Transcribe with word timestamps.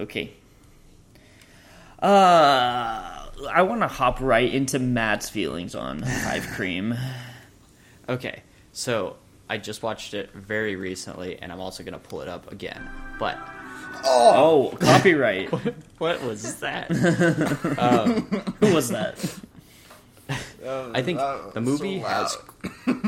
Okay. 0.00 0.32
Uh, 2.02 3.26
I 3.50 3.62
want 3.62 3.82
to 3.82 3.88
hop 3.88 4.20
right 4.20 4.52
into 4.52 4.78
Matt's 4.78 5.28
feelings 5.28 5.74
on 5.74 6.02
Five 6.24 6.46
Cream. 6.54 6.96
Okay, 8.08 8.42
so 8.72 9.16
I 9.48 9.58
just 9.58 9.82
watched 9.82 10.14
it 10.14 10.32
very 10.32 10.76
recently, 10.76 11.38
and 11.40 11.52
I'm 11.52 11.60
also 11.60 11.82
gonna 11.84 11.98
pull 11.98 12.22
it 12.22 12.28
up 12.28 12.50
again. 12.50 12.88
But 13.18 13.38
Oh, 14.04 14.76
copyright. 14.80 15.50
what 15.98 16.22
was 16.22 16.56
that? 16.60 16.90
Who 18.60 18.74
was 18.74 18.88
that? 18.90 19.34
I 20.64 21.02
think 21.02 21.18
the 21.54 21.60
movie 21.60 21.98
has 21.98 22.36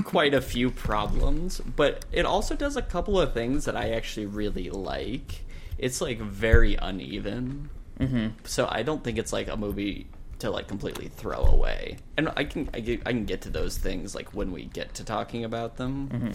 quite 0.04 0.34
a 0.34 0.40
few 0.40 0.70
problems, 0.70 1.60
but 1.60 2.04
it 2.10 2.26
also 2.26 2.56
does 2.56 2.76
a 2.76 2.82
couple 2.82 3.20
of 3.20 3.32
things 3.32 3.64
that 3.66 3.76
I 3.76 3.90
actually 3.92 4.26
really 4.26 4.70
like. 4.70 5.42
It's 5.82 6.00
like 6.00 6.18
very 6.20 6.76
uneven, 6.76 7.68
mm-hmm. 7.98 8.28
so 8.44 8.66
I 8.70 8.82
don't 8.82 9.02
think 9.04 9.18
it's 9.18 9.32
like 9.32 9.48
a 9.48 9.56
movie 9.56 10.06
to 10.38 10.50
like 10.50 10.68
completely 10.68 11.08
throw 11.08 11.44
away. 11.44 11.98
And 12.16 12.30
I 12.36 12.44
can 12.44 12.70
I, 12.72 12.80
get, 12.80 13.02
I 13.04 13.10
can 13.10 13.26
get 13.26 13.42
to 13.42 13.50
those 13.50 13.76
things 13.76 14.14
like 14.14 14.32
when 14.32 14.52
we 14.52 14.64
get 14.64 14.94
to 14.94 15.04
talking 15.04 15.44
about 15.44 15.76
them. 15.76 16.34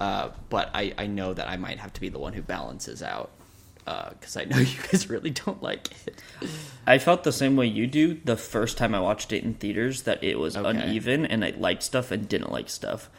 Uh, 0.00 0.30
but 0.48 0.70
I 0.74 0.94
I 0.96 1.06
know 1.06 1.34
that 1.34 1.48
I 1.48 1.56
might 1.56 1.78
have 1.78 1.92
to 1.94 2.00
be 2.00 2.08
the 2.08 2.18
one 2.18 2.32
who 2.34 2.42
balances 2.42 3.02
out 3.02 3.30
because 3.84 4.36
I 4.36 4.44
know 4.44 4.58
you 4.72 4.78
guys 4.90 5.08
really 5.10 5.30
don't 5.30 5.62
like 5.62 5.88
it. 6.06 6.22
I 6.86 6.98
felt 6.98 7.24
the 7.24 7.32
same 7.32 7.56
way 7.56 7.66
you 7.66 7.86
do 7.86 8.14
the 8.24 8.36
first 8.36 8.76
time 8.78 8.94
I 8.94 9.00
watched 9.00 9.32
it 9.32 9.42
in 9.42 9.54
theaters 9.54 10.02
that 10.02 10.22
it 10.22 10.38
was 10.38 10.56
Okay. 10.56 10.68
uneven 10.68 11.26
and 11.26 11.44
I 11.44 11.50
liked 11.56 11.82
stuff 11.82 12.10
and 12.10 12.28
didn't 12.28 12.52
like 12.52 12.68
stuff. 12.68 13.10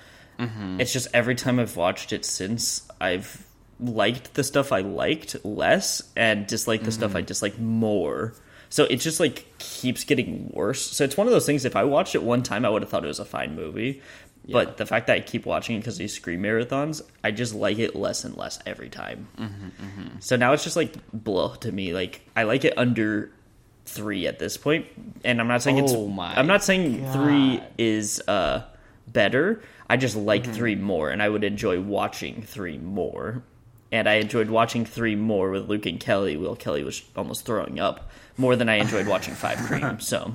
It's 0.79 0.91
just 0.91 1.07
every 1.13 1.35
time 1.35 1.59
I've 1.59 1.75
watched 1.77 2.11
it 2.11 2.25
since, 2.25 2.87
I've 2.99 3.45
liked 3.81 4.35
the 4.35 4.43
stuff 4.43 4.71
I 4.71 4.81
liked 4.81 5.43
less 5.43 6.01
and 6.15 6.45
disliked 6.47 6.83
the 6.85 6.91
stuff 6.91 7.15
I 7.15 7.21
disliked 7.21 7.59
more. 7.59 8.33
So 8.69 8.85
it 8.85 8.97
just 8.97 9.19
like 9.19 9.45
keeps 9.57 10.03
getting 10.03 10.49
worse. 10.53 10.81
So 10.81 11.03
it's 11.03 11.17
one 11.17 11.27
of 11.27 11.33
those 11.33 11.45
things. 11.45 11.65
If 11.65 11.75
I 11.75 11.83
watched 11.83 12.15
it 12.15 12.23
one 12.23 12.43
time, 12.43 12.63
I 12.65 12.69
would 12.69 12.81
have 12.83 12.89
thought 12.89 13.03
it 13.03 13.07
was 13.07 13.19
a 13.19 13.25
fine 13.25 13.55
movie. 13.55 14.01
But 14.49 14.77
the 14.77 14.85
fact 14.85 15.07
that 15.07 15.15
I 15.17 15.19
keep 15.19 15.45
watching 15.45 15.75
it 15.75 15.79
because 15.79 15.97
these 15.97 16.13
Scream 16.13 16.41
marathons, 16.43 17.01
I 17.23 17.31
just 17.31 17.53
like 17.53 17.79
it 17.79 17.95
less 17.95 18.23
and 18.23 18.35
less 18.37 18.59
every 18.65 18.89
time. 18.89 19.27
So 20.19 20.35
now 20.35 20.53
it's 20.53 20.63
just 20.63 20.75
like 20.75 20.93
blah 21.13 21.55
to 21.55 21.71
me. 21.71 21.93
Like 21.93 22.21
I 22.35 22.43
like 22.43 22.65
it 22.65 22.73
under 22.77 23.31
three 23.85 24.25
at 24.27 24.39
this 24.39 24.57
point, 24.57 24.85
and 25.23 25.39
I'm 25.41 25.47
not 25.47 25.61
saying 25.61 25.77
it's. 25.79 25.93
Oh 25.93 26.07
my 26.07 26.33
I'm 26.37 26.47
not 26.47 26.63
saying 26.63 27.11
three 27.11 27.61
is 27.77 28.21
uh 28.27 28.63
better. 29.07 29.61
I 29.89 29.97
just 29.97 30.15
like 30.15 30.43
Mm-hmm. 30.43 30.53
three 30.53 30.75
more, 30.75 31.09
and 31.09 31.21
I 31.21 31.27
would 31.29 31.43
enjoy 31.43 31.79
watching 31.81 32.41
three 32.41 32.77
more. 32.77 33.43
And 33.91 34.07
I 34.07 34.15
enjoyed 34.15 34.49
watching 34.49 34.85
three 34.85 35.15
more 35.15 35.49
with 35.51 35.67
Luke 35.67 35.85
and 35.85 35.99
Kelly. 35.99 36.37
Will 36.37 36.55
Kelly 36.55 36.83
was 36.83 37.03
almost 37.15 37.45
throwing 37.45 37.79
up 37.79 38.09
more 38.37 38.55
than 38.55 38.69
I 38.69 38.75
enjoyed 38.75 39.07
watching 39.07 39.33
Five 39.33 39.57
Cream. 39.67 39.99
So 39.99 40.33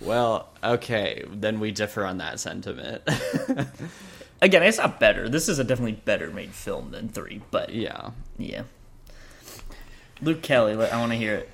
Well, 0.00 0.48
okay, 0.62 1.24
then 1.30 1.60
we 1.60 1.70
differ 1.72 2.04
on 2.04 2.18
that 2.18 2.38
sentiment. 2.38 3.02
again, 4.42 4.62
it's 4.62 4.78
not 4.78 5.00
better. 5.00 5.28
This 5.28 5.48
is 5.48 5.58
a 5.58 5.64
definitely 5.64 6.00
better 6.04 6.30
made 6.30 6.50
film 6.50 6.90
than 6.90 7.08
three, 7.08 7.42
but 7.50 7.74
yeah. 7.74 8.10
yeah. 8.38 8.62
Luke 10.20 10.42
Kelly, 10.42 10.72
I 10.72 10.98
want 10.98 11.12
to 11.12 11.18
hear 11.18 11.34
it. 11.34 11.50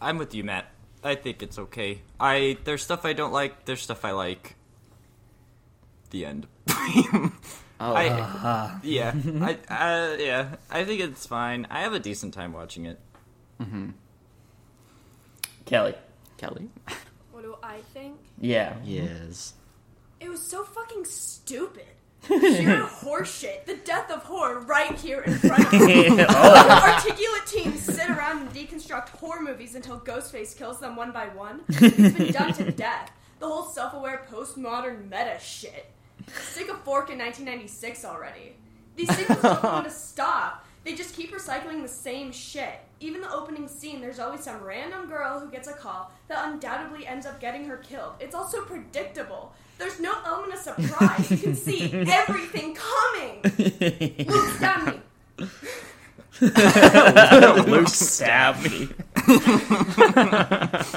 I'm 0.00 0.18
with 0.18 0.34
you, 0.34 0.44
Matt. 0.44 0.66
I 1.04 1.14
think 1.14 1.42
it's 1.42 1.58
okay. 1.58 2.00
I 2.20 2.58
there's 2.64 2.82
stuff 2.82 3.04
I 3.04 3.12
don't 3.12 3.32
like. 3.32 3.64
There's 3.64 3.82
stuff 3.82 4.04
I 4.04 4.12
like. 4.12 4.56
The 6.10 6.26
end. 6.26 6.46
Oh, 7.84 7.94
I, 7.94 8.78
yeah, 8.84 9.12
I, 9.40 9.58
uh, 9.74 10.16
yeah, 10.18 10.54
I 10.70 10.84
think 10.84 11.00
it's 11.00 11.26
fine. 11.26 11.66
I 11.68 11.80
have 11.80 11.92
a 11.94 11.98
decent 11.98 12.32
time 12.32 12.52
watching 12.52 12.86
it. 12.86 13.00
Kelly. 15.64 15.94
Kelly? 16.36 16.68
What 17.30 17.42
do 17.42 17.56
I 17.62 17.78
think? 17.94 18.18
Yeah. 18.40 18.74
Yes. 18.84 19.54
It 20.20 20.28
was 20.28 20.40
so 20.46 20.62
fucking 20.64 21.04
stupid. 21.06 21.86
Sheer 22.28 22.84
horseshit. 22.84 23.64
The 23.66 23.76
death 23.76 24.10
of 24.10 24.22
horror 24.22 24.60
right 24.60 24.94
here 24.98 25.22
in 25.22 25.34
front 25.38 25.64
of 25.64 25.72
me. 25.80 26.08
Articulate 26.20 27.46
teams 27.46 27.80
sit 27.82 28.08
around 28.10 28.42
and 28.42 28.50
deconstruct 28.50 29.08
horror 29.10 29.40
movies 29.42 29.74
until 29.74 29.98
Ghostface 29.98 30.56
kills 30.56 30.78
them 30.78 30.94
one 30.94 31.10
by 31.10 31.26
one. 31.28 31.62
It's 31.68 32.16
been 32.16 32.32
done 32.32 32.52
to 32.54 32.70
death. 32.70 33.10
The 33.40 33.46
whole 33.48 33.64
self-aware 33.64 34.26
postmodern 34.30 35.04
meta 35.10 35.38
shit. 35.40 35.90
Stick 36.52 36.68
a 36.68 36.74
fork 36.74 37.10
in 37.10 37.18
1996 37.18 38.04
already. 38.04 38.54
These 38.96 39.14
sequels 39.16 39.42
don't 39.42 39.62
want 39.62 39.84
to 39.86 39.90
stop. 39.94 40.64
They 40.84 40.94
just 40.94 41.14
keep 41.14 41.32
recycling 41.32 41.82
the 41.82 41.88
same 41.88 42.32
shit. 42.32 42.74
Even 43.00 43.20
the 43.20 43.32
opening 43.32 43.68
scene, 43.68 44.00
there's 44.00 44.18
always 44.18 44.42
some 44.42 44.62
random 44.62 45.08
girl 45.08 45.38
who 45.40 45.48
gets 45.48 45.68
a 45.68 45.72
call 45.72 46.10
that 46.28 46.48
undoubtedly 46.48 47.06
ends 47.06 47.24
up 47.24 47.40
getting 47.40 47.64
her 47.66 47.76
killed. 47.78 48.14
It's 48.20 48.34
also 48.34 48.62
predictable. 48.64 49.52
There's 49.78 50.00
no 50.00 50.12
element 50.24 50.54
of 50.54 50.58
surprise. 50.60 51.30
You 51.30 51.36
can 51.36 51.54
see 51.54 51.92
everything 52.08 52.74
coming. 52.74 53.40
Luke, 54.26 54.48
stab 54.56 54.86
me. 54.86 55.00
Luke 57.70 57.88
stab 57.88 58.62
me. 58.62 58.88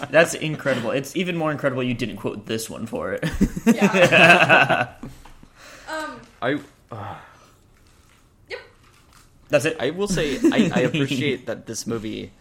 That's 0.09 0.33
incredible. 0.33 0.91
It's 0.91 1.15
even 1.15 1.35
more 1.35 1.51
incredible 1.51 1.83
you 1.83 1.93
didn't 1.93 2.17
quote 2.17 2.45
this 2.47 2.69
one 2.69 2.85
for 2.85 3.13
it. 3.13 3.23
Yeah. 3.65 4.93
I 6.45 6.59
Yep. 8.49 8.59
That's 9.49 9.65
it. 9.65 9.77
I 9.79 9.89
will 9.89 10.07
say 10.07 10.37
I, 10.51 10.71
I 10.73 10.79
appreciate 10.89 11.47
that 11.47 11.65
this 11.65 11.87
movie 11.87 12.31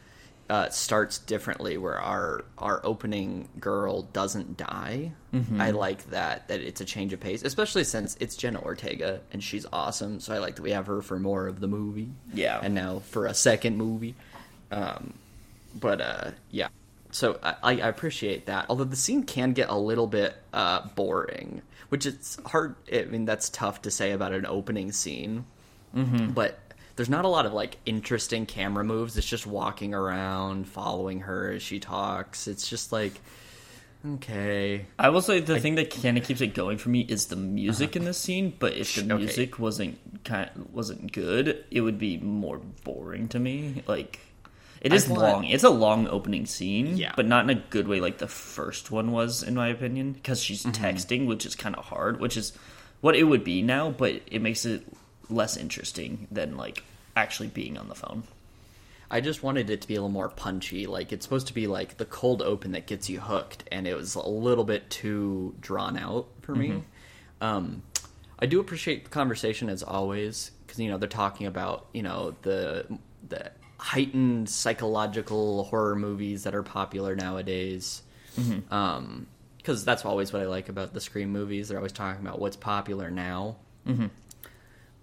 uh, 0.51 0.69
starts 0.69 1.19
differently, 1.19 1.79
where 1.79 1.99
our 1.99 2.45
our 2.59 2.81
opening 2.85 3.49
girl 3.59 4.03
doesn't 4.03 4.57
die. 4.57 5.13
I 5.59 5.73
like 5.73 6.11
that 6.11 6.47
that 6.49 6.61
it's 6.61 6.81
a 6.81 6.85
change 6.85 7.13
of 7.13 7.19
pace, 7.21 7.43
especially 7.43 7.83
since 7.85 8.17
it's 8.21 8.37
Jenna 8.37 8.61
Ortega 8.61 9.21
and 9.33 9.43
she's 9.43 9.67
awesome. 9.73 10.21
So 10.21 10.33
I 10.33 10.39
like 10.39 10.57
that 10.57 10.63
we 10.63 10.71
have 10.71 10.87
her 10.87 11.03
for 11.03 11.19
more 11.19 11.49
of 11.49 11.59
the 11.61 11.67
movie. 11.67 12.11
Yeah. 12.33 12.61
and 12.63 12.75
now 12.75 13.01
for 13.01 13.27
a 13.27 13.35
second 13.35 13.77
movie. 13.77 14.15
Um, 14.71 15.15
but 15.75 16.01
uh, 16.01 16.31
yeah, 16.51 16.69
so 17.15 17.39
I, 17.43 17.55
I 17.63 17.89
appreciate 17.89 18.47
that. 18.47 18.67
Although 18.69 18.85
the 18.85 18.97
scene 18.97 19.23
can 19.23 19.53
get 19.53 19.69
a 19.69 19.77
little 19.79 20.07
bit 20.09 20.35
uh, 20.53 20.87
boring, 20.95 21.63
which 21.89 22.07
it's 22.07 22.39
hard. 22.47 22.75
I 22.93 23.05
mean, 23.05 23.25
that's 23.25 23.49
tough 23.49 23.83
to 23.83 23.91
say 23.91 24.11
about 24.13 24.33
an 24.33 24.47
opening 24.47 24.91
scene 24.93 25.45
but 26.35 26.59
there's 26.97 27.09
not 27.09 27.25
a 27.25 27.29
lot 27.29 27.47
of 27.47 27.53
like 27.53 27.77
interesting 27.87 28.47
camera 28.47 28.83
moves. 28.83 29.17
It's 29.17 29.27
just 29.29 29.47
walking 29.47 29.95
around, 29.95 30.67
following 30.67 31.21
her 31.21 31.53
as 31.53 31.63
she 31.63 31.79
talks. 31.79 32.49
It's 32.49 32.69
just 32.69 32.91
like 32.91 33.13
okay. 34.05 34.87
I 34.99 35.09
will 35.11 35.23
say 35.23 35.41
the 35.41 35.59
thing 35.61 35.77
that 35.77 35.91
kind 35.91 36.19
of 36.19 36.25
keeps 36.25 36.41
it 36.41 36.49
going 36.55 36.79
for 36.79 36.89
me 36.89 37.01
is 37.03 37.27
the 37.27 37.37
music 37.37 37.97
in 37.97 38.05
this 38.05 38.19
scene. 38.19 38.53
But 38.59 38.75
if 38.77 38.95
the 38.97 39.03
Okay. 39.03 39.15
music 39.17 39.59
wasn't 39.59 39.99
kind 40.25 40.51
wasn't 40.73 41.13
good, 41.13 41.65
it 41.71 41.81
would 41.83 41.99
be 41.99 42.19
more 42.19 42.59
boring 42.59 43.29
to 43.29 43.39
me. 43.39 43.83
Like 43.87 44.19
it 44.85 44.93
is 44.93 45.09
want- 45.09 45.23
long. 45.23 45.45
It's 45.47 45.65
a 45.65 45.71
long 45.71 46.07
opening 46.07 46.47
scene, 46.47 46.97
Yeah. 46.97 47.13
but 47.17 47.27
not 47.27 47.45
in 47.45 47.51
a 47.51 47.61
good 47.71 47.89
way 47.89 48.01
like 48.01 48.19
the 48.19 48.29
first 48.29 48.91
one 48.91 49.11
was, 49.13 49.43
in 49.43 49.55
my 49.55 49.69
opinion. 49.69 50.13
Because 50.13 50.41
she's 50.41 50.65
texting, 50.65 51.27
which 51.27 51.45
is 51.47 51.57
kind 51.57 51.75
of 51.75 51.87
hard, 51.87 52.21
which 52.21 52.37
is 52.37 52.53
what 53.01 53.17
it 53.17 53.25
would 53.25 53.43
be 53.45 53.63
now. 53.63 53.91
But 53.91 54.23
it 54.27 54.41
makes 54.43 54.65
it 54.65 54.85
less 55.29 55.57
interesting 55.57 56.29
than 56.31 56.57
like 56.57 56.85
actually 57.17 57.49
being 57.49 57.77
on 57.79 57.89
the 57.89 57.95
phone. 57.95 58.25
I 59.11 59.21
just 59.21 59.43
wanted 59.43 59.71
it 59.71 59.81
to 59.83 59.89
be 59.89 59.95
a 59.95 59.99
little 59.99 60.09
more 60.11 60.29
punchy. 60.29 60.87
Like 60.87 61.13
it's 61.13 61.25
supposed 61.25 61.47
to 61.47 61.55
be 61.55 61.67
like 61.67 61.97
the 61.99 62.05
cold 62.05 62.43
open 62.43 62.73
that 62.73 62.87
gets 62.87 63.09
you 63.09 63.21
hooked, 63.21 63.65
and 63.71 63.87
it 63.87 63.97
was 63.97 64.15
a 64.17 64.27
little 64.29 64.65
bit 64.65 64.91
too 64.91 65.55
drawn 65.61 65.97
out 65.97 66.27
for 66.41 66.55
me. 66.55 66.83
Um, 67.41 67.83
I 68.39 68.47
do 68.47 68.59
appreciate 68.61 69.05
the 69.05 69.11
conversation 69.11 69.69
as 69.69 69.83
always 69.83 70.51
because 70.67 70.79
you 70.81 70.89
know 70.91 70.99
they're 70.99 71.09
talking 71.09 71.47
about 71.47 71.87
you 71.93 72.03
know 72.03 72.35
the 72.43 72.87
the 73.29 73.51
heightened 73.85 74.49
psychological 74.49 75.65
horror 75.65 75.95
movies 75.95 76.45
that 76.45 76.55
are 76.55 76.63
popular 76.63 77.15
nowadays. 77.15 78.01
Um, 78.71 79.27
because 79.59 79.85
that's 79.85 80.05
always 80.07 80.33
what 80.33 80.41
I 80.43 80.47
like 80.47 80.69
about 80.71 80.95
the 80.95 81.01
Scream 81.01 81.31
movies. 81.31 81.69
They're 81.69 81.77
always 81.79 81.93
talking 81.93 82.27
about 82.27 82.39
what's 82.39 82.57
popular 82.57 83.11
now. 83.11 83.57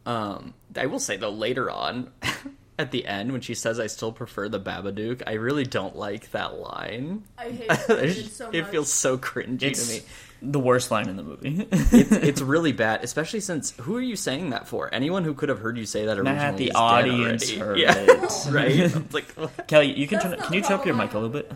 Um, 0.05 0.53
I 0.75 0.85
will 0.87 0.99
say 0.99 1.17
though, 1.17 1.29
later 1.29 1.69
on, 1.69 2.11
at 2.79 2.89
the 2.91 3.05
end 3.05 3.31
when 3.31 3.41
she 3.41 3.53
says, 3.53 3.79
"I 3.79 3.85
still 3.87 4.11
prefer 4.11 4.49
the 4.49 4.59
Babadook," 4.59 5.21
I 5.27 5.33
really 5.33 5.63
don't 5.63 5.95
like 5.95 6.31
that 6.31 6.55
line. 6.59 7.23
I 7.37 7.49
hate 7.51 7.69
it 7.69 8.31
so 8.31 8.45
much. 8.47 8.55
it 8.55 8.67
feels 8.67 8.91
so 8.91 9.17
cringy 9.17 9.61
It's 9.63 9.87
to 9.87 9.93
me. 9.93 10.01
The 10.41 10.59
worst 10.59 10.91
line 10.91 11.07
in 11.07 11.17
the 11.17 11.23
movie. 11.23 11.67
It's, 11.93 12.11
it's 12.11 12.41
really 12.41 12.71
bad, 12.71 13.03
especially 13.03 13.41
since 13.41 13.71
who 13.81 13.95
are 13.97 14.01
you 14.01 14.15
saying 14.15 14.51
that 14.51 14.67
for? 14.67 14.93
Anyone 14.93 15.23
who 15.23 15.33
could 15.33 15.49
have 15.49 15.59
heard 15.59 15.77
you 15.77 15.85
say 15.85 16.05
that 16.05 16.17
originally, 16.17 16.35
Matt, 16.35 16.57
the 16.57 16.67
is 16.69 16.75
audience 16.75 17.51
already. 17.51 17.59
heard 17.59 17.79
yeah, 17.79 17.95
it. 17.97 18.51
right. 18.51 18.71
It's 18.71 19.13
like, 19.13 19.67
Kelly, 19.67 19.97
you 19.97 20.07
can 20.07 20.19
That's 20.19 20.35
turn. 20.35 20.43
Can 20.45 20.53
you 20.53 20.61
turn 20.61 20.79
up 20.79 20.85
your 20.85 20.95
mic 20.95 21.11
a 21.11 21.15
little 21.19 21.29
bit? 21.29 21.51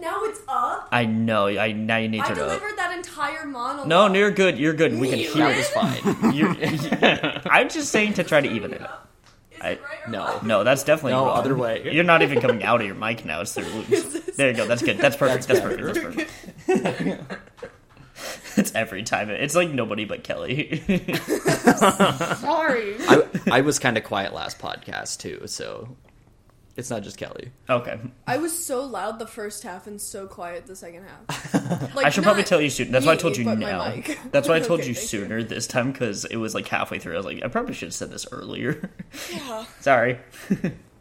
Now 0.00 0.24
it's 0.24 0.40
up. 0.48 0.88
I 0.90 1.04
know. 1.04 1.46
I 1.46 1.72
now 1.72 1.98
you 1.98 2.08
need 2.08 2.20
I 2.20 2.28
to 2.28 2.34
turn 2.34 2.50
it 2.50 2.62
up. 2.62 2.76
that 2.76 2.96
entire 2.96 3.44
monologue. 3.46 3.86
No, 3.86 4.08
no, 4.08 4.18
you're 4.18 4.30
good. 4.30 4.58
You're 4.58 4.72
good. 4.72 4.98
We 4.98 5.08
can 5.08 5.18
hear 5.18 5.48
that 5.48 5.52
it. 5.52 5.56
was 5.58 5.68
fine. 5.68 6.34
You're, 6.34 7.52
I'm 7.52 7.68
just 7.68 7.90
saying 7.90 8.14
to 8.14 8.24
try 8.24 8.40
to 8.40 8.50
even 8.50 8.72
it 8.72 8.80
up. 8.82 9.08
I, 9.60 9.72
right 9.72 9.78
or 10.06 10.10
No. 10.10 10.40
No, 10.42 10.64
that's 10.64 10.84
definitely 10.84 11.12
No, 11.12 11.26
wrong. 11.26 11.38
other 11.38 11.54
way. 11.54 11.92
You're 11.92 12.04
not 12.04 12.22
even 12.22 12.40
coming 12.40 12.62
out 12.64 12.80
of 12.80 12.86
your 12.86 12.96
mic 12.96 13.24
now. 13.26 13.42
It's 13.42 13.52
through 13.52 13.64
Luke's. 13.64 14.36
There 14.36 14.50
you 14.50 14.56
go. 14.56 14.66
That's 14.66 14.82
good. 14.82 14.98
That's 14.98 15.16
perfect. 15.16 15.46
That's, 15.48 15.60
perfect. 15.60 16.28
That's 16.66 16.96
perfect. 16.98 17.32
it's 18.56 18.74
every 18.74 19.02
time. 19.02 19.30
It's 19.30 19.54
like 19.54 19.70
nobody 19.70 20.04
but 20.04 20.24
Kelly. 20.24 20.76
Sorry. 22.36 22.96
I, 23.00 23.22
I 23.50 23.60
was 23.60 23.78
kind 23.78 23.96
of 23.96 24.04
quiet 24.04 24.32
last 24.32 24.58
podcast 24.58 25.18
too, 25.18 25.46
so 25.46 25.96
it's 26.76 26.90
not 26.90 27.02
just 27.02 27.16
Kelly. 27.18 27.52
okay. 27.68 27.98
I 28.26 28.38
was 28.38 28.56
so 28.64 28.82
loud 28.84 29.18
the 29.18 29.26
first 29.26 29.62
half 29.62 29.86
and 29.86 30.00
so 30.00 30.26
quiet 30.26 30.66
the 30.66 30.76
second 30.76 31.04
half. 31.04 31.54
Like, 31.94 32.06
I 32.06 32.10
should 32.10 32.22
probably 32.24 32.44
tell 32.44 32.60
you 32.60 32.70
soon. 32.70 32.92
That's 32.92 33.04
why 33.04 33.12
I 33.12 33.16
told 33.16 33.36
you 33.36 33.44
now. 33.44 33.94
That's 34.30 34.48
why 34.48 34.56
I 34.56 34.60
told 34.60 34.80
Okay, 34.80 34.88
you 34.90 34.94
thank 34.94 35.08
sooner 35.08 35.42
this 35.42 35.66
time 35.66 35.92
because 35.92 36.24
it 36.24 36.36
was 36.36 36.54
like 36.54 36.66
halfway 36.68 36.98
through. 36.98 37.14
I 37.14 37.16
was 37.16 37.26
like, 37.26 37.44
I 37.44 37.48
probably 37.48 37.74
should 37.74 37.88
have 37.88 37.94
said 37.94 38.10
this 38.10 38.26
earlier. 38.32 38.90
Yeah. 39.30 39.64
Sorry. 39.80 40.18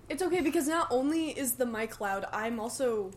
It's 0.10 0.24
okay 0.24 0.42
because 0.42 0.68
not 0.68 0.88
only 0.90 1.30
is 1.30 1.54
the 1.54 1.66
mic 1.66 2.02
loud, 2.02 2.25
I'm 2.34 2.60
also 2.60 3.12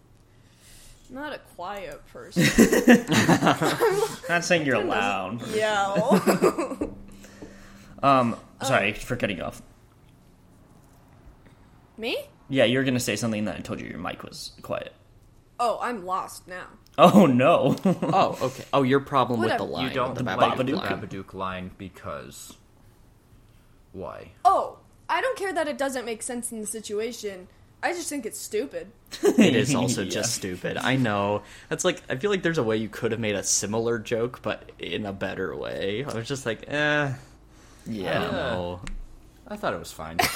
not 1.13 1.33
a 1.33 1.39
quiet 1.55 2.01
person. 2.09 2.43
Not 4.29 4.45
saying 4.45 4.67
you're 4.67 4.83
loud. 4.83 5.47
yeah. 5.55 6.77
Um, 8.03 8.37
sorry 8.61 8.95
for 8.95 9.15
cutting 9.15 9.37
you 9.37 9.45
off. 9.45 9.63
Me? 11.97 12.19
Yeah, 12.49 12.65
you 12.65 12.79
were 12.79 12.85
gonna 12.85 12.99
say 12.99 13.15
something 13.15 13.45
that 13.45 13.57
I 13.57 13.61
told 13.61 13.81
you 13.81 13.87
your 13.87 14.01
mic 14.01 14.25
was 14.25 14.51
quiet. 14.63 14.93
Oh, 15.61 15.79
I'm 15.81 16.05
lost 16.05 16.49
now. 16.49 16.67
Oh 16.99 17.27
no. 17.27 17.77
Oh, 18.03 18.37
okay. 18.43 18.65
Oh, 18.73 18.83
your 18.83 18.99
problem 18.99 19.39
with 19.39 19.57
the 19.57 19.63
line. 19.63 19.87
You 19.87 19.95
don't 19.95 20.11
with 20.11 20.19
the 20.19 20.25
like 20.25 20.59
Babadook 20.59 21.01
the 21.01 21.07
Babadook 21.07 21.33
line 21.33 21.71
because 21.79 22.55
why? 23.93 24.33
Oh, 24.45 24.79
I 25.09 25.21
don't 25.21 25.39
care 25.39 25.53
that 25.53 25.69
it 25.69 25.79
doesn't 25.79 26.05
make 26.05 26.23
sense 26.23 26.51
in 26.51 26.61
the 26.61 26.67
situation. 26.67 27.47
I 27.83 27.93
just 27.93 28.09
think 28.09 28.27
it's 28.27 28.39
stupid. 28.39 28.93
It 29.23 29.57
is 29.57 29.75
also 29.81 30.03
Yeah. 30.03 30.11
just 30.11 30.35
stupid. 30.35 30.77
I 30.77 30.97
know. 30.97 31.43
That's 31.69 31.85
like 31.85 32.01
I 32.09 32.17
feel 32.17 32.31
like 32.31 32.43
there's 32.43 32.59
a 32.59 32.63
way 32.63 32.77
you 32.77 32.89
could 32.89 33.11
have 33.13 33.21
made 33.21 33.35
a 33.35 33.43
similar 33.43 33.99
joke, 33.99 34.41
but 34.43 34.71
in 34.79 35.05
a 35.07 35.13
better 35.13 35.57
way. 35.57 36.05
I 36.05 36.15
was 36.15 36.29
just 36.29 36.47
like, 36.47 36.65
eh, 36.69 36.77
I 37.07 37.15
don't 37.87 37.95
yeah. 37.95 38.19
know. 38.31 38.81
I 39.49 39.57
thought 39.57 39.75
it 39.75 39.79
was 39.81 39.91
fine. 39.93 40.19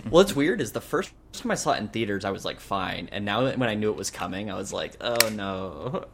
What's 0.10 0.34
weird 0.34 0.60
is 0.60 0.72
the 0.72 0.80
first 0.80 1.10
time 1.32 1.50
I 1.50 1.54
saw 1.54 1.72
it 1.72 1.78
in 1.78 1.88
theaters, 1.88 2.24
I 2.24 2.30
was 2.30 2.44
like, 2.44 2.58
fine, 2.60 3.08
and 3.12 3.24
now 3.24 3.44
when 3.44 3.68
I 3.68 3.74
knew 3.74 3.90
it 3.90 3.96
was 3.96 4.10
coming, 4.10 4.50
I 4.50 4.54
was 4.56 4.72
like, 4.72 4.94
oh 5.00 5.28
no. 5.32 6.06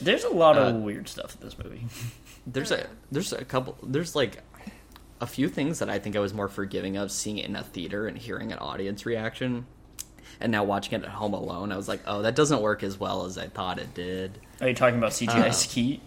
There's 0.00 0.24
a 0.24 0.28
lot 0.30 0.56
of 0.56 0.76
Uh, 0.76 0.78
weird 0.78 1.08
stuff 1.08 1.36
in 1.40 1.46
this 1.46 1.58
movie. 1.58 1.86
there's 2.46 2.70
a 2.70 2.86
there's 3.10 3.32
a 3.32 3.44
couple 3.44 3.76
there's 3.82 4.14
like 4.14 4.38
a 5.20 5.26
few 5.26 5.48
things 5.48 5.78
that 5.80 5.90
I 5.90 5.98
think 5.98 6.14
I 6.16 6.20
was 6.20 6.32
more 6.34 6.48
forgiving 6.48 6.96
of 6.96 7.10
seeing 7.10 7.38
it 7.38 7.46
in 7.46 7.56
a 7.56 7.62
theater 7.64 8.06
and 8.06 8.16
hearing 8.16 8.52
an 8.52 8.58
audience 8.58 9.04
reaction. 9.06 9.66
And 10.40 10.52
now 10.52 10.62
watching 10.64 11.00
it 11.00 11.04
at 11.04 11.10
home 11.10 11.34
alone, 11.34 11.72
I 11.72 11.76
was 11.76 11.88
like, 11.88 12.00
"Oh, 12.06 12.22
that 12.22 12.36
doesn't 12.36 12.60
work 12.60 12.82
as 12.84 12.98
well 13.00 13.24
as 13.26 13.36
I 13.38 13.48
thought 13.48 13.78
it 13.80 13.92
did." 13.94 14.38
Are 14.60 14.68
you 14.68 14.74
talking 14.74 14.98
about 14.98 15.10
CGI 15.12 15.48
Uh, 15.48 15.50
Skeet? 15.50 16.00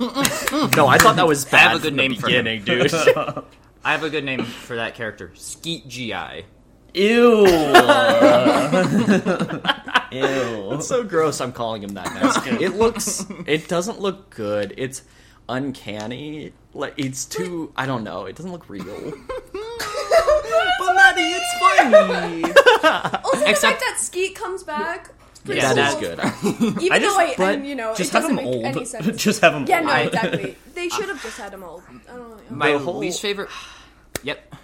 No, 0.00 0.86
I 0.86 0.98
thought 0.98 1.16
that 1.16 1.26
was 1.26 1.44
bad 1.46 1.68
have 1.70 1.78
a 1.78 1.82
good 1.82 1.94
name 1.94 2.14
for 2.16 2.28
him. 2.28 2.44
dude. 2.64 2.92
I 3.84 3.92
have 3.92 4.02
a 4.02 4.10
good 4.10 4.24
name 4.24 4.44
for 4.44 4.76
that 4.76 4.94
character. 4.94 5.30
Skeet 5.34 5.86
GI. 5.88 6.44
Ew. 6.94 7.46
Ew. 10.12 10.72
It's 10.72 10.86
so 10.88 11.02
gross. 11.04 11.40
I'm 11.40 11.52
calling 11.52 11.82
him 11.82 11.90
that 11.94 12.12
now. 12.14 12.32
it 12.60 12.74
looks. 12.76 13.24
It 13.46 13.68
doesn't 13.68 14.00
look 14.00 14.30
good. 14.30 14.74
It's 14.76 15.02
uncanny. 15.48 16.52
Like 16.74 16.94
it's 16.96 17.24
too. 17.24 17.72
I 17.76 17.86
don't 17.86 18.04
know. 18.04 18.26
It 18.26 18.36
doesn't 18.36 18.52
look 18.52 18.68
real. 18.68 18.84
but 19.52 20.94
Maddie, 20.94 21.22
it's 21.22 21.58
funny. 21.58 22.42
Also, 23.24 23.40
the 23.40 23.50
Except- 23.50 23.60
fact 23.60 23.80
that 23.80 23.98
Skeet 24.00 24.34
comes 24.34 24.62
back. 24.62 25.10
pretty 25.44 25.60
yeah, 25.60 25.68
cool. 25.68 25.76
that's 25.76 25.94
good. 25.96 26.18
Even 26.82 26.92
I 26.92 26.98
just- 26.98 27.16
though 27.16 27.22
I, 27.22 27.34
but 27.36 27.54
and, 27.54 27.66
you 27.66 27.74
know, 27.74 27.94
Just 27.94 28.10
it 28.10 28.12
have 28.14 28.22
doesn't 28.22 28.38
him 28.38 28.44
make 28.44 28.54
old. 28.54 28.64
any 28.64 28.84
sense. 28.84 29.16
Just 29.22 29.40
have 29.40 29.54
him 29.54 29.64
yeah, 29.66 29.78
old. 29.78 29.86
no, 29.86 29.94
exactly. 29.94 30.56
They 30.74 30.88
should 30.90 31.08
have 31.08 31.22
just 31.22 31.38
had 31.38 31.54
him 31.54 31.62
old. 31.64 31.82
I 31.88 31.92
don't 32.16 32.50
know. 32.50 32.56
My 32.56 32.72
The 32.72 32.78
whole- 32.78 32.98
least 32.98 33.20
favorite. 33.22 33.48
Yep. 34.22 34.54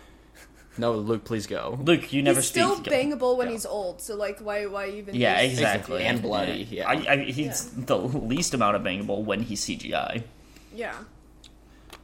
No, 0.78 0.92
Luke, 0.94 1.24
please 1.24 1.46
go. 1.46 1.78
Luke, 1.82 2.12
you 2.12 2.22
never 2.22 2.40
he's 2.40 2.48
still 2.48 2.76
speak. 2.76 2.92
bangable 2.92 3.36
when 3.36 3.48
Yeah. 3.48 3.52
he's 3.52 3.66
old. 3.66 4.00
So 4.02 4.14
like, 4.16 4.40
why, 4.40 4.66
why 4.66 4.88
even? 4.90 5.14
Yeah, 5.14 5.40
use- 5.42 5.52
exactly. 5.54 6.04
And 6.04 6.20
bloody, 6.22 6.66
yeah. 6.70 6.88
I, 6.88 7.12
I, 7.12 7.16
he's 7.24 7.70
the 7.70 7.98
least 7.98 8.54
amount 8.54 8.76
of 8.76 8.82
bangable 8.82 9.24
when 9.24 9.40
he's 9.42 9.64
CGI. 9.64 10.22
Yeah. 10.74 10.94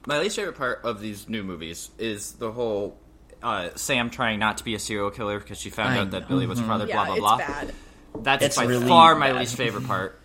My 0.06 0.18
least 0.20 0.36
favorite 0.36 0.56
part 0.56 0.80
of 0.84 1.00
these 1.00 1.28
new 1.28 1.42
movies 1.42 1.90
is 1.98 2.32
the 2.32 2.50
whole 2.52 2.96
uh, 3.42 3.70
Sam 3.74 4.10
trying 4.10 4.38
not 4.38 4.58
to 4.58 4.64
be 4.64 4.74
a 4.74 4.78
serial 4.78 5.10
killer 5.10 5.38
because 5.38 5.58
she 5.58 5.70
found 5.70 5.94
I 5.94 5.98
out 5.98 6.10
that 6.12 6.28
Billy 6.28 6.46
was 6.46 6.58
her 6.60 6.66
brother. 6.66 6.86
Yeah, 6.86 6.94
blah 6.94 7.04
blah 7.06 7.14
it's 7.14 7.20
blah. 7.20 7.36
bad. 7.38 7.74
That's 8.20 8.44
It's 8.44 8.56
by 8.56 8.64
really 8.64 8.88
far 8.88 9.14
my 9.14 9.32
least 9.32 9.56
favorite 9.56 9.86
part. 9.86 10.20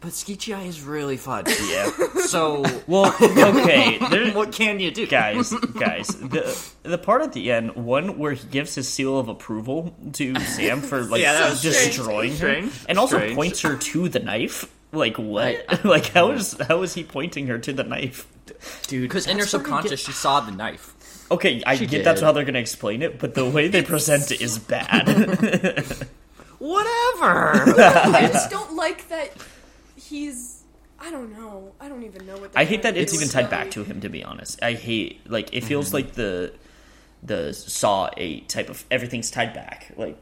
But 0.00 0.12
Skeet 0.12 0.40
GI 0.40 0.54
is 0.66 0.82
really 0.82 1.16
fun. 1.16 1.44
Yeah. 1.68 1.90
So 2.26 2.64
Well, 2.88 3.14
okay. 3.20 3.98
There, 4.10 4.32
what 4.32 4.50
can 4.52 4.80
you 4.80 4.90
do, 4.90 5.06
guys, 5.06 5.52
guys, 5.78 6.08
the 6.08 6.58
the 6.82 6.98
part 6.98 7.22
at 7.22 7.32
the 7.32 7.52
end, 7.52 7.76
one 7.76 8.18
where 8.18 8.32
he 8.32 8.44
gives 8.48 8.74
his 8.74 8.88
seal 8.88 9.16
of 9.18 9.28
approval 9.28 9.94
to 10.14 10.34
Sam 10.40 10.80
for 10.80 11.02
like 11.02 11.20
Yeah, 11.22 11.50
destroying 11.50 12.32
strange. 12.32 12.38
her, 12.40 12.70
Strange. 12.70 12.72
and 12.88 12.98
also 12.98 13.16
Strange. 13.18 13.34
points 13.36 13.60
her 13.62 13.76
to 13.76 14.08
the 14.08 14.18
knife. 14.18 14.66
Like 14.92 15.16
what? 15.16 15.84
like 15.84 16.06
how 16.08 16.30
is 16.32 16.56
how 16.68 16.82
is 16.82 16.94
he 16.94 17.02
pointing 17.02 17.46
her 17.48 17.58
to 17.58 17.72
the 17.72 17.82
knife? 17.84 18.26
Dude, 18.86 19.02
Because 19.08 19.26
in 19.26 19.38
her 19.38 19.42
that's 19.44 19.52
where 19.54 19.60
subconscious, 19.62 20.00
she 20.00 20.12
saw 20.12 20.40
the 20.40 20.52
knife. 20.52 20.94
Okay, 21.30 21.62
I 21.64 21.76
She 21.76 21.86
get 21.86 22.04
that's 22.04 22.20
how 22.20 22.32
they're 22.32 22.44
gonna 22.44 22.58
explain 22.58 23.00
it, 23.02 23.18
but 23.18 23.34
the 23.34 23.48
way 23.48 23.68
they 23.68 23.82
present 23.82 24.30
it 24.30 24.40
is 24.42 24.58
bad. 24.58 25.06
Whatever. 26.58 27.52
I 27.80 28.28
just 28.32 28.50
don't 28.50 28.76
like 28.76 29.08
that 29.08 29.32
he's. 29.96 30.62
I 31.00 31.10
don't 31.10 31.32
know. 31.36 31.72
I 31.80 31.88
don't 31.88 32.04
even 32.04 32.26
know 32.26 32.36
what. 32.36 32.52
I 32.54 32.64
hate 32.64 32.82
that 32.82 32.96
it's 32.96 33.12
even 33.14 33.28
tied 33.28 33.50
back 33.50 33.70
to 33.72 33.82
him. 33.84 34.00
To 34.02 34.08
be 34.08 34.22
honest, 34.22 34.62
I 34.62 34.74
hate 34.74 35.28
like 35.28 35.52
it 35.52 35.64
feels 35.64 35.86
Mm-hmm. 35.86 35.94
like 35.96 36.12
the 36.12 36.52
the 37.22 37.52
Saw 37.54 38.10
Eight 38.16 38.48
type 38.48 38.68
of 38.68 38.84
everything's 38.90 39.30
tied 39.30 39.54
back. 39.54 39.92
Like 39.96 40.16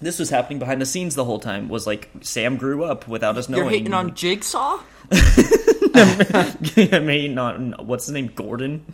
this 0.00 0.18
was 0.18 0.30
happening 0.30 0.58
behind 0.58 0.80
the 0.80 0.86
scenes 0.86 1.14
the 1.14 1.24
whole 1.24 1.38
time. 1.38 1.68
Was 1.68 1.86
like 1.86 2.10
Sam 2.22 2.56
grew 2.56 2.84
up 2.84 3.06
without 3.08 3.36
us 3.36 3.48
knowing. 3.48 3.64
You're 3.64 3.70
hating 3.70 3.94
on 3.94 4.14
Jigsaw? 4.14 4.80
I 5.12 7.00
mean, 7.02 7.34
not 7.34 7.84
what's 7.84 8.06
his 8.06 8.12
name, 8.14 8.28
Gordon. 8.34 8.84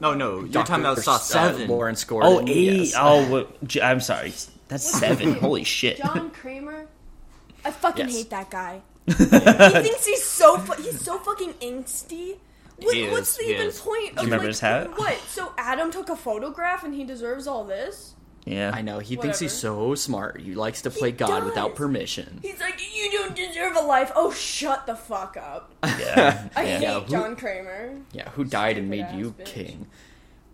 No, 0.00 0.14
no. 0.14 0.40
You're 0.40 0.48
Dr. 0.48 0.66
talking 0.66 0.84
about 0.84 0.98
Saw 0.98 1.14
uh, 1.14 1.18
Seven. 1.18 1.68
Lawrence 1.68 2.04
Gordon. 2.04 2.30
Oh, 2.32 2.40
eight. 2.46 2.72
yes. 2.88 2.94
Oh, 2.98 3.28
what- 3.30 3.62
J- 3.64 3.82
I'm 3.82 4.00
sorry. 4.00 4.30
That's 4.68 4.86
What's 4.86 4.98
seven. 4.98 5.34
Holy 5.34 5.64
shit. 5.64 5.98
John 5.98 6.30
Kramer. 6.30 6.86
I 7.64 7.70
fucking 7.70 8.06
Yes. 8.06 8.16
hate 8.16 8.30
that 8.30 8.50
guy. 8.50 8.80
he 9.06 9.12
thinks 9.14 10.06
he's 10.06 10.24
so 10.24 10.56
fu- 10.58 10.82
he's 10.82 11.00
so 11.00 11.18
fucking 11.18 11.52
angsty. 11.54 12.36
What, 12.78 12.94
He 12.94 13.02
is, 13.04 13.12
what's 13.12 13.36
the 13.36 13.44
he 13.44 13.52
even 13.54 13.66
is. 13.68 13.78
point? 13.80 14.10
Of, 14.18 14.24
remember 14.24 14.38
like, 14.38 14.46
his 14.48 14.60
hat? 14.60 14.98
What? 14.98 15.16
So 15.28 15.52
Adam 15.58 15.90
took 15.92 16.08
a 16.08 16.16
photograph 16.16 16.82
and 16.84 16.94
he 16.94 17.04
deserves 17.04 17.46
all 17.46 17.64
this? 17.64 18.14
Yeah. 18.44 18.72
I 18.74 18.82
know. 18.82 18.98
He 18.98 19.16
thinks 19.16 19.38
he's 19.38 19.52
so 19.52 19.94
smart. 19.94 20.40
He 20.40 20.54
likes 20.54 20.82
to 20.82 20.90
play 20.90 21.12
God 21.12 21.28
does. 21.40 21.44
without 21.44 21.76
permission. 21.76 22.40
He's 22.42 22.58
like, 22.60 22.80
you 22.94 23.10
don't 23.12 23.36
deserve 23.36 23.76
a 23.76 23.80
life. 23.82 24.10
Oh, 24.16 24.32
shut 24.32 24.86
the 24.86 24.96
fuck 24.96 25.36
up. 25.36 25.72
Yeah. 25.84 26.48
I 26.56 26.62
yeah. 26.64 26.68
hate 26.78 26.82
Yeah, 26.82 27.00
who- 27.00 27.10
John 27.10 27.36
Kramer. 27.36 27.98
Yeah, 28.12 28.28
who 28.30 28.44
died 28.44 28.78
and 28.78 28.88
made 28.90 29.06
you 29.14 29.32
bitch. 29.38 29.44
king? 29.44 29.86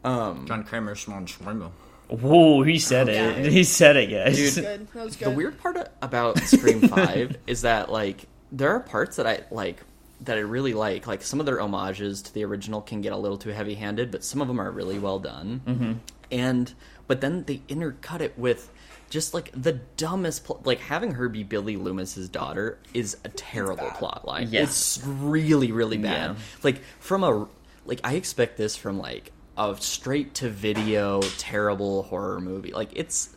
Um, 0.04 0.46
John 0.46 0.64
Kramer, 0.64 0.94
Swan 0.94 1.26
Schwimmer. 1.26 1.70
Whoa, 2.08 2.62
he 2.62 2.78
said 2.78 3.08
Yeah. 3.08 3.30
it. 3.30 3.52
He 3.52 3.64
said 3.64 3.96
it, 3.96 4.06
guys. 4.10 4.36
Dude. 4.36 4.64
Good. 4.64 4.88
That 4.94 5.04
was 5.04 5.16
good. 5.16 5.28
the 5.28 5.30
weird 5.36 5.58
part 5.58 5.76
about 6.00 6.38
Scream 6.40 6.80
Five 6.88 7.36
is 7.46 7.62
that 7.62 7.90
like 7.90 8.26
there 8.52 8.70
are 8.70 8.80
parts 8.80 9.16
that 9.16 9.26
I 9.26 9.42
like 9.50 9.82
that 10.22 10.36
I 10.36 10.40
really 10.40 10.72
like. 10.74 11.06
Like 11.06 11.22
some 11.22 11.40
of 11.40 11.46
their 11.46 11.58
homages 11.58 12.22
to 12.22 12.34
the 12.34 12.44
original 12.44 12.80
can 12.80 13.00
get 13.02 13.12
a 13.12 13.16
little 13.16 13.36
too 13.38 13.50
heavy-handed, 13.50 14.10
but 14.10 14.24
some 14.24 14.40
of 14.40 14.48
them 14.48 14.60
are 14.60 14.70
really 14.70 14.98
well 14.98 15.18
done. 15.18 15.60
Mm-hmm. 15.66 15.92
And 16.30 16.72
but 17.08 17.20
then 17.20 17.42
they 17.44 17.58
intercut 17.68 18.20
it 18.20 18.38
with 18.38 18.70
just 19.10 19.34
like 19.34 19.50
the 19.60 19.72
dumbest 19.96 20.44
pl- 20.44 20.60
like 20.64 20.78
having 20.78 21.12
her 21.12 21.28
be 21.28 21.42
Billy 21.42 21.76
Loomis's 21.76 22.28
daughter 22.28 22.78
is 22.94 23.16
a 23.24 23.28
terrible 23.30 23.86
bad. 23.88 23.96
plot 23.96 24.26
line. 24.28 24.48
Yes. 24.50 24.98
It's 24.98 25.06
really 25.06 25.72
really 25.72 25.98
bad. 25.98 26.30
Yeah. 26.30 26.36
Like 26.62 26.82
from 27.00 27.24
a 27.24 27.48
like 27.86 28.00
I 28.04 28.14
expect 28.14 28.56
this 28.56 28.76
from 28.76 28.98
like 28.98 29.32
a 29.56 29.76
straight 29.80 30.34
to 30.34 30.48
video 30.50 31.20
terrible 31.38 32.04
horror 32.04 32.40
movie. 32.40 32.72
Like 32.72 32.90
it's 32.94 33.30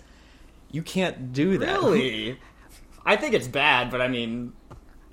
you 0.72 0.84
can't 0.84 1.34
do 1.34 1.58
that. 1.58 1.80
Really? 1.82 2.38
I 3.06 3.16
think 3.16 3.34
it's 3.34 3.48
bad, 3.48 3.90
but 3.90 4.02
I 4.02 4.08
mean, 4.08 4.54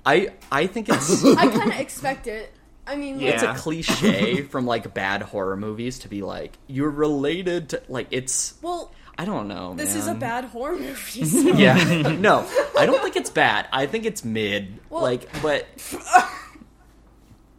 I 0.05 0.33
I 0.51 0.67
think 0.67 0.89
it's 0.89 1.25
I 1.37 1.47
kind 1.49 1.71
of 1.71 1.79
expect 1.79 2.27
it. 2.27 2.53
I 2.89 2.95
mean, 2.95 3.17
like, 3.21 3.35
it's 3.35 3.43
a 3.43 3.53
cliche 3.53 4.41
from 4.51 4.65
like 4.65 4.93
bad 4.93 5.21
horror 5.21 5.55
movies 5.55 5.99
to 5.99 6.07
be 6.07 6.21
like 6.23 6.57
you're 6.67 6.89
related 6.89 7.69
to 7.69 7.83
like 7.87 8.07
it's 8.11 8.55
well, 8.63 8.91
I 9.17 9.25
don't 9.25 9.47
know. 9.47 9.75
this 9.75 9.95
is 9.95 10.07
a 10.07 10.15
bad 10.15 10.45
horror 10.45 10.77
movie. 10.77 11.23
So. 11.25 11.39
Yeah. 11.53 11.75
no, 12.19 12.47
I 12.77 12.85
don't 12.85 13.01
think 13.03 13.15
it's 13.15 13.29
bad. 13.29 13.67
I 13.71 13.85
think 13.85 14.05
it's 14.05 14.25
mid. 14.25 14.79
Well- 14.89 15.03
like, 15.03 15.29
but 15.41 15.67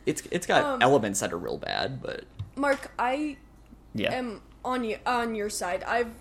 it's 0.06 0.22
it's 0.30 0.46
got 0.46 0.64
Um, 0.64 0.82
elements 0.82 1.20
that 1.20 1.32
are 1.32 1.38
real 1.38 1.58
bad. 1.58 2.02
But 2.02 2.24
Mark, 2.56 2.90
I 2.98 3.36
Yeah. 3.94 4.12
am 4.12 4.42
on 4.64 4.84
you 4.84 4.98
on 5.06 5.34
your 5.34 5.50
side. 5.50 5.84
I've 5.84 6.12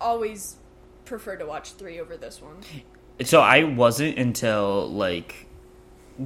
always 0.00 0.56
preferred 1.04 1.38
to 1.38 1.46
watch 1.46 1.72
three 1.72 2.00
over 2.00 2.16
this 2.16 2.40
one. 2.42 2.56
So 3.24 3.40
I 3.40 3.64
wasn't 3.64 4.18
until 4.18 4.90
like 4.90 5.45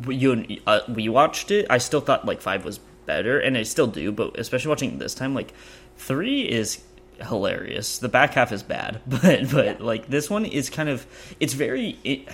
you 0.08 0.58
uh, 0.66 0.80
we 0.88 1.08
watched 1.08 1.50
it. 1.50 1.66
I 1.70 1.78
still 1.78 2.00
thought 2.00 2.24
like 2.24 2.40
five 2.40 2.64
was 2.64 2.78
better, 3.06 3.38
and 3.38 3.56
I 3.56 3.62
still 3.64 3.86
do. 3.86 4.12
But 4.12 4.38
especially 4.38 4.68
watching 4.70 4.98
this 4.98 5.14
time, 5.14 5.34
like 5.34 5.52
three 5.96 6.42
is 6.42 6.82
hilarious. 7.26 7.98
The 7.98 8.08
back 8.08 8.34
half 8.34 8.52
is 8.52 8.62
bad, 8.62 9.00
but 9.06 9.50
but 9.50 9.64
Yeah. 9.64 9.76
like 9.80 10.08
this 10.08 10.30
one 10.30 10.44
is 10.44 10.70
kind 10.70 10.88
of 10.88 11.06
it's 11.40 11.54
very. 11.54 11.98
It, 12.04 12.28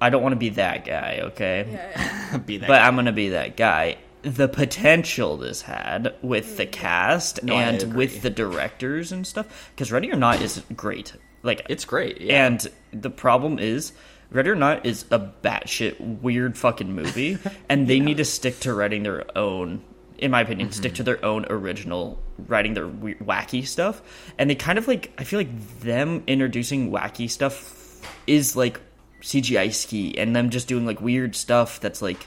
I 0.00 0.08
don't 0.08 0.22
want 0.22 0.32
to 0.32 0.36
be 0.38 0.48
that 0.50 0.84
guy, 0.86 1.20
okay? 1.24 1.66
Yeah, 1.70 1.90
yeah. 2.32 2.36
Be 2.46 2.56
that 2.58 2.68
but 2.68 2.80
I'm 2.80 2.96
gonna 2.96 3.12
be 3.12 3.30
that 3.30 3.56
guy. 3.56 3.98
The 4.22 4.48
potential 4.48 5.36
this 5.36 5.62
had 5.62 6.14
with 6.22 6.56
the 6.56 6.64
cast 6.66 7.42
No, 7.42 7.54
and 7.54 7.94
with 7.94 8.22
the 8.22 8.30
directors 8.30 9.12
and 9.12 9.26
stuff, 9.26 9.70
because 9.74 9.92
Ready 9.92 10.10
or 10.10 10.16
Not 10.16 10.40
is 10.40 10.62
great. 10.74 11.12
Like 11.42 11.66
it's 11.68 11.84
great. 11.84 12.18
Yeah. 12.20 12.46
and 12.46 12.66
the 12.92 13.10
problem 13.10 13.58
is, 13.58 13.92
Ready 14.30 14.50
or 14.50 14.54
Not 14.54 14.86
is 14.86 15.04
a 15.10 15.18
batshit 15.18 16.20
weird 16.20 16.56
fucking 16.56 16.92
movie, 16.94 17.38
and 17.68 17.88
they 17.88 17.98
need 17.98 18.18
to 18.18 18.24
stick 18.24 18.60
to 18.60 18.72
writing 18.72 19.02
their 19.02 19.26
own. 19.36 19.82
In 20.18 20.30
my 20.30 20.42
opinion, 20.42 20.70
stick 20.70 20.94
to 20.96 21.02
their 21.02 21.24
own 21.24 21.46
original 21.48 22.22
writing 22.46 22.74
their 22.74 22.86
weird, 22.86 23.20
wacky 23.20 23.66
stuff, 23.66 24.02
and 24.38 24.48
they 24.48 24.54
kind 24.54 24.78
of 24.78 24.86
like. 24.86 25.12
I 25.18 25.24
feel 25.24 25.40
like 25.40 25.80
them 25.80 26.22
introducing 26.26 26.90
wacky 26.90 27.28
stuff 27.28 28.06
is 28.26 28.54
like 28.54 28.80
CGI 29.22 29.72
ski, 29.72 30.16
and 30.16 30.36
them 30.36 30.50
just 30.50 30.68
doing 30.68 30.86
like 30.86 31.00
weird 31.00 31.34
stuff 31.34 31.80
that's 31.80 32.02
like 32.02 32.24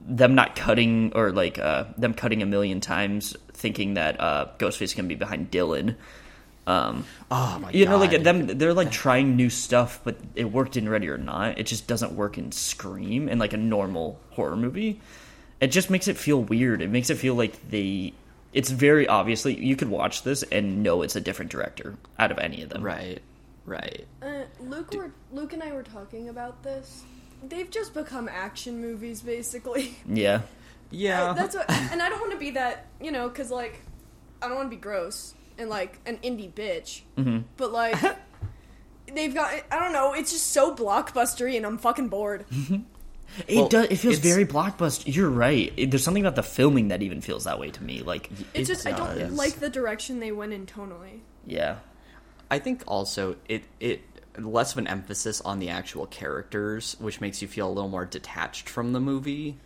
them 0.00 0.34
not 0.34 0.56
cutting 0.56 1.12
or 1.14 1.32
like 1.32 1.58
uh, 1.58 1.84
them 1.96 2.12
cutting 2.12 2.42
a 2.42 2.46
million 2.46 2.80
times, 2.80 3.36
thinking 3.52 3.94
that 3.94 4.20
uh, 4.20 4.48
Ghostface 4.58 4.94
can 4.94 5.08
be 5.08 5.14
behind 5.14 5.50
Dylan. 5.50 5.96
Um, 6.66 7.04
oh 7.30 7.58
my 7.60 7.70
you 7.70 7.84
god. 7.84 7.90
know, 7.92 7.98
like 7.98 8.22
them, 8.22 8.46
they're 8.58 8.74
like 8.74 8.90
trying 8.90 9.36
new 9.36 9.50
stuff, 9.50 10.00
but 10.02 10.16
it 10.34 10.50
worked 10.50 10.76
in 10.76 10.88
Ready 10.88 11.08
or 11.08 11.18
Not. 11.18 11.58
It 11.58 11.66
just 11.66 11.86
doesn't 11.86 12.12
work 12.12 12.38
in 12.38 12.50
Scream 12.50 13.28
and 13.28 13.38
like 13.38 13.52
a 13.52 13.56
normal 13.58 14.18
horror 14.30 14.56
movie. 14.56 15.00
It 15.60 15.68
just 15.68 15.90
makes 15.90 16.08
it 16.08 16.16
feel 16.16 16.42
weird. 16.42 16.82
It 16.82 16.90
makes 16.90 17.08
it 17.08 17.16
feel 17.16 17.34
like 17.34 17.70
they. 17.70 18.14
It's 18.52 18.70
very 18.70 19.06
obviously 19.06 19.54
you 19.54 19.76
could 19.76 19.90
watch 19.90 20.22
this 20.22 20.42
and 20.44 20.82
know 20.82 21.02
it's 21.02 21.14
a 21.14 21.20
different 21.20 21.50
director 21.50 21.96
out 22.18 22.32
of 22.32 22.38
any 22.38 22.62
of 22.62 22.70
them. 22.70 22.82
Right. 22.82 23.20
Right. 23.64 24.06
Uh, 24.22 24.44
Luke, 24.60 24.92
were, 24.94 25.10
Luke 25.32 25.52
and 25.52 25.62
I 25.62 25.72
were 25.72 25.82
talking 25.82 26.28
about 26.28 26.62
this. 26.62 27.02
They've 27.42 27.70
just 27.70 27.94
become 27.94 28.28
action 28.28 28.80
movies, 28.80 29.22
basically. 29.22 29.96
Yeah. 30.08 30.42
Yeah. 30.90 31.32
That's 31.32 31.56
what, 31.56 31.68
and 31.68 32.00
I 32.00 32.08
don't 32.08 32.20
want 32.20 32.32
to 32.32 32.38
be 32.38 32.52
that, 32.52 32.86
you 33.00 33.10
know, 33.10 33.28
because 33.28 33.50
like, 33.50 33.82
I 34.40 34.46
don't 34.46 34.56
want 34.56 34.70
to 34.70 34.76
be 34.76 34.80
gross 34.80 35.34
and 35.58 35.68
like 35.70 35.98
an 36.06 36.18
indie 36.18 36.52
bitch. 36.52 37.02
hmm 37.16 37.40
But 37.56 37.72
like, 37.72 37.96
they've 39.12 39.34
got, 39.34 39.52
I 39.70 39.78
don't 39.78 39.92
know, 39.92 40.12
it's 40.14 40.32
just 40.32 40.48
so 40.52 40.74
blockbustery, 40.74 41.56
and 41.56 41.64
I'm 41.66 41.78
fucking 41.78 42.08
bored. 42.08 42.44
It 43.48 43.56
Well, 43.56 43.68
does. 43.68 43.86
It 43.88 43.96
feels 43.96 44.18
very 44.18 44.46
blockbuster. 44.46 45.12
You're 45.14 45.28
right. 45.28 45.72
It- 45.76 45.90
there's 45.90 46.04
something 46.04 46.22
about 46.22 46.36
the 46.36 46.44
filming 46.44 46.88
that 46.88 47.02
even 47.02 47.20
feels 47.20 47.42
that 47.44 47.58
way 47.58 47.70
to 47.72 47.82
me. 47.82 48.00
Like, 48.00 48.30
It's 48.54 48.70
It 48.70 48.72
just 48.72 48.86
I 48.86 48.92
don't 48.92 49.34
like 49.34 49.54
the 49.54 49.68
direction 49.68 50.20
they 50.20 50.30
went 50.30 50.52
in 50.52 50.64
tonally. 50.64 51.20
yeah, 51.44 51.78
I 52.52 52.60
think 52.60 52.84
also 52.86 53.36
it 53.48 53.64
it 53.80 54.02
less 54.38 54.72
of 54.72 54.78
an 54.78 54.86
emphasis 54.86 55.40
on 55.40 55.58
the 55.58 55.68
actual 55.70 56.06
characters, 56.06 56.96
which 57.00 57.20
makes 57.20 57.42
you 57.42 57.48
feel 57.48 57.66
a 57.68 57.72
little 57.72 57.90
more 57.90 58.04
detached 58.06 58.68
from 58.68 58.92
the 58.92 59.00
movie. 59.00 59.58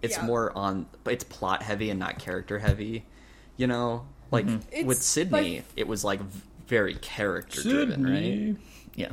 It's 0.00 0.16
Yeah. 0.16 0.24
more 0.24 0.56
on 0.56 0.86
it's 1.04 1.24
plot 1.24 1.62
heavy 1.64 1.90
and 1.90 1.98
not 1.98 2.20
character 2.20 2.60
heavy. 2.60 3.04
You 3.56 3.66
know, 3.66 4.06
like 4.30 4.46
It's 4.70 4.84
with 4.86 5.02
Sidney, 5.02 5.56
like- 5.58 5.64
it 5.76 5.86
was 5.88 6.04
like 6.04 6.20
very 6.66 6.94
character 6.94 7.62
driven, 7.62 8.04
right? 8.04 8.56
yeah. 8.94 9.12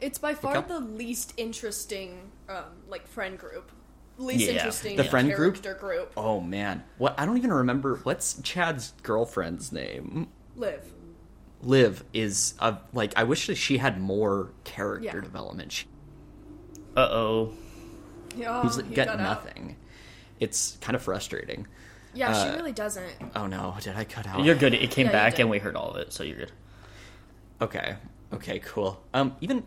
It's 0.00 0.18
by 0.18 0.34
far 0.34 0.62
the 0.62 0.78
least 0.80 1.34
interesting, 1.36 2.30
um, 2.48 2.64
like 2.88 3.06
friend 3.08 3.36
group. 3.38 3.72
Least 4.16 4.46
Yeah. 4.46 4.52
interesting 4.58 4.96
The 4.96 5.04
friend 5.04 5.32
group? 5.32 5.54
character 5.62 5.74
group. 5.74 6.12
Oh 6.16 6.40
man, 6.40 6.82
what 6.98 7.18
I 7.18 7.26
don't 7.26 7.36
even 7.36 7.52
remember 7.52 7.96
what's 8.02 8.40
Chad's 8.42 8.92
girlfriend's 9.02 9.70
name. 9.72 10.28
Live. 10.56 10.92
Liv 11.62 12.04
is 12.12 12.54
a, 12.60 12.78
like 12.92 13.12
I 13.16 13.24
wish 13.24 13.46
that 13.48 13.56
she 13.56 13.78
had 13.78 14.00
more 14.00 14.50
character 14.64 15.04
Yeah. 15.16 15.20
development. 15.20 15.72
She, 15.72 15.86
Uh 16.96 17.08
oh. 17.10 17.52
Yeah, 18.36 18.62
he's 18.62 18.78
Oh, 18.78 18.82
he 18.82 18.94
got 18.94 19.06
got 19.06 19.20
out. 19.20 19.44
nothing. 19.44 19.76
It's 20.40 20.76
kind 20.80 20.94
of 20.94 21.02
frustrating. 21.02 21.66
Yeah, 22.18 22.30
Uh, 22.30 22.50
she 22.50 22.56
really 22.56 22.72
doesn't. 22.72 23.12
Oh 23.36 23.46
no, 23.46 23.76
did 23.80 23.94
I 23.96 24.04
cut 24.04 24.26
out? 24.26 24.44
You're 24.44 24.56
good. 24.56 24.74
It 24.74 24.90
came 24.90 25.06
Yeah, 25.06 25.12
back 25.12 25.38
and 25.38 25.48
we 25.48 25.58
heard 25.58 25.76
all 25.76 25.90
of 25.90 25.96
it, 25.96 26.12
so 26.12 26.24
you're 26.24 26.36
good. 26.38 26.52
Okay. 27.60 27.96
Okay, 28.32 28.58
cool. 28.58 29.00
Um, 29.14 29.36
even 29.40 29.62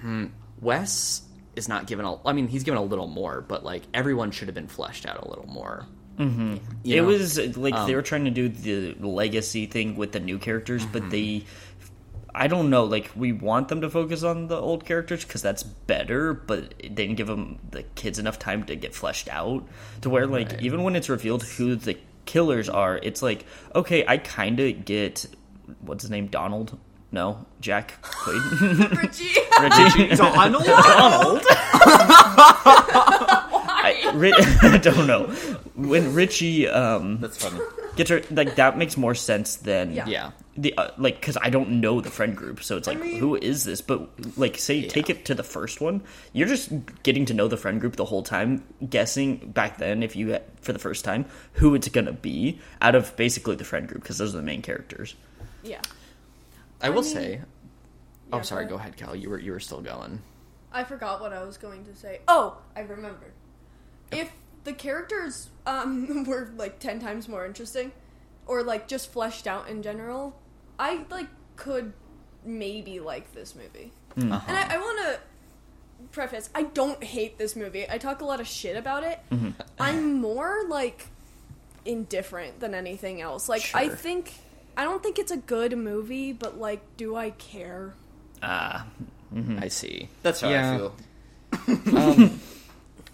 hmm, 0.00 0.26
Wes 0.60 1.22
is 1.54 1.68
not 1.68 1.86
given 1.86 2.04
a. 2.04 2.26
I 2.26 2.32
mean, 2.32 2.48
he's 2.48 2.64
given 2.64 2.78
a 2.78 2.82
little 2.82 3.06
more, 3.06 3.40
but 3.40 3.64
like 3.64 3.82
everyone 3.94 4.30
should 4.32 4.48
have 4.48 4.54
been 4.54 4.68
fleshed 4.68 5.06
out 5.06 5.24
a 5.24 5.28
little 5.28 5.46
more. 5.46 5.86
Mm-hmm. 6.18 6.56
it 6.84 7.02
was 7.02 7.38
uh, 7.38 7.52
like 7.56 7.74
um, 7.74 7.86
they 7.86 7.94
were 7.94 8.00
trying 8.00 8.24
to 8.24 8.30
do 8.30 8.48
the 8.48 8.94
legacy 9.06 9.66
thing 9.66 9.96
with 9.96 10.12
the 10.12 10.20
new 10.20 10.38
characters, 10.38 10.82
Mm-hmm. 10.82 10.92
but 10.92 11.10
they. 11.10 11.44
I 12.38 12.48
don't 12.48 12.68
know. 12.68 12.84
Like 12.84 13.10
we 13.16 13.32
want 13.32 13.68
them 13.68 13.80
to 13.80 13.88
focus 13.88 14.22
on 14.22 14.48
the 14.48 14.56
old 14.60 14.84
characters 14.84 15.24
because 15.24 15.40
that's 15.40 15.62
better, 15.62 16.34
but 16.34 16.76
they 16.78 16.88
didn't 16.88 17.14
give 17.16 17.26
them 17.28 17.58
the 17.70 17.82
kids 17.94 18.18
enough 18.18 18.38
time 18.38 18.64
to 18.64 18.76
get 18.76 18.94
fleshed 18.94 19.28
out 19.30 19.64
to 20.02 20.10
where 20.10 20.26
like 20.26 20.50
Right. 20.52 20.62
even 20.62 20.82
when 20.82 20.94
it's 20.96 21.08
revealed 21.08 21.42
who 21.44 21.76
the 21.76 21.96
killers 22.26 22.68
are, 22.68 22.98
it's 23.02 23.22
like 23.22 23.46
okay, 23.74 24.04
I 24.06 24.18
kind 24.18 24.60
of 24.60 24.84
get 24.84 25.24
what's 25.80 26.02
his 26.02 26.10
name, 26.10 26.26
Donald. 26.26 26.78
No, 27.12 27.46
Jack 27.60 27.94
Quaid. 28.02 28.90
Richie. 29.02 29.40
Richie. 29.62 30.16
Donald? 30.16 30.64
Donald. 30.66 31.42
I, 32.78 34.10
Ri- 34.14 34.32
I 34.62 34.76
don't 34.78 35.06
know. 35.06 35.24
When 35.74 36.12
Richie 36.14 36.68
um, 36.68 37.20
That's 37.20 37.42
funny. 37.42 37.60
Gets 37.96 38.10
her, 38.10 38.22
like 38.30 38.54
that 38.56 38.76
makes 38.78 38.96
more 38.96 39.14
sense 39.14 39.56
than 39.56 39.92
Yeah. 39.92 40.06
yeah. 40.06 40.30
the 40.56 40.74
uh, 40.76 40.90
like 40.98 41.16
because 41.20 41.36
I 41.40 41.50
don't 41.50 41.80
know 41.80 42.00
the 42.00 42.10
friend 42.10 42.36
group, 42.36 42.62
so 42.62 42.76
it's 42.76 42.86
like 42.86 43.00
mean- 43.00 43.18
who 43.18 43.36
is 43.36 43.64
this? 43.64 43.80
But 43.80 44.38
like 44.38 44.58
say 44.58 44.86
take 44.86 45.10
it 45.10 45.24
to 45.26 45.34
the 45.34 45.42
first 45.42 45.80
one, 45.80 46.02
you're 46.32 46.48
just 46.48 46.70
getting 47.02 47.24
to 47.26 47.34
know 47.34 47.48
the 47.48 47.56
friend 47.56 47.80
group 47.80 47.96
the 47.96 48.04
whole 48.04 48.22
time, 48.22 48.62
guessing 48.88 49.36
back 49.52 49.78
then 49.78 50.02
if 50.02 50.14
you 50.16 50.38
for 50.60 50.72
the 50.72 50.78
first 50.78 51.04
time 51.04 51.24
who 51.54 51.74
it's 51.74 51.88
gonna 51.88 52.12
be 52.12 52.60
out 52.80 52.94
of 52.94 53.14
basically 53.16 53.56
the 53.56 53.64
friend 53.64 53.88
group 53.88 54.02
because 54.02 54.18
those 54.18 54.34
are 54.34 54.38
the 54.38 54.42
main 54.42 54.62
characters. 54.62 55.14
yeah. 55.62 55.80
I 56.82 56.90
will 56.90 57.02
mean- 57.02 57.12
say. 57.12 57.40
Oh, 58.32 58.38
Yeah, 58.38 58.42
sorry. 58.42 58.64
go 58.64 58.70
Go 58.70 58.76
ahead, 58.76 58.96
Cal. 58.96 59.14
You 59.14 59.30
were 59.30 59.38
you 59.38 59.52
were 59.52 59.60
still 59.60 59.80
going. 59.80 60.20
I 60.72 60.84
forgot 60.84 61.20
what 61.20 61.32
I 61.32 61.42
was 61.44 61.56
going 61.56 61.84
to 61.86 61.94
say. 61.94 62.20
Oh, 62.28 62.58
I 62.74 62.80
remembered. 62.80 63.32
If 64.12 64.30
the 64.66 64.74
characters 64.74 65.48
um 65.66 66.24
were 66.28 66.50
like 66.58 66.78
ten 66.78 67.00
times 67.00 67.26
more 67.28 67.46
interesting, 67.46 67.92
or 68.46 68.62
like 68.62 68.86
just 68.86 69.10
fleshed 69.10 69.46
out 69.46 69.68
in 69.68 69.82
general, 69.82 70.36
I 70.78 71.04
like 71.10 71.28
could 71.56 71.94
maybe 72.44 73.00
like 73.00 73.32
this 73.32 73.54
movie. 73.54 73.92
Uh-huh. 74.18 74.40
And 74.46 74.56
I, 74.56 74.74
I 74.74 74.78
want 74.78 74.98
to 75.00 75.18
preface: 76.12 76.50
I 76.54 76.64
don't 76.64 77.02
hate 77.02 77.38
this 77.38 77.56
movie. 77.56 77.86
I 77.88 77.96
talk 77.98 78.20
a 78.20 78.24
lot 78.24 78.40
of 78.40 78.46
shit 78.46 78.76
about 78.76 79.02
it. 79.04 79.18
I'm 79.80 80.14
more 80.20 80.64
like 80.68 81.06
indifferent 81.84 82.60
than 82.60 82.74
anything 82.74 83.20
else. 83.20 83.48
Like 83.48 83.70
I 83.74 83.88
think 83.88 84.32
I 84.76 84.84
don't 84.84 85.02
think 85.02 85.18
it's 85.18 85.32
a 85.32 85.36
good 85.38 85.76
movie, 85.78 86.32
but 86.32 86.58
like, 86.58 86.80
do 86.96 87.16
I 87.16 87.30
care? 87.30 87.94
Ah, 88.42 88.86
I 89.58 89.68
see. 89.68 90.08
That's 90.22 90.40
how 90.42 90.50
Yeah. 90.50 90.74
I 91.54 91.66
feel. 91.76 91.96
um, 91.96 92.40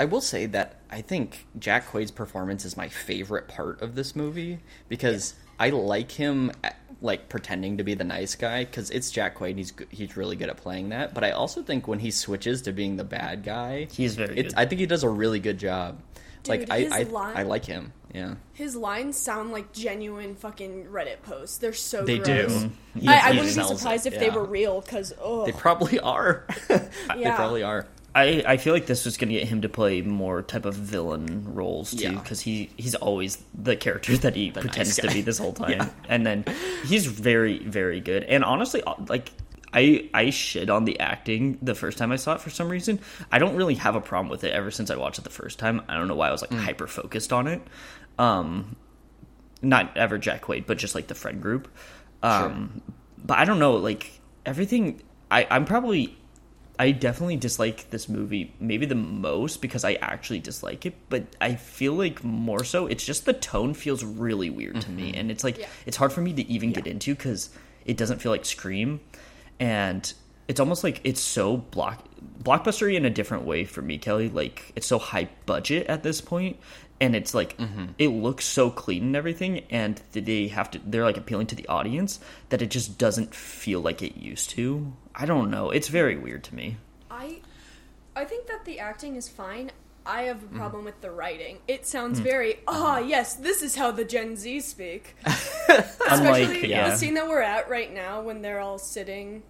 I 0.01 0.05
will 0.07 0.21
say 0.21 0.47
that 0.47 0.77
I 0.93 1.01
think 1.01 1.47
Jack 1.59 1.91
Quaid's 1.91 2.11
performance 2.11 2.67
is 2.67 2.77
my 2.77 2.89
favorite 2.89 3.49
part 3.49 3.81
of 3.81 3.95
this 3.95 4.15
movie 4.15 4.61
because 4.89 5.33
I 5.59 5.71
like 5.71 6.13
him 6.13 6.53
uh, 6.63 6.69
like 7.01 7.31
pretending 7.31 7.79
to 7.79 7.85
be 7.85 7.95
the 7.95 8.05
nice 8.05 8.35
guy 8.35 8.65
because 8.65 8.91
it's 8.91 9.11
Jack 9.11 9.39
Quaid. 9.39 9.57
He's 9.57 9.73
he's 9.91 10.17
really 10.19 10.37
good 10.37 10.51
at 10.51 10.59
playing 10.59 10.91
that. 10.91 11.15
But 11.15 11.25
I 11.25 11.31
also 11.31 11.63
think 11.63 11.89
when 11.89 11.99
he 11.99 12.11
switches 12.11 12.61
to 12.63 12.73
being 12.73 12.97
the 12.97 13.05
bad 13.05 13.43
guy, 13.43 13.89
He's 13.91 14.17
very 14.17 14.39
it's, 14.39 14.53
good. 14.55 14.61
I 14.61 14.67
think 14.67 14.81
he 14.81 14.87
does 14.87 15.03
a 15.03 15.09
really 15.09 15.41
good 15.41 15.59
job. 15.59 15.99
like 16.47 16.71
I, 16.71 16.81
his 16.81 16.93
I, 16.93 17.03
line- 17.05 17.37
I 17.39 17.43
like 17.45 17.65
him. 17.65 17.93
Yeah, 18.15 18.35
His 18.53 18.77
lines 18.77 19.17
sound 19.17 19.53
like 19.53 19.73
genuine 19.73 20.35
fucking 20.35 20.85
Reddit 20.93 21.23
posts. 21.23 21.57
They're 21.57 21.73
so 21.73 22.05
they 22.05 22.19
gross. 22.19 22.53
do. 22.65 22.71
He- 23.01 23.09
I, 23.09 23.29
I 23.29 23.31
wouldn't 23.31 23.47
be 23.47 23.53
sells 23.53 23.71
it, 23.71 23.79
surprised 23.79 24.07
if 24.07 24.19
they 24.19 24.29
were 24.29 24.45
real 24.45 24.83
because 24.83 25.15
oh 25.19 25.47
They 25.47 25.53
probably 25.53 25.99
are. 26.01 26.47
they 26.69 27.23
probably 27.25 27.63
are. 27.63 27.87
I, 28.15 28.43
I 28.47 28.57
feel 28.59 28.75
like 28.75 28.85
this 28.87 29.05
was 29.07 29.17
going 29.17 29.31
to 29.31 29.35
get 29.39 29.49
him 29.49 29.63
to 29.63 29.69
play 29.71 30.03
more 30.03 30.43
type 30.43 30.67
of 30.67 30.75
villain 30.75 31.55
roles 31.55 31.93
too 31.93 32.05
Yeah. 32.05 32.11
because 32.13 32.41
he 32.43 32.69
he's 32.77 32.95
always 32.95 33.43
the 33.55 33.75
character 33.77 34.17
that 34.25 34.37
he 34.37 34.51
pretends 34.51 34.99
nice 34.99 35.09
to 35.09 35.15
be 35.15 35.23
this 35.23 35.39
whole 35.39 35.53
time 35.65 35.71
Yeah. 35.71 35.89
and 36.09 36.27
then 36.27 36.45
he's 36.85 37.07
very 37.07 37.59
very 37.59 38.01
good 38.01 38.25
and 38.25 38.45
honestly 38.45 38.83
uh, 38.83 38.95
like 39.09 39.31
I 39.73 40.11
I 40.13 40.29
shit 40.31 40.69
on 40.69 40.85
the 40.85 41.01
acting 41.01 41.59
the 41.63 41.75
first 41.75 41.97
time 41.97 42.13
I 42.13 42.17
saw 42.17 42.35
it 42.35 42.41
for 42.43 42.51
some 42.51 42.69
reason 42.69 43.01
I 43.31 43.39
don't 43.39 43.57
really 43.57 43.77
have 43.77 43.95
a 43.95 44.01
problem 44.03 44.29
with 44.29 44.45
it 44.45 44.53
ever 44.53 44.71
since 44.71 44.91
I 44.91 44.97
watched 44.97 45.19
it 45.19 45.25
the 45.25 45.31
first 45.31 45.59
time 45.59 45.81
I 45.89 45.95
don't 45.97 46.09
know 46.09 46.15
why 46.17 46.29
I 46.29 46.33
was 46.33 46.43
like 46.43 46.51
Mm. 46.51 46.59
hyper 46.61 46.87
focused 46.87 47.33
on 47.33 47.47
it 47.47 47.63
um 48.19 48.77
not 49.63 49.97
ever 49.97 50.19
Jack 50.19 50.43
Quaid, 50.43 50.67
but 50.67 50.77
just 50.77 50.95
like 50.97 51.07
the 51.07 51.15
friend 51.15 51.41
group. 51.41 51.69
Um, 52.23 52.83
But 53.17 53.39
I 53.39 53.45
don't 53.45 53.61
know, 53.61 53.75
like 53.75 54.11
everything. 54.45 55.01
I 55.31 55.47
I'm 55.49 55.65
probably. 55.67 56.19
I 56.83 56.91
definitely 56.91 57.37
dislike 57.37 57.91
this 57.91 58.09
movie, 58.09 58.53
maybe 58.59 58.87
the 58.87 58.97
most 58.97 59.63
because 59.63 59.85
I 59.85 59.93
actually 59.95 60.41
dislike 60.41 60.85
it. 60.85 60.95
But 61.09 61.37
I 61.41 61.55
feel 61.55 61.93
like 61.93 62.25
more 62.25 62.65
so, 62.65 62.89
it's 62.89 63.07
just 63.07 63.25
the 63.25 63.33
tone 63.33 63.73
feels 63.73 64.03
really 64.03 64.51
weird 64.51 64.81
to 64.81 64.91
me, 64.91 65.11
mm-hmm. 65.11 65.21
and 65.21 65.31
it's 65.31 65.45
like 65.45 65.59
Yeah. 65.59 65.69
it's 65.87 65.97
hard 65.97 66.13
for 66.13 66.23
me 66.23 66.33
to 66.33 66.43
even 66.51 66.73
get 66.73 66.89
into 66.89 67.15
because 67.15 67.51
it 67.85 67.97
doesn't 67.97 68.21
feel 68.21 68.33
like 68.33 68.45
Scream, 68.45 68.99
and 69.61 70.13
it's 70.49 70.59
almost 70.59 70.83
like 70.83 71.01
it's 71.05 71.21
so 71.21 71.57
block 71.57 72.05
blockbustery 72.43 72.97
in 72.97 73.05
a 73.05 73.11
different 73.11 73.45
way 73.45 73.65
for 73.65 73.81
me, 73.81 73.97
Kelly. 73.97 74.29
Like 74.29 74.73
it's 74.75 74.89
so 74.89 74.99
high 74.99 75.29
budget 75.47 75.87
at 75.87 76.03
this 76.03 76.21
point, 76.21 76.57
and 77.03 77.15
it's 77.17 77.35
like 77.35 77.57
it 77.99 78.09
looks 78.09 78.45
so 78.47 78.71
clean 78.71 79.03
and 79.03 79.17
everything, 79.17 79.65
and 79.71 80.01
they 80.13 80.49
have 80.49 80.71
to 80.71 80.81
they're 80.87 81.05
like 81.05 81.17
appealing 81.19 81.49
to 81.49 81.55
the 81.57 81.67
audience 81.69 82.21
that 82.51 82.63
it 82.63 82.71
just 82.71 82.97
doesn't 82.97 83.35
feel 83.35 83.81
like 83.81 84.01
it 84.03 84.17
used 84.17 84.51
to. 84.51 84.93
I 85.15 85.27
don't 85.27 85.51
know. 85.51 85.71
It's 85.71 85.89
very 85.89 86.17
weird 86.17 86.45
to 86.45 86.55
me. 86.55 86.77
I 87.11 87.41
I 88.17 88.25
think 88.25 88.47
that 88.47 88.65
the 88.65 88.79
acting 88.79 89.17
is 89.17 89.29
fine. 89.29 89.71
I 90.05 90.23
have 90.25 90.43
a 90.43 90.47
Mm. 90.47 90.57
problem 90.57 90.85
with 90.85 91.01
the 91.01 91.11
writing. 91.11 91.59
It 91.69 91.87
sounds 91.87 92.19
very 92.21 92.61
ah 92.67 92.99
yes, 92.99 93.35
this 93.35 93.63
is 93.63 93.75
how 93.77 93.91
the 93.91 94.05
Gen 94.05 94.37
Z 94.37 94.61
speak. 94.61 95.15
Unlike 95.69 95.89
Especially 96.09 96.71
yeah, 96.71 96.91
the 96.91 96.97
scene 96.97 97.15
that 97.15 97.29
we're 97.29 97.41
at 97.43 97.69
right 97.69 97.93
now 97.93 98.23
when 98.23 98.43
they're 98.43 98.61
all 98.61 98.79
sitting 98.79 99.43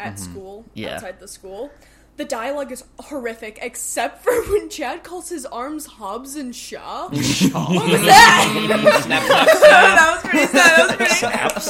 at 0.00 0.18
school 0.18 0.60
Mm-hmm. 0.62 0.78
Yeah. 0.78 0.94
outside 0.94 1.18
the 1.20 1.28
school. 1.28 1.70
The 2.18 2.24
dialogue 2.24 2.72
is 2.72 2.82
horrific, 2.98 3.60
except 3.62 4.24
for 4.24 4.32
when 4.50 4.68
Chad 4.70 5.04
calls 5.04 5.28
his 5.28 5.46
arms 5.46 5.86
Hobbs 5.86 6.34
and 6.34 6.54
Shaw. 6.54 7.08
what 7.08 7.12
was 7.12 8.00
that? 8.02 9.02
Snap, 9.04 9.22
snap, 9.22 9.48
snap. 9.48 9.60
that 9.60 10.10
was 10.12 10.22
pretty 10.24 10.46
sad. 10.46 11.50
That 11.50 11.54
was 11.54 11.68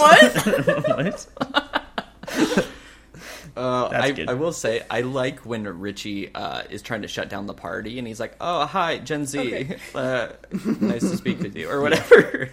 pretty. 0.86 1.10
What? 2.40 2.56
what? 2.56 2.68
Uh, 3.56 3.88
I. 3.92 4.24
I 4.26 4.34
will 4.34 4.52
say 4.52 4.82
I 4.90 5.02
like 5.02 5.40
when 5.40 5.64
Richie 5.64 6.34
uh, 6.34 6.62
is 6.70 6.80
trying 6.80 7.02
to 7.02 7.08
shut 7.08 7.28
down 7.28 7.46
the 7.46 7.54
party 7.54 7.98
and 7.98 8.08
he's 8.08 8.20
like, 8.20 8.34
"Oh, 8.40 8.64
hi, 8.64 8.98
Gen 8.98 9.26
Z. 9.26 9.38
Okay. 9.38 9.76
Uh, 9.94 10.28
nice 10.80 11.02
to 11.02 11.16
speak 11.16 11.40
with 11.40 11.56
you," 11.56 11.68
or 11.68 11.82
whatever. 11.82 12.50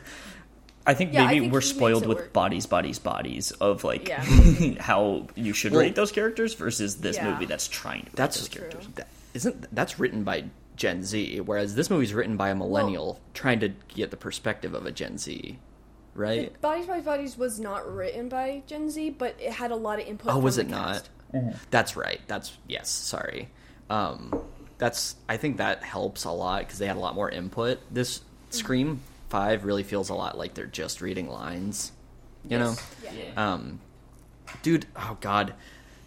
I 0.88 0.94
think 0.94 1.14
Yeah, 1.14 1.24
I 1.24 1.28
maybe 1.28 1.40
think 1.42 1.54
we're 1.54 1.62
spoiled 1.62 2.06
with 2.06 2.18
work. 2.20 2.34
bodies, 2.34 2.66
bodies, 2.66 3.00
bodies 3.00 3.52
of 3.52 3.84
like 3.84 4.08
Yeah. 4.08 4.24
how 4.80 5.28
you 5.36 5.54
should 5.54 5.72
Well- 5.72 5.82
rate 5.82 5.96
those 5.96 6.12
characters 6.12 6.54
versus 6.54 6.98
this 6.98 7.16
Yeah. 7.18 7.32
movie 7.32 7.46
that's 7.46 7.68
trying 7.68 8.02
to 8.02 8.06
rate 8.08 8.16
That's 8.16 8.38
those 8.40 8.50
characters. 8.50 8.88
that, 8.96 9.08
isn't 9.34 9.74
that's 9.74 10.00
written 10.00 10.24
by 10.24 10.46
Gen 10.76 11.04
Z, 11.04 11.40
whereas 11.42 11.76
this 11.76 11.90
movie's 11.90 12.14
written 12.14 12.38
by 12.38 12.50
a 12.50 12.56
millennial 12.56 13.20
trying 13.34 13.60
to 13.62 13.70
get 13.96 14.12
the 14.12 14.18
perspective 14.18 14.74
of 14.74 14.86
a 14.86 14.92
Gen 14.92 15.18
Z, 15.18 15.58
right? 16.14 16.60
Bodies 16.62 16.86
by 16.86 17.00
Bodies 17.00 17.38
was 17.38 17.60
not 17.60 17.92
written 17.92 18.30
by 18.30 18.62
Gen 18.68 18.90
Z, 18.90 19.12
but 19.12 19.36
it 19.40 19.54
had 19.54 19.72
a 19.72 19.76
lot 19.76 20.00
of 20.00 20.06
input. 20.08 20.34
Oh, 20.34 20.38
was 20.40 20.58
it 20.58 20.68
the 20.68 20.72
not? 20.76 21.10
cast. 21.32 21.70
That's 21.72 21.96
right. 21.98 22.22
That's 22.28 22.54
yes. 22.68 22.90
Sorry. 22.90 23.50
Um, 23.90 24.34
that's 24.78 25.16
I 25.30 25.38
think 25.38 25.58
that 25.58 25.82
helps 25.84 26.26
a 26.26 26.32
lot 26.32 26.60
because 26.60 26.78
they 26.80 26.88
had 26.88 26.98
a 26.98 27.00
lot 27.00 27.16
more 27.16 27.30
input. 27.30 27.80
This 27.92 28.22
Scream 28.52 29.02
Five 29.36 29.66
really 29.66 29.84
feels 29.84 30.10
a 30.10 30.14
lot 30.14 30.38
like 30.38 30.54
they're 30.54 30.66
just 30.66 31.02
reading 31.02 31.28
lines. 31.28 31.92
You 32.48 32.58
know, 32.60 32.76
Yeah. 33.04 33.54
um, 33.54 33.82
dude. 34.62 34.86
Oh 34.96 35.18
god, 35.20 35.56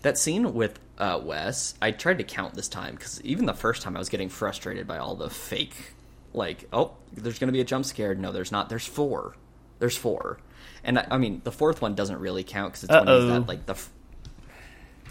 that 0.03 0.17
scene 0.17 0.55
with 0.55 0.79
uh, 0.97 1.21
Wes. 1.23 1.75
I 1.83 1.91
tried 1.91 2.19
to 2.19 2.25
count 2.25 2.55
this 2.55 2.69
time 2.69 2.95
because 2.95 3.21
even 3.25 3.45
the 3.45 3.53
first 3.53 3.83
time 3.83 3.97
I 3.97 3.99
was 3.99 4.09
getting 4.09 4.31
frustrated 4.31 4.87
by 4.87 4.97
all 4.99 5.15
the 5.15 5.29
fake. 5.29 5.95
Like, 6.33 6.69
oh, 6.73 6.93
there's 7.13 7.39
going 7.39 7.49
to 7.49 7.53
be 7.53 7.61
a 7.61 7.65
jump 7.65 7.85
scare. 7.85 8.15
No, 8.15 8.33
there's 8.33 8.51
not. 8.53 8.69
There's 8.71 8.87
four. 8.87 9.35
There's 9.79 9.97
four. 9.97 10.39
And 10.85 10.99
I, 10.99 11.07
I 11.11 11.19
mean, 11.19 11.41
the 11.45 11.53
fourth 11.53 11.83
one 11.83 11.95
doesn't 11.95 12.19
really 12.21 12.45
count 12.45 12.73
because 12.73 12.85
it's 12.85 12.93
when 12.93 13.07
he's 13.09 13.31
Uh-oh. 13.31 13.37
at 13.43 13.47
like 13.49 13.67
the. 13.67 13.75
F- 13.75 13.91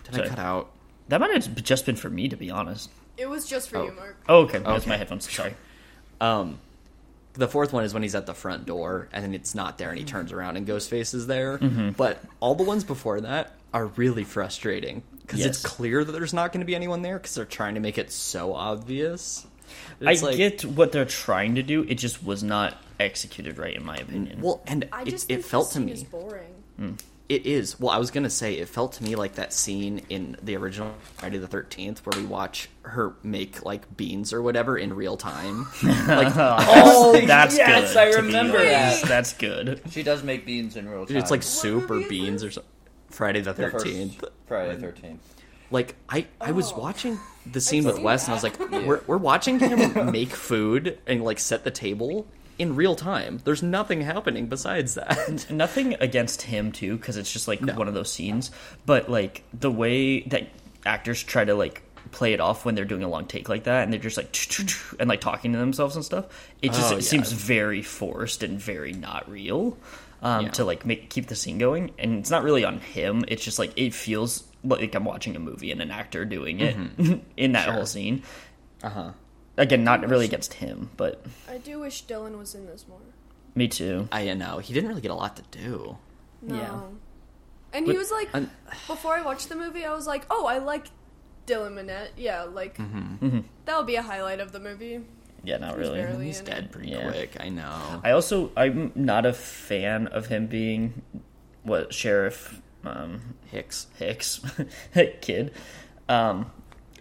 Did 0.05 0.15
Sorry. 0.15 0.25
I 0.27 0.29
cut 0.29 0.39
out? 0.39 0.71
That 1.09 1.19
might 1.21 1.31
have 1.33 1.55
just 1.63 1.85
been 1.85 1.95
for 1.95 2.09
me, 2.09 2.29
to 2.29 2.35
be 2.35 2.49
honest. 2.49 2.89
It 3.17 3.29
was 3.29 3.45
just 3.47 3.69
for 3.69 3.77
Oh. 3.77 3.85
you, 3.85 3.91
Mark. 3.93 4.17
Oh, 4.27 4.39
okay, 4.41 4.57
that's 4.59 4.83
Okay. 4.83 4.89
my 4.89 4.97
headphones. 4.97 5.31
Sorry. 5.31 5.55
Um, 6.21 6.59
the 7.37 7.47
fourth 7.47 7.71
one 7.73 7.83
is 7.83 7.93
when 7.93 8.03
he's 8.03 8.15
at 8.15 8.25
the 8.25 8.33
front 8.33 8.65
door 8.65 9.07
and 9.11 9.23
then 9.23 9.33
it's 9.33 9.55
not 9.55 9.77
there 9.77 9.89
and 9.89 9.97
he 9.97 10.03
turns 10.03 10.31
around 10.31 10.57
and 10.57 10.67
Ghostface 10.67 11.13
is 11.13 11.27
there. 11.27 11.57
Mm-hmm. 11.57 11.91
But 11.91 12.21
all 12.39 12.55
the 12.55 12.63
ones 12.63 12.83
before 12.83 13.21
that 13.21 13.53
are 13.73 13.85
really 13.85 14.23
frustrating 14.23 15.03
because 15.21 15.45
it's 15.45 15.61
clear 15.61 16.03
that 16.03 16.11
there's 16.11 16.33
not 16.33 16.51
going 16.51 16.61
to 16.61 16.65
be 16.65 16.75
anyone 16.75 17.01
there 17.01 17.17
because 17.17 17.35
they're 17.35 17.45
trying 17.45 17.75
to 17.75 17.81
make 17.81 17.97
it 17.97 18.11
so 18.11 18.53
obvious. 18.53 19.45
I 20.01 20.13
like- 20.13 20.37
get 20.37 20.65
what 20.65 20.91
they're 20.91 21.05
trying 21.05 21.55
to 21.55 21.63
do. 21.63 21.83
It 21.83 21.95
just 21.95 22.23
was 22.23 22.43
not 22.43 22.77
executed 22.99 23.57
right, 23.57 23.75
in 23.75 23.85
my 23.85 23.97
opinion. 23.97 24.41
Well, 24.41 24.61
and 24.65 24.87
I 24.91 25.01
it, 25.01 25.09
just 25.09 25.29
it 25.29 25.35
think 25.35 25.45
felt 25.45 25.71
to 25.71 25.79
me. 25.79 25.91
is 25.91 26.03
boring. 26.03 26.97
It 27.29 27.45
is. 27.45 27.77
Well, 27.77 27.89
I 27.91 27.97
was 27.97 28.09
gonna 28.09 28.29
say 28.29 28.53
it 28.53 28.69
felt 28.69 28.93
to 28.93 29.03
me 29.03 29.15
like 29.17 29.35
that 29.35 29.51
scene 29.51 30.01
in 30.07 30.37
the 30.41 30.55
original 30.55 30.93
Friday 31.15 31.37
the 31.39 31.47
Thirteenth 31.47 32.05
where 32.05 32.17
we 32.21 32.25
watch 32.25 32.69
her 32.83 33.15
make 33.21 33.65
like 33.65 33.97
beans 33.97 34.31
or 34.31 34.41
whatever 34.41 34.77
in 34.77 34.93
real 34.93 35.17
time. 35.17 35.65
like, 35.83 36.33
oh, 36.37 37.19
that's 37.25 37.57
yes, 37.57 37.89
good. 37.93 37.97
I 37.97 38.11
to 38.11 38.21
be 38.21 38.27
remember 38.27 38.57
honest. 38.59 39.01
that. 39.01 39.07
That's 39.09 39.33
good. 39.33 39.81
She 39.91 40.03
does 40.03 40.23
make 40.23 40.45
beans 40.45 40.77
in 40.77 40.87
real 40.87 41.05
time. 41.05 41.17
it's 41.17 41.29
like 41.31 41.43
soup 41.43 41.91
or 41.91 41.99
beans 42.07 42.45
or 42.45 42.51
something. 42.51 42.71
Friday 43.09 43.41
the 43.41 43.51
The 43.51 43.71
Thirteenth. 43.71 44.23
Friday 44.47 44.75
the 44.75 44.81
Thirteenth. 44.81 45.19
Like 45.69 45.95
I, 46.07 46.27
I 46.39 46.51
was 46.53 46.71
Oh. 46.71 46.79
watching 46.79 47.19
the 47.45 47.59
scene 47.59 47.83
with 47.83 47.95
seen 47.95 48.03
Wes, 48.05 48.23
and 48.25 48.31
I 48.31 48.41
was 48.41 48.43
that. 48.43 48.71
like, 48.71 48.85
we're 48.85 49.01
we're 49.05 49.17
watching 49.17 49.59
him 49.59 50.11
make 50.13 50.29
food 50.29 50.97
and 51.05 51.21
like 51.25 51.39
set 51.39 51.65
the 51.65 51.71
table 51.71 52.25
in 52.59 52.75
real 52.75 52.95
time. 52.95 53.39
There's 53.43 53.61
nothing 53.63 54.01
happening 54.01 54.47
besides 54.47 54.95
that. 54.95 55.47
Nothing 55.49 55.95
against 55.99 56.41
him 56.43 56.71
too, 56.71 56.97
because 56.97 57.17
it's 57.17 57.31
just 57.31 57.47
like 57.47 57.61
No. 57.61 57.73
one 57.75 57.87
of 57.87 57.93
those 57.93 58.11
scenes. 58.11 58.51
But 58.85 59.09
like 59.09 59.43
the 59.53 59.71
way 59.71 60.21
that 60.21 60.47
actors 60.85 61.21
try 61.23 61.45
to 61.45 61.53
like 61.55 61.83
play 62.11 62.31
it 62.33 62.39
off 62.39 62.63
when 62.63 62.73
they're 62.75 62.85
doing 62.85 63.03
a 63.03 63.07
long 63.09 63.25
take 63.25 63.49
like 63.49 63.65
that, 63.65 63.83
and 63.83 63.91
they're 63.93 63.99
just 63.99 64.17
like 64.17 64.35
and 64.99 65.09
like 65.09 65.21
talking 65.21 65.51
to 65.51 65.57
themselves 65.57 65.95
and 65.95 66.03
stuff. 66.05 66.25
It 66.61 66.69
just 66.71 66.91
Oh, 66.93 66.97
it 66.97 67.03
yeah. 67.03 67.09
seems 67.09 67.31
very 67.31 67.81
forced 67.81 68.43
and 68.43 68.59
very 68.59 68.93
not 68.93 69.29
real. 69.29 69.77
Um, 70.21 70.45
Yeah. 70.45 70.51
To 70.51 70.65
like 70.65 70.85
make 70.85 71.09
keep 71.09 71.27
the 71.27 71.35
scene 71.35 71.57
going, 71.59 71.91
and 71.99 72.17
it's 72.19 72.31
not 72.31 72.43
really 72.43 72.63
on 72.65 72.79
him. 72.79 73.23
It's 73.27 73.43
just 73.43 73.59
like 73.59 73.71
it 73.75 73.93
feels 73.93 74.43
like 74.63 74.95
I'm 74.95 75.05
watching 75.05 75.35
a 75.35 75.39
movie 75.39 75.71
and 75.71 75.79
an 75.81 75.91
actor 75.91 76.25
doing 76.25 76.59
it 76.59 76.75
in 77.37 77.51
that 77.51 77.69
whole 77.69 77.85
scene. 77.85 78.23
Uh 78.81 78.89
huh. 78.89 79.11
Again, 79.57 79.83
not 79.83 80.07
really 80.07 80.25
against 80.25 80.53
him, 80.55 80.89
but 80.97 81.25
I 81.49 81.57
do 81.57 81.79
wish 81.79 82.05
Dylan 82.05 82.37
was 82.37 82.53
in 82.55 82.65
this 82.67 82.85
more. 82.87 82.99
me 83.55 83.67
too. 83.67 84.07
I 84.11 84.31
know 84.35 84.59
he 84.59 84.73
didn't 84.73 84.87
really 84.89 85.01
get 85.01 85.11
a 85.11 85.15
lot 85.15 85.35
to 85.37 85.43
do. 85.51 85.97
No. 86.41 86.55
Yeah. 86.55 86.79
And 87.73 87.85
But- 87.85 87.91
he 87.91 87.97
was 87.97 88.11
like, 88.11 88.29
Un- 88.33 88.51
before 88.87 89.15
I 89.15 89.21
watched 89.23 89.49
the 89.49 89.55
movie, 89.55 89.83
I 89.83 89.93
was 89.93 90.05
like, 90.07 90.25
oh, 90.29 90.45
I 90.45 90.59
like 90.59 90.87
Dylan 91.47 91.73
Minnette. 91.73 92.09
Yeah, 92.17 92.43
like, 92.43 92.77
that'll 93.65 93.83
be 93.83 93.95
a 93.95 94.01
highlight 94.03 94.39
of 94.39 94.51
the 94.51 94.59
movie. 94.59 95.01
Yeah, 95.43 95.57
not 95.57 95.77
really. 95.77 96.01
barely- 96.01 96.25
He's 96.27 96.39
in 96.39 96.45
dead 96.45 96.63
it. 96.65 96.71
pretty 96.71 96.89
Yeah. 96.91 97.09
quick. 97.11 97.37
I 97.39 97.49
know. 97.49 98.01
I 98.03 98.11
also 98.11 98.51
I'm 98.55 98.91
not 98.95 99.25
a 99.25 99.33
fan 99.33 100.07
of 100.07 100.27
him 100.27 100.47
being 100.47 101.01
what 101.63 101.93
sheriff 101.93 102.61
um, 102.85 103.35
Hicks. 103.47 103.87
Hicks 103.97 104.39
kid. 105.21 105.51
Um, 106.09 106.51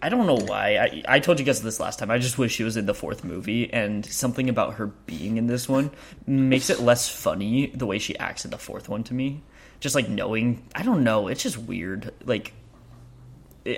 I 0.01 0.09
don't 0.09 0.27
know 0.27 0.35
why. 0.35 0.77
I 0.77 1.15
I 1.15 1.19
told 1.19 1.39
you 1.39 1.45
guys 1.45 1.61
this 1.61 1.79
last 1.79 1.99
time. 1.99 2.11
I 2.11 2.17
just 2.19 2.37
wish 2.37 2.53
she 2.53 2.63
was 2.63 2.77
in 2.77 2.85
the 2.85 2.93
fourth 2.93 3.23
movie, 3.23 3.71
and 3.73 4.05
something 4.05 4.49
about 4.49 4.75
her 4.75 4.87
being 4.87 5.37
in 5.37 5.47
this 5.47 5.67
one 5.67 5.91
makes 6.25 6.69
it 6.69 6.79
less 6.79 7.09
funny 7.09 7.67
the 7.67 7.85
way 7.85 7.97
she 7.99 8.17
acts 8.17 8.45
in 8.45 8.51
the 8.51 8.57
fourth 8.57 8.89
one 8.89 9.03
to 9.05 9.13
me. 9.13 9.41
Just 9.79 9.95
like 9.95 10.07
knowing, 10.09 10.63
I 10.75 10.83
don't 10.83 11.03
know. 11.03 11.27
It's 11.27 11.41
just 11.43 11.57
weird. 11.57 12.13
Like 12.25 12.53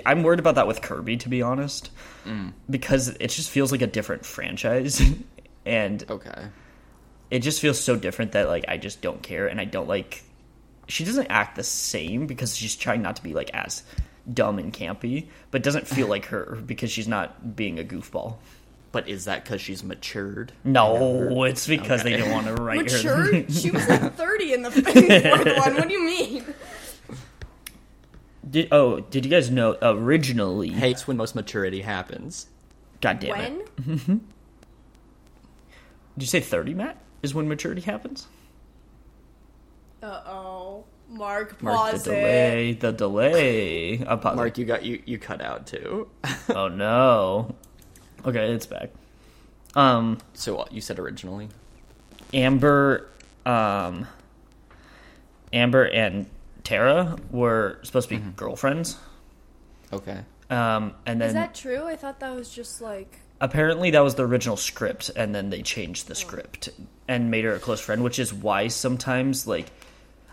I'm 0.06 0.22
worried 0.22 0.38
about 0.38 0.54
that 0.56 0.66
with 0.66 0.82
Kirby, 0.82 1.16
to 1.18 1.28
be 1.28 1.42
honest, 1.42 1.90
mm. 2.24 2.52
because 2.68 3.08
it 3.08 3.28
just 3.28 3.50
feels 3.50 3.72
like 3.72 3.82
a 3.82 3.86
different 3.86 4.24
franchise, 4.24 5.02
and 5.66 6.04
Okay. 6.08 6.44
it 7.30 7.40
just 7.40 7.60
feels 7.60 7.80
so 7.80 7.96
different 7.96 8.32
that 8.32 8.46
like 8.48 8.66
I 8.68 8.76
just 8.76 9.02
don't 9.02 9.22
care 9.22 9.46
and 9.46 9.60
I 9.60 9.64
don't 9.64 9.88
like 9.88 10.22
she 10.86 11.04
doesn't 11.04 11.28
act 11.28 11.56
the 11.56 11.62
same 11.62 12.26
because 12.26 12.56
she's 12.56 12.74
trying 12.76 13.00
not 13.02 13.16
to 13.16 13.22
be 13.22 13.32
like 13.32 13.50
as 13.54 13.82
dumb 14.32 14.58
and 14.58 14.72
campy, 14.72 15.28
but 15.50 15.62
doesn't 15.62 15.86
feel 15.86 16.06
like 16.08 16.26
her 16.26 16.58
because 16.66 16.90
she's 16.90 17.08
not 17.08 17.56
being 17.56 17.78
a 17.78 17.84
goofball. 17.84 18.36
But 18.92 19.08
is 19.08 19.26
that 19.26 19.44
because 19.44 19.60
she's 19.60 19.84
matured? 19.84 20.52
No, 20.64 21.44
it's 21.44 21.66
because 21.66 22.02
they 22.02 22.14
Okay. 22.14 22.22
don't 22.22 22.32
want 22.32 22.46
to 22.48 22.54
write 22.60 22.90
her. 22.90 22.96
Mature? 23.30 23.48
she 23.50 23.70
was 23.70 23.88
like 23.88 24.14
30 24.14 24.52
in 24.52 24.62
the 24.62 24.70
fourth 24.72 24.94
one. 25.66 25.74
What 25.76 25.86
do 25.88 25.94
you 25.94 26.04
mean? 26.04 26.44
Did, 28.48 28.68
oh, 28.72 28.98
did 29.00 29.24
you 29.24 29.30
guys 29.30 29.48
know 29.50 29.76
originally? 29.80 30.70
Hey, 30.70 30.90
it's 30.90 31.06
when 31.06 31.16
most 31.16 31.36
maturity 31.36 31.82
happens. 31.82 32.48
God 33.00 33.20
damn 33.20 33.38
when? 33.38 33.60
it! 33.60 34.06
Did 36.16 36.22
you 36.24 36.26
say 36.26 36.40
thirty, 36.40 36.74
Matt? 36.74 36.96
Is 37.22 37.32
when 37.34 37.48
maturity 37.48 37.82
happens? 37.82 38.26
Uh 40.02 40.20
oh. 40.26 40.84
Mark, 41.10 41.60
Mark, 41.62 41.76
pause 41.76 42.04
The 42.04 42.12
it. 42.12 42.14
delay, 42.20 42.72
the 42.74 42.92
delay. 42.92 44.04
I'm 44.06 44.20
pausing. 44.20 44.36
Mark, 44.36 44.58
you 44.58 44.64
got 44.64 44.84
you 44.84 45.02
you 45.04 45.18
cut 45.18 45.40
out 45.42 45.66
too. 45.66 46.08
Oh 46.48 46.68
no. 46.68 47.54
Okay, 48.24 48.52
it's 48.52 48.66
back. 48.66 48.90
Um, 49.74 50.18
so 50.34 50.54
what 50.56 50.72
you 50.72 50.80
said 50.80 50.98
originally? 50.98 51.48
Amber 52.34 53.08
um, 53.46 54.06
Amber 55.52 55.84
and 55.84 56.26
Tara 56.64 57.16
were 57.30 57.78
supposed 57.82 58.08
to 58.08 58.16
be 58.16 58.22
girlfriends. 58.36 58.96
Okay. 59.92 60.20
Um, 60.50 60.94
and 61.06 61.20
then 61.20 61.28
Is 61.28 61.34
that 61.34 61.54
true? 61.54 61.84
I 61.84 61.96
thought 61.96 62.20
that 62.20 62.34
was 62.34 62.50
just 62.52 62.80
like. 62.80 63.18
apparently 63.40 63.90
that 63.92 64.00
was 64.00 64.16
the 64.16 64.26
original 64.26 64.56
script, 64.56 65.10
and 65.16 65.34
then 65.34 65.50
they 65.50 65.62
changed 65.62 66.08
the 66.08 66.14
script 66.14 66.68
and 67.08 67.30
made 67.30 67.44
her 67.44 67.54
a 67.54 67.58
close 67.60 67.80
friend, 67.80 68.02
which 68.04 68.18
is 68.18 68.32
why 68.34 68.66
sometimes 68.68 69.46
like 69.46 69.66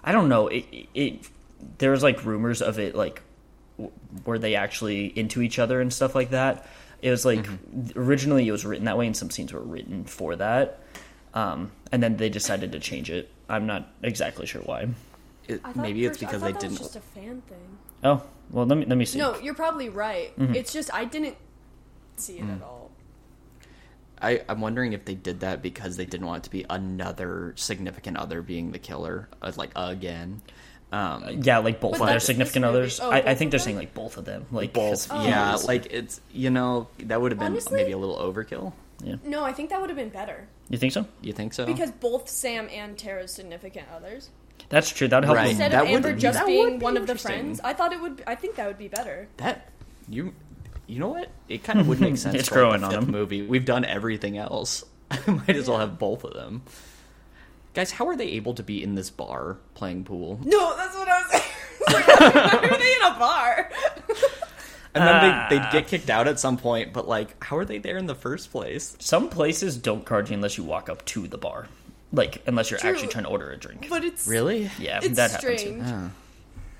I 0.07 0.11
don't 0.11 0.29
know 0.29 0.47
it. 0.47 0.65
it, 0.71 0.87
it 0.93 1.29
there 1.79 1.91
was 1.91 2.01
like 2.03 2.23
rumors 2.25 2.61
of 2.61 2.79
it 2.79 2.95
like 2.95 3.21
w- 3.77 3.91
were 4.25 4.39
they 4.39 4.55
actually 4.55 5.05
into 5.07 5.41
each 5.41 5.59
other 5.59 5.81
and 5.81 5.91
stuff 5.91 6.15
like 6.15 6.29
that. 6.31 6.65
It 7.01 7.11
was 7.11 7.25
like 7.25 7.45
originally 7.95 8.47
it 8.47 8.51
was 8.51 8.65
written 8.65 8.85
that 8.85 8.97
way, 8.97 9.05
and 9.05 9.15
some 9.17 9.29
scenes 9.29 9.51
were 9.53 9.59
written 9.59 10.05
for 10.05 10.35
that. 10.37 10.79
Um, 11.33 11.71
and 11.91 12.01
then 12.01 12.17
they 12.17 12.29
decided 12.29 12.71
to 12.71 12.79
change 12.79 13.11
it. 13.11 13.29
I'm 13.49 13.65
not 13.67 13.87
exactly 14.01 14.45
sure 14.45 14.61
why. 14.61 14.87
It- 15.47 15.61
maybe 15.75 16.05
it's 16.05 16.17
first- 16.17 16.23
I 16.23 16.25
because 16.27 16.41
thought 16.41 16.45
they 16.47 16.51
that 16.53 16.61
didn't. 16.61 16.79
Was 16.79 16.93
just 16.93 16.95
a 16.95 17.01
fan 17.01 17.41
thing. 17.49 17.77
Oh 18.03 18.23
well, 18.51 18.65
let 18.65 18.77
me 18.77 18.85
let 18.85 18.97
me 18.97 19.05
see. 19.05 19.19
No, 19.19 19.37
you're 19.39 19.55
probably 19.55 19.89
right. 19.89 20.31
Mm-hmm. 20.39 20.55
It's 20.55 20.71
just 20.73 20.93
I 20.93 21.05
didn't 21.05 21.35
see 22.17 22.37
it 22.39 22.45
Mm. 22.45 22.55
at 22.57 22.61
all. 22.63 22.76
I, 24.21 24.41
I'm 24.49 24.61
wondering 24.61 24.93
if 24.93 25.05
they 25.05 25.15
did 25.15 25.41
that 25.41 25.61
because 25.61 25.97
they 25.97 26.05
didn't 26.05 26.25
want 26.27 26.39
it 26.39 26.43
to 26.45 26.49
be 26.51 26.65
another 26.69 27.53
significant 27.55 28.17
other 28.17 28.41
being 28.41 28.71
the 28.71 28.79
killer, 28.79 29.29
uh, 29.41 29.51
like 29.55 29.71
again. 29.75 30.41
Um, 30.91 31.41
Yeah, 31.43 31.57
like 31.59 31.81
both 31.81 31.99
of 31.99 32.07
their 32.07 32.19
significant 32.21 32.63
others. 32.65 32.99
Oh, 33.01 33.09
I, 33.11 33.17
I 33.31 33.35
think 33.35 33.51
they're 33.51 33.59
saying 33.59 33.75
like 33.75 33.93
both 33.93 34.17
of 34.17 34.23
them. 34.25 34.45
Like 34.51 34.71
both, 34.73 35.09
'cause- 35.09 35.25
yeah, 35.27 35.55
Oh. 35.59 35.65
like 35.67 35.87
it's 35.91 36.21
you 36.31 36.49
know 36.49 36.87
that 36.99 37.19
would 37.21 37.31
have 37.33 37.39
been 37.39 37.51
Honestly- 37.53 37.75
maybe 37.75 37.91
a 37.91 37.97
little 37.97 38.17
overkill. 38.17 38.71
Yeah. 39.03 39.15
No, 39.23 39.43
I 39.43 39.51
think 39.53 39.69
that 39.69 39.79
would 39.81 39.89
have 39.91 39.97
been 39.97 40.09
better 40.09 40.47
You 40.69 40.77
think 40.79 40.91
so? 40.93 41.05
You 41.21 41.31
think 41.33 41.53
so? 41.53 41.65
because 41.67 41.91
both 41.91 42.27
Sam 42.29 42.67
and 42.73 42.97
Tara's 42.97 43.31
significant 43.31 43.85
others. 43.95 44.29
That's 44.69 44.89
true. 44.89 45.07
That 45.07 45.17
would 45.17 45.25
help. 45.25 45.37
Right. 45.37 45.49
Instead 45.49 45.71
That 45.73 45.83
of 45.83 45.89
would- 45.89 45.95
Amber 45.97 46.13
just 46.13 46.39
that 46.39 46.47
being 46.47 46.79
be 46.79 46.83
one 46.83 46.97
of 46.97 47.05
the 47.05 47.15
friends, 47.15 47.59
I 47.63 47.73
thought 47.73 47.93
it 47.93 48.01
would. 48.01 48.23
I 48.25 48.35
think 48.35 48.55
that 48.55 48.65
would 48.67 48.77
be 48.79 48.87
better. 48.87 49.27
that 49.37 49.69
you 50.09 50.33
you 50.87 50.99
know 50.99 51.09
what? 51.09 51.29
It 51.49 51.63
kind 51.63 51.79
of 51.79 51.87
would 51.87 51.99
make 51.99 52.17
sense. 52.17 52.35
It's 52.35 52.49
for, 52.49 52.55
like, 52.55 52.79
growing 52.79 52.83
on 52.83 52.91
fifth 52.91 53.03
'em. 53.03 53.11
Movie. 53.11 53.41
We've 53.43 53.65
done 53.65 53.85
everything 53.85 54.37
else. 54.37 54.83
I 55.11 55.19
might 55.29 55.55
as 55.55 55.69
well 55.69 55.79
have 55.79 55.99
both 55.99 56.23
of 56.23 56.33
them. 56.33 56.63
Guys, 57.73 57.91
how 57.91 58.07
are 58.07 58.15
they 58.15 58.29
able 58.29 58.55
to 58.55 58.63
be 58.63 58.81
in 58.81 58.95
this 58.95 59.09
bar 59.09 59.57
playing 59.75 60.03
pool? 60.03 60.39
No, 60.43 60.75
that's 60.75 60.95
what 60.95 61.07
I 61.07 61.21
was 61.21 61.31
saying. 61.31 61.43
Why 62.05 62.69
are 62.71 62.77
they 62.77 62.93
in 62.95 63.01
a 63.15 63.19
bar? 63.19 63.69
And 64.95 65.03
then 65.05 65.15
Ah. 65.15 65.47
they, 65.49 65.59
they'd 65.59 65.71
get 65.71 65.87
kicked 65.87 66.09
out 66.09 66.27
at 66.27 66.39
some 66.39 66.57
point, 66.57 66.91
but 66.91 67.07
like, 67.07 67.41
how 67.43 67.57
are 67.57 67.65
they 67.65 67.77
there 67.77 67.97
in 67.97 68.07
the 68.07 68.15
first 68.15 68.51
place? 68.51 68.95
Some 68.99 69.29
places 69.29 69.77
don't 69.77 70.03
card 70.03 70.29
you 70.29 70.33
unless 70.33 70.57
you 70.57 70.63
walk 70.63 70.89
up 70.89 71.05
to 71.05 71.27
the 71.27 71.37
bar, 71.37 71.67
like 72.11 72.41
unless 72.47 72.71
you're 72.71 72.79
True. 72.79 72.89
actually 72.89 73.09
trying 73.09 73.25
to 73.25 73.29
order 73.29 73.51
a 73.51 73.57
drink. 73.57 73.87
But 73.89 74.03
it's 74.03 74.27
Really? 74.27 74.71
Yeah, 74.79 74.99
it's 75.03 75.15
that 75.17 75.31
happens. 75.31 75.59
strange. 75.61 75.83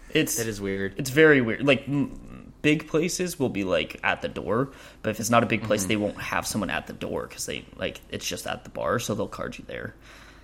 It's 0.10 0.38
That 0.38 0.48
is 0.48 0.60
weird. 0.60 0.96
it's 0.98 1.12
very 1.12 1.42
weird. 1.42 1.64
Like 1.64 1.84
m- 1.88 2.37
big 2.62 2.88
places 2.88 3.40
will 3.40 3.50
be 3.50 3.64
like 3.64 4.00
at 4.04 4.22
the 4.22 4.28
door, 4.30 4.70
but 5.02 5.10
if 5.12 5.20
it's 5.20 5.30
not 5.30 5.44
a 5.44 5.46
big 5.46 5.60
Mm-hmm. 5.60 5.68
place, 5.68 5.86
they 5.86 5.96
won't 5.98 6.20
have 6.22 6.46
someone 6.48 6.70
at 6.70 6.88
the 6.88 6.94
door 6.94 7.28
because 7.28 7.46
they 7.46 7.66
like 7.78 8.02
it's 8.10 8.28
just 8.28 8.48
at 8.48 8.64
the 8.64 8.70
bar, 8.70 9.00
so 9.00 9.14
they'll 9.16 9.28
card 9.28 9.58
you 9.58 9.64
there. 9.68 9.96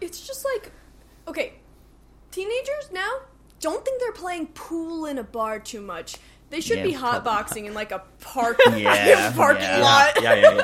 It's 0.01 0.25
just 0.25 0.45
like, 0.45 0.71
okay, 1.27 1.53
teenagers 2.31 2.89
now 2.91 3.11
don't 3.59 3.83
think 3.85 3.99
they're 4.01 4.11
playing 4.11 4.47
pool 4.47 5.05
in 5.05 5.17
a 5.17 5.23
bar 5.23 5.59
too 5.59 5.81
much. 5.81 6.17
They 6.49 6.61
should 6.61 6.77
Yeah, 6.79 6.83
be 6.83 6.93
probably. 6.93 7.31
hotboxing 7.31 7.65
in 7.65 7.73
like 7.73 7.91
a 7.91 8.03
park 8.21 8.59
Yeah, 8.75 9.31
parking 9.35 9.63
yeah. 9.63 9.79
lot. 9.79 10.21
yeah, 10.21 10.33
yeah, 10.35 10.55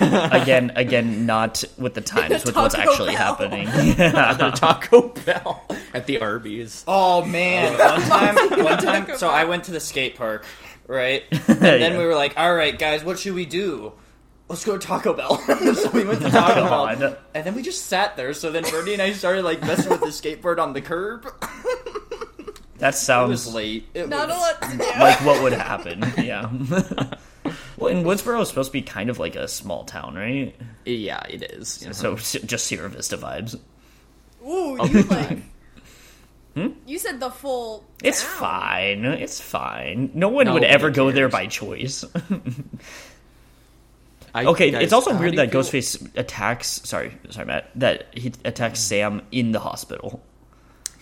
yeah. 0.00 0.42
Again, 0.42 0.72
again, 0.74 1.26
not 1.26 1.62
with 1.76 1.94
the 1.94 2.00
times, 2.00 2.44
with 2.44 2.56
what's 2.56 2.74
actually 2.74 3.14
Bell. 3.14 3.36
happening. 3.36 3.66
the 3.66 4.52
Taco 4.56 5.08
Bell 5.24 5.64
at 5.94 6.06
the 6.06 6.20
Arby's. 6.20 6.84
Oh 6.88 7.24
man, 7.24 7.78
one 7.78 8.00
time, 8.02 8.64
one 8.64 8.78
time. 8.78 9.16
So 9.18 9.28
I 9.28 9.44
went 9.44 9.64
to 9.64 9.70
the 9.70 9.78
skate 9.80 10.16
park, 10.16 10.44
right? 10.88 11.22
And 11.48 11.60
then 11.60 11.92
Yeah. 11.92 11.98
we 11.98 12.04
were 12.04 12.16
like, 12.16 12.34
"All 12.36 12.52
right, 12.52 12.76
guys, 12.76 13.04
what 13.04 13.18
should 13.20 13.34
we 13.34 13.46
do? 13.46 13.92
Let's 14.48 14.64
go 14.64 14.76
to 14.76 14.84
Taco 14.84 15.12
Bell." 15.14 15.36
so 15.74 15.90
we 15.90 16.02
went 16.04 16.22
to 16.22 16.30
Taco 16.30 16.64
Bell, 16.64 16.72
on. 17.06 17.16
and 17.34 17.44
then 17.46 17.54
we 17.54 17.62
just 17.62 17.86
sat 17.86 18.16
there. 18.16 18.32
So 18.34 18.50
then 18.50 18.64
Bernie 18.64 18.94
and 18.94 19.02
I 19.02 19.12
started 19.12 19.44
like 19.44 19.60
messing 19.60 19.90
with 19.90 20.00
the 20.00 20.06
skateboard 20.08 20.58
on 20.58 20.72
the 20.72 20.80
curb. 20.80 21.26
That 22.78 22.94
It 22.94 22.96
sounds 22.98 23.30
was 23.30 23.54
late. 23.54 23.88
It 23.92 24.08
Not 24.08 24.30
a 24.30 24.34
lot 24.34 24.62
to 24.62 24.70
do. 24.78 24.84
like 24.84 25.20
what 25.26 25.42
would 25.42 25.52
happen. 25.52 26.00
Yeah. 26.16 26.42
well, 27.76 27.90
and 27.90 28.06
Woodsboro 28.06 28.40
is 28.40 28.48
supposed 28.48 28.68
to 28.68 28.72
be 28.72 28.82
kind 28.82 29.10
of 29.10 29.18
like 29.18 29.34
a 29.34 29.48
small 29.48 29.82
town, 29.82 30.14
right? 30.14 30.54
Yeah, 30.84 31.20
it 31.28 31.42
is. 31.42 31.84
So 31.90 32.14
s- 32.14 32.36
just 32.46 32.68
Sierra 32.68 32.88
Vista 32.88 33.16
vibes. 33.16 33.56
Ooh, 34.46 34.76
Oh, 34.78 34.84
you 34.86 35.02
big 35.02 35.10
like. 35.10 35.38
Time. 36.60 36.76
You 36.86 36.98
said 36.98 37.20
the 37.20 37.30
full. 37.30 37.84
It's 38.02 38.22
town. 38.22 38.32
fine. 38.38 39.04
It's 39.04 39.40
fine. 39.40 40.10
No 40.14 40.28
one 40.28 40.46
would 40.52 40.62
Nobody 40.62 40.66
ever 40.66 40.90
go 40.90 41.10
there 41.10 41.28
by 41.28 41.46
choice. 41.46 42.04
I- 44.34 44.44
okay, 44.44 44.70
guys, 44.70 44.82
it's 44.82 44.92
also 44.92 45.16
weird 45.16 45.36
that 45.36 45.50
feel- 45.50 45.62
Ghostface 45.62 46.16
attacks. 46.16 46.80
Sorry, 46.84 47.16
sorry, 47.30 47.46
Matt. 47.46 47.70
That 47.74 48.06
he 48.12 48.32
attacks 48.44 48.80
Sam 48.80 49.22
in 49.32 49.52
the 49.52 49.60
hospital. 49.60 50.22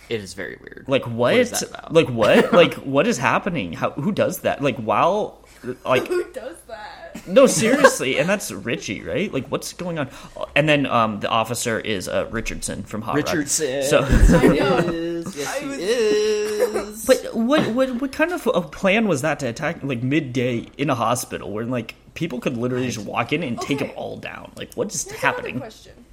It 0.09 0.21
is 0.21 0.33
very 0.33 0.57
weird. 0.61 0.85
Like 0.87 1.03
what? 1.05 1.35
is 1.35 1.51
that 1.51 1.63
about? 1.69 1.93
Like 1.93 2.07
what? 2.07 2.53
like 2.61 2.75
what 2.75 3.05
is 3.07 3.17
happening? 3.17 3.73
How? 3.73 3.91
Who 3.91 4.11
does 4.11 4.39
that? 4.39 4.63
Like 4.63 4.77
while 4.77 5.45
like 5.85 6.07
Who 6.13 6.23
does 6.31 6.55
that? 6.67 6.96
No, 7.27 7.45
seriously, 7.45 8.17
and 8.19 8.27
that's 8.29 8.51
Richie, 8.51 9.01
right? 9.01 9.31
Like, 9.33 9.47
what's 9.49 9.73
going 9.73 9.99
on? 9.99 10.09
And 10.55 10.67
then 10.69 10.85
um, 10.85 11.19
the 11.19 11.27
officer 11.29 11.79
is 11.79 12.07
uh, 12.07 12.27
Richardson 12.31 12.83
from 12.83 13.01
Hot 13.01 13.15
Rod. 13.15 13.25
Richardson. 13.27 13.83
So, 13.83 13.99
I 14.09 14.47
know. 14.47 14.77
Is, 14.77 15.35
yes, 15.37 15.59
he 15.59 15.65
was- 15.67 15.77
is. 15.79 17.05
but 17.05 17.35
what 17.35 17.67
what 17.73 17.89
what 18.01 18.11
kind 18.11 18.31
of 18.31 18.47
a 18.47 18.61
plan 18.61 19.07
was 19.07 19.21
that 19.21 19.39
to 19.39 19.47
attack 19.47 19.83
like 19.83 20.01
midday 20.03 20.67
in 20.77 20.89
a 20.89 20.95
hospital 20.95 21.51
where 21.51 21.65
like 21.65 21.95
people 22.13 22.39
could 22.39 22.55
literally 22.57 22.89
just 22.89 23.05
walk 23.05 23.33
in 23.33 23.43
and 23.43 23.59
take 23.59 23.79
them 23.79 23.91
all 23.95 24.17
down? 24.17 24.51
Like, 24.55 24.73
what 24.75 24.93
is 24.93 25.03
Here's 25.05 25.19
happening? 25.19 25.59
question. 25.59 26.05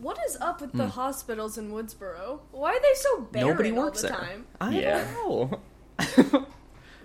What 0.00 0.18
is 0.28 0.36
up 0.40 0.60
with 0.60 0.70
Hmm. 0.72 0.78
the 0.78 0.88
hospitals 0.88 1.56
in 1.58 1.70
Woodsboro? 1.70 2.40
Why 2.52 2.72
are 2.72 2.80
they 2.80 2.94
so 2.94 3.20
barren 3.22 3.48
Nobody 3.48 3.70
all 3.72 3.76
works 3.84 4.02
the 4.02 4.08
there. 4.08 4.16
time? 4.18 4.46
I 4.60 4.70
Yeah. 4.78 5.04
don't 5.14 5.52
know. 5.52 6.46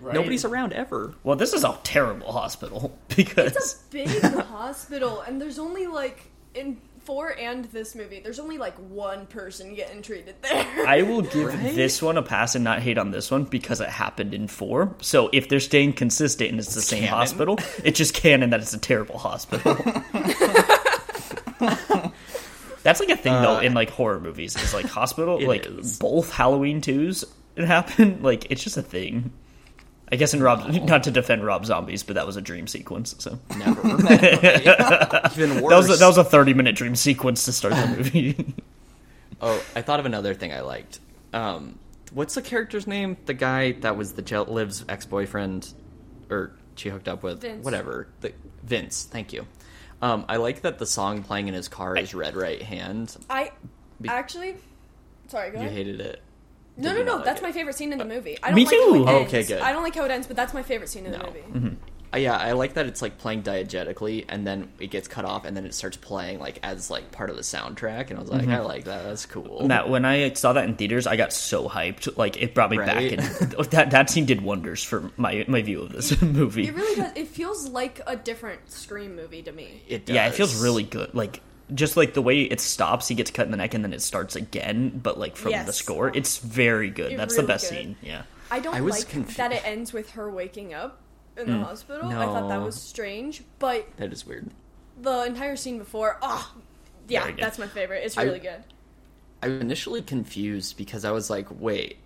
Right? 0.02 0.14
Nobody's 0.14 0.44
around 0.44 0.72
ever. 0.72 1.14
Well, 1.22 1.36
this 1.36 1.52
is 1.52 1.62
a 1.62 1.78
terrible 1.84 2.32
hospital 2.32 2.98
because 3.16 3.54
It's 3.56 3.74
because 3.90 4.24
a 4.24 4.30
big 4.30 4.40
hospital, 4.46 5.20
and 5.20 5.40
there's 5.40 5.58
only 5.60 5.86
like 5.86 6.24
in 6.54 6.76
four 7.04 7.36
and 7.38 7.64
this 7.66 7.94
movie, 7.94 8.20
there's 8.20 8.38
only 8.40 8.58
like 8.58 8.74
one 8.76 9.26
person 9.26 9.74
getting 9.74 10.02
treated 10.02 10.34
there. 10.42 10.66
I 10.86 11.02
will 11.02 11.22
give 11.22 11.48
Right? 11.54 11.74
this 11.74 12.02
one 12.02 12.16
a 12.18 12.22
pass 12.22 12.54
and 12.56 12.64
not 12.64 12.80
hate 12.80 12.98
on 12.98 13.10
this 13.12 13.30
one 13.30 13.44
because 13.44 13.80
it 13.80 13.88
happened 13.88 14.34
in 14.34 14.48
four. 14.48 14.94
So 15.00 15.30
if 15.32 15.48
they're 15.48 15.60
staying 15.60 15.92
consistent 15.94 16.50
and 16.50 16.58
it's 16.58 16.74
the 16.74 16.82
same 16.82 17.00
canon. 17.04 17.14
hospital, 17.18 17.58
it's 17.84 17.98
just 17.98 18.14
canon 18.14 18.50
that 18.50 18.60
it's 18.60 18.74
a 18.74 18.78
terrible 18.78 19.18
hospital. 19.18 19.72
That's 22.82 22.98
like 22.98 23.10
a 23.10 23.16
thing 23.16 23.32
though 23.34 23.60
in 23.60 23.72
uh, 23.72 23.76
like 23.76 23.90
horror 23.90 24.18
movies. 24.20 24.56
It's 24.56 24.74
like 24.74 24.86
hospital, 24.86 25.38
It 25.38 25.46
like 25.46 25.66
is. 25.66 25.98
both 26.00 26.32
Halloween 26.32 26.80
twos 26.80 27.24
it 27.54 27.64
happened. 27.64 28.22
Like 28.22 28.50
it's 28.50 28.62
just 28.64 28.76
a 28.76 28.82
thing. 28.82 29.32
I 30.12 30.16
guess 30.16 30.34
in 30.34 30.42
Rob, 30.42 30.68
not 30.68 31.04
to 31.04 31.10
defend 31.10 31.42
Rob 31.42 31.64
Zombies, 31.64 32.02
but 32.02 32.14
that 32.16 32.26
was 32.26 32.36
a 32.36 32.42
dream 32.42 32.66
sequence. 32.66 33.14
So 33.18 33.38
Never. 33.56 33.80
Even 33.88 35.62
worse. 35.62 35.70
that 35.70 35.76
was 35.76 35.90
a, 35.90 35.96
that 35.96 36.06
was 36.06 36.18
a 36.18 36.24
thirty 36.24 36.52
minute 36.54 36.76
dream 36.76 36.94
sequence 36.94 37.46
to 37.46 37.52
start 37.52 37.74
the 37.74 37.86
movie. 37.96 38.54
Oh, 39.40 39.62
I 39.74 39.80
thought 39.82 40.00
of 40.00 40.06
another 40.06 40.34
thing 40.34 40.52
I 40.52 40.60
liked. 40.60 41.00
Um, 41.32 41.78
what's 42.12 42.34
the 42.34 42.42
character's 42.42 42.86
name? 42.86 43.16
The 43.24 43.34
guy 43.34 43.72
that 43.72 43.96
was 43.96 44.12
the 44.12 44.22
Jel- 44.22 44.44
Liv's 44.44 44.84
ex 44.88 45.06
boyfriend, 45.06 45.72
or 46.30 46.52
she 46.76 46.90
hooked 46.90 47.08
up 47.08 47.22
with, 47.22 47.40
Vince. 47.40 47.64
whatever. 47.64 48.06
The, 48.20 48.32
Vince, 48.62 49.04
thank 49.04 49.32
you. 49.32 49.46
Um, 50.02 50.26
I 50.28 50.36
like 50.36 50.60
that 50.62 50.78
the 50.78 50.86
song 50.86 51.22
playing 51.22 51.48
in 51.48 51.54
his 51.54 51.68
car 51.68 51.96
is 51.96 52.14
"Red 52.14 52.36
Right 52.36 52.60
Hand." 52.60 53.16
I 53.30 53.52
actually, 54.06 54.56
sorry, 55.28 55.50
go 55.52 55.58
You 55.60 55.66
ahead. 55.66 55.72
hated 55.76 56.00
it. 56.00 56.22
No, 56.76 56.92
no, 56.92 57.02
no. 57.02 57.16
not 57.16 57.24
That's 57.24 57.42
like 57.42 57.50
my 57.50 57.52
favorite 57.52 57.76
scene 57.76 57.92
in 57.92 57.98
the 57.98 58.04
uh, 58.04 58.08
movie. 58.08 58.38
I 58.42 58.48
don't 58.48 58.56
Me 58.56 58.64
like 58.64 58.70
too. 58.74 58.80
how 58.80 58.94
it 58.94 59.00
oh, 59.14 59.18
ends. 59.20 59.28
Okay, 59.34 59.42
good. 59.44 59.60
I 59.60 59.72
don't 59.72 59.82
like 59.82 59.94
how 59.94 60.04
it 60.04 60.10
ends, 60.10 60.26
but 60.26 60.36
that's 60.36 60.54
my 60.54 60.62
favorite 60.62 60.88
scene 60.88 61.06
in 61.06 61.12
the 61.12 61.18
No. 61.18 61.26
movie. 61.26 61.40
Mm-hmm. 61.40 61.74
Uh, 62.14 62.18
yeah, 62.18 62.36
I 62.36 62.52
like 62.52 62.74
that 62.74 62.84
it's 62.86 63.00
like 63.00 63.16
playing 63.16 63.42
diegetically, 63.42 64.26
and 64.28 64.46
then 64.46 64.70
it 64.78 64.88
gets 64.90 65.08
cut 65.08 65.24
off, 65.24 65.46
and 65.46 65.56
then 65.56 65.64
it 65.64 65.72
starts 65.72 65.96
playing 65.96 66.40
like 66.40 66.58
as 66.62 66.90
like 66.90 67.10
part 67.10 67.30
of 67.30 67.36
the 67.36 67.42
soundtrack, 67.42 68.10
and 68.10 68.18
I 68.18 68.20
was 68.20 68.30
like, 68.30 68.42
mm-hmm. 68.42 68.50
I 68.50 68.60
like 68.60 68.84
that. 68.84 69.04
That's 69.04 69.24
cool. 69.24 69.66
Matt, 69.66 69.88
when 69.88 70.04
I 70.04 70.30
saw 70.34 70.52
that 70.52 70.64
in 70.64 70.74
theaters, 70.74 71.06
I 71.06 71.16
got 71.16 71.32
so 71.32 71.70
hyped. 71.70 72.18
Like 72.18 72.36
it 72.40 72.54
brought 72.54 72.70
me 72.70 72.76
Right? 72.76 73.16
back, 73.16 73.40
and 73.40 73.52
that 73.70 73.90
that 73.92 74.10
scene 74.10 74.26
did 74.26 74.42
wonders 74.42 74.84
for 74.84 75.10
my 75.16 75.46
my 75.48 75.62
view 75.62 75.80
of 75.80 75.92
this 75.92 76.20
movie. 76.22 76.66
It 76.68 76.74
really 76.74 76.96
does. 76.96 77.12
It 77.16 77.28
feels 77.28 77.68
like 77.70 78.00
a 78.06 78.14
different 78.16 78.70
Scream 78.70 79.16
movie 79.16 79.42
to 79.42 79.52
me. 79.52 79.82
It 79.88 80.04
does. 80.04 80.14
Yeah, 80.14 80.26
it 80.26 80.34
feels 80.34 80.62
really 80.62 80.82
good. 80.84 81.14
Like 81.14 81.40
just 81.74 81.96
like 81.96 82.14
the 82.14 82.22
way 82.22 82.42
it 82.42 82.60
stops, 82.60 83.08
he 83.08 83.14
gets 83.14 83.30
cut 83.30 83.46
in 83.46 83.50
the 83.50 83.56
neck, 83.56 83.74
and 83.74 83.84
then 83.84 83.92
it 83.92 84.02
starts 84.02 84.36
again. 84.36 85.00
But 85.02 85.18
like 85.18 85.36
from 85.36 85.52
the 85.52 85.72
score, 85.72 86.10
it's 86.14 86.38
very 86.38 86.90
good. 86.90 87.12
It 87.12 87.16
That's 87.16 87.36
the 87.36 87.42
best 87.42 87.70
good. 87.70 87.76
scene. 87.76 87.96
Yeah. 88.02 88.22
I 88.50 88.60
don't 88.60 88.74
I 88.74 88.80
was 88.82 88.98
like 88.98 89.08
confu- 89.08 89.36
that 89.36 89.52
it 89.52 89.66
ends 89.66 89.92
with 89.92 90.10
her 90.10 90.30
waking 90.30 90.74
up 90.74 91.00
in 91.36 91.46
the 91.46 91.52
mm. 91.52 91.64
hospital. 91.64 92.08
I 92.10 92.26
thought 92.26 92.48
that 92.48 92.60
was 92.60 92.80
strange, 92.80 93.42
but 93.58 93.86
That 93.96 94.12
is 94.12 94.26
weird. 94.26 94.50
the 95.00 95.24
entire 95.24 95.56
scene 95.56 95.78
before, 95.78 96.18
oh, 96.20 96.54
yeah, 97.08 97.30
that's 97.32 97.58
my 97.58 97.66
favorite. 97.66 98.04
It's 98.04 98.18
I- 98.18 98.24
really 98.24 98.40
good. 98.40 98.62
I 99.42 99.48
was 99.48 99.60
initially 99.60 100.02
confused 100.02 100.76
because 100.76 101.04
I 101.04 101.10
was 101.10 101.28
like, 101.28 101.48
wait, 101.50 101.96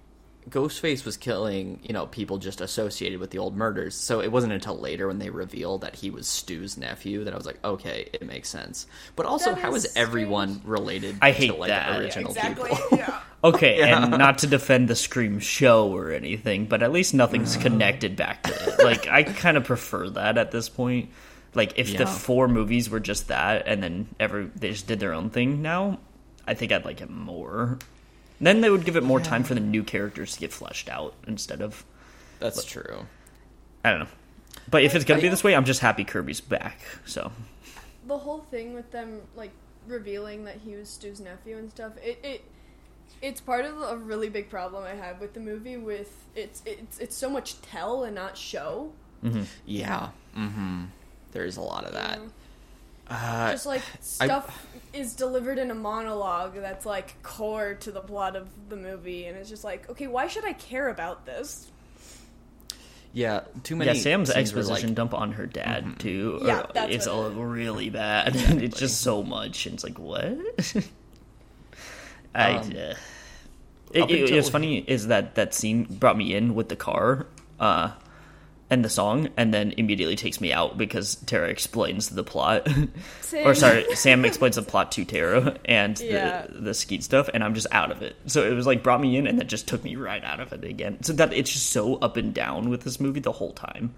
Ghostface 0.49 1.05
was 1.05 1.17
killing, 1.17 1.81
you 1.83 1.93
know, 1.93 2.07
people 2.07 2.39
just 2.39 2.61
associated 2.61 3.19
with 3.19 3.31
the 3.31 3.39
old 3.39 3.57
murders. 3.57 3.97
So 3.97 4.21
it 4.21 4.31
wasn't 4.31 4.53
until 4.53 4.79
later 4.79 5.09
when 5.09 5.19
they 5.19 5.31
revealed 5.31 5.81
that 5.81 5.97
he 5.97 6.11
was 6.11 6.29
Stu's 6.29 6.77
nephew 6.77 7.25
that 7.25 7.33
I 7.33 7.37
was 7.37 7.47
like, 7.47 7.59
okay, 7.65 8.09
it 8.13 8.25
makes 8.25 8.49
sense. 8.49 8.87
But 9.17 9.27
also, 9.27 9.51
That 9.55 9.61
how 9.61 9.75
is 9.75 9.87
is 9.87 9.97
everyone 9.97 10.61
related 10.65 11.17
I 11.21 11.33
hate 11.33 11.49
to 11.49 11.57
like 11.57 11.69
that. 11.69 11.99
original 11.99 12.31
exactly. 12.31 12.71
people? 12.71 12.87
Yeah. 12.99 13.21
Okay, 13.43 13.79
Yeah. 13.79 14.05
and 14.05 14.19
not 14.19 14.39
to 14.39 14.47
defend 14.47 14.89
the 14.89 14.95
Scream 14.95 15.41
show 15.41 15.89
or 15.93 16.13
anything, 16.13 16.67
but 16.67 16.83
at 16.83 16.93
least 16.93 17.13
nothing's 17.13 17.57
mm. 17.57 17.63
connected 17.63 18.17
back 18.17 18.45
to 18.45 18.51
it. 18.51 18.85
Like, 18.85 19.09
I 19.09 19.25
kind 19.25 19.57
of 19.57 19.65
prefer 19.65 20.09
that 20.11 20.39
at 20.39 20.53
this 20.53 20.69
point. 20.69 21.11
Like, 21.55 21.79
if 21.79 21.97
the 21.97 22.07
four 22.07 22.49
movies 22.49 22.89
were 22.89 23.01
just 23.01 23.29
that, 23.29 23.67
and 23.67 23.83
then 23.83 24.09
every 24.21 24.51
they 24.55 24.71
just 24.71 24.87
did 24.87 25.01
their 25.01 25.13
own 25.13 25.31
thing 25.31 25.63
now, 25.63 25.99
I 26.47 26.55
think 26.55 26.71
I'd 26.71 26.85
like 26.85 27.01
it 27.01 27.11
more. 27.11 27.79
Then 28.41 28.61
they 28.61 28.71
would 28.71 28.85
give 28.85 28.97
it 28.97 29.03
more 29.03 29.21
time 29.21 29.45
for 29.45 29.55
the 29.55 29.61
new 29.61 29.83
characters 29.83 30.35
to 30.35 30.41
get 30.41 30.53
fleshed 30.53 30.89
out 30.89 31.15
instead 31.27 31.63
of 31.63 31.85
That's 32.39 32.65
true. 32.65 33.07
I 33.85 33.91
don't 33.91 34.01
know. 34.01 34.09
But 34.71 34.83
if 34.83 34.95
it's 34.95 35.05
gonna 35.05 35.21
be 35.21 35.29
this 35.29 35.45
way, 35.45 35.55
I'm 35.55 35.65
just 35.65 35.81
happy 35.81 36.05
Kirby's 36.05 36.41
back. 36.41 36.81
So 37.07 37.33
the 38.07 38.19
whole 38.19 38.41
thing 38.51 38.75
with 38.75 38.91
them 38.91 39.21
like 39.37 39.51
revealing 39.87 40.45
that 40.45 40.57
he 40.65 40.75
was 40.75 40.89
Stu's 40.89 41.21
nephew 41.21 41.57
and 41.57 41.71
stuff, 41.71 41.93
it, 42.03 42.19
it 42.23 42.45
it's 43.23 43.41
part 43.41 43.65
of 43.65 43.81
a 43.81 43.97
really 43.97 44.29
big 44.29 44.51
problem 44.51 44.85
I 44.85 44.95
have 44.95 45.21
with 45.21 45.33
the 45.35 45.41
movie. 45.41 45.77
With 45.77 46.25
it's 46.35 46.63
it's 46.67 46.99
it's 46.99 47.17
so 47.17 47.31
much 47.31 47.61
tell 47.63 48.05
and 48.05 48.15
not 48.15 48.37
show. 48.37 48.93
Yeah. 49.65 50.09
Mm-hmm. 50.37 50.85
There's 51.33 51.57
a 51.57 51.63
lot 51.63 51.85
of 51.85 51.93
that. 51.95 52.19
you 52.19 52.25
know? 52.25 52.31
Uh, 53.09 53.53
Just 53.53 53.67
like 53.67 53.83
stuff 54.01 54.67
is 54.93 55.15
delivered 55.15 55.59
in 55.59 55.71
a 55.71 55.75
monologue 55.75 56.55
that's 56.57 56.85
like 56.85 57.23
core 57.23 57.75
to 57.75 57.93
the 57.93 58.01
plot 58.01 58.35
of 58.37 58.49
the 58.69 58.77
movie, 58.77 59.27
and 59.27 59.37
it's 59.37 59.49
just 59.49 59.63
like, 59.65 59.89
okay, 59.91 60.07
why 60.09 60.27
should 60.27 60.45
I 60.45 60.53
care 60.55 60.89
about 60.89 61.25
this? 61.27 61.71
yeah, 63.13 63.41
too 63.63 63.77
many. 63.77 63.93
yeah, 63.93 64.03
Sam's 64.03 64.31
exposition 64.31 64.89
like, 64.91 64.95
dump 64.97 65.15
on 65.15 65.33
her 65.33 65.47
dad 65.47 65.99
too. 65.99 66.41
Yeah, 66.45 66.59
uh, 66.61 66.67
that's 66.75 66.95
it's 66.95 67.07
all 67.07 67.27
it 67.27 67.31
is. 67.31 67.37
really 67.37 67.89
bad. 67.91 68.37
and 68.37 68.61
it's 68.63 68.79
just 68.79 69.01
so 69.01 69.23
much, 69.23 69.67
and 69.67 69.75
it's 69.75 69.85
like 69.85 69.99
what? 69.99 70.37
I. 72.35 72.55
Um, 72.57 72.71
uh, 72.71 72.95
it, 73.93 74.03
up 74.03 74.11
it- 74.11 74.21
until- 74.23 74.37
it's 74.39 74.49
funny 74.49 74.79
is 74.79 75.07
that 75.07 75.37
that 75.37 75.55
scene 75.55 75.85
brought 75.85 76.17
me 76.19 76.35
in 76.35 76.55
with 76.55 76.69
the 76.69 76.77
car. 76.77 77.27
Uh, 77.61 77.93
and 78.69 78.85
the 78.85 78.89
song, 78.91 79.29
and 79.37 79.55
then 79.55 79.73
immediately 79.77 80.17
takes 80.17 80.41
me 80.41 80.53
out 80.53 80.77
because 80.77 81.15
Tara 81.27 81.49
explains 81.49 82.09
the 82.11 82.25
plot. 82.25 82.67
Or 83.45 83.55
sorry, 83.57 83.85
Sam 83.97 84.25
explains 84.25 84.55
the 84.57 84.63
plot 84.63 84.93
to 84.93 85.05
Tara 85.05 85.57
and 85.65 85.99
Yeah. 86.01 86.47
the 86.49 86.61
the 86.61 86.75
skeet 86.75 87.03
stuff, 87.03 87.29
and 87.35 87.43
I'm 87.45 87.55
just 87.55 87.67
out 87.73 87.91
of 87.91 88.01
it. 88.03 88.15
So 88.27 88.43
it 88.49 88.55
was 88.55 88.67
like 88.67 88.83
brought 88.85 89.01
me 89.01 89.17
in, 89.17 89.27
and 89.27 89.39
then 89.39 89.49
just 89.49 89.67
took 89.69 89.83
me 89.85 89.97
right 89.97 90.23
out 90.25 90.39
of 90.41 90.53
it 90.53 90.65
again. 90.65 91.03
So 91.03 91.13
that 91.15 91.33
it's 91.33 91.53
just 91.53 91.71
so 91.71 91.97
up 91.97 92.17
and 92.17 92.33
down 92.33 92.71
with 92.71 92.83
this 92.85 92.99
movie 93.01 93.21
the 93.21 93.33
whole 93.33 93.53
time. 93.53 93.95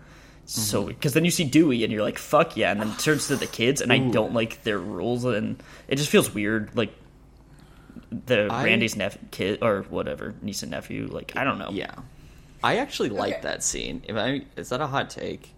So 0.46 0.80
Mm-hmm. 0.80 0.88
because 0.88 1.12
then 1.12 1.24
you 1.26 1.30
see 1.30 1.44
Dewey, 1.44 1.84
and 1.84 1.92
you're 1.92 2.02
like, 2.02 2.16
"Fuck 2.18 2.56
yeah!" 2.56 2.70
And 2.72 2.80
then 2.80 2.88
it 2.88 2.98
turns 2.98 3.28
to 3.28 3.36
the 3.36 3.46
kids, 3.46 3.80
and 3.82 3.92
I 3.92 3.98
don't 3.98 4.32
like 4.32 4.62
their 4.64 4.78
rules, 4.78 5.24
and 5.26 5.62
it 5.88 5.96
just 5.96 6.08
feels 6.08 6.32
weird. 6.32 6.74
Like 6.74 6.92
the 8.10 8.48
I- 8.50 8.64
Randy's 8.64 8.96
nephew, 8.96 9.20
kid, 9.30 9.58
or 9.62 9.82
whatever, 9.90 10.34
niece 10.42 10.62
and 10.62 10.70
nephew. 10.70 11.06
Like 11.10 11.32
I 11.36 11.44
don't 11.44 11.58
know. 11.58 11.70
Yeah, 11.70 11.94
I 12.62 12.76
actually 12.78 13.10
like 13.10 13.34
Okay. 13.34 13.42
that 13.42 13.62
scene. 13.62 14.02
If 14.08 14.16
I 14.16 14.42
is 14.56 14.68
that 14.70 14.80
a 14.80 14.86
hot 14.86 15.10
take? 15.10 15.54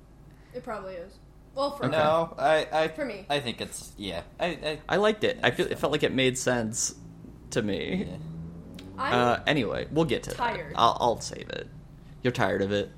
It 0.55 0.63
probably 0.65 0.95
is. 0.95 1.13
Well, 1.55 1.73
for 1.73 1.89
No, 1.89 2.35
I, 2.39 2.67
I, 2.73 2.89
For 2.89 3.05
me. 3.05 3.27
I 3.29 3.41
think 3.41 3.61
it's 3.61 3.93
yeah. 3.97 4.23
I, 4.39 4.47
I, 4.47 4.79
I 4.89 4.97
liked 4.97 5.25
it. 5.25 5.39
I 5.43 5.51
feel 5.51 5.67
it 5.67 5.79
felt 5.79 5.93
like 5.93 6.03
it 6.03 6.13
made 6.13 6.39
sense 6.39 6.95
to 7.51 7.63
me. 7.63 8.07
yeah. 8.09 8.17
Uh, 9.03 9.41
anyway, 9.47 9.87
we'll 9.91 10.05
get 10.05 10.23
to 10.25 10.31
Tired. 10.33 10.73
that. 10.75 10.79
I'll, 10.79 10.97
I'll 11.01 11.21
save 11.21 11.49
it. 11.51 11.69
You're 12.23 12.33
tired 12.33 12.61
of 12.63 12.71
it? 12.73 12.91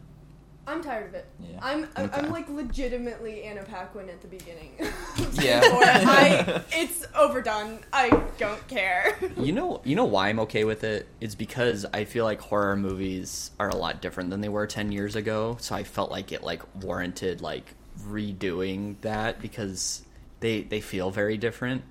I'm 0.66 0.80
tired 0.82 1.08
of 1.08 1.14
it. 1.14 1.26
Yeah. 1.40 1.58
I'm 1.60 1.88
I- 1.96 2.04
Okay. 2.04 2.20
I'm 2.20 2.30
like 2.30 2.48
legitimately 2.48 3.42
Anna 3.42 3.64
Paquin 3.64 4.08
at 4.08 4.20
the 4.22 4.28
beginning. 4.28 4.72
Yeah. 5.34 5.60
I 5.64 6.62
it's 6.72 7.04
overdone. 7.16 7.80
I 7.92 8.10
don't 8.38 8.66
care. 8.68 9.16
You 9.36 9.52
know, 9.52 9.80
you 9.84 9.96
know 9.96 10.04
why 10.04 10.28
I'm 10.28 10.38
okay 10.40 10.64
with 10.64 10.84
it? 10.84 11.08
It's 11.20 11.34
because 11.34 11.84
I 11.92 12.04
feel 12.04 12.24
like 12.24 12.40
horror 12.40 12.76
movies 12.76 13.50
are 13.58 13.68
a 13.68 13.74
lot 13.76 14.00
different 14.02 14.30
than 14.30 14.40
they 14.40 14.48
were 14.48 14.66
ten 14.66 14.92
years 14.92 15.16
ago. 15.16 15.56
So 15.60 15.74
I 15.74 15.82
felt 15.84 16.10
like 16.10 16.30
it 16.32 16.42
like 16.44 16.62
warranted 16.82 17.40
like 17.40 17.74
redoing 18.02 19.00
that 19.00 19.40
because 19.40 20.02
they 20.40 20.62
they 20.62 20.80
feel 20.80 21.10
very 21.10 21.36
different. 21.38 21.82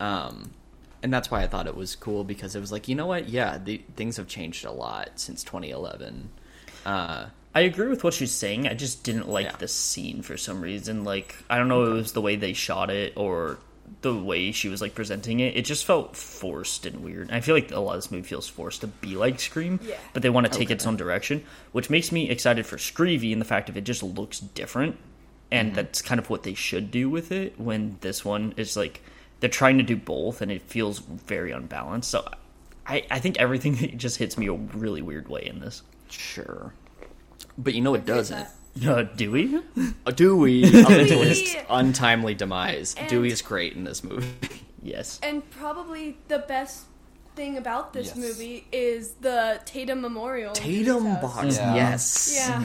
Um, 0.00 0.50
and 1.02 1.12
that's 1.12 1.30
why 1.30 1.42
I 1.42 1.46
thought 1.46 1.66
it 1.66 1.76
was 1.76 1.94
cool 1.94 2.24
because 2.24 2.56
it 2.56 2.60
was 2.60 2.72
like 2.72 2.88
you 2.88 2.94
know 2.94 3.06
what? 3.06 3.28
Yeah, 3.28 3.58
the, 3.62 3.82
things 3.96 4.16
have 4.16 4.26
changed 4.26 4.64
a 4.64 4.72
lot 4.72 5.10
since 5.16 5.44
2011. 5.44 6.30
Uh, 6.84 7.26
I 7.56 7.60
agree 7.60 7.88
with 7.88 8.04
what 8.04 8.12
she's 8.14 8.32
saying. 8.32 8.68
I 8.68 8.74
just 8.74 9.02
didn't 9.02 9.28
like 9.28 9.46
Yeah. 9.46 9.56
the 9.58 9.66
scene 9.68 10.20
for 10.22 10.36
some 10.36 10.60
reason. 10.60 11.04
Like 11.04 11.34
I 11.48 11.56
don't 11.58 11.68
know, 11.68 11.84
if 11.84 11.88
it 11.90 11.92
was 11.94 12.12
the 12.12 12.20
way 12.20 12.36
they 12.36 12.52
shot 12.52 12.90
it 12.90 13.14
or 13.16 13.58
the 14.02 14.14
way 14.14 14.52
she 14.52 14.68
was 14.68 14.80
like 14.82 14.94
presenting 14.94 15.40
it. 15.40 15.56
It 15.56 15.64
just 15.64 15.84
felt 15.86 16.16
forced 16.16 16.84
and 16.86 17.02
weird. 17.02 17.30
I 17.30 17.40
feel 17.40 17.54
like 17.54 17.70
a 17.70 17.80
lot 17.80 17.94
of 17.96 18.02
this 18.02 18.10
movie 18.10 18.28
feels 18.28 18.46
forced 18.48 18.82
to 18.82 18.88
be 18.88 19.16
like 19.16 19.40
Scream, 19.40 19.80
Yeah. 19.82 19.96
but 20.12 20.22
they 20.22 20.28
want 20.28 20.44
to 20.46 20.52
take 20.52 20.66
Okay. 20.68 20.74
its 20.74 20.86
own 20.86 20.96
direction, 20.96 21.44
which 21.72 21.88
makes 21.88 22.12
me 22.12 22.28
excited 22.28 22.66
for 22.66 22.76
Screevy 22.76 23.32
and 23.32 23.40
the 23.40 23.44
fact 23.46 23.68
of 23.70 23.76
it 23.76 23.84
just 23.84 24.02
looks 24.02 24.38
different, 24.40 24.98
and 25.50 25.74
that's 25.74 26.02
kind 26.02 26.18
of 26.18 26.28
what 26.28 26.42
they 26.42 26.52
should 26.54 26.90
do 26.90 27.08
with 27.08 27.32
it. 27.32 27.58
When 27.58 27.96
this 28.02 28.24
one 28.24 28.52
is 28.56 28.76
like 28.76 29.00
they're 29.40 29.48
trying 29.48 29.78
to 29.78 29.84
do 29.84 29.96
both, 29.96 30.42
and 30.42 30.50
it 30.52 30.62
feels 30.62 30.98
very 30.98 31.52
unbalanced. 31.52 32.10
So. 32.10 32.28
I, 32.88 33.04
I 33.10 33.18
think 33.18 33.38
everything 33.38 33.74
just 33.98 34.18
hits 34.18 34.38
me 34.38 34.46
a 34.46 34.52
really 34.52 35.02
weird 35.02 35.26
way 35.28 35.44
in 35.44 35.58
this. 35.60 35.82
sure, 36.10 36.72
but 37.58 37.74
you 37.74 37.80
know 37.80 37.94
it 37.94 38.04
doesn't. 38.06 38.46
Uh, 38.86 39.02
do 39.04 39.30
we? 39.32 39.56
Uh, 40.06 40.10
Dewey, 40.10 40.64
up 40.66 40.90
until 40.90 41.22
his 41.22 41.42
Dewey. 41.42 41.64
untimely 41.70 42.34
demise, 42.34 42.94
And- 42.98 43.08
Dewey 43.08 43.30
is 43.32 43.40
great 43.42 43.72
in 43.74 43.84
this 43.84 44.02
movie. 44.04 44.28
Yes. 44.82 45.18
and 45.20 45.48
probably 45.50 46.16
the 46.28 46.38
best 46.38 46.84
thing 47.34 47.56
about 47.56 47.92
this 47.92 48.08
Yes. 48.08 48.16
movie 48.16 48.66
is 48.70 49.14
the 49.20 49.60
Tatum 49.64 50.00
Memorial. 50.00 50.52
Tatum 50.52 51.04
box, 51.20 51.56
Yeah. 51.56 51.74
yes. 51.74 52.32
Yeah. 52.36 52.62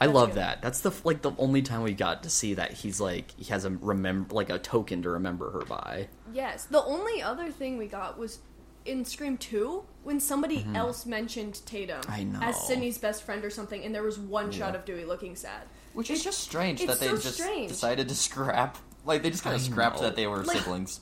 I 0.00 0.06
That's 0.06 0.14
love 0.16 0.28
good. 0.30 0.38
that. 0.38 0.62
That's 0.62 0.80
the 0.80 0.92
like 1.04 1.20
the 1.22 1.32
only 1.38 1.60
time 1.62 1.82
we 1.82 1.92
got 1.92 2.22
to 2.22 2.30
see 2.30 2.54
that 2.54 2.72
he's 2.72 3.00
like 3.00 3.32
he 3.38 3.44
has 3.52 3.64
a 3.66 3.70
remember 3.70 4.34
like 4.34 4.48
a 4.48 4.58
token 4.58 5.02
to 5.02 5.10
remember 5.10 5.50
her 5.50 5.64
by. 5.66 6.08
Yes. 6.32 6.64
The 6.64 6.82
only 6.82 7.22
other 7.22 7.50
thing 7.50 7.76
we 7.76 7.86
got 7.86 8.18
was 8.18 8.38
in 8.84 9.04
Scream 9.04 9.36
2 9.36 9.84
when 10.02 10.18
somebody 10.20 10.66
else 10.74 11.06
mentioned 11.06 11.60
Tatum 11.66 12.00
Mm-hmm. 12.02 12.12
I 12.12 12.22
know. 12.24 12.40
as 12.42 12.66
Sidney's 12.66 12.98
best 12.98 13.22
friend 13.22 13.44
or 13.44 13.50
something, 13.50 13.84
and 13.84 13.94
there 13.94 14.02
was 14.02 14.18
one 14.18 14.50
shot 14.50 14.74
of 14.74 14.84
Dewey 14.84 15.04
looking 15.04 15.36
sad. 15.36 15.62
Which 15.94 16.10
is 16.10 16.24
just 16.24 16.40
strange 16.40 16.80
it's 16.80 16.90
that 16.90 17.00
they 17.00 17.08
so 17.08 17.16
just 17.18 17.34
strange. 17.34 17.68
decided 17.68 18.08
to 18.08 18.14
scrap. 18.14 18.78
Like 19.04 19.22
they 19.22 19.30
just 19.30 19.42
kind 19.44 19.54
of 19.56 19.62
scrapped 19.62 19.96
know. 19.96 20.02
that 20.02 20.16
they 20.16 20.26
were 20.26 20.42
Like- 20.44 20.58
siblings. 20.58 21.00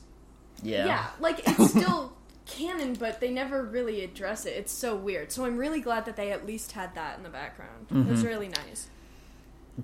Yeah. 0.63 0.85
Yeah, 0.85 1.07
like 1.19 1.41
it's 1.47 1.69
still 1.71 2.13
canon, 2.45 2.93
but 2.93 3.19
they 3.19 3.31
never 3.31 3.63
really 3.63 4.03
address 4.03 4.45
it. 4.45 4.51
It's 4.55 4.71
so 4.71 4.95
weird. 4.95 5.31
So 5.31 5.45
I'm 5.45 5.57
really 5.57 5.81
glad 5.81 6.05
that 6.05 6.15
they 6.17 6.31
at 6.31 6.45
least 6.45 6.73
had 6.73 6.93
that 6.95 7.17
in 7.17 7.23
the 7.23 7.29
background. 7.29 7.87
Mm-hmm. 7.89 8.13
It's 8.13 8.21
really 8.23 8.49
nice. 8.49 8.87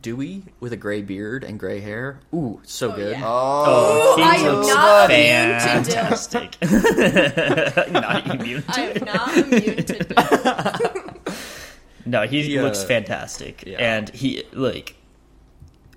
Dewey 0.02 0.44
with 0.60 0.74
a 0.74 0.78
gray 0.78 1.02
beard 1.02 1.44
and 1.44 1.60
gray 1.60 1.80
hair. 1.80 2.20
Ooh, 2.34 2.62
so 2.64 2.92
Oh, 2.92 2.96
good. 2.96 3.12
yeah. 3.18 3.24
Oh, 3.26 4.16
Ooh, 4.18 4.22
I 4.24 4.38
he 4.38 4.46
am 4.46 4.56
looks 4.56 4.68
not 4.74 5.12
immune 5.12 5.60
to 5.60 5.90
Dill. 5.92 5.94
fantastic. 5.94 7.92
not 7.92 8.36
immune 8.40 8.64
I 8.68 8.74
to. 8.74 9.00
am 9.00 9.06
not 9.06 9.38
immune 9.38 9.84
to 9.86 10.04
Dill. 10.04 11.34
No, 12.06 12.24
he 12.26 12.42
He, 12.44 12.58
uh, 12.58 12.64
looks 12.64 12.84
fantastic, 12.86 13.66
yeah. 13.68 13.80
and 13.98 14.08
he 14.10 14.44
like 14.54 14.96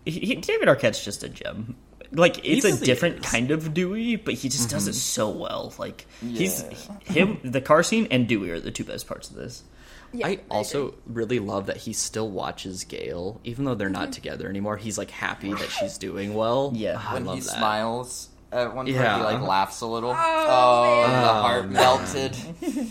he, 0.05 0.11
he- 0.21 0.35
David 0.37 0.67
Arquette's 0.67 1.05
just 1.05 1.23
a 1.23 1.29
gem. 1.29 1.77
Like 2.11 2.45
it's 2.45 2.65
a 2.65 2.85
different 2.85 3.25
is. 3.25 3.31
kind 3.31 3.53
of 3.53 3.73
Dewey, 3.73 4.17
but 4.17 4.35
he 4.35 4.49
just 4.49 4.69
does 4.71 4.89
it 4.89 4.95
so 4.95 5.31
well. 5.31 5.73
Like 5.79 6.07
he's 6.21 6.65
him, 7.05 7.39
the 7.45 7.61
car 7.61 7.85
scene, 7.85 8.09
and 8.11 8.27
Dewey 8.27 8.51
are 8.51 8.59
the 8.59 8.73
two 8.73 8.83
best 8.83 9.07
parts 9.07 9.31
of 9.31 9.37
this. 9.37 9.63
Yeah, 10.13 10.27
I 10.27 10.31
agree. 10.31 10.45
also 10.51 10.95
really 11.07 11.39
love 11.39 11.67
that 11.67 11.77
he 11.79 11.93
still 11.93 12.29
watches 12.31 12.85
Gale, 12.85 13.41
even 13.45 13.65
though 13.65 13.75
they're 13.75 13.89
Mm-hmm. 13.89 13.93
not 14.03 14.13
together 14.13 14.49
anymore. 14.49 14.77
He's 14.77 14.99
like 14.99 15.11
happy 15.11 15.53
that 15.53 15.71
she's 15.71 15.99
doing 15.99 16.35
well. 16.35 16.73
Yeah. 16.77 17.01
I 17.07 17.15
when 17.15 17.25
love 17.27 17.37
he 17.37 17.41
that. 17.43 17.57
smiles 17.57 18.29
at 18.53 18.75
one 18.75 18.87
point, 18.87 18.97
Yeah. 18.97 19.19
he 19.19 19.23
like 19.23 19.41
laughs 19.43 19.81
a 19.83 19.87
little. 19.87 20.11
Oh, 20.11 20.15
man. 21.07 21.23
the 21.23 21.31
Oh, 21.31 21.43
heart 21.43 21.65
man. 21.67 21.73
melted. 21.75 22.37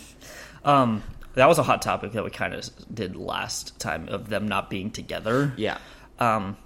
Um, 0.66 1.04
that 1.36 1.48
was 1.48 1.58
a 1.58 1.64
hot 1.64 1.82
topic 1.82 2.12
that 2.14 2.24
we 2.24 2.30
kind 2.30 2.54
of 2.54 2.70
did 2.94 3.16
last 3.16 3.80
time 3.80 4.10
of 4.10 4.28
them 4.30 4.48
not 4.48 4.70
being 4.70 4.92
together. 4.92 5.54
Yeah, 5.56 5.78
Um, 6.20 6.58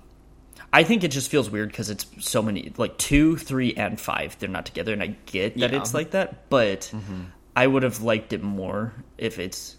I 0.71 0.83
think 0.83 1.03
it 1.03 1.09
just 1.09 1.29
feels 1.29 1.51
weird 1.51 1.69
because 1.69 1.91
it's 1.91 2.07
so 2.19 2.41
many, 2.41 2.73
like 2.77 2.97
two, 2.97 3.37
three, 3.37 3.75
and 3.75 3.99
five. 4.01 4.35
They're 4.39 4.49
not 4.49 4.65
together, 4.65 4.91
and 4.93 5.03
I 5.03 5.15
get 5.27 5.53
that 5.53 5.59
Yeah. 5.59 5.67
Mm-hmm. 5.67 5.75
it's 5.77 5.93
like 5.93 6.11
that, 6.11 6.49
but 6.49 6.91
I 7.55 7.67
would 7.67 7.83
have 7.83 8.01
liked 8.01 8.33
it 8.33 8.41
more 8.41 8.93
if 9.19 9.37
it's 9.37 9.77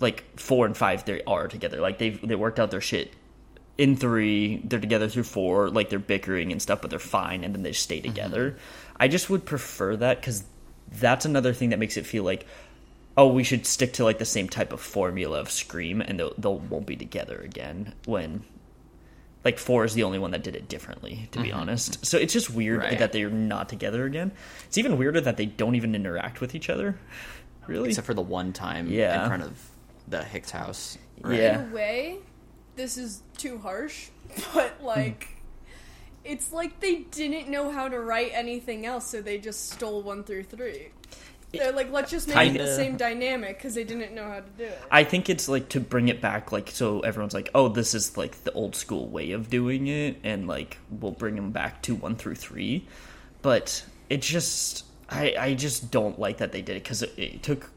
like 0.00 0.24
four 0.38 0.66
and 0.66 0.76
five. 0.76 1.04
They 1.04 1.22
are 1.24 1.48
together, 1.48 1.80
like 1.80 1.98
they 1.98 2.10
they 2.10 2.34
worked 2.36 2.58
out 2.60 2.70
their 2.70 2.80
shit. 2.80 3.12
In 3.76 3.94
three, 3.96 4.60
they're 4.64 4.80
together 4.80 5.08
through 5.08 5.22
four, 5.22 5.70
like 5.70 5.88
they're 5.88 6.00
bickering 6.00 6.50
and 6.50 6.60
stuff, 6.60 6.80
but 6.80 6.90
they're 6.90 6.98
fine, 6.98 7.44
and 7.44 7.54
then 7.54 7.62
they 7.62 7.72
stay 7.72 7.98
Mm-hmm. 7.98 8.08
together. 8.08 8.56
I 8.98 9.06
just 9.08 9.30
would 9.30 9.44
prefer 9.44 9.94
that 9.96 10.20
because 10.20 10.44
that's 10.90 11.24
another 11.24 11.52
thing 11.52 11.68
that 11.70 11.78
makes 11.78 11.96
it 11.96 12.06
feel 12.06 12.24
like 12.24 12.46
oh 13.16 13.28
we 13.28 13.42
should 13.44 13.66
stick 13.66 13.92
to 13.94 14.04
like 14.04 14.18
the 14.18 14.24
same 14.24 14.48
type 14.48 14.72
of 14.72 14.80
formula 14.80 15.38
of 15.40 15.50
scream 15.50 16.00
and 16.00 16.18
they'll, 16.18 16.32
they'll 16.38 16.58
won't 16.58 16.86
be 16.86 16.96
together 16.96 17.36
again 17.44 17.92
when 18.06 18.42
like 19.44 19.58
four 19.58 19.84
is 19.84 19.94
the 19.94 20.02
only 20.04 20.18
one 20.18 20.30
that 20.30 20.42
did 20.42 20.56
it 20.56 20.68
differently 20.68 21.28
to 21.32 21.42
be 21.42 21.52
honest 21.52 22.04
so 22.06 22.16
it's 22.16 22.32
just 22.32 22.48
weird 22.50 22.78
Right. 22.80 22.98
that 22.98 23.12
they're 23.12 23.28
not 23.28 23.68
together 23.68 24.04
again 24.06 24.32
it's 24.66 24.78
even 24.78 24.96
weirder 24.98 25.20
that 25.22 25.36
they 25.36 25.46
don't 25.46 25.74
even 25.74 25.94
interact 25.94 26.40
with 26.40 26.54
each 26.54 26.70
other 26.70 26.96
really 27.66 27.88
except 27.90 28.06
for 28.06 28.14
the 28.14 28.22
one 28.22 28.52
time 28.52 28.88
Yeah. 28.88 29.22
in 29.24 29.28
front 29.28 29.42
of 29.42 29.67
the 30.08 30.24
Hicks 30.24 30.50
house. 30.50 30.98
yeah 31.24 31.60
In 31.62 31.70
a 31.70 31.74
way, 31.74 32.18
this 32.76 32.96
is 32.96 33.22
too 33.36 33.58
harsh, 33.58 34.08
but 34.54 34.82
like, 34.82 35.28
it's 36.24 36.52
like 36.52 36.80
they 36.80 36.96
didn't 36.96 37.48
know 37.48 37.70
how 37.70 37.88
to 37.88 37.98
write 38.00 38.30
anything 38.34 38.86
else, 38.86 39.06
so 39.10 39.20
they 39.22 39.38
just 39.38 39.70
stole 39.70 40.02
one 40.02 40.24
through 40.24 40.44
three. 40.44 40.88
They're 41.50 41.72
like, 41.72 41.90
let's 41.90 42.10
just 42.10 42.28
make 42.28 42.36
Kinda. 42.36 42.62
the 42.62 42.74
same 42.74 42.98
dynamic 42.98 43.56
because 43.56 43.74
they 43.74 43.84
didn't 43.84 44.14
know 44.14 44.24
how 44.28 44.40
to 44.40 44.50
do 44.58 44.64
it. 44.64 44.78
I 44.90 45.02
think 45.04 45.30
it's 45.30 45.48
like 45.48 45.70
to 45.70 45.80
bring 45.80 46.08
it 46.08 46.20
back, 46.20 46.52
like 46.52 46.70
so 46.70 47.00
everyone's 47.00 47.32
like, 47.32 47.48
"Oh, 47.54 47.68
this 47.68 47.94
is 47.94 48.18
like 48.18 48.44
the 48.44 48.52
old 48.52 48.76
school 48.76 49.08
way 49.08 49.32
of 49.32 49.48
doing 49.48 49.86
it," 49.86 50.18
and 50.22 50.46
like 50.46 50.76
we'll 50.90 51.12
bring 51.12 51.36
them 51.36 51.50
back 51.50 51.80
to 51.82 51.94
one 51.94 52.16
through 52.16 52.34
three. 52.34 52.86
But 53.40 53.82
it 54.10 54.20
just, 54.20 54.84
I, 55.08 55.34
I 55.38 55.54
just 55.54 55.90
don't 55.90 56.18
like 56.18 56.36
that 56.38 56.52
they 56.52 56.60
did 56.60 56.76
it 56.76 56.82
because 56.82 57.02
it, 57.02 57.14
it 57.16 57.42
took. 57.42 57.70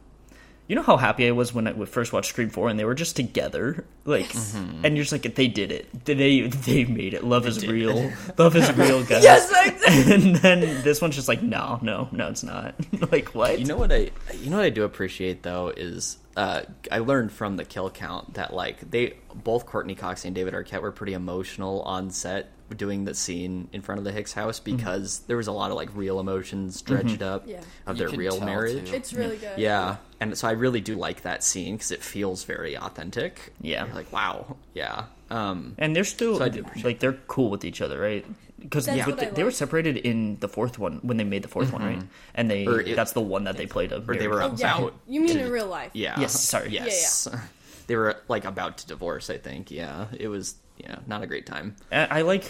You 0.68 0.76
know 0.76 0.84
how 0.84 0.96
happy 0.96 1.28
I 1.28 1.32
was 1.32 1.54
when 1.54 1.68
I 1.68 1.74
first 1.86 2.14
watched 2.14 2.30
Scream 2.30 2.50
Four 2.50 2.70
and 2.70 2.80
they 2.80 2.86
were 2.86 2.96
just 2.96 3.18
together, 3.18 3.84
like, 4.06 4.34
and 4.56 4.96
you're 4.96 5.04
just 5.04 5.12
like, 5.12 5.36
they 5.36 5.48
did 5.48 5.70
it. 5.72 6.06
They 6.06 6.42
they 6.48 6.86
made 6.86 7.14
it. 7.14 7.26
Love 7.26 7.46
is 7.46 7.68
real. 7.68 8.12
Love 8.38 8.56
is 8.56 8.72
real, 8.78 9.04
guys. 9.06 9.24
Yes, 9.24 9.50
exactly. 9.50 10.14
And 10.14 10.36
then 10.38 10.84
this 10.84 11.02
one's 11.02 11.16
just 11.16 11.28
like, 11.28 11.42
no, 11.42 11.80
no, 11.82 12.08
no, 12.12 12.30
it's 12.30 12.44
not. 12.44 12.76
like 13.12 13.36
what? 13.36 13.60
You 13.60 13.66
know 13.66 13.76
what 13.76 13.92
I 13.92 14.12
you 14.34 14.50
know 14.50 14.58
what 14.58 14.66
I 14.66 14.70
do 14.70 14.84
appreciate 14.84 15.44
though 15.44 15.70
is 15.76 16.18
uh, 16.38 16.62
I 16.90 17.00
learned 17.00 17.34
from 17.34 17.58
the 17.58 17.66
kill 17.66 17.90
count 17.90 18.36
that 18.36 18.54
like 18.54 18.90
they 18.90 19.18
both 19.34 19.66
Courteney 19.66 19.96
Cox 19.96 20.24
and 20.24 20.34
David 20.34 20.54
Arquette 20.54 20.82
were 20.82 20.92
pretty 20.92 21.14
emotional 21.14 21.82
on 21.82 22.10
set 22.12 22.50
doing 22.78 23.06
the 23.06 23.14
scene 23.14 23.68
in 23.74 23.82
front 23.82 24.00
of 24.00 24.06
the 24.06 24.12
Hicks 24.12 24.34
house 24.34 24.60
Mm-hmm. 24.60 24.78
because 24.78 25.20
there 25.28 25.38
was 25.38 25.48
a 25.48 25.52
lot 25.52 25.72
of 25.72 25.78
like 25.78 25.90
real 25.96 26.20
emotions 26.20 26.82
dredged 26.82 27.22
up 27.22 27.48
Yeah. 27.48 27.62
of 27.88 27.98
You 27.98 28.08
their 28.08 28.18
real 28.18 28.40
marriage. 28.42 28.90
too. 28.90 28.96
It's 28.96 29.14
really 29.14 29.38
good. 29.38 29.58
Yeah, 29.58 29.98
and 30.20 30.38
so 30.38 30.48
I 30.48 30.52
really 30.52 30.82
do 30.82 30.96
like 30.96 31.22
that 31.22 31.44
scene 31.44 31.76
because 31.76 31.92
it 31.92 32.02
feels 32.04 32.44
very 32.44 32.78
authentic. 32.78 33.54
Yeah. 33.62 33.86
You're 33.86 33.96
like 33.96 34.12
wow, 34.12 34.58
yeah. 34.74 35.06
Um, 35.30 35.76
And 35.78 35.96
they're 35.96 36.04
still 36.04 36.38
So 36.38 36.44
I 36.46 36.50
do 36.50 36.60
appreciate 36.62 36.86
like 36.86 37.00
they're 37.00 37.18
cool 37.28 37.50
with 37.50 37.64
each 37.64 37.82
other, 37.82 38.00
right? 38.00 38.26
Because 38.60 38.86
That's 38.86 39.08
what 39.08 39.18
they, 39.18 39.26
they 39.28 39.44
were 39.44 39.50
separated 39.52 39.98
in 39.98 40.38
the 40.40 40.48
fourth 40.48 40.78
one 40.78 41.00
when 41.02 41.18
they 41.18 41.24
made 41.24 41.42
the 41.42 41.48
4th 41.48 41.72
one, 41.72 41.82
right? 41.84 42.04
And 42.36 42.52
they 42.52 42.68
Or 42.68 42.80
it- 42.82 42.96
that's 42.96 43.14
the 43.14 43.22
one 43.22 43.46
that 43.46 43.58
they 43.58 43.66
played 43.66 43.92
of. 43.92 44.08
or 44.08 44.16
they 44.16 44.28
were 44.28 44.44
Oh, 44.44 44.54
yeah. 44.56 44.78
about 44.78 44.94
You 45.08 45.22
mean 45.22 45.34
to- 45.38 45.46
in 45.46 45.52
real 45.52 45.66
life? 45.68 45.92
Yeah. 45.94 46.20
Yes, 46.20 46.40
sorry. 46.40 46.70
Yes. 46.70 47.28
They 47.88 47.96
were 47.98 48.16
like 48.30 48.46
about 48.46 48.78
to 48.78 48.88
divorce, 48.88 49.30
I 49.30 49.38
think. 49.38 49.70
Yeah. 49.72 50.06
It 50.18 50.28
was 50.30 50.56
yeah, 50.84 51.00
not 51.08 51.24
a 51.24 51.28
great 51.28 51.46
time. 51.46 51.76
I 51.92 52.20
I 52.20 52.22
like 52.24 52.46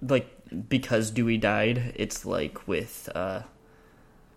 like 0.00 0.28
because 0.68 1.10
Dewey 1.10 1.38
died. 1.38 1.92
It's 1.96 2.24
like 2.24 2.66
with 2.68 3.08
uh, 3.14 3.42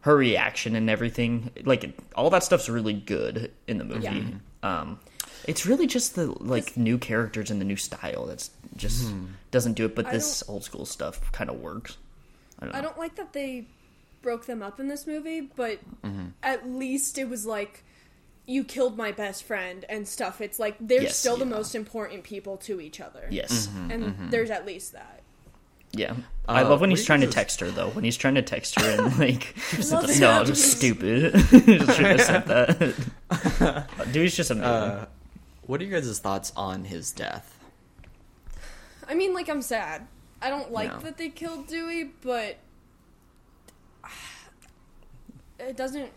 her 0.02 0.15
reaction 0.15 0.76
and 0.76 0.89
everything. 0.89 1.52
Like 1.63 1.98
all 2.15 2.30
that 2.32 2.44
stuff's 2.44 2.70
really 2.70 2.94
good 2.94 3.52
in 3.68 3.78
the 3.78 3.84
movie. 3.86 4.04
Yeah. 4.04 4.22
Um, 4.63 5.00
it's 5.48 5.65
really 5.65 5.88
just 5.88 6.15
the 6.15 6.28
like 6.44 6.76
new 6.78 6.98
characters 6.98 7.52
and 7.52 7.62
the 7.62 7.65
new 7.65 7.76
style 7.76 8.26
that's 8.26 8.50
just 8.76 9.13
doesn't 9.52 9.74
do 9.74 9.86
it. 9.86 9.96
But 9.96 10.08
I 10.08 10.12
this 10.13 10.44
old 10.48 10.63
school 10.63 10.86
stuff 10.86 11.32
kind 11.32 11.50
of 11.50 11.60
works. 11.60 11.98
I 12.60 12.65
don't. 12.65 12.76
I 12.76 12.82
don't 12.82 12.98
like 12.98 13.15
that 13.15 13.34
they 13.34 13.65
broke 14.22 14.46
them 14.46 14.63
up 14.63 14.80
in 14.80 14.88
this 14.88 15.06
movie, 15.06 15.41
but 15.41 15.80
Mm-hmm. 16.04 16.28
at 16.41 16.68
least 16.68 17.18
it 17.18 17.30
was 17.30 17.46
like 17.46 17.84
you 18.47 18.63
killed 18.63 18.95
my 18.97 19.12
best 19.12 19.43
friend 19.43 19.86
and 19.89 20.08
stuff. 20.08 20.39
It's 20.41 20.60
like 20.60 20.75
they're 20.79 21.03
Yes, 21.03 21.17
still 21.17 21.38
the 21.38 21.45
most 21.45 21.73
important 21.75 22.23
people 22.23 22.58
to 22.58 22.79
each 22.79 23.01
other. 23.01 23.27
Yes. 23.31 23.67
And 23.89 24.31
there's 24.31 24.51
at 24.51 24.65
least 24.65 24.93
that. 24.93 25.21
Yeah, 25.91 26.13
I 26.47 26.62
Uh, 26.63 26.69
love 26.69 26.81
when 26.81 26.89
he's 26.89 26.99
do 26.99 27.03
you 27.03 27.08
trying 27.08 27.21
to 27.21 27.27
text 27.27 27.60
her 27.62 27.71
though. 27.71 27.88
When 27.89 28.03
he's 28.03 28.17
trying 28.17 28.36
to 28.36 28.41
text 28.41 28.79
her 28.81 28.86
and 29.05 29.17
like, 29.19 29.55
love 29.91 30.10
it. 30.10 30.19
no, 30.19 30.43
just 30.43 30.77
stupid. 30.77 31.34
just 31.49 31.63
should 31.95 32.05
have 32.05 32.21
said 32.21 32.45
that. 32.47 33.88
Dude's 34.12 34.36
just 34.36 34.51
amazing. 34.51 34.65
Uh, 34.69 35.05
what 35.67 35.81
are 35.81 35.86
your 35.86 35.99
guys' 36.01 36.19
thoughts 36.19 36.51
on 36.58 36.84
his 36.84 37.12
death? 37.12 37.58
I 39.08 39.13
mean, 39.15 39.34
like 39.34 39.47
I'm 39.49 39.62
sad. 39.62 40.05
I 40.41 40.49
don't 40.49 40.71
like 40.71 40.91
No. 40.91 40.99
that 40.99 41.17
they 41.17 41.29
killed 41.29 41.67
Dewey, 41.67 42.12
but 42.21 42.58
it 45.60 45.77
doesn't. 45.77 46.12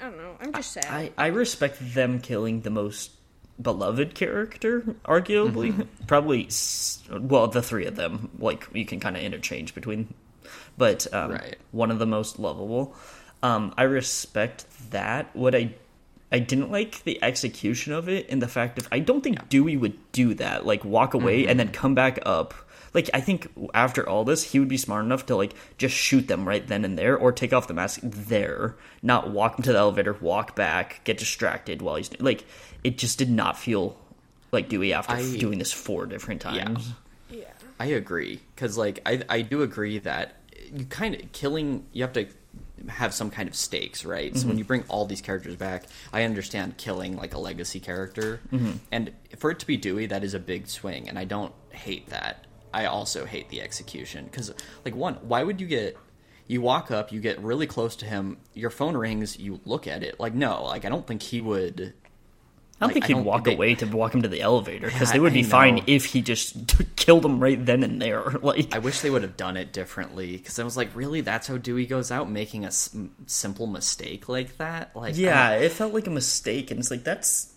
I 0.00 0.04
don't 0.04 0.16
know. 0.18 0.36
I'm 0.40 0.52
just 0.52 0.72
sad. 0.72 0.86
I 0.86 1.12
I 1.16 1.26
respect 1.28 1.78
them 1.94 2.20
killing 2.20 2.60
the 2.62 2.70
most 2.70 3.12
beloved 3.60 4.14
character, 4.14 4.80
arguably. 5.04 5.72
Mm-hmm. 5.72 6.06
Probably, 6.06 6.48
well, 7.28 7.46
the 7.48 7.62
three 7.62 7.86
of 7.86 7.96
them. 7.96 8.30
Like 8.38 8.66
you 8.72 8.84
can 8.84 8.98
kind 9.00 9.16
of 9.16 9.22
interchange 9.22 9.74
between, 9.74 10.12
but 10.76 11.06
um, 11.14 11.32
Right. 11.32 11.56
one 11.70 11.90
of 11.90 11.98
the 11.98 12.06
most 12.06 12.38
lovable. 12.38 12.94
Um, 13.42 13.72
I 13.76 13.82
respect 13.84 14.64
that. 14.90 15.34
What 15.36 15.54
I 15.54 15.74
I 16.32 16.40
didn't 16.40 16.72
like 16.72 17.04
the 17.04 17.22
execution 17.22 17.92
of 17.92 18.08
it 18.08 18.26
and 18.28 18.42
the 18.42 18.48
fact 18.48 18.78
of 18.78 18.88
I 18.90 18.98
don't 18.98 19.20
think 19.22 19.48
Dewey 19.48 19.76
would 19.76 19.96
do 20.12 20.34
that. 20.34 20.66
Like 20.66 20.84
walk 20.84 21.14
away 21.14 21.42
Mm-hmm. 21.42 21.50
and 21.50 21.60
then 21.60 21.68
come 21.68 21.94
back 21.94 22.18
up. 22.26 22.54
Like 22.94 23.10
I 23.12 23.20
think 23.20 23.50
after 23.74 24.08
all 24.08 24.24
this, 24.24 24.44
he 24.44 24.58
would 24.58 24.68
be 24.68 24.76
smart 24.76 25.04
enough 25.04 25.26
to 25.26 25.36
like 25.36 25.54
just 25.76 25.94
shoot 25.94 26.28
them 26.28 26.46
right 26.48 26.66
then 26.66 26.84
and 26.84 26.98
there, 26.98 27.16
or 27.16 27.32
take 27.32 27.52
off 27.52 27.68
the 27.68 27.74
mask 27.74 28.00
there, 28.02 28.76
not 29.02 29.30
walk 29.30 29.56
them 29.56 29.64
to 29.64 29.72
the 29.72 29.78
elevator, 29.78 30.14
walk 30.14 30.56
back, 30.56 31.00
get 31.04 31.18
distracted 31.18 31.82
while 31.82 31.96
he's 31.96 32.10
like. 32.20 32.44
It 32.82 32.98
just 32.98 33.18
did 33.18 33.30
not 33.30 33.58
feel 33.58 33.96
like 34.52 34.68
Dewey 34.68 34.92
after 34.92 35.14
I- 35.14 35.36
doing 35.36 35.58
this 35.58 35.72
four 35.72 36.06
different 36.06 36.40
times. 36.40 36.92
yeah. 37.30 37.44
I 37.80 37.86
agree 37.86 38.40
because, 38.54 38.78
like, 38.78 39.00
I 39.04 39.22
I 39.28 39.42
do 39.42 39.62
agree 39.62 39.98
that 39.98 40.36
you 40.72 40.84
kind 40.86 41.14
of 41.14 41.32
killing. 41.32 41.86
You 41.92 42.04
have 42.04 42.12
to 42.14 42.26
have 42.88 43.14
some 43.14 43.30
kind 43.30 43.48
of 43.48 43.54
stakes, 43.54 44.04
right? 44.04 44.36
So 44.36 44.42
when 44.46 44.52
mm-hmm. 44.52 44.58
you 44.58 44.64
bring 44.64 44.84
all 44.88 45.06
these 45.06 45.20
characters 45.20 45.56
back, 45.56 45.84
I 46.12 46.22
understand 46.22 46.76
killing 46.76 47.16
like 47.16 47.34
a 47.34 47.38
legacy 47.38 47.80
character, 47.80 48.40
mm-hmm. 48.52 48.72
and 48.92 49.12
for 49.38 49.50
it 49.50 49.58
to 49.60 49.66
be 49.66 49.76
Dewey, 49.76 50.06
that 50.06 50.22
is 50.22 50.34
a 50.34 50.38
big 50.38 50.68
swing, 50.68 51.08
and 51.08 51.18
I 51.18 51.24
don't 51.24 51.52
hate 51.70 52.08
that. 52.10 52.46
I 52.74 52.86
also 52.86 53.24
hate 53.24 53.48
the 53.48 53.62
execution 53.62 54.24
because, 54.26 54.52
like, 54.84 54.94
one, 54.94 55.14
why 55.22 55.42
would 55.42 55.60
you 55.60 55.66
get? 55.66 55.96
You 56.46 56.60
walk 56.60 56.90
up, 56.90 57.10
you 57.12 57.20
get 57.20 57.40
really 57.42 57.66
close 57.66 57.96
to 57.96 58.04
him, 58.04 58.36
your 58.52 58.68
phone 58.68 58.96
rings, 58.96 59.38
you 59.38 59.60
look 59.64 59.86
at 59.88 60.02
it. 60.02 60.20
Like, 60.20 60.34
no, 60.34 60.64
like 60.64 60.84
I 60.84 60.90
don't 60.90 61.06
think 61.06 61.22
he 61.22 61.40
would. 61.40 61.94
I 62.80 62.86
don't 62.86 62.88
Like, 62.88 62.92
think 62.94 63.04
he'd 63.06 63.12
don't 63.14 63.24
walk 63.24 63.44
think- 63.46 63.56
away 63.56 63.74
to 63.76 63.86
walk 63.86 64.14
him 64.14 64.20
to 64.22 64.28
the 64.28 64.42
elevator 64.42 64.88
because 64.88 65.08
Yeah, 65.08 65.12
they 65.14 65.20
would 65.20 65.32
I 65.32 65.36
be 65.36 65.42
fine 65.44 65.84
if 65.86 66.04
he 66.06 66.20
just 66.20 66.74
killed 66.96 67.24
him 67.24 67.38
right 67.40 67.64
then 67.64 67.82
and 67.82 68.02
there. 68.02 68.22
Like 68.42 68.74
I 68.74 68.78
wish 68.80 69.00
they 69.00 69.08
would 69.10 69.22
have 69.22 69.38
done 69.38 69.56
it 69.56 69.72
differently 69.72 70.36
because 70.36 70.58
I 70.58 70.64
was 70.64 70.76
like, 70.76 70.90
really, 70.94 71.22
that's 71.22 71.46
how 71.46 71.56
Dewey 71.56 71.86
goes 71.86 72.10
out 72.10 72.28
making 72.30 72.64
a 72.64 72.68
s- 72.68 72.94
simple 73.26 73.66
mistake 73.66 74.28
like 74.28 74.58
that. 74.58 74.94
Like, 74.94 75.16
Yeah, 75.16 75.52
it 75.52 75.72
felt 75.72 75.94
like 75.94 76.06
a 76.08 76.10
mistake, 76.10 76.70
and 76.70 76.78
it's 76.80 76.90
like 76.90 77.04
that's 77.04 77.54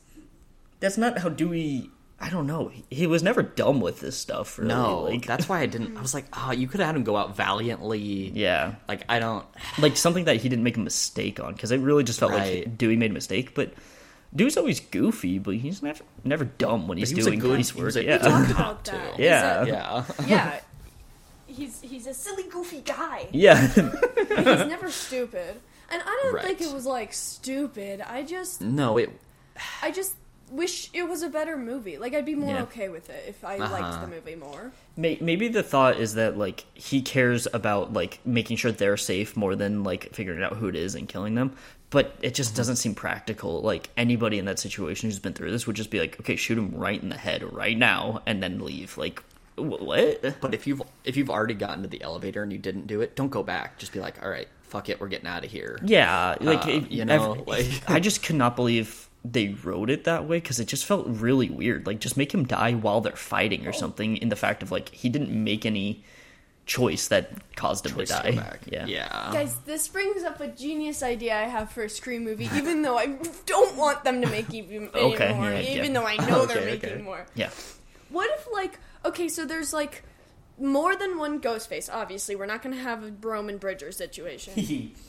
that's 0.80 0.98
not 0.98 1.18
how 1.18 1.28
Dewey. 1.30 1.90
I 2.20 2.30
don't 2.32 2.48
know. 2.48 2.70
He, 2.70 2.84
he 2.90 3.08
was 3.08 3.22
never 3.22 3.44
dumb 3.44 3.80
with 3.80 4.00
this 4.00 4.18
stuff. 4.18 4.58
Really. 4.58 4.70
no, 4.70 5.02
like 5.04 5.26
that's 5.26 5.48
why 5.48 5.60
I 5.60 5.68
didn't. 5.68 5.98
I 5.98 6.02
was 6.02 6.14
like, 6.16 6.26
oh, 6.34 6.52
you 6.52 6.68
could 6.68 6.80
have 6.80 6.88
had 6.88 6.96
him 6.96 7.04
go 7.04 7.16
out 7.16 7.36
valiantly. 7.36 8.32
yeah, 8.34 8.74
Like, 8.88 9.04
I 9.08 9.20
don't. 9.20 9.46
like 9.78 9.96
something 9.98 10.26
that 10.26 10.38
he 10.38 10.50
didn't 10.50 10.64
make 10.64 10.78
a 10.78 10.82
mistake 10.82 11.40
on 11.40 11.54
because 11.54 11.72
it 11.72 11.80
really 11.80 12.04
just 12.04 12.20
felt 12.20 12.32
like 12.32 12.42
Right. 12.42 12.78
Dewey 12.78 12.96
made 12.96 13.12
a 13.12 13.14
mistake. 13.14 13.54
But 13.54 13.74
Dewey's 14.36 14.58
always 14.58 14.80
goofy, 14.80 15.38
but 15.40 15.56
he's 15.56 15.84
never 15.84 16.04
never 16.24 16.46
dumb 16.46 16.88
when 16.88 16.98
he's 16.98 17.12
he 17.12 17.22
doing 17.22 17.38
good- 17.40 17.50
police 17.52 17.70
he 17.70 17.78
work. 17.80 17.86
was 17.86 17.96
a 17.98 18.04
yeah, 18.04 18.18
good 18.18 18.30
Talk 18.30 18.50
about 18.50 18.84
too. 18.86 18.92
that. 18.94 19.14
Is 19.14 19.20
Yeah. 19.20 19.42
that- 19.64 19.68
Yeah, 19.68 20.04
yeah. 20.28 20.60
He's 21.46 21.82
he's 21.82 22.08
a 22.08 22.14
silly, 22.14 22.44
goofy 22.50 22.82
guy. 22.82 23.28
yeah. 23.32 23.68
He's 23.68 24.38
never 24.68 24.90
stupid. 24.92 25.56
And 25.90 26.04
I 26.06 26.20
don't 26.24 26.42
think 26.44 26.62
it 26.62 26.72
was 26.74 26.86
like 26.86 27.14
stupid. 27.14 28.02
I 28.02 28.24
just 28.24 28.60
no, 28.62 28.98
it. 28.98 29.10
I 29.82 29.90
just 29.92 30.14
wish 30.52 30.90
it 30.94 31.08
was 31.08 31.22
a 31.24 31.30
better 31.30 31.58
movie. 31.58 31.98
Like 31.98 32.14
I'd 32.14 32.26
be 32.26 32.36
more 32.36 32.54
Yeah. 32.56 32.64
okay 32.64 32.90
with 32.90 33.10
it 33.10 33.26
if 33.28 33.44
I 33.44 33.58
Uh-huh. 33.58 33.74
liked 33.82 34.02
the 34.02 34.08
movie 34.08 34.36
more. 34.36 34.72
Maybe 34.96 35.48
the 35.48 35.64
thought 35.64 36.00
is 36.00 36.14
that 36.16 36.38
like 36.38 36.66
he 36.74 37.02
cares 37.02 37.48
about 37.54 37.94
like 37.94 38.20
making 38.26 38.58
sure 38.58 38.72
they're 38.72 38.98
safe 38.98 39.36
more 39.36 39.56
than 39.56 39.84
like 39.84 40.14
figuring 40.14 40.42
out 40.44 40.54
who 40.58 40.68
it 40.68 40.76
is 40.76 40.96
and 40.96 41.08
killing 41.08 41.36
them. 41.36 41.54
But 41.90 42.16
it 42.22 42.34
just 42.34 42.56
doesn't 42.56 42.76
seem 42.78 42.96
practical. 42.96 43.62
Like 43.62 43.90
anybody 43.96 44.38
in 44.40 44.46
that 44.46 44.60
situation 44.60 45.10
who's 45.10 45.20
been 45.20 45.34
through 45.34 45.52
this 45.52 45.68
would 45.68 45.76
just 45.78 45.90
be 45.90 46.00
like, 46.00 46.20
okay, 46.20 46.36
shoot 46.36 46.58
him 46.58 46.72
right 46.76 47.02
in 47.02 47.10
the 47.10 47.18
head 47.18 47.44
right 47.54 47.78
now 47.78 48.22
and 48.26 48.42
then 48.44 48.60
leave. 48.60 48.98
Like 48.98 49.24
what? 49.56 50.40
But 50.42 50.54
if 50.54 50.68
you've 50.68 50.82
if 51.04 51.18
you've 51.18 51.30
already 51.30 51.54
gotten 51.54 51.84
to 51.84 51.90
the 51.90 52.02
elevator 52.02 52.44
and 52.44 52.52
you 52.52 52.58
didn't 52.60 52.88
do 52.88 53.02
it, 53.02 53.16
don't 53.16 53.30
go 53.32 53.44
back. 53.44 53.78
Just 53.80 53.92
be 53.94 54.00
like, 54.00 54.22
all 54.24 54.30
right, 54.30 54.48
fuck 54.64 54.90
it, 54.90 55.00
we're 55.00 55.08
getting 55.08 55.28
out 55.28 55.44
of 55.46 55.52
here. 55.52 55.80
Yeah, 55.84 56.36
like 56.42 56.66
Uh, 56.66 56.70
it- 56.70 56.92
you 56.92 57.06
know, 57.06 57.34
ev- 57.34 57.48
like- 57.48 57.90
I 57.90 58.00
just 58.00 58.22
could 58.24 58.36
not 58.36 58.56
believe 58.56 59.07
they 59.32 59.50
wrote 59.50 59.90
it 59.90 60.04
that 60.06 60.26
way 60.26 60.38
because 60.38 60.60
it 60.60 60.68
just 60.68 60.86
felt 60.86 61.06
really 61.08 61.50
weird. 61.50 61.86
Like 61.86 62.00
just 62.00 62.18
make 62.18 62.34
him 62.34 62.46
die 62.46 62.74
while 62.74 63.02
they're 63.02 63.16
fighting 63.16 63.66
or 63.66 63.70
oh. 63.70 63.74
something. 63.74 64.18
In 64.18 64.30
the 64.30 64.36
fact 64.36 64.64
of 64.64 64.72
like 64.72 64.90
he 64.90 65.10
didn't 65.10 65.32
make 65.32 65.66
any 65.66 66.04
choice 66.66 67.08
that 67.08 67.32
caused 67.56 67.86
him 67.86 67.94
Choice 67.94 68.10
to 68.10 68.16
to 68.18 68.24
die. 68.24 68.32
go 68.32 68.38
back. 68.38 68.60
Yeah. 68.72 68.86
yeah. 68.86 69.30
Guys, 69.32 69.56
this 69.66 69.88
brings 69.88 70.24
up 70.24 70.40
a 70.42 70.50
genius 70.50 71.02
idea 71.02 71.36
I 71.36 71.44
have 71.44 71.72
for 71.72 71.84
a 71.84 71.90
Scream 71.90 72.24
movie, 72.24 72.50
even 72.54 72.82
though 72.82 72.98
I 72.98 73.18
don't 73.46 73.76
want 73.78 74.04
them 74.04 74.22
to 74.22 74.28
make 74.30 74.54
even 74.54 74.90
Okay, 74.94 75.30
anymore, 75.30 75.52
yeah, 75.52 75.60
yeah. 75.60 75.78
even 75.78 75.94
though 75.94 76.06
I 76.06 76.18
know 76.18 76.46
they're 76.46 76.58
Okay, 76.58 76.72
making 76.72 76.90
okay. 76.92 77.02
more. 77.02 77.26
Yeah. 77.36 77.50
What 78.10 78.30
if, 78.38 78.48
like, 78.54 78.80
okay, 79.06 79.30
so 79.30 79.46
there's 79.46 79.74
like 79.74 80.04
more 80.60 80.96
than 80.96 81.18
one 81.18 81.40
Ghostface. 81.40 81.90
Obviously, 81.92 82.36
we're 82.36 82.46
not 82.48 82.62
gonna 82.62 82.76
have 82.78 83.04
a 83.04 83.12
Roman 83.22 83.58
Bridger 83.58 83.92
situation. 83.92 84.92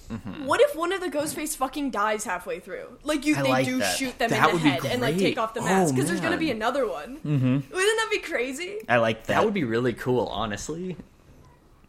What 0.47 0.63
if 0.63 0.75
one 0.75 0.93
of 0.95 1.03
the 1.03 1.09
Ghostface 1.11 1.55
fucking 1.57 1.91
dies 1.91 2.25
halfway 2.25 2.61
through? 2.61 2.97
Like, 3.05 3.27
you 3.27 3.37
I 3.37 3.43
they 3.43 3.49
like 3.51 3.67
do 3.67 3.79
that. 3.81 3.95
shoot 3.99 4.19
them 4.19 4.31
That 4.31 4.49
in 4.49 4.55
the 4.55 4.61
head 4.61 4.85
and 4.87 5.03
like 5.03 5.19
take 5.19 5.37
off 5.37 5.53
the 5.53 5.61
mask 5.61 5.93
Oh, 5.93 5.95
because 5.95 6.09
there's 6.09 6.23
gonna 6.23 6.39
be 6.39 6.51
another 6.51 6.89
one. 6.89 7.17
Mm-hmm. 7.19 7.55
Wouldn't 7.55 7.71
that 7.73 8.09
be 8.11 8.19
crazy? 8.21 8.79
I 8.89 8.97
like 8.97 9.25
that. 9.27 9.35
That 9.35 9.45
would 9.45 9.53
be 9.53 9.65
really 9.65 9.93
cool, 9.93 10.27
honestly. 10.29 10.97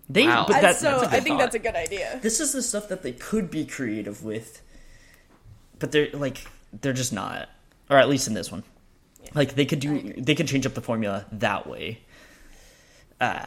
they, 0.10 0.28
Wow. 0.28 0.44
but 0.48 0.58
And 0.58 0.66
that, 0.66 0.76
so 0.76 0.92
that's 0.92 1.04
a 1.04 1.06
good 1.06 1.14
I 1.16 1.20
think 1.22 1.28
thought. 1.28 1.40
that's 1.40 1.56
a 1.56 1.60
good 1.60 1.76
idea. 1.76 2.20
this 2.22 2.42
is 2.42 2.52
the 2.52 2.62
stuff 2.62 2.90
that 2.90 3.04
they 3.04 3.14
could 3.14 3.50
be 3.50 3.66
creative 3.66 4.22
with, 4.24 4.62
but 5.80 5.94
they're 5.94 6.10
like 6.12 6.46
they're 6.82 6.92
just 6.94 7.14
not, 7.14 7.48
or 7.90 7.98
at 7.98 8.10
least 8.10 8.28
in 8.28 8.34
this 8.34 8.52
one. 8.52 8.64
Like 9.34 9.56
they 9.56 9.66
could 9.66 9.80
do, 9.80 10.14
they 10.18 10.36
could 10.36 10.48
change 10.48 10.66
up 10.66 10.74
the 10.74 10.82
formula 10.82 11.26
that 11.32 11.68
way. 11.68 12.02
Uh, 13.20 13.46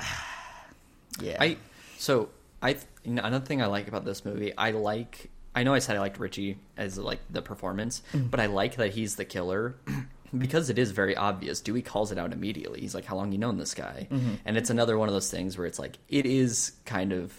yeah. 1.21 1.37
I 1.41 1.57
so 1.99 2.29
I 2.63 2.77
you 3.05 3.13
know, 3.15 3.23
another 3.23 3.45
thing 3.45 3.63
I 3.63 3.67
like 3.67 3.89
about 3.89 4.05
this 4.05 4.25
movie, 4.25 4.53
I 4.57 4.71
like. 4.71 5.31
I 5.55 5.65
know 5.65 5.75
I 5.75 5.81
said 5.81 5.97
I 5.97 6.01
liked 6.01 6.19
Richie 6.19 6.57
as 6.79 6.97
like 6.97 7.21
the 7.29 7.43
performance, 7.43 8.03
but 8.15 8.41
I 8.41 8.47
like 8.47 8.77
that 8.77 8.93
he's 8.93 9.17
the 9.17 9.27
killer 9.27 9.75
because 10.39 10.71
it 10.71 10.79
is 10.79 10.93
very 10.93 11.15
obvious. 11.15 11.61
Dewey 11.61 11.83
calls 11.83 12.11
it 12.11 12.17
out 12.19 12.33
immediately. 12.33 12.81
He's 12.81 12.95
like, 12.95 13.05
"How 13.05 13.17
long 13.17 13.33
you 13.33 13.39
known 13.39 13.59
this 13.59 13.75
guy?" 13.75 14.09
And 14.47 14.57
it's 14.57 14.71
another 14.71 14.97
one 14.97 15.09
of 15.09 15.13
those 15.15 15.31
things 15.31 15.59
where 15.59 15.67
it's 15.67 15.79
like 15.79 15.99
it 16.09 16.25
is 16.25 16.73
kind 16.87 17.13
of 17.13 17.35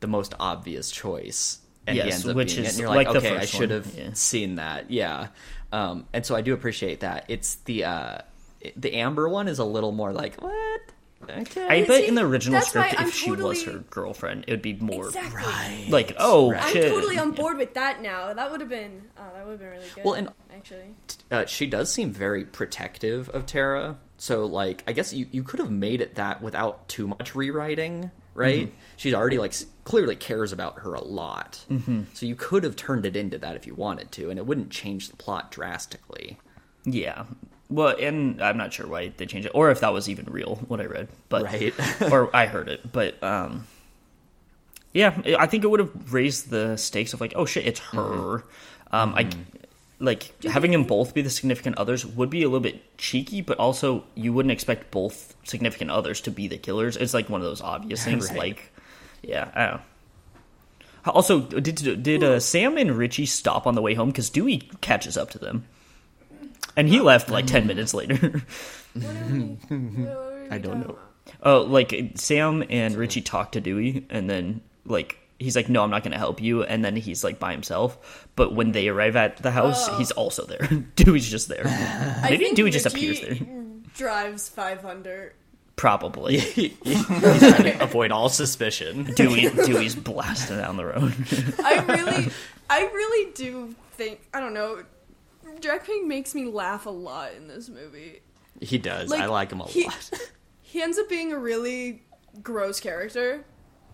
the 0.00 0.06
most 0.06 0.34
obvious 0.38 0.90
choice, 0.90 1.60
and 1.86 1.96
Yes, 1.96 2.24
which 2.26 2.58
it. 2.58 2.66
is 2.66 2.68
And 2.70 2.78
you're 2.80 2.88
like 2.90 3.06
like, 3.06 3.16
okay, 3.16 3.36
I 3.38 3.46
should 3.46 3.70
have 3.70 3.86
yeah. 3.94 4.10
seen 4.12 4.56
that. 4.56 4.90
Yeah, 4.90 5.28
um, 5.72 6.06
and 6.12 6.26
so 6.26 6.34
I 6.36 6.42
do 6.42 6.52
appreciate 6.52 7.00
that. 7.00 7.24
It's 7.28 7.54
the 7.64 7.84
uh, 7.84 8.18
the 8.76 8.96
Amber 8.96 9.30
one 9.30 9.48
is 9.48 9.58
a 9.60 9.64
little 9.64 9.92
more 9.92 10.12
like 10.12 10.36
what. 10.42 10.52
Okay. 11.38 11.66
I 11.66 11.86
bet 11.86 12.04
in 12.04 12.14
the 12.14 12.22
original 12.22 12.60
script, 12.62 12.92
if 12.94 13.00
I'm 13.00 13.10
she 13.10 13.30
was 13.32 13.64
her 13.64 13.78
girlfriend, 13.90 14.44
it 14.46 14.52
would 14.52 14.62
be 14.62 14.74
more 14.74 15.06
Exactly. 15.06 15.90
like, 15.90 16.14
oh 16.18 16.52
I'm 16.52 16.72
totally 16.72 17.18
on 17.18 17.32
board 17.32 17.56
with 17.56 17.74
that 17.74 18.02
now. 18.02 18.32
That 18.32 18.50
would 18.50 18.60
have 18.60 18.70
been 18.70 19.02
oh, 19.18 19.22
that 19.34 19.44
would 19.44 19.52
have 19.52 19.60
been 19.60 19.70
really 19.70 19.86
good. 19.94 20.04
Well, 20.04 20.14
and- 20.14 20.28
actually, 20.54 20.94
uh, 21.30 21.46
she 21.46 21.66
does 21.66 21.92
seem 21.92 22.12
very 22.12 22.44
protective 22.44 23.28
of 23.30 23.46
Tara. 23.46 23.98
So, 24.18 24.44
like, 24.44 24.84
I 24.86 24.92
guess 24.92 25.14
you, 25.14 25.26
you 25.30 25.42
could 25.42 25.60
have 25.60 25.70
made 25.70 26.02
it 26.02 26.16
that 26.16 26.42
without 26.42 26.88
too 26.88 27.08
much 27.08 27.34
rewriting, 27.34 28.10
right? 28.34 28.66
Mm-hmm. 28.66 28.76
She's 28.98 29.14
already, 29.14 29.38
like, 29.38 29.54
clearly 29.84 30.14
cares 30.14 30.52
about 30.52 30.80
her 30.80 30.92
a 30.92 31.02
lot. 31.02 31.64
Mm-hmm. 31.70 32.02
So 32.12 32.26
you 32.26 32.34
could 32.34 32.62
have 32.64 32.76
turned 32.76 33.06
it 33.06 33.16
into 33.16 33.38
that 33.38 33.56
if 33.56 33.66
you 33.66 33.74
wanted 33.74 34.12
to, 34.12 34.28
and 34.28 34.38
it 34.38 34.44
wouldn't 34.44 34.68
change 34.68 35.08
the 35.08 35.16
plot 35.16 35.50
drastically. 35.50 36.36
Yeah. 36.84 37.24
Well, 37.70 37.94
and 37.98 38.42
I'm 38.42 38.56
not 38.56 38.72
sure 38.72 38.86
why 38.86 39.12
they 39.16 39.26
changed 39.26 39.46
it, 39.46 39.52
or 39.54 39.70
if 39.70 39.80
that 39.80 39.92
was 39.92 40.08
even 40.08 40.26
real, 40.26 40.56
what 40.68 40.80
I 40.80 40.86
read, 40.86 41.08
but 41.28 41.44
Right. 41.44 41.72
or 42.12 42.34
I 42.34 42.46
heard 42.46 42.68
it, 42.68 42.90
but 42.92 43.22
um, 43.22 43.66
yeah, 44.92 45.16
I 45.38 45.46
think 45.46 45.62
it 45.64 45.68
would 45.68 45.80
have 45.80 46.12
raised 46.12 46.50
the 46.50 46.76
stakes 46.76 47.14
of 47.14 47.20
like, 47.20 47.32
oh 47.36 47.44
shit, 47.46 47.66
it's 47.66 47.80
her. 47.80 48.44
Um, 48.90 49.14
I 49.14 49.30
like 50.00 50.42
having 50.42 50.72
them 50.72 50.84
both 50.84 51.14
be 51.14 51.22
the 51.22 51.30
significant 51.30 51.78
others 51.78 52.04
would 52.04 52.28
be 52.30 52.42
a 52.42 52.46
little 52.46 52.58
bit 52.60 52.96
cheeky, 52.98 53.40
but 53.40 53.58
also 53.58 54.02
you 54.16 54.32
wouldn't 54.32 54.50
expect 54.50 54.90
both 54.90 55.34
significant 55.44 55.90
others 55.92 56.20
to 56.22 56.30
be 56.32 56.48
the 56.48 56.58
killers. 56.58 56.96
It's 56.96 57.14
like 57.14 57.28
one 57.30 57.40
of 57.40 57.46
those 57.46 57.60
obvious 57.60 58.02
things, 58.08 58.30
Right. 58.30 58.38
like 58.38 58.72
yeah, 59.22 59.50
I 59.54 59.60
don't 59.66 59.74
know. 59.76 59.80
Also, 61.12 61.40
did 61.40 62.02
did 62.02 62.24
uh, 62.24 62.40
Sam 62.40 62.76
and 62.76 62.90
Richie 62.92 63.26
stop 63.26 63.66
on 63.66 63.74
the 63.74 63.80
way 63.82 63.94
home? 63.94 64.08
Because 64.10 64.28
Dewey 64.28 64.68
catches 64.80 65.16
up 65.16 65.30
to 65.30 65.38
them, 65.38 65.64
and 66.76 66.88
he 66.88 67.00
left 67.00 67.30
like 67.30 67.46
ten 67.46 67.62
mm-hmm. 67.62 67.68
minutes 67.68 67.94
later. 67.94 68.42
I 70.50 70.58
don't 70.58 70.80
know. 70.80 70.98
Oh, 71.42 71.62
like 71.62 72.12
Sam 72.16 72.64
and 72.68 72.96
Richie 72.96 73.22
talk 73.22 73.52
to 73.52 73.60
Dewey, 73.60 74.06
and 74.10 74.28
then 74.28 74.62
like 74.84 75.18
he's 75.38 75.56
like, 75.56 75.68
"No, 75.68 75.82
I'm 75.82 75.90
not 75.90 76.02
going 76.02 76.12
to 76.12 76.18
help 76.18 76.40
you," 76.40 76.62
and 76.62 76.84
then 76.84 76.96
he's 76.96 77.24
like 77.24 77.38
by 77.38 77.52
himself. 77.52 78.28
But 78.36 78.54
when 78.54 78.72
they 78.72 78.88
arrive 78.88 79.16
at 79.16 79.38
the 79.38 79.50
house, 79.50 79.88
oh. 79.88 79.98
he's 79.98 80.12
also 80.12 80.44
there. 80.44 80.66
Dewey's 80.96 81.28
just 81.28 81.48
there. 81.48 81.64
Maybe 82.22 82.44
think 82.44 82.56
Dewey 82.56 82.70
just 82.70 82.86
appears 82.86 83.20
there. 83.20 83.36
Drives 83.96 84.48
500. 84.48 85.32
Probably. 85.76 86.38
He's 86.38 87.06
trying 87.06 87.64
to 87.64 87.82
avoid 87.82 88.12
all 88.12 88.28
suspicion. 88.28 89.04
Dewey 89.14 89.48
Dewey's 89.48 89.94
blasting 89.94 90.58
down 90.58 90.76
the 90.76 90.84
road. 90.84 91.14
I 91.64 91.82
really, 91.88 92.30
I 92.68 92.82
really 92.82 93.32
do 93.32 93.74
think 93.92 94.20
I 94.34 94.40
don't 94.40 94.52
know. 94.52 94.82
Jack 95.60 95.84
Pink 95.86 96.06
makes 96.06 96.34
me 96.34 96.46
laugh 96.46 96.86
a 96.86 96.90
lot 96.90 97.32
in 97.34 97.48
this 97.48 97.68
movie. 97.68 98.20
He 98.60 98.78
does. 98.78 99.12
I 99.12 99.26
like 99.26 99.52
him 99.52 99.60
a 99.60 99.66
he, 99.66 99.84
lot. 99.84 100.10
He 100.62 100.80
ends 100.80 100.98
up 100.98 101.08
being 101.08 101.32
a 101.32 101.38
really 101.38 102.02
gross 102.42 102.78
character 102.78 103.44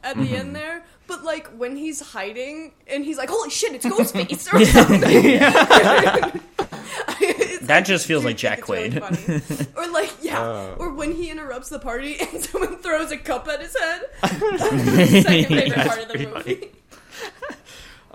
at 0.04 0.14
the 0.16 0.24
Mm-hmm. 0.24 0.34
end 0.34 0.56
there, 0.56 0.84
but 1.06 1.24
like 1.24 1.46
when 1.56 1.74
he's 1.74 2.00
hiding 2.00 2.74
and 2.86 3.02
he's 3.02 3.16
like, 3.16 3.30
"Holy 3.30 3.48
shit, 3.48 3.72
it's 3.74 3.86
Ghostface!" 3.86 4.52
or 4.52 4.62
something. 4.66 6.42
That 7.66 7.84
just 7.84 8.06
feels 8.06 8.24
like 8.24 8.36
Jack 8.36 8.60
it's 8.60 8.68
really 8.68 9.66
or 9.76 9.88
like, 9.90 10.12
yeah, 10.22 10.40
Oh. 10.40 10.76
or 10.78 10.94
when 10.94 11.12
he 11.12 11.30
interrupts 11.30 11.68
the 11.68 11.78
party 11.80 12.16
and 12.20 12.44
someone 12.44 12.76
throws 12.78 13.10
a 13.10 13.16
cup 13.16 13.48
at 13.48 13.60
his 13.60 13.76
head. 13.76 14.02
Second 14.22 15.24
favorite 15.24 15.74
part 15.74 15.98
of 16.02 16.08
the 16.08 16.28
movie. 16.32 16.70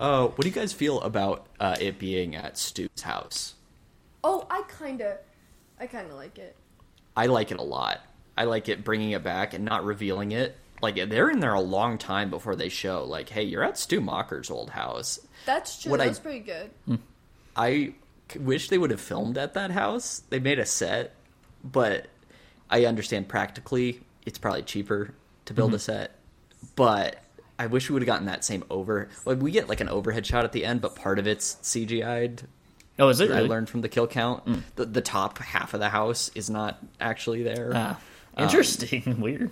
Funny. 0.02 0.14
Uh, 0.24 0.26
what 0.28 0.40
do 0.42 0.48
you 0.48 0.54
guys 0.54 0.72
feel 0.72 1.00
about 1.00 1.46
uh, 1.60 1.76
it 1.80 1.98
being 1.98 2.34
at 2.34 2.58
Stu's 2.58 3.02
house? 3.02 3.54
Oh, 4.24 4.46
I 4.50 4.62
kind 4.68 5.00
of, 5.00 5.18
I 5.80 5.86
kind 5.86 6.08
of 6.10 6.16
like 6.16 6.38
it. 6.38 6.56
I 7.16 7.26
like 7.26 7.50
it 7.50 7.58
a 7.58 7.62
lot. 7.62 8.00
I 8.36 8.44
like 8.44 8.68
it 8.68 8.84
bringing 8.84 9.10
it 9.12 9.22
back 9.22 9.54
and 9.54 9.64
not 9.64 9.84
revealing 9.84 10.32
it. 10.32 10.56
Like 10.80 10.96
they're 10.96 11.30
in 11.30 11.40
there 11.40 11.54
a 11.54 11.60
long 11.60 11.98
time 11.98 12.30
before 12.30 12.56
they 12.56 12.68
show. 12.68 13.04
Like, 13.04 13.28
hey, 13.28 13.42
you're 13.44 13.62
at 13.62 13.78
Stu 13.78 14.00
Macher's 14.00 14.50
old 14.50 14.70
house. 14.70 15.20
That's 15.46 15.80
true. 15.82 15.90
What 15.90 16.00
I- 16.00 16.06
That's 16.06 16.18
pretty 16.18 16.40
good. 16.40 16.70
I 17.54 17.94
wish 18.40 18.68
they 18.70 18.78
would 18.78 18.90
have 18.90 19.00
filmed 19.00 19.36
at 19.38 19.54
that 19.54 19.70
house. 19.70 20.22
They 20.30 20.40
made 20.40 20.58
a 20.58 20.66
set, 20.66 21.14
but 21.62 22.06
I 22.70 22.86
understand 22.86 23.28
practically 23.28 24.00
it's 24.24 24.38
probably 24.38 24.62
cheaper 24.62 25.14
to 25.44 25.54
build 25.54 25.74
a 25.74 25.78
set. 25.78 26.12
But 26.74 27.21
I 27.62 27.66
wish 27.66 27.88
we 27.88 27.92
would 27.94 28.02
have 28.02 28.06
gotten 28.06 28.26
that 28.26 28.44
same 28.44 28.64
over. 28.70 29.08
Like 29.24 29.40
we 29.40 29.50
get 29.52 29.68
like 29.68 29.80
an 29.80 29.88
overhead 29.88 30.26
shot 30.26 30.44
at 30.44 30.50
the 30.52 30.64
end, 30.64 30.80
but 30.80 30.96
part 30.96 31.18
of 31.18 31.26
it's 31.26 31.54
CGI'd. 31.62 32.42
Oh, 32.98 33.08
is 33.08 33.20
it 33.20 33.30
I 33.30 33.40
learned 33.40 33.68
from 33.70 33.80
the 33.82 33.88
kill 33.88 34.06
count. 34.06 34.42
The, 34.76 34.84
the 34.84 35.00
top 35.00 35.38
half 35.38 35.72
of 35.74 35.80
the 35.80 35.88
house 35.88 36.30
is 36.34 36.50
not 36.50 36.78
actually 37.00 37.42
there. 37.42 37.70
Ah, 37.74 38.00
interesting. 38.36 39.20
Weird. 39.20 39.50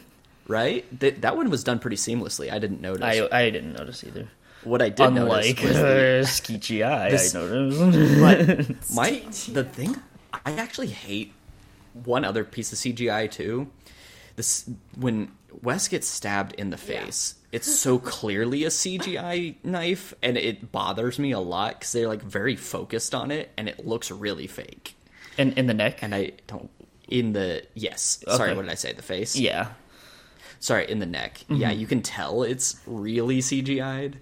right? 0.48 0.84
That 1.00 1.22
that 1.22 1.36
one 1.36 1.50
was 1.50 1.62
done 1.64 1.78
pretty 1.78 1.96
seamlessly. 1.96 2.52
I 2.52 2.58
didn't 2.58 2.80
notice. 2.80 3.02
I 3.04 3.28
I 3.30 3.50
didn't 3.50 3.72
notice 3.74 4.02
either. 4.04 4.28
what 4.64 4.82
I 4.82 4.88
did 4.88 5.06
Unlike 5.06 5.62
notice 5.62 5.62
was 5.62 5.76
the, 5.76 5.80
uh, 5.80 6.58
SkeetGI, 6.58 7.10
This- 7.10 7.34
I 7.34 7.38
noticed. 7.40 8.20
but 8.20 8.94
my 8.94 9.22
the 9.52 9.64
thing 9.64 9.96
I 10.44 10.52
actually 10.52 10.88
hate 10.88 11.32
one 12.04 12.24
other 12.24 12.44
piece 12.44 12.72
of 12.72 12.78
CGI 12.78 13.30
too. 13.30 13.68
This 14.36 14.68
when 14.96 15.30
Wes 15.62 15.88
gets 15.88 16.06
stabbed 16.06 16.54
in 16.54 16.70
the 16.70 16.76
face. 16.76 17.34
It's 17.52 17.72
so 17.72 17.98
clearly 17.98 18.64
a 18.64 18.68
CGI 18.68 19.56
knife, 19.64 20.14
and 20.22 20.36
it 20.36 20.70
bothers 20.70 21.18
me 21.18 21.32
a 21.32 21.40
lot 21.40 21.78
because 21.80 21.92
they're 21.92 22.08
like 22.08 22.22
very 22.22 22.56
focused 22.56 23.14
on 23.14 23.30
it, 23.30 23.50
and 23.56 23.68
it 23.68 23.86
looks 23.86 24.10
really 24.10 24.46
fake. 24.46 24.94
in 25.36 25.52
in 25.54 25.66
the 25.66 25.74
neck. 25.74 26.02
And 26.02 26.14
I 26.14 26.32
don't 26.46 26.70
in 27.08 27.32
the 27.32 27.64
yes. 27.74 28.22
Sorry, 28.28 28.54
what 28.54 28.62
did 28.62 28.70
I 28.70 28.74
say? 28.76 28.92
The 28.92 29.02
face. 29.02 29.34
yeah. 29.36 29.72
sorry 30.60 30.88
in 30.90 30.98
the 31.00 31.06
neck 31.06 31.38
Mm-hmm. 31.48 31.56
yeah 31.56 31.70
you 31.70 31.86
can 31.86 32.02
tell 32.02 32.42
it's 32.42 32.76
really 32.86 33.38
cgi'd 33.40 34.16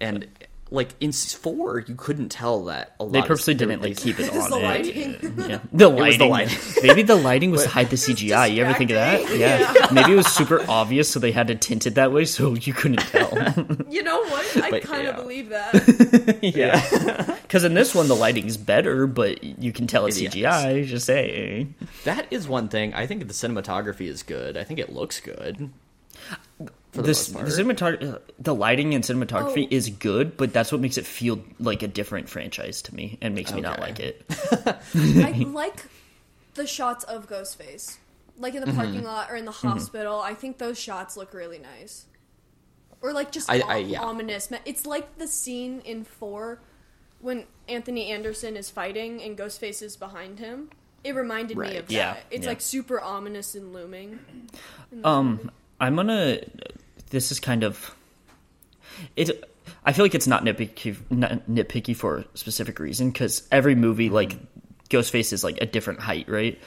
and 0.00 0.26
like 0.72 0.94
in 1.00 1.10
four 1.12 1.80
you 1.80 1.94
couldn't 1.96 2.28
tell 2.28 2.64
that 2.66 2.94
a 3.00 3.04
lot 3.04 3.12
They 3.12 3.18
of- 3.20 3.26
purposely 3.26 3.54
there 3.54 3.66
didn't 3.68 3.82
like 3.82 3.96
keep 3.96 4.20
it 4.20 4.30
on 4.32 4.50
the 4.50 4.56
it. 4.56 4.62
lighting. 4.62 5.34
Yeah, 5.50 5.58
the 5.72 5.88
was 5.90 6.16
the 6.18 6.26
lighting. 6.26 6.30
lighting. 6.30 6.58
Maybe 6.82 7.02
the 7.02 7.16
lighting 7.16 7.50
was 7.50 7.64
to 7.64 7.68
hide 7.68 7.90
the 7.90 7.96
CGI. 7.96 8.54
You 8.54 8.64
ever 8.64 8.74
think 8.78 8.90
of 8.90 8.94
that? 8.96 9.36
Yeah. 9.36 9.72
Maybe 9.92 10.12
it 10.12 10.16
was 10.16 10.28
super 10.28 10.64
obvious, 10.68 11.10
so 11.10 11.18
they 11.18 11.32
had 11.32 11.48
to 11.48 11.54
tint 11.56 11.86
it 11.86 11.96
that 11.96 12.12
way 12.12 12.24
so 12.24 12.54
you 12.54 12.72
couldn't 12.72 13.00
tell. 13.00 13.30
You 13.88 14.02
know 14.04 14.22
what? 14.24 14.56
I 14.58 14.70
But, 14.70 14.82
kind 14.82 15.08
of 15.08 15.16
yeah. 15.16 15.20
believe 15.22 15.48
that. 15.50 16.38
yeah. 16.42 17.36
Because 17.42 17.64
in 17.64 17.74
this 17.74 17.94
one, 17.94 18.06
the 18.08 18.14
lighting's 18.16 18.56
better, 18.56 19.06
but 19.08 19.42
you 19.42 19.72
can 19.72 19.86
tell 19.86 20.06
it's 20.06 20.18
It 20.18 20.26
is. 20.26 20.34
CGI. 20.34 20.86
Just 20.86 21.06
saying. 21.06 21.74
that 22.04 22.26
is 22.30 22.46
one 22.48 22.68
thing 22.68 22.94
i 22.94 23.06
think 23.06 23.26
the 23.26 23.34
cinematography 23.34 24.06
is 24.06 24.22
good 24.22 24.56
i 24.56 24.64
think 24.64 24.78
it 24.78 24.92
looks 24.92 25.20
good 25.20 25.56
for 25.58 25.70
the 26.92 27.02
This, 27.02 27.32
most 27.32 27.56
the 27.56 27.64
part 27.64 28.00
cinematog- 28.00 28.14
uh, 28.14 28.18
the 28.38 28.54
lighting 28.54 28.94
and 28.94 29.04
cinematography 29.04 29.64
Oh. 29.66 29.74
is 29.74 29.90
good, 29.90 30.36
but 30.36 30.52
that's 30.52 30.72
what 30.72 30.80
makes 30.80 30.98
it 30.98 31.06
feel 31.06 31.42
like 31.58 31.82
a 31.82 31.88
different 31.88 32.28
franchise 32.28 32.82
to 32.82 32.94
me 32.94 33.16
and 33.20 33.34
makes 33.34 33.52
me 33.52 33.60
not 33.60 33.78
like 33.78 34.00
it. 34.00 34.24
I 34.94 35.44
like 35.46 35.84
the 36.54 36.66
shots 36.66 37.04
of 37.04 37.28
Ghostface. 37.28 37.98
like 38.38 38.54
in 38.54 38.60
the 38.60 38.66
mm-hmm. 38.68 38.76
parking 38.76 39.04
lot 39.04 39.30
or 39.30 39.36
in 39.36 39.44
the 39.44 39.50
mm-hmm. 39.52 39.68
hospital. 39.68 40.20
I 40.20 40.34
think 40.34 40.58
those 40.58 40.78
shots 40.78 41.16
look 41.16 41.32
really 41.34 41.58
nice. 41.58 42.06
Or 43.02 43.12
like 43.12 43.30
just 43.32 43.50
I- 43.50 43.60
om- 43.60 43.70
I- 43.70 43.76
yeah. 43.78 44.02
ominous. 44.02 44.50
It's 44.64 44.84
like 44.86 45.18
the 45.18 45.26
scene 45.28 45.80
in 45.84 46.04
four 46.04 46.60
when 47.20 47.44
Anthony 47.68 48.06
Anderson 48.10 48.56
is 48.56 48.68
fighting 48.70 49.22
and 49.22 49.36
Ghostface 49.38 49.82
is 49.82 49.96
behind 49.96 50.38
him. 50.38 50.70
It 51.04 51.14
reminded 51.14 51.56
me 51.56 51.66
Right. 51.68 51.76
of 51.76 51.86
that. 51.86 51.92
Yeah, 51.94 52.16
It's 52.30 52.42
yeah. 52.44 52.48
like 52.50 52.60
super 52.60 53.00
ominous 53.00 53.54
and 53.54 53.72
looming. 53.72 54.18
Um, 55.04 55.50
I'm 55.80 55.96
gonna. 55.96 56.40
This 57.10 57.30
is 57.30 57.40
kind 57.40 57.62
of. 57.62 57.94
It. 59.16 59.44
I 59.84 59.92
feel 59.92 60.04
like 60.04 60.14
it's 60.14 60.26
not 60.26 60.44
nitpicky, 60.44 60.96
not 61.10 61.46
nitpicky 61.48 61.94
for 61.94 62.18
a 62.18 62.24
specific 62.34 62.78
reason 62.78 63.10
because 63.10 63.46
every 63.50 63.74
movie, 63.74 64.06
mm-hmm. 64.06 64.14
like 64.14 64.36
Ghostface, 64.88 65.32
is 65.32 65.44
like 65.44 65.58
a 65.60 65.66
different 65.66 66.00
height, 66.00 66.28
right? 66.28 66.60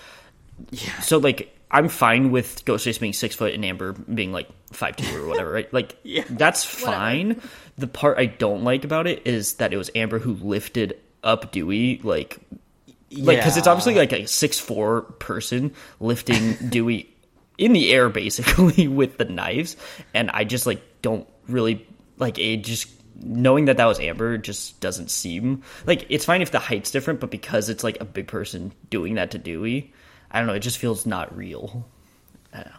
Yeah. 0.71 0.99
So 0.99 1.17
like, 1.17 1.55
I'm 1.71 1.89
fine 1.89 2.31
with 2.31 2.63
Ghostface 2.65 2.99
being 2.99 3.13
six 3.13 3.35
foot 3.35 3.53
and 3.53 3.65
Amber 3.65 3.93
being 3.93 4.31
like 4.31 4.47
five 4.71 4.95
two 4.95 5.23
or 5.23 5.27
whatever, 5.27 5.51
right? 5.51 5.71
Like, 5.73 5.97
Yeah. 6.03 6.23
that's 6.29 6.63
fine. 6.65 7.41
The 7.77 7.87
part 7.87 8.17
I 8.17 8.27
don't 8.27 8.63
like 8.63 8.83
about 8.83 9.07
it 9.07 9.25
is 9.25 9.55
that 9.55 9.73
it 9.73 9.77
was 9.77 9.89
Amber 9.95 10.19
who 10.19 10.33
lifted 10.33 10.99
up 11.23 11.51
Dewey, 11.51 11.99
like 12.03 12.39
like 13.17 13.37
because 13.37 13.57
it's 13.57 13.67
obviously 13.67 13.95
like 13.95 14.11
a 14.13 14.25
six 14.27 14.59
four 14.59 15.03
person 15.03 15.73
lifting 15.99 16.53
Dewey 16.69 17.12
in 17.57 17.73
the 17.73 17.91
air 17.93 18.09
basically 18.09 18.87
with 18.99 19.17
the 19.17 19.25
knives, 19.25 19.75
and 20.13 20.29
I 20.31 20.43
just 20.43 20.65
like 20.65 20.81
don't 21.01 21.27
really 21.47 21.87
like 22.17 22.39
it. 22.39 22.57
Just 22.57 22.89
knowing 23.21 23.65
that 23.65 23.77
that 23.77 23.85
was 23.85 23.99
Amber 23.99 24.37
just 24.37 24.79
doesn't 24.81 25.11
seem 25.11 25.63
like 25.85 26.05
it's 26.09 26.25
fine 26.25 26.41
if 26.41 26.51
the 26.51 26.59
height's 26.59 26.91
different, 26.91 27.19
but 27.19 27.31
because 27.31 27.69
it's 27.69 27.83
like 27.83 27.99
a 28.01 28.05
big 28.05 28.27
person 28.27 28.73
doing 28.89 29.15
that 29.15 29.31
to 29.31 29.37
Dewey, 29.37 29.93
I 30.31 30.39
don't 30.39 30.47
know. 30.47 30.53
It 30.53 30.59
just 30.59 30.77
feels 30.77 31.05
not 31.05 31.35
real. 31.35 31.85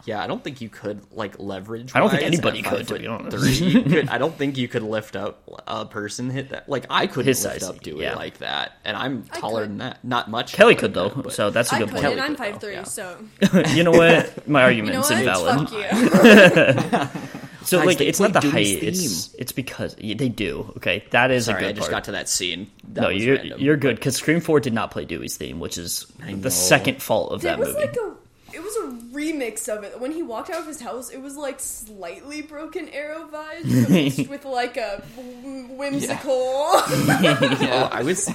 Yeah, 0.05 0.23
I 0.23 0.27
don't 0.27 0.43
think 0.43 0.61
you 0.61 0.69
could 0.69 1.01
like 1.11 1.39
leverage. 1.39 1.91
I 1.95 1.99
don't 1.99 2.09
think 2.09 2.23
anybody 2.23 2.61
could, 2.61 2.87
to 2.87 2.99
be 2.99 3.07
honest. 3.07 3.37
Three, 3.37 3.51
you 3.67 3.81
could- 3.83 4.09
I 4.09 4.17
don't 4.17 4.35
think 4.35 4.57
you 4.57 4.67
could 4.67 4.83
lift 4.83 5.15
up 5.15 5.41
a 5.67 5.85
person 5.85 6.29
hit 6.29 6.49
that. 6.49 6.69
Like 6.69 6.85
I 6.89 7.07
couldn't 7.07 7.27
His 7.27 7.43
lift 7.43 7.61
size, 7.61 7.69
up 7.69 7.81
Dewey 7.81 8.03
yeah. 8.03 8.15
like 8.15 8.37
that, 8.37 8.73
and 8.85 8.95
I'm 8.95 9.23
taller 9.23 9.65
than 9.65 9.79
that. 9.79 10.03
Not 10.03 10.29
much. 10.29 10.53
Kelly 10.53 10.75
could 10.75 10.93
though, 10.93 11.09
that, 11.09 11.23
but- 11.23 11.33
so 11.33 11.49
that's 11.49 11.71
a 11.71 11.75
I 11.75 11.79
good 11.79 11.89
could, 11.89 12.01
point. 12.01 12.05
and 12.13 12.21
I'm 12.21 12.35
Kelly 12.35 12.51
five 12.51 12.59
could, 12.59 12.67
three, 12.67 12.73
yeah. 12.73 12.83
so 12.83 13.17
you 13.75 13.83
know 13.83 13.91
what? 13.91 14.47
My 14.47 14.69
you 14.69 14.81
know 14.83 15.01
argument's 15.01 15.09
what? 15.09 15.19
invalid. 15.19 15.69
Fuck 15.69 17.13
you. 17.13 17.21
So 17.65 17.83
like, 17.83 17.99
it's 17.99 18.19
not 18.19 18.31
the 18.33 18.41
height. 18.41 18.67
It's 18.83 19.33
it's 19.33 19.51
because 19.51 19.95
yeah, 19.97 20.13
they 20.15 20.29
do. 20.29 20.71
Okay, 20.77 21.03
that 21.09 21.31
is 21.31 21.47
a 21.47 21.51
Sorry, 21.51 21.61
good 21.61 21.69
I 21.69 21.71
just 21.71 21.79
part. 21.89 21.91
got 21.91 22.03
to 22.03 22.11
that 22.11 22.29
scene. 22.29 22.69
That 22.93 23.01
no, 23.01 23.09
you're 23.09 23.37
random. 23.37 23.59
you're 23.59 23.75
good 23.77 23.95
because 23.95 24.15
Scream 24.17 24.39
Four 24.39 24.59
did 24.59 24.71
not 24.73 24.91
play 24.91 25.03
Dewey's 25.05 25.35
theme, 25.35 25.59
which 25.59 25.79
is 25.79 26.05
the 26.29 26.51
second 26.51 27.01
fault 27.01 27.31
of 27.31 27.41
There 27.41 27.57
that 27.57 27.65
movie. 27.65 27.73
like 27.73 27.95
a 27.97 28.13
it 28.55 28.63
was 28.63 28.75
a 28.77 29.15
remix 29.15 29.67
of 29.67 29.83
it. 29.83 29.99
When 29.99 30.11
he 30.11 30.23
walked 30.23 30.49
out 30.49 30.61
of 30.61 30.67
his 30.67 30.81
house, 30.81 31.09
it 31.09 31.21
was 31.21 31.35
like 31.35 31.59
slightly 31.59 32.41
broken 32.41 32.89
arrow 32.89 33.27
vibes 33.27 33.89
mixed 33.89 34.29
with 34.29 34.45
like 34.45 34.77
a 34.77 35.03
whim- 35.17 35.77
whimsical. 35.77 36.31
Oh, 36.31 37.89
I 37.91 38.03
was 38.03 38.29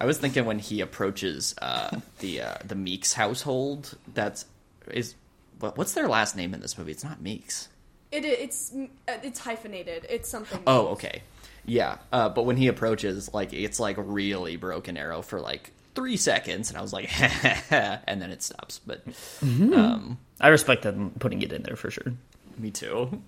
I 0.00 0.06
was 0.06 0.18
thinking 0.18 0.44
when 0.44 0.58
he 0.58 0.80
approaches 0.80 1.54
uh, 1.60 2.00
the 2.20 2.42
uh, 2.42 2.54
the 2.64 2.74
Meeks 2.74 3.12
household. 3.12 3.96
That's 4.14 4.46
is 4.90 5.14
what, 5.60 5.76
what's 5.76 5.92
their 5.92 6.08
last 6.08 6.36
name 6.36 6.54
in 6.54 6.60
this 6.60 6.78
movie? 6.78 6.92
It's 6.92 7.04
not 7.04 7.20
Meeks. 7.20 7.68
It 8.10 8.24
it's 8.24 8.72
it's 9.06 9.38
hyphenated. 9.38 10.06
It's 10.08 10.28
something. 10.28 10.62
Oh, 10.66 10.88
okay. 10.88 11.22
Yeah, 11.66 11.98
uh, 12.12 12.28
but 12.28 12.44
when 12.44 12.56
he 12.56 12.68
approaches, 12.68 13.32
like 13.34 13.52
it's 13.52 13.80
like 13.80 13.96
really 13.98 14.56
broken 14.56 14.96
arrow 14.96 15.20
for 15.20 15.40
like 15.40 15.72
three 15.96 16.16
seconds, 16.16 16.68
and 16.68 16.78
I 16.78 16.82
was 16.82 16.92
like, 16.92 17.10
and 17.72 18.22
then 18.22 18.30
it 18.30 18.42
stops. 18.44 18.80
But 18.86 19.02
um, 19.42 20.18
I 20.40 20.48
respect 20.48 20.82
them 20.82 21.10
putting 21.18 21.42
it 21.42 21.52
in 21.52 21.62
there 21.62 21.74
for 21.76 21.90
sure. 21.90 22.12
me 22.58 22.70
too. 22.70 23.20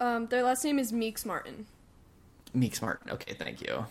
Um, 0.00 0.26
their 0.26 0.42
last 0.42 0.64
name 0.64 0.78
is 0.78 0.92
Meeks 0.92 1.24
Martin. 1.24 1.64
Meeks 2.54 2.82
Martin. 2.82 3.10
Okay, 3.12 3.32
thank 3.34 3.62
you. 3.62 3.86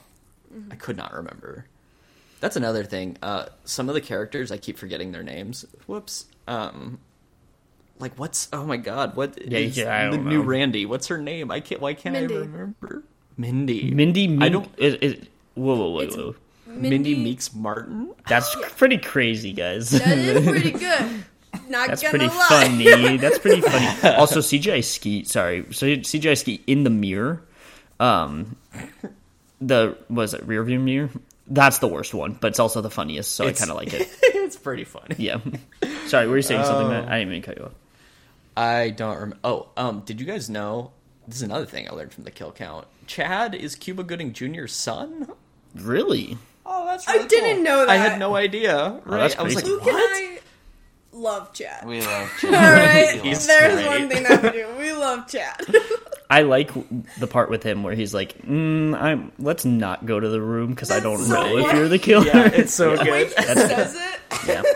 I 0.71 0.75
could 0.75 0.95
not 0.97 1.13
remember. 1.13 1.65
That's 2.39 2.55
another 2.55 2.83
thing. 2.83 3.17
Uh, 3.21 3.47
some 3.65 3.89
of 3.89 3.95
the 3.95 4.01
characters 4.01 4.51
I 4.51 4.57
keep 4.57 4.77
forgetting 4.77 5.11
their 5.11 5.23
names. 5.23 5.65
Whoops. 5.87 6.25
Um, 6.47 6.99
like 7.99 8.17
what's? 8.17 8.47
Oh 8.53 8.63
my 8.65 8.77
god! 8.77 9.15
What 9.15 9.41
Yeah, 9.43 9.57
is 9.59 9.75
yeah, 9.77 10.11
the 10.11 10.17
don't 10.17 10.27
new. 10.29 10.41
Randy? 10.43 10.85
What's 10.85 11.07
her 11.07 11.17
name? 11.17 11.49
I 11.51 11.59
can't. 11.59 11.81
Why 11.81 11.93
can't 11.95 12.13
Mindy. 12.13 12.35
I 12.35 12.39
remember? 12.39 13.03
Mindy. 13.37 13.91
Mindy, 13.91 14.27
Min- 14.27 14.43
I 14.43 14.49
don't. 14.49 14.69
Is, 14.77 14.93
is, 14.95 15.27
whoa, 15.55 15.75
whoa, 15.75 15.89
whoa, 15.89 15.99
It's- 16.01 16.15
whoa. 16.15 16.35
Mindy 16.77 17.15
Meeks 17.15 17.53
Martin. 17.53 18.13
That's 18.27 18.55
pretty 18.75 18.97
crazy, 18.97 19.53
guys. 19.53 19.89
That 19.91 20.17
is 20.17 20.45
pretty 20.49 20.71
good. 20.71 21.23
Not 21.69 21.87
That's 21.89 22.03
pretty 22.03 22.27
lie. 22.27 22.45
funny. 22.49 23.17
That's 23.17 23.39
pretty 23.39 23.61
funny. 23.61 24.15
Also, 24.15 24.39
CGI 24.39 24.83
Skeet. 24.83 25.27
Sorry, 25.27 25.65
so 25.71 25.85
CGI 25.87 26.37
Skeet 26.37 26.63
in 26.67 26.83
the 26.83 26.89
mirror. 26.89 27.41
Um, 27.99 28.55
the 29.59 29.97
was 30.09 30.33
it 30.33 30.45
rear 30.45 30.63
view 30.63 30.79
mirror? 30.79 31.09
That's 31.47 31.79
the 31.79 31.87
worst 31.87 32.13
one, 32.13 32.33
but 32.33 32.49
it's 32.49 32.59
also 32.59 32.81
the 32.81 32.89
funniest, 32.89 33.31
so 33.33 33.45
It's- 33.45 33.61
I 33.61 33.65
kind 33.67 33.71
of 33.71 33.77
like 33.77 33.93
it. 33.93 34.07
it's 34.21 34.57
pretty 34.57 34.83
funny. 34.83 35.15
Yeah. 35.17 35.39
Sorry, 36.07 36.27
were 36.27 36.35
you 36.35 36.41
saying 36.43 36.65
something? 36.65 36.87
Oh. 36.87 36.89
That 36.89 37.07
I 37.09 37.19
didn't 37.19 37.31
mean 37.31 37.41
to 37.41 37.45
cut 37.47 37.57
you 37.57 37.65
off. 37.65 37.71
I 38.57 38.89
don't 38.89 39.13
remember. 39.15 39.37
Oh, 39.43 39.69
um, 39.77 40.01
did 40.05 40.19
you 40.19 40.25
guys 40.27 40.49
know? 40.49 40.91
This 41.27 41.37
is 41.37 41.43
another 41.43 41.65
thing 41.65 41.87
I 41.89 41.93
learned 41.93 42.11
from 42.13 42.23
the 42.25 42.31
kill 42.31 42.51
count. 42.51 42.87
Chad 43.05 43.55
is 43.55 43.75
Cuba 43.75 44.03
Gooding 44.03 44.33
Jr.'s 44.33 44.73
son. 44.73 45.27
Really? 45.75 46.37
Oh, 46.69 46.85
that's 46.85 47.07
I 47.07 47.25
didn't 47.25 47.63
know 47.63 47.79
that. 47.79 47.89
I 47.89 47.95
had 47.97 48.19
no 48.19 48.35
idea. 48.35 48.99
Right? 49.05 49.19
that's 49.21 49.37
I 49.37 49.43
was 49.43 49.55
like, 49.55 49.63
crazy. 49.63 49.75
Luke 49.79 49.87
and? 49.87 49.95
I 49.97 50.39
love 51.13 51.53
Chad. 51.53 51.85
We 51.87 52.01
love 52.01 52.31
All 52.43 52.51
right, 52.51 53.19
He's 53.23 53.47
there's 53.47 53.73
great. 53.73 53.87
one 53.87 54.09
thing 54.09 54.23
that 54.23 54.43
we 54.43 54.49
do. 54.51 54.67
We 54.77 54.91
love 54.93 55.27
Chad. 55.27 55.65
I 56.29 56.41
like 56.41 56.71
the 57.19 57.25
part 57.27 57.49
with 57.49 57.63
him 57.63 57.83
where 57.83 57.95
he's 57.95 58.13
like, 58.13 58.37
mm, 58.41 58.93
"I'm 58.99 59.31
let's 59.39 59.63
not 59.63 60.05
go 60.05 60.19
to 60.19 60.27
the 60.27 60.41
room 60.41 60.71
because 60.71 60.91
I 60.91 60.99
don't 60.99 61.17
That's 61.19 61.29
know 61.29 61.47
so 61.61 61.67
if 61.69 61.73
you're 61.73 61.87
the 61.87 61.99
killer." 61.99 62.25
Yeah, 62.25 62.47
it's 62.53 62.73
so 62.73 62.97
The 62.97 63.03
way 63.09 63.23
good. 63.29 63.37
he 63.37 63.43
says 63.43 63.95
it. 63.95 64.19
yeah. 64.47 64.63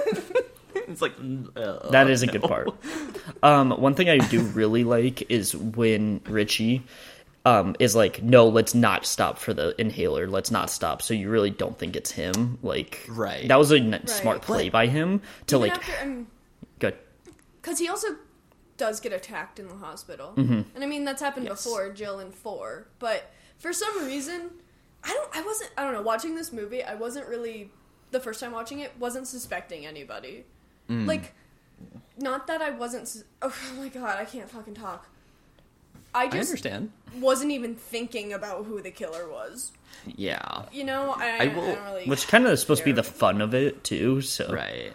It's 0.87 1.01
like 1.01 1.13
uh, 1.55 1.89
That 1.91 2.09
is 2.09 2.21
a 2.21 2.27
good 2.27 2.41
part. 2.41 2.69
Um, 3.41 3.71
one 3.71 3.95
thing 3.95 4.09
I 4.09 4.17
do 4.17 4.41
really 4.41 4.83
like 4.83 5.29
is 5.31 5.55
when 5.55 6.19
Richie 6.25 6.83
um, 7.45 7.75
is 7.79 7.95
like, 7.95 8.21
"No, 8.21 8.47
let's 8.47 8.75
not 8.75 9.05
stop 9.05 9.37
for 9.39 9.53
the 9.53 9.73
inhaler. 9.81 10.27
Let's 10.27 10.51
not 10.51 10.69
stop." 10.69 11.01
So 11.01 11.13
you 11.13 11.29
really 11.29 11.49
don't 11.49 11.77
think 11.77 11.95
it's 11.95 12.11
him. 12.11 12.57
Like, 12.61 13.05
Right. 13.09 13.47
That 13.47 13.57
was 13.59 13.71
a 13.71 13.77
n- 13.77 14.05
smart 14.07 14.41
play 14.41 14.69
But- 14.69 14.73
by 14.73 14.87
him 14.87 15.21
to 15.47 15.57
like. 15.57 15.71
after, 15.73 15.93
um, 16.03 16.27
good. 16.79 16.95
Because 17.61 17.79
he 17.79 17.87
also 17.87 18.07
does 18.77 18.99
get 18.99 19.13
attacked 19.13 19.59
in 19.59 19.67
the 19.67 19.75
hospital, 19.75 20.33
Mm-hmm. 20.35 20.61
and 20.75 20.83
I 20.83 20.87
mean 20.87 21.03
that's 21.05 21.21
happened 21.21 21.45
Yes. 21.47 21.63
before, 21.63 21.89
Jill 21.91 22.19
in 22.19 22.31
four. 22.31 22.87
But 22.99 23.31
for 23.59 23.71
some 23.73 24.05
reason, 24.05 24.49
I 25.03 25.09
don't. 25.09 25.29
I 25.35 25.41
wasn't. 25.43 25.71
I 25.77 25.83
don't 25.83 25.93
know. 25.93 26.01
Watching 26.01 26.35
this 26.35 26.51
movie, 26.53 26.83
I 26.83 26.95
wasn't 26.95 27.27
really 27.27 27.71
the 28.11 28.19
first 28.19 28.39
time 28.39 28.51
watching 28.51 28.79
it. 28.79 28.91
Wasn't 28.99 29.27
suspecting 29.27 29.85
anybody. 29.85 30.45
Mm. 30.89 31.07
Like, 31.07 31.33
not 32.17 32.47
that 32.47 32.61
I 32.61 32.69
wasn't. 32.71 33.07
sus- 33.07 33.23
Oh 33.41 33.53
my 33.77 33.87
god, 33.89 34.17
I 34.19 34.25
can't 34.25 34.49
fucking 34.49 34.73
talk. 34.75 35.07
I 36.13 36.25
just 36.25 36.35
I 36.35 36.37
just 36.37 36.49
understand. 36.51 36.91
wasn't 37.19 37.51
even 37.51 37.75
thinking 37.75 38.33
about 38.33 38.65
who 38.65 38.81
the 38.81 38.91
killer 38.91 39.29
was. 39.29 39.71
Yeah. 40.05 40.63
You 40.71 40.83
know, 40.83 41.13
I, 41.15 41.29
I 41.29 41.37
I, 41.43 41.47
will- 41.55 41.65
don't 41.75 41.83
really. 41.85 42.05
Which 42.07 42.27
kind 42.27 42.45
of 42.45 42.51
is 42.51 42.61
supposed 42.61 42.79
to 42.81 42.85
be 42.85 42.91
the 42.91 43.03
fun 43.03 43.41
of 43.41 43.53
it 43.53 43.83
too. 43.83 44.21
So 44.21 44.51
Right. 44.53 44.91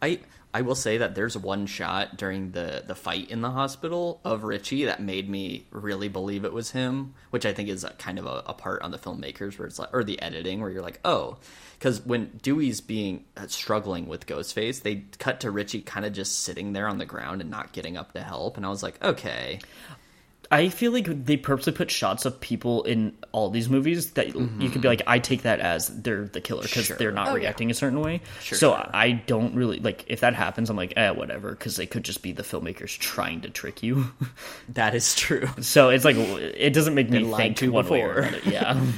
I 0.00 0.20
I 0.54 0.60
will 0.60 0.74
say 0.74 0.98
that 0.98 1.14
there's 1.14 1.34
one 1.38 1.64
shot 1.64 2.18
during 2.18 2.50
the 2.50 2.82
the 2.86 2.94
fight 2.94 3.30
in 3.30 3.40
the 3.40 3.50
hospital 3.50 4.20
of 4.24 4.44
Richie 4.44 4.84
that 4.84 5.00
made 5.00 5.26
me 5.30 5.64
really 5.70 6.08
believe 6.08 6.44
it 6.44 6.52
was 6.52 6.72
him, 6.72 7.14
which 7.30 7.46
I 7.46 7.54
think 7.54 7.70
is 7.70 7.84
a, 7.84 7.90
kind 7.90 8.18
of 8.18 8.26
a, 8.26 8.42
a 8.46 8.52
part 8.52 8.82
on 8.82 8.90
the 8.90 8.98
filmmakers 8.98 9.58
where 9.58 9.66
it's 9.66 9.78
like 9.78 9.88
or 9.94 10.04
the 10.04 10.20
editing 10.20 10.60
where 10.60 10.68
you're 10.70 10.82
like, 10.82 11.00
"Oh, 11.06 11.38
cuz 11.80 12.04
when 12.04 12.38
Dewey's 12.42 12.82
being 12.82 13.24
uh, 13.36 13.46
struggling 13.46 14.08
with 14.08 14.26
Ghostface, 14.26 14.82
they 14.82 15.04
cut 15.18 15.40
to 15.40 15.50
Richie 15.50 15.80
kind 15.80 16.04
of 16.04 16.12
just 16.12 16.40
sitting 16.40 16.74
there 16.74 16.86
on 16.88 16.98
the 16.98 17.06
ground 17.06 17.40
and 17.40 17.48
not 17.50 17.72
getting 17.72 17.96
up 17.96 18.12
to 18.12 18.20
help, 18.22 18.58
and 18.58 18.66
I 18.66 18.68
was 18.68 18.82
like, 18.82 19.02
"Okay. 19.02 19.58
I 20.52 20.68
feel 20.68 20.92
like 20.92 21.24
they 21.24 21.36
purposely 21.38 21.72
put 21.72 21.90
shots 21.90 22.24
of 22.26 22.38
people 22.40 22.82
in 22.84 23.12
all 23.32 23.48
these 23.50 23.68
movies 23.70 24.10
that 24.12 24.34
you 24.34 24.68
could 24.70 24.82
be 24.82 24.88
like, 24.88 25.00
I 25.06 25.18
take 25.18 25.42
that 25.42 25.60
as 25.60 25.88
they're 25.88 26.26
the 26.26 26.40
killer 26.42 26.62
because 26.62 26.84
Sure. 26.84 26.96
they're 26.98 27.10
not 27.10 27.28
Oh, 27.28 27.30
yeah. 27.30 27.44
reacting 27.44 27.70
a 27.70 27.74
certain 27.74 28.00
way. 28.00 28.20
Sure, 28.42 28.58
so 28.58 28.70
sure. 28.76 28.90
I 28.92 29.12
don't 29.12 29.54
really 29.54 29.80
like 29.80 30.04
if 30.08 30.20
that 30.20 30.34
happens. 30.34 30.68
I'm 30.68 30.76
like, 30.76 30.92
eh, 30.96 31.10
whatever, 31.10 31.50
because 31.52 31.76
they 31.76 31.86
could 31.86 32.04
just 32.04 32.22
be 32.22 32.32
the 32.32 32.42
filmmakers 32.42 32.96
trying 32.98 33.40
to 33.40 33.50
trick 33.50 33.82
you. 33.82 34.12
That 34.74 34.94
is 34.94 35.14
true." 35.14 35.48
so 35.62 35.88
it's 35.88 36.04
like 36.04 36.16
it 36.16 36.74
doesn't 36.74 36.94
make 36.94 37.08
me 37.10 37.20
Been 37.22 37.34
think 37.34 37.56
to 37.56 37.72
one 37.72 37.88
way 37.88 38.02
or 38.02 38.08
before. 38.22 38.22
another. 38.28 38.50
Yeah. 38.50 38.80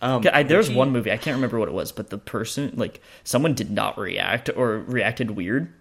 Um, 0.00 0.24
I, 0.32 0.44
there 0.44 0.58
was 0.58 0.70
one 0.70 0.92
movie 0.92 1.10
I 1.10 1.16
can't 1.16 1.34
remember 1.34 1.58
what 1.58 1.68
it 1.68 1.74
was, 1.74 1.90
but 1.90 2.08
the 2.08 2.18
person 2.18 2.72
like 2.76 3.00
someone 3.24 3.54
did 3.54 3.68
not 3.72 3.98
react 3.98 4.48
or 4.54 4.78
reacted 4.78 5.32
weird, 5.32 5.72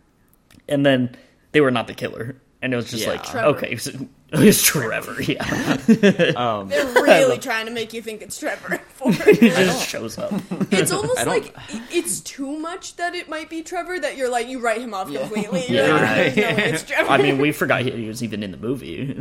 and 0.68 0.84
then 0.84 1.16
they 1.52 1.62
were 1.62 1.70
not 1.70 1.86
the 1.86 1.94
killer, 1.94 2.36
and 2.60 2.74
it 2.74 2.76
was 2.76 2.90
just 2.90 3.04
Yeah. 3.04 3.12
like 3.12 3.24
Trevor. 3.24 3.48
okay, 3.50 3.76
so 3.78 3.92
It's 4.34 4.62
Trevor, 4.62 5.22
yeah. 5.22 6.34
Um, 6.36 6.68
They're 6.68 6.86
really 7.02 7.38
trying 7.38 7.66
to 7.68 7.72
make 7.72 7.94
you 7.94 8.02
think 8.02 8.22
it's 8.22 8.38
Trevor 8.38 8.74
in 8.74 8.80
four. 8.80 9.14
He 9.14 9.50
just 9.50 9.88
shows 9.88 10.18
up. 10.18 10.34
It's 10.70 10.92
almost 10.92 11.26
like 11.26 11.56
it's 11.90 12.20
too 12.20 12.60
much 12.60 12.98
that 12.98 13.16
it 13.16 13.30
might 13.30 13.50
be 13.50 13.64
Trevor 13.64 13.98
that 14.00 14.18
you're 14.18 14.30
like 14.30 14.50
you 14.50 14.60
write 14.60 14.82
him 14.82 14.94
off 14.94 15.10
completely. 15.12 15.64
Yeah, 15.70 15.86
You're 15.86 15.94
like, 15.94 16.02
right. 16.02 16.36
"There's 16.36 16.58
no 16.58 16.64
it's 16.64 16.84
Trevor. 16.84 17.10
I 17.10 17.18
mean, 17.20 17.38
we 17.38 17.54
forgot 17.54 17.82
he 17.84 18.08
was 18.08 18.22
even 18.22 18.44
in 18.44 18.52
the 18.52 18.58
movie. 18.58 19.16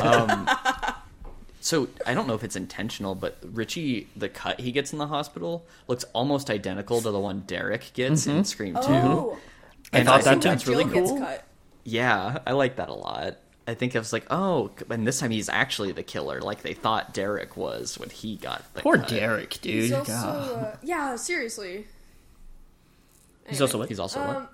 Um, 0.00 0.48
so 1.60 1.88
I 2.06 2.14
don't 2.14 2.26
know 2.26 2.34
if 2.34 2.42
it's 2.44 2.56
intentional, 2.56 3.14
but 3.14 3.38
Richie, 3.44 4.08
the 4.16 4.28
cut 4.28 4.60
he 4.60 4.72
gets 4.72 4.92
in 4.92 4.98
the 4.98 5.06
hospital 5.06 5.64
looks 5.86 6.04
almost 6.12 6.50
identical 6.50 7.00
to 7.02 7.10
the 7.10 7.20
one 7.20 7.40
Derek 7.46 7.92
gets 7.94 8.26
in 8.26 8.32
mm-hmm. 8.32 8.42
Scream 8.44 8.74
Two. 8.74 8.80
oh, 8.88 9.38
And 9.92 10.06
thought 10.06 10.20
I 10.20 10.22
that 10.22 10.30
think 10.30 10.42
too. 10.42 10.48
that's 10.48 10.66
really 10.66 10.84
cool. 10.84 11.18
cut. 11.18 11.44
Yeah, 11.84 12.38
I 12.46 12.52
like 12.52 12.76
that 12.76 12.88
a 12.88 12.94
lot. 12.94 13.36
I 13.66 13.74
think 13.74 13.94
I 13.94 14.00
was 14.00 14.12
like, 14.12 14.26
oh, 14.30 14.70
and 14.90 15.06
this 15.06 15.20
time 15.20 15.30
he's 15.30 15.48
actually 15.48 15.92
the 15.92 16.02
killer, 16.02 16.40
like 16.40 16.62
they 16.62 16.74
thought 16.74 17.14
Derek 17.14 17.56
was 17.56 17.98
when 17.98 18.10
he 18.10 18.36
got 18.36 18.62
the 18.74 18.80
Poor 18.82 18.98
cut. 18.98 19.08
Derek, 19.08 19.60
dude. 19.60 19.82
He's 19.84 19.92
also 19.92 20.12
uh, 20.14 20.76
yeah, 20.82 21.14
seriously. 21.16 21.86
He's 23.48 23.60
also 23.60 23.78
what? 23.78 23.88
He's 23.88 23.98
also 24.00 24.20
Um, 24.20 24.34
what? 24.34 24.52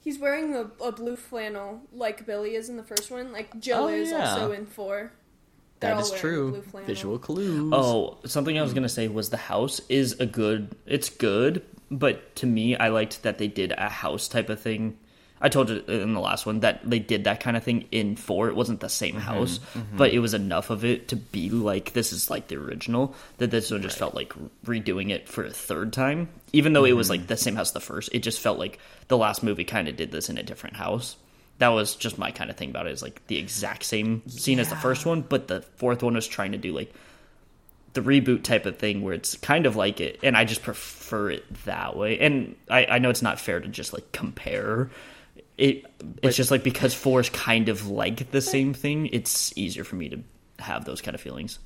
he's 0.00 0.18
wearing 0.18 0.54
a, 0.54 0.70
a 0.82 0.92
blue 0.92 1.16
flannel 1.16 1.80
like 1.92 2.26
Billy 2.26 2.54
is 2.54 2.68
in 2.68 2.76
the 2.76 2.82
first 2.82 3.10
one. 3.10 3.32
Like 3.32 3.58
Jill 3.60 3.84
Oh, 3.84 3.88
is 3.88 4.10
yeah. 4.10 4.30
also 4.32 4.52
in 4.52 4.66
four. 4.66 5.12
They're 5.80 5.90
That 5.90 5.96
all 5.96 6.02
is 6.02 6.10
wearing 6.10 6.20
true. 6.20 6.62
Visual 6.86 7.18
clues. 7.18 7.72
Oh, 7.74 8.18
something 8.24 8.58
I 8.58 8.62
was 8.62 8.72
gonna 8.72 8.88
say 8.88 9.08
was 9.08 9.30
the 9.30 9.36
house 9.36 9.80
is 9.88 10.18
a 10.20 10.26
good. 10.26 10.74
It's 10.86 11.08
good, 11.10 11.62
but 11.90 12.34
to 12.36 12.46
me, 12.46 12.76
I 12.76 12.88
liked 12.88 13.22
that 13.22 13.38
they 13.38 13.48
did 13.48 13.72
a 13.72 13.88
house 13.88 14.28
type 14.28 14.48
of 14.48 14.60
thing. 14.60 14.98
I 15.44 15.50
told 15.50 15.68
you 15.68 15.80
in 15.88 16.14
the 16.14 16.20
last 16.20 16.46
one 16.46 16.60
that 16.60 16.88
they 16.88 16.98
did 16.98 17.24
that 17.24 17.40
kind 17.40 17.54
of 17.54 17.62
thing 17.62 17.86
in 17.92 18.16
four. 18.16 18.48
It 18.48 18.56
wasn't 18.56 18.80
the 18.80 18.88
same 18.88 19.16
mm-hmm. 19.16 19.20
house, 19.20 19.58
mm-hmm. 19.74 19.98
but 19.98 20.14
it 20.14 20.20
was 20.20 20.32
enough 20.32 20.70
of 20.70 20.86
it 20.86 21.08
to 21.08 21.16
be 21.16 21.50
like 21.50 21.92
this 21.92 22.14
is 22.14 22.30
like 22.30 22.48
the 22.48 22.56
original. 22.56 23.14
That 23.36 23.50
this 23.50 23.70
one 23.70 23.82
just 23.82 23.98
felt 23.98 24.14
like 24.14 24.32
redoing 24.64 25.10
it 25.10 25.28
for 25.28 25.44
a 25.44 25.50
third 25.50 25.92
time, 25.92 26.30
even 26.54 26.72
though 26.72 26.86
it 26.86 26.92
was 26.92 27.10
like 27.10 27.20
mm-hmm. 27.20 27.26
the 27.26 27.36
same 27.36 27.56
house 27.56 27.72
the 27.72 27.80
first. 27.80 28.08
It 28.14 28.20
just 28.20 28.40
felt 28.40 28.58
like 28.58 28.78
the 29.08 29.18
last 29.18 29.42
movie 29.42 29.64
kind 29.64 29.86
of 29.86 29.96
did 29.96 30.12
this 30.12 30.30
in 30.30 30.38
a 30.38 30.42
different 30.42 30.76
house. 30.76 31.16
That 31.58 31.68
was 31.68 31.94
just 31.94 32.16
my 32.16 32.30
kind 32.30 32.48
of 32.48 32.56
thing 32.56 32.70
about 32.70 32.86
it. 32.86 32.92
Is 32.92 33.02
like 33.02 33.26
the 33.26 33.36
exact 33.36 33.84
same 33.84 34.26
scene 34.26 34.58
as 34.58 34.70
the 34.70 34.76
first 34.76 35.04
one, 35.04 35.20
but 35.20 35.48
the 35.48 35.60
fourth 35.76 36.02
one 36.02 36.14
was 36.14 36.26
trying 36.26 36.52
to 36.52 36.58
do 36.58 36.72
like 36.72 36.90
the 37.92 38.00
reboot 38.00 38.44
type 38.44 38.64
of 38.64 38.78
thing 38.78 39.02
where 39.02 39.12
it's 39.12 39.36
kind 39.36 39.66
of 39.66 39.76
like 39.76 40.00
it 40.00 40.18
and 40.24 40.36
i 40.36 40.44
just 40.44 40.64
prefer 40.64 41.30
it 41.30 41.64
that 41.64 41.96
way 41.96 42.18
and 42.18 42.56
i, 42.68 42.84
I 42.86 42.98
know 42.98 43.08
it's 43.08 43.22
not 43.22 43.38
fair 43.38 43.60
to 43.60 43.68
just 43.68 43.92
like 43.92 44.10
compare 44.10 44.90
it 45.56 45.84
it's 46.22 46.36
just 46.36 46.50
like 46.50 46.62
because 46.64 46.94
four 46.94 47.20
is 47.20 47.30
kind 47.30 47.68
of 47.68 47.88
like 47.88 48.30
the 48.30 48.40
same 48.40 48.74
thing 48.74 49.06
it's 49.12 49.56
easier 49.56 49.84
for 49.84 49.96
me 49.96 50.08
to 50.08 50.18
have 50.58 50.84
those 50.84 51.00
kind 51.00 51.14
of 51.14 51.20
feelings 51.20 51.58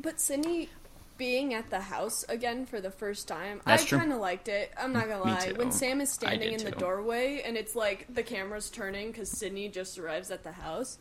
But 0.00 0.20
Sidney 0.20 0.68
being 1.16 1.54
at 1.54 1.70
the 1.70 1.80
house 1.80 2.24
again 2.28 2.66
for 2.66 2.80
the 2.80 2.90
first 2.90 3.28
time, 3.28 3.60
That's 3.64 3.84
I 3.92 3.98
kind 3.98 4.12
of 4.12 4.18
liked 4.18 4.48
it. 4.48 4.72
I'm 4.76 4.92
not 4.92 5.08
gonna 5.08 5.22
lie. 5.22 5.52
When 5.54 5.70
Sam 5.70 6.00
is 6.00 6.10
standing 6.10 6.50
did 6.50 6.60
in 6.60 6.64
the 6.64 6.72
doorway 6.72 7.42
and 7.44 7.56
it's 7.56 7.74
like 7.76 8.06
the 8.12 8.22
camera's 8.24 8.70
turning 8.70 9.12
because 9.12 9.30
Sidney 9.30 9.68
just 9.68 9.98
arrives 9.98 10.30
at 10.32 10.42
the 10.42 10.52
house, 10.52 10.98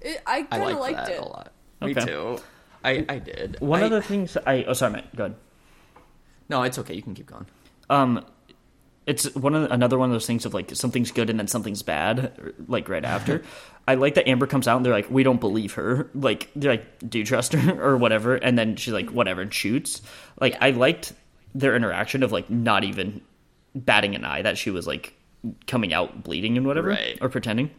it, 0.00 0.22
I 0.26 0.46
I 0.50 0.58
kind 0.58 0.70
of 0.70 0.78
like 0.80 0.96
liked 0.96 0.96
that 0.96 1.10
it. 1.12 1.18
a 1.18 1.24
lot. 1.24 1.52
Me 1.80 1.94
too. 1.94 2.38
I, 2.84 3.04
I 3.08 3.18
did. 3.18 3.56
one 3.60 3.82
I, 3.82 3.86
of 3.86 3.90
the 3.90 4.02
things 4.02 4.36
i 4.46 4.62
oh 4.64 4.74
sorry 4.74 4.92
matt 4.92 5.16
go 5.16 5.24
ahead 5.24 5.36
No, 6.48 6.62
it's 6.62 6.78
okay. 6.78 6.94
You 6.94 7.02
can 7.02 7.14
keep 7.14 7.26
going. 7.26 7.46
um 7.90 8.24
it's 9.06 9.34
one 9.34 9.54
of 9.54 9.62
the, 9.62 9.72
another 9.72 9.98
one 9.98 10.08
of 10.08 10.14
those 10.14 10.26
things 10.26 10.46
of 10.46 10.54
like 10.54 10.74
something's 10.74 11.10
good 11.10 11.28
and 11.30 11.38
then 11.38 11.46
something's 11.46 11.82
bad 11.82 12.54
like 12.68 12.88
right 12.88 13.04
after 13.04 13.42
i 13.88 13.94
like 13.94 14.14
that 14.14 14.26
amber 14.26 14.46
comes 14.46 14.66
out 14.66 14.76
and 14.76 14.86
they're 14.86 14.92
like 14.92 15.10
we 15.10 15.22
don't 15.22 15.40
believe 15.40 15.74
her 15.74 16.08
like 16.14 16.48
they're 16.56 16.72
like 16.72 17.10
do 17.10 17.18
you 17.18 17.24
trust 17.24 17.52
her 17.52 17.82
or 17.84 17.96
whatever 17.96 18.34
and 18.36 18.56
then 18.58 18.76
she's 18.76 18.94
like 18.94 19.10
whatever 19.10 19.42
and 19.42 19.52
shoots 19.52 20.00
like 20.40 20.52
Yeah. 20.54 20.58
i 20.64 20.70
liked 20.70 21.12
their 21.54 21.76
interaction 21.76 22.22
of 22.22 22.32
like 22.32 22.48
not 22.50 22.82
even 22.84 23.20
batting 23.74 24.14
an 24.14 24.24
eye 24.24 24.42
that 24.42 24.56
she 24.58 24.70
was 24.70 24.86
like 24.86 25.12
coming 25.66 25.92
out 25.92 26.22
bleeding 26.24 26.56
and 26.56 26.66
whatever 26.66 26.88
Right. 26.88 27.18
or 27.20 27.28
pretending 27.28 27.70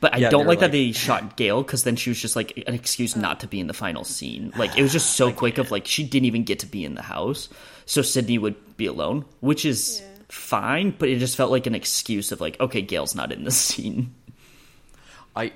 but 0.00 0.12
I 0.12 0.18
Yeah, 0.18 0.28
don't 0.30 0.40
they're 0.40 0.48
like, 0.48 0.58
that 0.60 0.72
they 0.72 0.92
shot 0.92 1.36
Gale 1.36 1.62
because 1.62 1.84
then 1.84 1.96
she 1.96 2.10
was 2.10 2.20
just 2.20 2.36
like 2.36 2.62
an 2.66 2.74
excuse 2.74 3.16
not 3.16 3.40
to 3.40 3.46
be 3.46 3.58
in 3.60 3.68
the 3.68 3.72
final 3.72 4.04
scene. 4.04 4.52
Like 4.56 4.76
it 4.76 4.82
was 4.82 4.92
just 4.92 5.12
so 5.16 5.32
quick 5.32 5.56
of 5.56 5.70
like 5.70 5.86
she 5.86 6.04
didn't 6.04 6.26
even 6.26 6.42
get 6.42 6.58
to 6.58 6.66
be 6.66 6.84
in 6.84 6.94
the 6.94 7.00
house, 7.02 7.48
so 7.86 8.02
Sidney 8.02 8.36
would 8.36 8.76
be 8.76 8.84
alone, 8.86 9.24
which 9.40 9.64
is 9.64 10.02
Yeah. 10.02 10.08
Fine. 10.28 10.94
But 10.98 11.08
it 11.08 11.18
just 11.18 11.36
felt 11.36 11.50
like 11.50 11.66
an 11.66 11.74
excuse 11.74 12.32
of 12.32 12.40
like, 12.40 12.58
okay, 12.60 12.82
Gale's 12.82 13.14
not 13.14 13.32
in 13.32 13.44
the 13.44 13.50
scene. 13.52 14.14
I, 15.36 15.52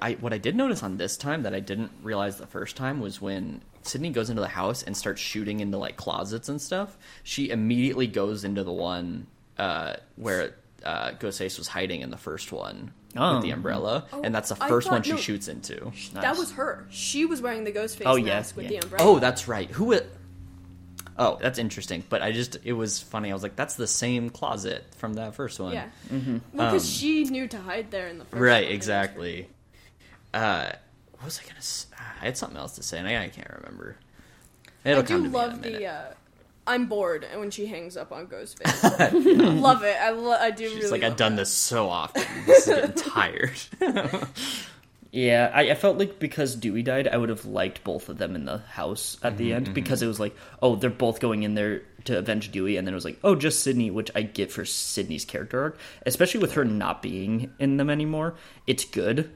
I 0.00 0.12
what 0.14 0.32
I 0.32 0.38
did 0.38 0.56
notice 0.56 0.82
on 0.82 0.96
this 0.96 1.16
time 1.16 1.42
that 1.44 1.54
I 1.54 1.60
didn't 1.60 1.90
realize 2.02 2.36
the 2.38 2.46
first 2.46 2.76
time 2.76 3.00
was 3.00 3.20
when 3.20 3.62
Sidney 3.82 4.10
goes 4.10 4.30
into 4.30 4.42
the 4.42 4.48
house 4.48 4.82
and 4.82 4.96
starts 4.96 5.20
shooting 5.20 5.60
into 5.60 5.78
like 5.78 5.96
closets 5.96 6.48
and 6.48 6.60
stuff. 6.60 6.96
She 7.22 7.50
immediately 7.50 8.06
goes 8.06 8.44
into 8.44 8.64
the 8.64 8.72
one 8.72 9.26
uh, 9.58 9.94
where 10.16 10.54
uh, 10.84 11.10
Ghostface 11.12 11.58
was 11.58 11.68
hiding 11.68 12.00
in 12.00 12.10
the 12.10 12.16
first 12.16 12.52
one 12.52 12.92
Oh. 13.14 13.34
with 13.34 13.42
the 13.44 13.50
umbrella, 13.50 14.06
and 14.24 14.34
that's 14.34 14.48
the 14.48 14.56
first 14.56 14.86
thought- 14.86 14.94
one 14.94 15.02
she 15.02 15.10
no. 15.10 15.16
shoots 15.18 15.46
into. 15.46 15.92
That 16.14 16.38
was 16.38 16.52
her. 16.52 16.86
She 16.88 17.26
was 17.26 17.42
wearing 17.42 17.64
the 17.64 17.70
ghost 17.70 17.98
face 17.98 18.06
Oh, 18.08 18.16
yeah, 18.16 18.36
mask 18.36 18.56
with 18.56 18.64
yeah. 18.70 18.80
the 18.80 18.84
umbrella. 18.86 19.04
Oh, 19.06 19.18
that's 19.18 19.46
right. 19.46 19.70
Who? 19.70 20.00
It, 21.18 21.22
oh, 21.22 21.38
that's 21.40 21.58
interesting. 21.58 22.04
But 22.08 22.22
I 22.22 22.32
just 22.32 22.58
it 22.64 22.72
was 22.72 23.00
funny. 23.00 23.30
I 23.30 23.34
was 23.34 23.42
like, 23.42 23.56
that's 23.56 23.74
the 23.76 23.86
same 23.86 24.30
closet 24.30 24.84
from 24.96 25.14
that 25.14 25.34
first 25.34 25.58
one. 25.60 25.72
yeah. 25.72 25.86
Because 26.52 26.88
she 26.88 27.24
knew 27.24 27.46
to 27.48 27.58
hide 27.58 27.90
there 27.90 28.08
in 28.08 28.18
the 28.18 28.24
first 28.24 28.34
Um, 28.36 28.40
Right, 28.42 28.64
one. 28.66 28.72
exactly. 28.74 29.48
Uh, 30.34 30.70
what 31.14 31.24
was 31.26 31.38
I 31.38 31.48
gonna? 31.48 32.02
I 32.20 32.24
had 32.26 32.36
something 32.36 32.56
else 32.58 32.76
to 32.76 32.82
say, 32.82 32.98
and 32.98 33.06
I, 33.06 33.24
I 33.24 33.28
can't 33.28 33.50
remember. 33.62 33.96
It'll 34.84 35.00
I 35.00 35.02
do 35.02 35.14
come 35.14 35.22
to 35.24 35.28
me 35.28 35.28
in 35.28 35.34
a 35.34 35.38
love 35.38 35.62
the. 35.62 35.86
Uh, 35.86 36.04
I'm 36.66 36.86
bored, 36.86 37.24
and 37.28 37.40
when 37.40 37.50
she 37.50 37.66
hangs 37.66 37.96
up 37.96 38.12
on 38.12 38.28
Ghostface, 38.28 39.60
love 39.60 39.82
it. 39.82 39.96
I, 40.00 40.10
lo- 40.10 40.36
I 40.38 40.50
do 40.52 40.68
She's 40.68 40.76
really. 40.78 40.90
like, 40.90 41.02
love 41.02 41.10
I've 41.12 41.16
done 41.16 41.32
that. 41.36 41.42
this 41.42 41.52
so 41.52 41.88
often. 41.88 42.22
This 42.46 42.68
is 42.68 42.74
getting 42.74 42.92
tired. 43.12 43.60
Yeah, 45.12 45.50
I, 45.52 45.72
I 45.72 45.74
felt 45.74 45.98
like 45.98 46.18
because 46.18 46.56
Dewey 46.56 46.82
died, 46.82 47.06
I 47.06 47.18
would 47.18 47.28
have 47.28 47.44
liked 47.44 47.84
both 47.84 48.08
of 48.08 48.16
them 48.16 48.34
in 48.34 48.46
the 48.46 48.58
house 48.58 49.18
at 49.22 49.36
the 49.36 49.52
end 49.52 49.74
because 49.74 50.00
it 50.00 50.06
was 50.06 50.18
like, 50.18 50.34
oh, 50.62 50.74
they're 50.74 50.88
both 50.88 51.20
going 51.20 51.42
in 51.42 51.54
there 51.54 51.82
to 52.04 52.16
avenge 52.16 52.50
Dewey, 52.50 52.78
and 52.78 52.86
then 52.86 52.94
it 52.94 52.96
was 52.96 53.04
like, 53.04 53.18
oh, 53.22 53.34
just 53.34 53.62
Sidney, 53.62 53.90
which 53.90 54.10
I 54.14 54.22
get 54.22 54.50
for 54.50 54.64
Sidney's 54.64 55.26
character 55.26 55.62
arc, 55.62 55.78
especially 56.06 56.40
with 56.40 56.54
her 56.54 56.64
not 56.64 57.02
being 57.02 57.52
in 57.58 57.76
them 57.76 57.90
anymore. 57.90 58.36
It's 58.66 58.86
good, 58.86 59.30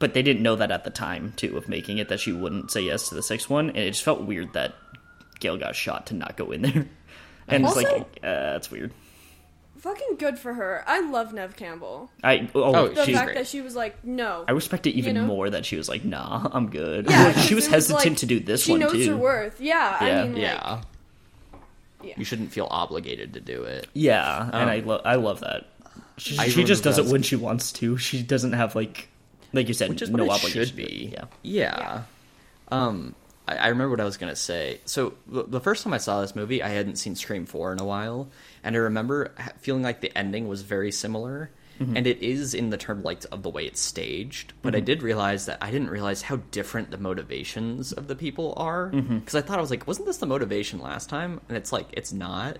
but 0.00 0.12
they 0.12 0.22
didn't 0.22 0.42
know 0.42 0.56
that 0.56 0.72
at 0.72 0.82
the 0.82 0.90
time 0.90 1.34
too 1.36 1.56
of 1.56 1.68
making 1.68 1.98
it 1.98 2.08
that 2.08 2.18
she 2.18 2.32
wouldn't 2.32 2.72
say 2.72 2.80
yes 2.80 3.08
to 3.08 3.14
the 3.14 3.22
sixth 3.22 3.48
one, 3.48 3.68
and 3.68 3.78
it 3.78 3.92
just 3.92 4.02
felt 4.02 4.22
weird 4.22 4.54
that 4.54 4.74
Gale 5.38 5.56
got 5.56 5.76
shot 5.76 6.08
to 6.08 6.14
not 6.14 6.36
go 6.36 6.50
in 6.50 6.62
there, 6.62 6.88
and 7.46 7.64
it's 7.64 7.76
like, 7.76 7.86
uh, 8.24 8.54
that's 8.54 8.72
weird. 8.72 8.92
Fucking 9.86 10.16
good 10.18 10.36
for 10.36 10.52
her. 10.52 10.82
I 10.84 10.98
love 11.08 11.32
Neve 11.32 11.54
Campbell. 11.54 12.10
I 12.24 12.48
oh, 12.56 12.74
Oh, 12.74 12.88
The 12.88 13.04
she's 13.04 13.14
fact 13.14 13.26
great. 13.26 13.36
that 13.36 13.46
she 13.46 13.60
was 13.60 13.76
like, 13.76 14.04
no. 14.04 14.44
I 14.48 14.50
respect 14.50 14.88
it 14.88 14.90
even 14.96 15.14
You 15.14 15.22
know? 15.22 15.28
more 15.28 15.48
that 15.48 15.64
she 15.64 15.76
was 15.76 15.88
like, 15.88 16.04
"Nah, 16.04 16.48
I'm 16.50 16.70
good." 16.70 17.08
yeah, 17.08 17.32
she 17.32 17.54
was 17.54 17.68
it 17.68 17.70
hesitant 17.70 18.04
like, 18.04 18.16
to 18.18 18.26
do 18.26 18.40
this 18.40 18.66
one. 18.66 18.80
she 18.80 18.84
one 18.84 18.92
knows 18.94 19.06
too. 19.06 19.12
her 19.12 19.16
worth. 19.16 19.60
Yeah, 19.60 20.04
Yeah. 20.04 20.20
I 20.20 20.22
mean, 20.24 20.32
like, 20.32 20.42
yeah. 20.42 20.82
yeah. 22.02 22.14
you 22.16 22.24
shouldn't 22.24 22.50
feel 22.52 22.66
obligated 22.68 23.34
to 23.34 23.40
do 23.40 23.62
it. 23.62 23.86
Yeah, 23.92 24.42
and 24.46 24.54
Um, 24.54 24.68
I 24.68 24.78
love 24.80 25.02
I 25.04 25.14
love 25.14 25.40
that. 25.40 25.66
She, 26.18 26.34
she 26.34 26.64
just 26.64 26.82
remember 26.82 26.82
does 26.82 26.98
it 26.98 27.12
when 27.12 27.22
she 27.22 27.36
wants 27.36 27.70
to. 27.74 27.96
She 27.96 28.22
doesn't 28.24 28.54
have 28.54 28.74
like, 28.74 29.06
like 29.52 29.68
you 29.68 29.74
said, 29.74 29.88
which 29.90 30.02
is 30.02 30.10
no 30.10 30.24
what 30.24 30.38
it 30.42 30.46
obligation. 30.46 30.64
should 30.66 30.76
be. 30.76 31.10
Yeah, 31.12 31.24
Yeah. 31.42 32.02
Um, 32.72 33.14
I, 33.46 33.56
I 33.56 33.68
remember 33.68 33.90
what 33.90 34.00
I 34.00 34.04
was 34.04 34.16
gonna 34.16 34.36
say. 34.36 34.80
So 34.84 35.14
the, 35.26 35.44
the 35.44 35.60
first 35.60 35.84
time 35.84 35.92
I 35.92 35.98
saw 35.98 36.20
this 36.20 36.36
movie, 36.36 36.62
I 36.62 36.68
hadn't 36.68 36.96
seen 36.96 37.14
Scream 37.14 37.46
Four 37.46 37.72
in 37.72 37.80
a 37.80 37.84
while, 37.84 38.28
and 38.62 38.76
I 38.76 38.78
remember 38.78 39.32
feeling 39.58 39.82
like 39.82 40.00
the 40.00 40.16
ending 40.16 40.48
was 40.48 40.62
very 40.62 40.92
similar. 40.92 41.50
Mm-hmm. 41.80 41.94
And 41.94 42.06
it 42.06 42.22
is 42.22 42.54
in 42.54 42.70
the 42.70 42.78
term 42.78 43.02
like 43.02 43.24
of 43.30 43.42
the 43.42 43.50
way 43.50 43.66
it's 43.66 43.80
staged, 43.82 44.54
but 44.62 44.74
I 44.74 44.78
mm-hmm. 44.78 44.86
did 44.86 45.02
realize 45.02 45.44
that 45.44 45.58
I 45.60 45.70
didn't 45.70 45.90
realize 45.90 46.22
how 46.22 46.36
different 46.50 46.90
the 46.90 46.96
motivations 46.96 47.92
of 47.92 48.08
the 48.08 48.16
people 48.16 48.54
are. 48.56 48.90
Mm-hmm. 48.92 49.18
Because 49.18 49.34
I 49.34 49.42
thought 49.42 49.58
I 49.58 49.60
was 49.60 49.68
like, 49.68 49.86
wasn't 49.86 50.06
this 50.06 50.16
the 50.16 50.24
motivation 50.24 50.80
last 50.80 51.10
time? 51.10 51.38
And 51.48 51.56
it's 51.58 51.72
like 51.72 51.88
it's 51.92 52.14
not. 52.14 52.56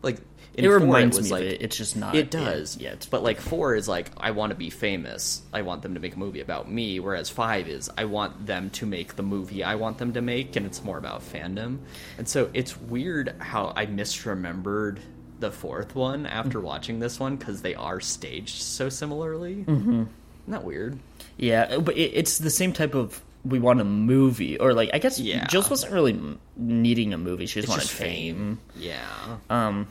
Like 0.00 0.20
in 0.58 0.64
it 0.64 0.68
reminds 0.68 1.16
was 1.16 1.26
me 1.26 1.32
like, 1.32 1.44
of 1.44 1.48
it. 1.52 1.62
It's 1.62 1.76
just 1.76 1.96
not. 1.96 2.14
it 2.14 2.30
does. 2.30 2.76
Yeah, 2.76 2.90
it's 2.90 3.06
but 3.06 3.22
like 3.22 3.40
four 3.40 3.74
is 3.74 3.88
like 3.88 4.10
I 4.16 4.32
want 4.32 4.50
to 4.50 4.56
be 4.56 4.70
famous. 4.70 5.42
I 5.52 5.62
want 5.62 5.82
them 5.82 5.94
to 5.94 6.00
make 6.00 6.14
a 6.14 6.18
movie 6.18 6.40
about 6.40 6.70
me. 6.70 7.00
Whereas 7.00 7.30
five 7.30 7.68
is 7.68 7.90
I 7.96 8.04
want 8.06 8.46
them 8.46 8.70
to 8.70 8.86
make 8.86 9.16
the 9.16 9.22
movie 9.22 9.62
I 9.64 9.76
want 9.76 9.98
them 9.98 10.12
to 10.14 10.20
make, 10.20 10.56
and 10.56 10.66
it's 10.66 10.82
more 10.84 10.98
about 10.98 11.22
fandom. 11.22 11.78
And 12.18 12.28
so 12.28 12.50
it's 12.54 12.76
weird 12.78 13.34
how 13.38 13.72
I 13.76 13.86
misremembered 13.86 14.98
the 15.40 15.50
fourth 15.52 15.94
one 15.94 16.26
after 16.26 16.60
watching 16.60 16.98
this 16.98 17.20
one 17.20 17.36
because 17.36 17.62
they 17.62 17.74
are 17.74 18.00
staged 18.00 18.60
so 18.62 18.88
similarly. 18.88 19.64
Mm-hmm. 19.66 19.90
Isn't 19.92 20.08
that 20.48 20.64
weird? 20.64 20.98
yeah, 21.36 21.78
but 21.78 21.96
it, 21.96 22.10
it's 22.14 22.38
the 22.38 22.50
same 22.50 22.72
type 22.72 22.94
of. 22.94 23.22
We 23.44 23.60
want 23.60 23.80
a 23.80 23.84
movie, 23.84 24.58
or 24.58 24.74
like 24.74 24.90
I 24.92 24.98
guess 24.98 25.18
Yeah. 25.20 25.46
Jules 25.46 25.70
wasn't 25.70 25.92
really 25.92 26.20
needing 26.56 27.14
a 27.14 27.18
movie. 27.18 27.46
She 27.46 27.60
just 27.60 27.66
It's 27.66 27.70
wanted 27.70 27.82
just 27.82 27.94
fame. 27.94 28.58
Yeah. 28.76 28.98
Um, 29.48 29.86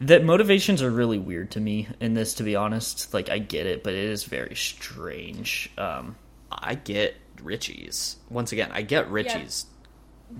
The 0.00 0.20
motivations 0.20 0.82
are 0.82 0.90
really 0.90 1.18
weird 1.18 1.50
to 1.52 1.60
me 1.60 1.88
in 2.00 2.14
this, 2.14 2.34
to 2.34 2.42
be 2.42 2.56
honest. 2.56 3.12
Like, 3.14 3.28
I 3.30 3.38
get 3.38 3.66
it, 3.66 3.82
but 3.84 3.92
it 3.92 4.04
is 4.04 4.24
very 4.24 4.54
strange. 4.56 5.70
Um, 5.78 6.16
I 6.50 6.74
get 6.74 7.14
Richie's. 7.42 8.16
Once 8.30 8.52
again, 8.52 8.70
I 8.72 8.82
get 8.82 9.10
Richie's, 9.10 9.66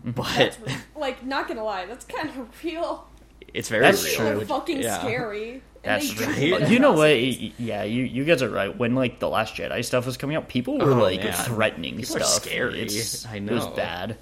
but 0.04 0.26
That's 0.36 0.60
re- 0.66 0.76
like 0.96 1.24
not 1.24 1.48
gonna 1.48 1.64
lie, 1.64 1.86
that's 1.86 2.04
kind 2.04 2.28
of 2.30 2.64
real. 2.64 3.06
it's 3.54 3.68
very 3.68 3.82
That's 3.82 4.04
real. 4.04 4.14
true. 4.16 4.36
They're 4.38 4.46
fucking 4.46 4.80
Yeah. 4.82 4.98
scary. 5.00 5.62
That's 5.82 6.12
they 6.36 6.50
right. 6.52 6.68
you 6.68 6.80
know 6.80 6.92
what? 6.94 7.16
Yeah, 7.16 7.84
you 7.84 8.02
you 8.02 8.24
guys 8.24 8.42
are 8.42 8.48
right. 8.48 8.76
When 8.76 8.96
like 8.96 9.20
the 9.20 9.28
Last 9.28 9.54
Jedi 9.54 9.84
stuff 9.84 10.04
was 10.06 10.16
coming 10.16 10.34
out, 10.36 10.48
people 10.48 10.78
were 10.78 10.90
Oh, 10.90 11.02
like 11.02 11.22
man. 11.22 11.32
threatening 11.32 11.96
People 11.98 12.16
stuff. 12.16 12.42
scary. 12.42 12.80
It's- 12.82 13.24
I 13.30 13.36
It 13.36 13.48
was 13.50 13.66
bad. 13.68 14.18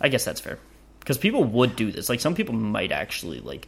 I 0.00 0.08
guess 0.10 0.24
that's 0.24 0.40
fair 0.40 0.58
because 1.00 1.18
people 1.18 1.42
would 1.42 1.74
do 1.74 1.90
this. 1.90 2.08
Like 2.08 2.20
some 2.20 2.36
people 2.36 2.54
might 2.54 2.92
actually 2.92 3.40
like 3.40 3.66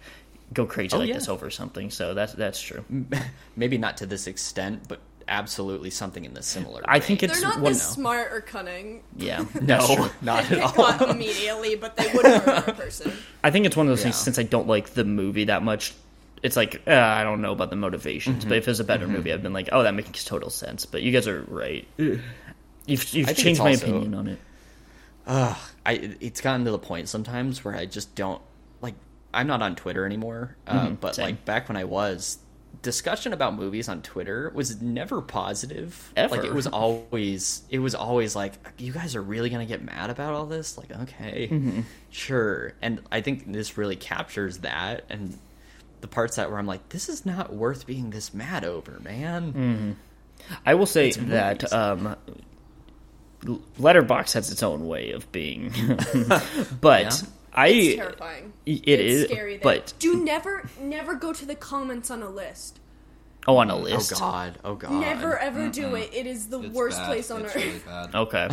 go 0.52 0.66
crazy 0.66 0.94
Oh, 0.94 0.98
like 0.98 1.08
yeah. 1.08 1.14
this 1.14 1.28
over 1.28 1.50
something. 1.50 1.90
So 1.90 2.14
that's 2.14 2.32
that's 2.34 2.60
true. 2.60 2.84
Maybe 3.56 3.78
not 3.78 3.96
to 3.98 4.06
this 4.06 4.26
extent, 4.26 4.82
but 4.88 5.00
absolutely 5.28 5.90
something 5.90 6.24
in 6.24 6.34
the 6.34 6.42
similar. 6.42 6.82
I 6.86 6.98
think 6.98 7.22
it's 7.22 7.34
They're 7.40 7.48
not 7.48 7.60
one. 7.60 7.72
this 7.72 7.82
smart 7.86 8.32
or 8.32 8.40
cunning. 8.40 9.02
Yeah, 9.16 9.44
no, 9.62 10.10
not 10.22 10.50
at 10.50 10.76
all. 10.78 11.10
immediately, 11.10 11.76
but 11.76 11.96
they 11.96 12.10
wouldn't 12.12 12.42
hurt 12.42 12.68
a 12.68 12.72
person. 12.72 13.12
I 13.44 13.50
think 13.50 13.66
it's 13.66 13.76
one 13.76 13.86
of 13.86 13.90
those 13.90 14.02
things. 14.02 14.16
Since 14.16 14.38
I 14.38 14.42
don't 14.42 14.66
like 14.66 14.90
the 14.90 15.04
movie 15.04 15.44
that 15.44 15.62
much, 15.62 15.94
it's 16.42 16.56
like 16.56 16.82
uh, 16.86 16.90
I 16.92 17.22
don't 17.22 17.42
know 17.42 17.52
about 17.52 17.70
the 17.70 17.76
motivations. 17.76 18.40
Mm-hmm. 18.40 18.48
But 18.48 18.58
if 18.58 18.66
it 18.66 18.70
was 18.70 18.80
a 18.80 18.84
better 18.84 19.06
movie, 19.06 19.32
I've 19.32 19.42
been 19.42 19.52
like, 19.52 19.68
oh, 19.72 19.82
that 19.84 19.94
makes 19.94 20.24
total 20.24 20.50
sense. 20.50 20.84
But 20.86 21.02
you 21.02 21.12
guys 21.12 21.28
are 21.28 21.42
right. 21.48 21.86
You've 21.96 22.22
you've 23.14 23.36
changed 23.36 23.60
my 23.60 23.70
also- 23.70 23.86
opinion 23.86 24.14
on 24.14 24.26
it. 24.26 24.38
Ugh, 25.26 25.56
I 25.86 26.16
it's 26.20 26.40
gotten 26.40 26.64
to 26.64 26.72
the 26.72 26.78
point 26.78 27.08
sometimes 27.08 27.64
where 27.64 27.76
I 27.76 27.86
just 27.86 28.14
don't 28.16 28.40
like. 28.80 28.94
I'm 29.32 29.46
not 29.46 29.62
on 29.62 29.76
Twitter 29.76 30.04
anymore, 30.04 30.56
uh, 30.66 30.90
but 30.90 31.14
same. 31.16 31.24
like 31.24 31.44
back 31.44 31.68
when 31.68 31.76
I 31.76 31.84
was, 31.84 32.38
discussion 32.82 33.32
about 33.32 33.54
movies 33.54 33.88
on 33.88 34.02
Twitter 34.02 34.50
was 34.54 34.80
never 34.80 35.20
positive. 35.20 36.12
Ever. 36.16 36.36
Like 36.36 36.44
it 36.44 36.54
was 36.54 36.66
always 36.66 37.62
it 37.70 37.78
was 37.78 37.94
always 37.94 38.34
like 38.34 38.54
you 38.78 38.92
guys 38.92 39.14
are 39.14 39.22
really 39.22 39.50
gonna 39.50 39.66
get 39.66 39.82
mad 39.82 40.10
about 40.10 40.34
all 40.34 40.46
this. 40.46 40.78
Like 40.78 40.90
okay, 41.02 41.84
sure. 42.10 42.72
And 42.82 43.02
I 43.12 43.20
think 43.20 43.52
this 43.52 43.76
really 43.76 43.96
captures 43.96 44.58
that 44.58 45.04
and 45.08 45.38
the 46.00 46.08
parts 46.08 46.36
that 46.36 46.50
where 46.50 46.58
I'm 46.58 46.66
like, 46.66 46.88
this 46.88 47.08
is 47.08 47.26
not 47.26 47.52
worth 47.52 47.86
being 47.86 48.10
this 48.10 48.32
mad 48.32 48.64
over, 48.64 49.00
man. 49.00 49.96
I 50.64 50.74
will 50.74 50.86
say 50.86 51.10
that 51.12 51.70
um, 51.72 52.16
Letterboxd 53.44 54.32
has 54.32 54.50
its 54.50 54.62
own 54.62 54.86
way 54.86 55.12
of 55.12 55.30
being, 55.32 55.72
but 56.80 57.02
Yeah. 57.02 57.28
I 57.52 57.68
It's 57.68 57.96
terrifying. 57.96 58.52
it 58.66 58.72
it's 58.86 59.02
is- 59.02 59.24
scary. 59.30 59.52
There. 59.54 59.60
but 59.62 59.92
do 59.98 60.22
never, 60.24 60.68
never 60.80 61.14
go 61.14 61.32
to 61.32 61.44
the 61.44 61.54
comments 61.54 62.10
on 62.10 62.22
a 62.22 62.28
list. 62.30 62.78
oh, 63.48 63.56
on 63.56 63.70
a 63.70 63.76
list. 63.76 64.12
Oh 64.14 64.18
god, 64.18 64.58
oh 64.64 64.74
god. 64.76 64.92
Never 64.92 65.38
ever 65.38 65.68
do 65.68 65.94
it. 65.96 66.10
It 66.14 66.26
is 66.26 66.46
the 66.48 66.60
It's 66.60 66.74
worst 66.74 66.98
bad. 66.98 67.06
place 67.06 67.30
on 67.30 67.44
it's 67.44 67.56
earth. 67.56 67.62
Really 67.64 67.78
bad. 67.80 68.14
Okay. 68.14 68.48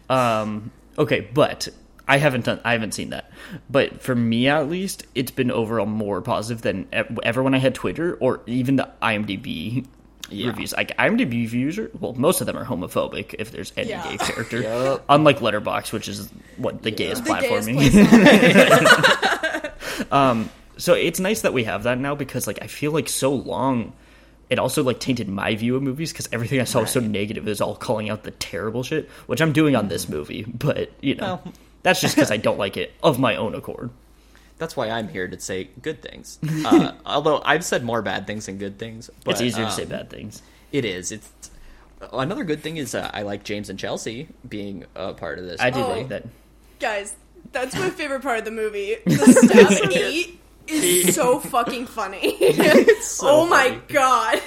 um, 0.10 0.70
okay, 0.98 1.20
but 1.34 1.68
I 2.06 2.18
haven't 2.18 2.44
done. 2.44 2.60
I 2.64 2.72
haven't 2.72 2.92
seen 2.92 3.10
that. 3.10 3.30
But 3.70 4.00
for 4.02 4.14
me, 4.14 4.48
at 4.48 4.68
least, 4.68 5.06
it's 5.14 5.30
been 5.30 5.50
overall 5.50 5.86
more 5.86 6.20
positive 6.22 6.62
than 6.62 6.86
ever 6.92 7.42
when 7.42 7.54
I 7.54 7.58
had 7.58 7.74
Twitter 7.74 8.14
or 8.20 8.40
even 8.46 8.76
the 8.76 8.90
IMDb 9.02 9.86
Yeah. 10.30 10.48
reviews. 10.48 10.72
Like 10.72 10.96
IMDb 10.96 11.30
reviews 11.32 11.78
are 11.78 11.90
well, 12.00 12.14
most 12.14 12.40
of 12.40 12.46
them 12.46 12.56
are 12.56 12.64
homophobic 12.64 13.34
if 13.38 13.52
there's 13.52 13.72
any 13.76 13.90
Yeah. 13.90 14.08
gay 14.10 14.16
character. 14.16 14.60
Yup. 14.62 15.04
Unlike 15.08 15.40
Letterboxd, 15.40 15.92
which 15.92 16.08
is 16.08 16.30
what 16.56 16.82
the 16.82 16.90
gayest 16.90 17.24
The 17.24 17.34
gayest 17.34 17.68
platforming. 17.68 17.92
place 17.92 19.14
on 20.10 20.30
um, 20.30 20.50
so 20.76 20.94
it's 20.94 21.20
nice 21.20 21.42
that 21.42 21.52
we 21.52 21.64
have 21.64 21.84
that 21.84 21.98
now 21.98 22.14
because 22.14 22.46
like 22.46 22.58
I 22.62 22.66
feel 22.66 22.92
like 22.92 23.08
so 23.08 23.32
long 23.32 23.92
it 24.50 24.58
also 24.58 24.82
like 24.82 25.00
tainted 25.00 25.28
my 25.28 25.54
view 25.54 25.76
of 25.76 25.82
movies 25.82 26.12
because 26.12 26.28
everything 26.32 26.60
I 26.60 26.64
saw 26.64 26.80
was 26.80 26.90
so 26.90 27.00
negative 27.00 27.46
is 27.48 27.60
all 27.60 27.74
calling 27.76 28.10
out 28.10 28.24
the 28.24 28.30
terrible 28.30 28.82
shit, 28.82 29.08
which 29.26 29.40
I'm 29.40 29.52
doing 29.52 29.74
on 29.76 29.88
this 29.88 30.08
movie. 30.08 30.44
But 30.44 30.90
you 31.00 31.14
know, 31.14 31.40
Well. 31.44 31.52
that's 31.82 32.00
just 32.00 32.14
because 32.14 32.30
I 32.30 32.36
don't 32.36 32.58
like 32.58 32.76
it 32.76 32.92
of 33.02 33.18
my 33.18 33.36
own 33.36 33.54
accord. 33.54 33.90
That's 34.58 34.76
why 34.76 34.88
I'm 34.88 35.08
here 35.08 35.26
to 35.26 35.38
say 35.40 35.70
good 35.82 36.00
things. 36.02 36.38
Uh, 36.64 36.92
although 37.06 37.42
I've 37.44 37.64
said 37.64 37.84
more 37.84 38.02
bad 38.02 38.26
things 38.26 38.46
than 38.46 38.58
good 38.58 38.78
things. 38.78 39.10
But, 39.24 39.32
it's 39.32 39.40
easier 39.40 39.64
to 39.64 39.70
um, 39.70 39.76
say 39.76 39.84
bad 39.84 40.10
things. 40.10 40.42
It 40.72 40.84
is. 40.84 41.10
It's 41.12 41.30
another 42.12 42.44
good 42.44 42.62
thing 42.62 42.76
is 42.76 42.94
uh, 42.94 43.10
I 43.12 43.22
like 43.22 43.44
James 43.44 43.70
and 43.70 43.78
Chelsea 43.78 44.28
being 44.48 44.84
a 44.94 45.12
part 45.14 45.38
of 45.38 45.44
this. 45.44 45.60
I 45.60 45.70
do 45.70 45.80
Oh. 45.80 45.88
like 45.88 46.08
that. 46.08 46.26
Guys, 46.80 47.16
that's 47.52 47.74
my 47.74 47.90
favorite 47.90 48.22
part 48.22 48.38
of 48.38 48.44
the 48.44 48.50
movie. 48.50 48.96
The 49.04 49.32
stab 49.80 49.92
eight 49.92 50.40
is 50.66 51.14
so 51.14 51.40
fucking 51.40 51.86
funny. 51.86 52.52
so 53.00 53.26
oh 53.28 53.46
my 53.46 53.78
god. 53.88 54.40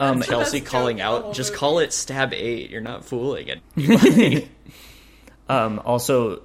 Um, 0.00 0.22
Chelsea 0.22 0.60
calling 0.60 0.98
joke 0.98 1.06
of 1.06 1.22
the 1.22 1.28
out, 1.28 1.34
just 1.34 1.54
call 1.54 1.78
it 1.78 1.92
stab 1.92 2.32
eight. 2.32 2.70
You're 2.70 2.80
not 2.80 3.04
fooling 3.04 3.48
it. 3.76 4.48
Um, 5.48 5.80
also, 5.84 6.40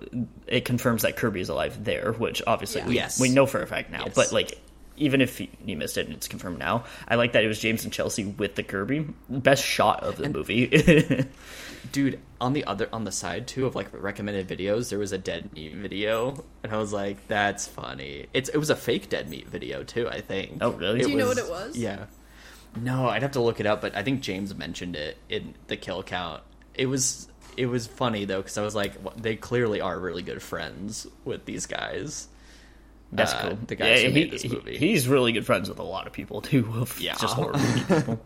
it 0.48 0.66
confirms 0.66 1.04
that 1.04 1.16
Kirby 1.16 1.40
is 1.42 1.50
alive 1.50 1.84
there, 1.84 2.14
which 2.14 2.42
obviously 2.46 2.82
Yeah. 2.82 2.88
we, 2.88 2.96
Yes. 2.96 3.20
we 3.20 3.30
know 3.30 3.46
for 3.46 3.62
a 3.62 3.68
fact 3.68 3.92
now. 3.92 4.04
Yes. 4.06 4.16
But 4.16 4.32
like, 4.32 4.60
even 4.98 5.22
if 5.22 5.40
you 5.40 5.48
you 5.66 5.78
missed 5.78 5.98
it 5.98 6.08
and 6.08 6.16
it's 6.16 6.28
confirmed 6.28 6.60
now, 6.60 6.84
I 7.08 7.16
like 7.16 7.32
that 7.32 7.44
it 7.46 7.48
was 7.48 7.58
James 7.60 7.86
and 7.86 7.94
Chelsea 7.94 8.26
with 8.26 8.56
the 8.56 8.64
Kirby. 8.64 9.08
Best 9.30 9.64
shot 9.64 10.04
of 10.04 10.18
the 10.18 10.28
movie. 10.28 10.68
Dude, 11.94 12.20
on 12.42 12.52
the 12.52 12.66
other 12.66 12.90
on 12.92 13.06
the 13.06 13.12
side 13.12 13.48
too 13.48 13.66
of 13.66 13.74
like 13.76 13.88
recommended 13.94 14.50
videos, 14.50 14.90
there 14.90 15.00
was 15.00 15.14
a 15.14 15.18
dead 15.18 15.54
meat 15.54 15.74
video, 15.74 16.44
and 16.62 16.74
I 16.74 16.78
was 16.78 16.92
like, 16.92 17.26
"That's 17.30 17.66
funny." 17.66 18.26
It's 18.34 18.50
it 18.50 18.58
was 18.58 18.70
a 18.70 18.76
fake 18.76 19.08
dead 19.08 19.30
meat 19.30 19.48
video 19.48 19.84
too. 19.84 20.10
I 20.10 20.20
think. 20.20 20.58
Oh, 20.60 20.72
really? 20.72 21.00
Do 21.02 21.10
you 21.10 21.16
know 21.16 21.28
what 21.28 21.38
it 21.38 21.50
was? 21.50 21.78
Yeah. 21.78 22.06
No, 22.76 23.08
I'd 23.08 23.22
have 23.22 23.32
to 23.32 23.42
look 23.42 23.62
it 23.62 23.66
up, 23.66 23.80
but 23.80 23.96
I 23.96 24.04
think 24.04 24.20
James 24.22 24.54
mentioned 24.54 24.98
it 24.98 25.18
in 25.30 25.56
the 25.68 25.78
kill 25.78 26.04
count. 26.04 26.44
It 26.76 26.88
was 26.88 27.29
it 27.60 27.66
was 27.68 27.86
funny 27.88 28.26
though 28.26 28.42
because 28.42 28.58
I 28.58 28.64
was 28.64 28.74
like, 28.76 28.94
"Wha- 29.04 29.14
they 29.16 29.36
clearly 29.36 29.82
are 29.82 29.98
really 30.00 30.22
good 30.24 30.42
friends 30.42 31.06
with 31.26 31.46
these 31.46 31.66
guys. 31.66 32.28
That's 33.12 33.34
uh, 33.34 33.42
cool. 33.50 33.60
the 33.68 33.76
guys 33.76 34.02
who 34.02 34.08
he- 34.10 34.14
made 34.14 34.32
this 34.32 34.42
he- 34.44 34.50
movie. 34.50 34.78
he's 34.78 35.08
really 35.08 35.32
good 35.32 35.46
friends 35.46 35.68
with 35.70 35.80
a 35.80 35.84
lot 35.84 36.08
of 36.08 36.14
people 36.14 36.42
too. 36.42 36.68
Of 36.76 37.00
Yeah. 37.00 37.16
just 37.20 37.36
horror 37.36 37.54
movie 37.54 37.84
people. 37.84 38.20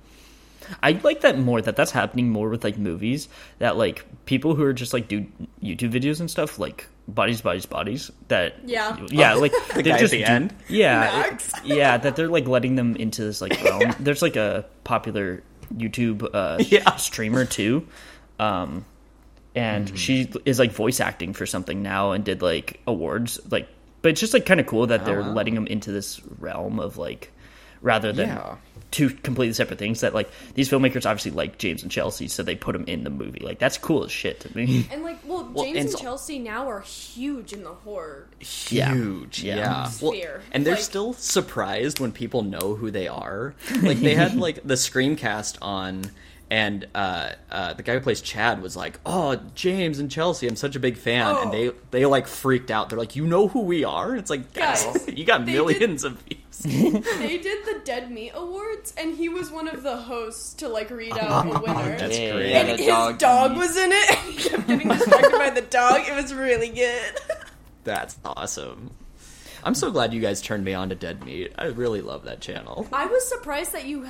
I 0.81 0.91
like 1.03 1.21
that 1.21 1.37
more. 1.37 1.61
That 1.61 1.75
that's 1.75 1.91
happening 1.91 2.29
more 2.29 2.47
with 2.49 2.63
like 2.63 2.77
movies. 2.77 3.27
That 3.59 3.75
like 3.75 4.05
people 4.25 4.55
who 4.55 4.63
are 4.63 4.71
just 4.73 4.93
like 4.93 5.07
do 5.09 5.25
YouTube 5.61 5.91
videos 5.91 6.19
and 6.21 6.31
stuff 6.31 6.57
like 6.59 6.87
bodies, 7.07 7.41
bodies, 7.41 7.65
bodies. 7.65 8.11
That 8.29 8.55
Yeah. 8.65 8.97
yeah, 9.09 9.33
like 9.33 9.51
The 9.75 9.83
they're 9.83 9.93
at 9.93 9.99
just 9.99 10.11
the 10.11 10.19
do- 10.19 10.23
end? 10.25 10.55
Yeah, 10.69 11.33
it- 11.33 11.51
yeah. 11.65 11.97
That 11.97 12.15
they're 12.15 12.29
like 12.29 12.47
letting 12.47 12.75
them 12.75 12.95
into 12.95 13.23
this 13.23 13.41
like 13.41 13.61
realm. 13.63 13.93
There's 13.99 14.21
like 14.21 14.35
a 14.37 14.65
popular 14.85 15.43
YouTube 15.75 16.29
uh, 16.33 16.57
Yeah. 16.59 16.95
streamer 16.95 17.43
too. 17.45 17.85
Um, 18.39 18.85
and 19.55 19.87
Mm-hmm. 19.87 19.95
she 19.95 20.29
is 20.45 20.57
like 20.59 20.71
voice 20.71 20.99
acting 20.99 21.33
for 21.33 21.45
something 21.45 21.81
now 21.83 22.11
and 22.11 22.23
did 22.25 22.41
like 22.41 22.79
awards 22.87 23.39
like 23.51 23.67
but 24.01 24.09
it's 24.11 24.19
just 24.19 24.33
like 24.33 24.45
kind 24.45 24.59
of 24.59 24.65
cool 24.65 24.87
that 24.87 25.05
they're 25.05 25.19
Oh, 25.21 25.23
wow. 25.29 25.33
letting 25.33 25.55
them 25.55 25.67
into 25.67 25.91
this 25.91 26.21
realm 26.39 26.79
of 26.79 26.97
like 26.97 27.31
rather 27.81 28.11
than 28.13 28.29
Yeah. 28.29 28.55
two 28.91 29.09
completely 29.09 29.53
separate 29.53 29.77
things 29.77 30.01
that 30.01 30.13
like 30.13 30.29
these 30.55 30.69
filmmakers 30.69 31.05
obviously 31.05 31.31
like 31.31 31.57
James 31.57 31.83
and 31.83 31.91
Chelsea 31.91 32.27
so 32.29 32.41
they 32.41 32.55
put 32.55 32.73
them 32.73 32.85
in 32.87 33.03
the 33.03 33.09
movie 33.09 33.39
like 33.41 33.59
that's 33.59 33.77
cool 33.77 34.03
as 34.05 34.11
shit 34.11 34.39
to 34.41 34.55
me 34.57 34.87
And 34.91 35.03
like, 35.09 35.19
well, 35.27 35.49
Well, 35.53 35.65
James 35.65 35.77
and 35.79 35.89
and 35.89 35.97
Chelsea 35.97 36.39
now 36.39 36.67
are 36.69 36.79
huge 36.81 37.51
in 37.53 37.63
the 37.63 37.73
horror. 37.73 38.27
Huge. 38.39 39.43
Yeah. 39.43 39.57
Yeah. 39.57 39.91
Well, 40.01 40.13
and 40.51 40.65
they're 40.65 40.75
Like- 40.75 40.83
still 40.83 41.13
surprised 41.13 41.99
when 41.99 42.11
people 42.11 42.41
know 42.43 42.75
who 42.75 42.89
they 42.91 43.07
are. 43.07 43.53
Like 43.81 43.99
they 43.99 44.15
had 44.15 44.35
like 44.35 44.65
the 44.65 44.75
screencast 44.75 45.57
on 45.61 46.09
and 46.53 46.85
uh, 46.93 47.31
uh, 47.49 47.73
the 47.73 47.81
guy 47.81 47.93
who 47.95 47.99
plays 47.99 48.21
Chad 48.21 48.61
was 48.61 48.75
like, 48.75 48.99
"Oh, 49.07 49.37
James 49.55 49.97
and 49.97 50.11
Chelsea, 50.11 50.47
I'm 50.47 50.55
such 50.55 50.75
a 50.75 50.79
big 50.79 50.97
fan," 50.97 51.25
Oh. 51.35 51.41
and 51.41 51.51
they 51.51 51.71
they 51.89 52.05
like 52.05 52.27
freaked 52.27 52.69
out. 52.69 52.89
They're 52.89 52.99
like, 52.99 53.15
"You 53.15 53.25
know 53.25 53.47
who 53.47 53.61
we 53.61 53.83
are?" 53.83 54.15
It's 54.15 54.29
like, 54.29 54.53
guys, 54.53 54.85
Guys, 54.85 55.07
you 55.17 55.25
got 55.25 55.45
they 55.47 55.53
millions 55.53 56.03
of 56.03 56.19
views. 56.21 56.39
They 56.63 57.39
did 57.39 57.65
the 57.65 57.81
Dead 57.83 58.11
Meat 58.11 58.33
Awards, 58.35 58.93
and 58.97 59.15
he 59.17 59.29
was 59.29 59.49
one 59.49 59.67
of 59.67 59.81
the 59.81 59.97
hosts 59.97 60.53
to 60.55 60.69
like 60.69 60.91
read 60.91 61.17
out 61.17 61.47
a 61.47 61.59
winner. 61.59 61.97
That's 61.97 62.19
Yeah. 62.19 62.33
great. 62.33 62.53
and 62.53 62.69
the 62.69 62.77
his 62.77 62.85
dog 62.87 63.17
dog, 63.17 63.57
was 63.57 63.75
in 63.75 63.91
it. 63.91 64.09
and 64.11 64.19
he 64.33 64.49
kept 64.49 64.67
getting 64.67 64.87
distracted 64.89 65.31
by 65.31 65.49
the 65.49 65.61
dog. 65.61 66.01
It 66.07 66.13
was 66.15 66.33
really 66.35 66.69
good. 66.69 67.13
That's 67.83 68.15
awesome. 68.23 68.91
I'm 69.63 69.73
so 69.75 69.89
glad 69.91 70.13
you 70.13 70.21
guys 70.21 70.41
turned 70.41 70.63
me 70.65 70.73
on 70.75 70.89
to 70.89 70.95
Dead 70.95 71.23
Meat. 71.25 71.53
I 71.57 71.65
really 71.65 72.01
love 72.01 72.25
that 72.25 72.41
channel. 72.41 72.85
I 72.93 73.07
was 73.07 73.27
surprised 73.27 73.71
that 73.71 73.85
you 73.85 74.07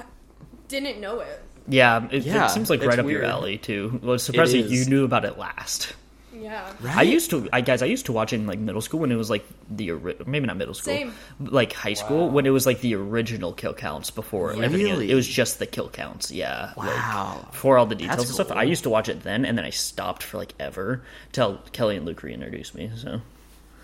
didn't 0.68 1.00
know 1.00 1.20
it. 1.22 1.42
Yeah 1.68 2.08
it, 2.12 2.24
Yeah, 2.24 2.46
it 2.46 2.50
seems 2.50 2.70
like 2.70 2.84
right 2.84 3.00
up 3.00 3.08
your 3.08 3.24
alley 3.24 3.58
too 3.58 4.00
well 4.04 4.16
it's 4.16 4.24
surprising 4.24 4.66
is. 4.66 4.72
you 4.72 4.86
knew 4.86 5.06
about 5.06 5.24
it 5.26 5.38
last 5.38 5.94
Yeah. 6.36 6.74
I 6.84 7.04
used 7.04 7.30
to, 7.30 7.48
I 7.54 7.62
guys, 7.62 7.82
I 7.82 7.86
used 7.86 8.08
to 8.08 8.12
watch 8.12 8.34
it 8.34 8.38
in 8.38 8.48
like 8.48 8.60
middle 8.60 8.82
school 8.82 9.00
when 9.00 9.12
it 9.14 9.16
was 9.16 9.30
like 9.30 9.46
the 9.70 9.92
ori- 9.92 10.18
maybe 10.26 10.46
not 10.46 10.58
middle 10.58 10.74
school, 10.74 10.94
Same. 10.94 11.14
like 11.40 11.72
high 11.72 11.94
school 11.94 12.30
when 12.30 12.46
it 12.46 12.50
was 12.50 12.66
like 12.66 12.82
the 12.82 12.96
original 12.96 13.54
kill 13.54 13.74
counts 13.74 14.10
before 14.12 14.52
everything. 14.52 14.74
Really? 14.88 15.10
It 15.10 15.16
was 15.16 15.26
just 15.28 15.60
the 15.60 15.66
kill 15.66 15.88
counts, 15.90 16.32
yeah. 16.32 16.74
like, 16.76 16.90
Wow. 16.90 17.48
before 17.52 17.78
all 17.78 17.86
the 17.86 17.96
details 17.96 18.18
That's 18.18 18.30
and 18.30 18.34
stuff. 18.36 18.48
cool. 18.50 18.58
I 18.58 18.64
used 18.64 18.84
to 18.84 18.90
watch 18.90 19.08
it 19.08 19.24
then, 19.24 19.46
and 19.46 19.58
then 19.58 19.64
I 19.64 19.70
stopped 19.70 20.22
for 20.24 20.38
like 20.38 20.54
ever 20.60 21.02
till 21.32 21.60
Kelly 21.72 21.96
and 21.96 22.06
Luke 22.06 22.22
reintroduced 22.24 22.76
me. 22.76 22.92
So 22.98 23.22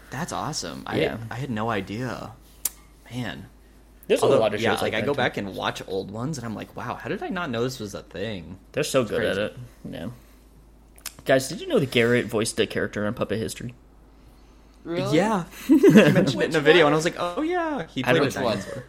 That's 0.09 0.34
awesome. 0.34 0.84
I 0.86 0.99
Yeah. 0.99 1.17
I 1.32 1.36
had 1.36 1.49
no 1.51 1.69
idea. 1.69 2.32
man. 3.09 3.45
There's 4.10 4.22
Although, 4.24 4.39
a 4.39 4.39
lot 4.39 4.53
of 4.55 4.60
shows 4.60 4.64
yeah, 4.64 4.72
like, 4.74 4.82
like 4.82 4.93
I 4.95 5.01
go 5.01 5.14
too. 5.14 5.18
back 5.18 5.38
and 5.38 5.55
watch 5.55 5.82
old 5.88 6.10
ones, 6.10 6.38
and 6.39 6.45
I'm 6.45 6.55
like, 6.55 6.76
wow, 6.76 6.95
how 6.95 7.07
did 7.10 7.22
I 7.24 7.30
not 7.30 7.49
know 7.51 7.64
this 7.64 7.80
was 7.80 7.93
a 7.93 8.01
thing? 8.01 8.57
They're 8.72 8.84
so 8.84 9.03
good 9.03 9.24
at 9.24 9.36
crazy. 9.36 9.41
it. 9.41 9.57
Yeah. 9.91 10.10
Guys, 11.26 11.47
did 11.47 11.62
you 11.62 11.68
know 11.68 11.78
that 11.80 11.91
Garrett 11.91 12.26
voiced 12.26 12.60
a 12.60 12.66
character 12.66 13.05
in 13.05 13.14
Puppet 13.14 13.38
History? 13.38 13.76
Really? 14.84 15.16
Yeah, 15.16 15.43
he 15.68 15.78
mentioned 15.78 15.95
it 15.95 16.18
in 16.18 16.36
Which 16.38 16.55
a 16.55 16.60
video, 16.60 16.86
one? 16.86 16.93
and 16.93 16.95
I 16.95 16.97
was 16.97 17.05
like, 17.05 17.18
oh 17.20 17.41
yeah, 17.43 17.86
he 17.86 18.01
played 18.01 18.14
don't- 18.16 18.22
a 18.24 18.26
Which 18.26 18.36
one? 18.36 18.57
dinosaur. 18.57 18.84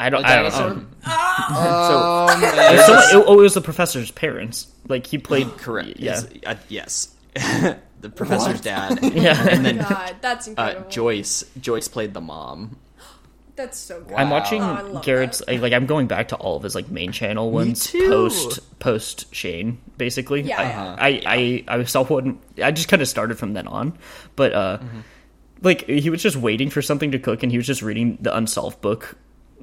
I 0.00 0.10
don't. 0.10 0.24
A 0.24 0.26
I 0.28 0.42
don't 0.42 0.52
know. 0.52 0.86
Oh, 1.06 2.26
It 2.30 2.42
was 2.42 2.56
man. 2.56 3.02
someone- 3.10 3.28
oh, 3.28 3.38
it 3.38 3.42
was 3.42 3.54
the 3.54 3.60
professor's 3.60 4.10
parents. 4.10 4.66
Like 4.88 5.06
he 5.06 5.18
played. 5.18 5.46
Correct. 5.58 6.00
Yeah. 6.00 6.22
Uh, 6.44 6.56
yes. 6.68 7.14
the 7.34 8.08
professor's 8.14 8.60
dad. 8.62 8.98
Yeah. 9.14 9.46
and 9.48 9.64
then 9.64 9.78
God, 9.78 10.16
that's 10.22 10.48
uh, 10.48 10.50
incredible. 10.50 10.90
Joyce. 10.90 11.44
Joyce 11.60 11.86
played 11.86 12.14
the 12.14 12.20
mom. 12.20 12.78
That's 13.56 13.78
so 13.78 14.00
good. 14.02 14.14
I'm 14.16 14.30
watching 14.30 14.62
Oh, 14.62 15.00
Garrett's 15.04 15.38
that. 15.46 15.60
like 15.60 15.72
I'm 15.72 15.86
going 15.86 16.06
back 16.06 16.28
to 16.28 16.36
all 16.36 16.56
of 16.56 16.62
his 16.62 16.74
like 16.74 16.88
main 16.90 17.12
channel 17.12 17.50
ones 17.50 17.86
too. 17.86 18.08
post 18.08 18.78
post 18.78 19.34
Shane 19.34 19.78
basically. 19.98 20.42
Yeah. 20.42 20.60
I, 20.60 20.64
Uh-huh. 20.64 20.96
I, 20.98 21.64
I 21.68 21.80
I 21.80 21.84
saw 21.84 22.04
one. 22.04 22.38
I 22.62 22.70
just 22.70 22.88
kind 22.88 23.02
of 23.02 23.08
started 23.08 23.38
from 23.38 23.52
then 23.52 23.66
on, 23.66 23.98
but 24.36 24.52
uh, 24.54 24.78
Mm-hmm. 24.78 25.00
like 25.62 25.86
he 25.86 26.08
was 26.10 26.22
just 26.22 26.36
waiting 26.36 26.70
for 26.70 26.80
something 26.82 27.10
to 27.12 27.18
cook 27.18 27.42
and 27.42 27.52
he 27.52 27.58
was 27.58 27.66
just 27.66 27.82
reading 27.82 28.16
the 28.20 28.34
unsolved 28.34 28.80
book. 28.80 29.16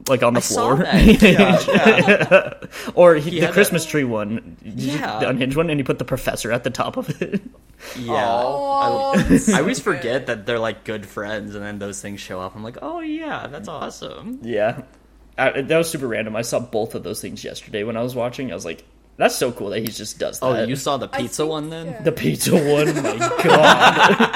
Like 0.07 0.21
on 0.21 0.33
the 0.33 0.37
I 0.37 0.41
saw 0.41 0.75
floor, 0.75 0.77
that. 0.85 1.21
Yeah, 1.21 2.59
yeah. 2.61 2.91
or 2.93 3.15
he, 3.15 3.31
the 3.39 3.45
had 3.47 3.53
Christmas 3.53 3.83
tree 3.83 4.03
one, 4.03 4.55
Yeah. 4.63 5.19
the 5.19 5.27
unhinged 5.27 5.57
one, 5.57 5.71
and 5.71 5.79
he 5.79 5.83
put 5.83 5.97
the 5.97 6.05
professor 6.05 6.51
at 6.51 6.63
the 6.63 6.69
top 6.69 6.97
of 6.97 7.19
it. 7.19 7.41
Yeah. 7.97 8.25
Oh, 8.27 9.13
I, 9.15 9.39
I 9.53 9.59
always 9.59 9.79
forget 9.79 10.27
that 10.27 10.45
they're 10.45 10.59
like 10.59 10.83
good 10.83 11.05
friends, 11.05 11.55
and 11.55 11.63
then 11.63 11.79
those 11.79 12.01
things 12.01 12.19
show 12.19 12.41
up. 12.41 12.55
I'm 12.55 12.63
like, 12.63 12.77
oh 12.81 13.01
yeah, 13.01 13.47
that's 13.47 13.67
awesome. 13.67 14.39
Yeah, 14.41 14.81
I, 15.37 15.61
that 15.61 15.77
was 15.77 15.89
super 15.89 16.07
random. 16.07 16.35
I 16.35 16.41
saw 16.41 16.59
both 16.59 16.95
of 16.95 17.03
those 17.03 17.21
things 17.21 17.43
yesterday 17.43 17.83
when 17.83 17.95
I 17.95 18.01
was 18.01 18.15
watching. 18.15 18.51
I 18.51 18.55
was 18.55 18.65
like, 18.65 18.83
"That's 19.17 19.35
so 19.35 19.51
cool 19.51 19.69
that 19.69 19.79
he 19.81 19.87
just 19.87 20.17
does 20.17 20.39
oh, 20.41 20.53
that." 20.53 20.65
Oh, 20.65 20.67
you 20.67 20.75
saw 20.75 20.97
the 20.97 21.07
pizza 21.07 21.43
think- 21.43 21.51
one 21.51 21.69
then? 21.69 21.85
yeah. 21.87 22.01
the 22.01 22.11
pizza 22.11 22.53
one. 22.53 22.95
My 23.03 23.17
God, 23.43 24.35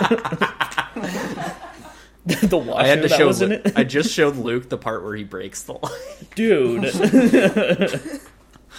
the 2.26 2.58
washer 2.58 2.80
I 2.80 2.88
had 2.88 3.02
to 3.02 3.08
that 3.08 3.18
show. 3.18 3.28
was 3.28 3.42
in 3.42 3.54
it, 3.54 3.74
I 3.76 3.84
just 3.84 4.14
showed 4.14 4.36
Luke 4.38 4.70
the 4.70 4.78
part 4.78 5.04
where 5.04 5.16
he 5.16 5.24
breaks 5.24 5.64
the 5.64 5.74
line. 5.74 5.92
dude. 6.36 8.22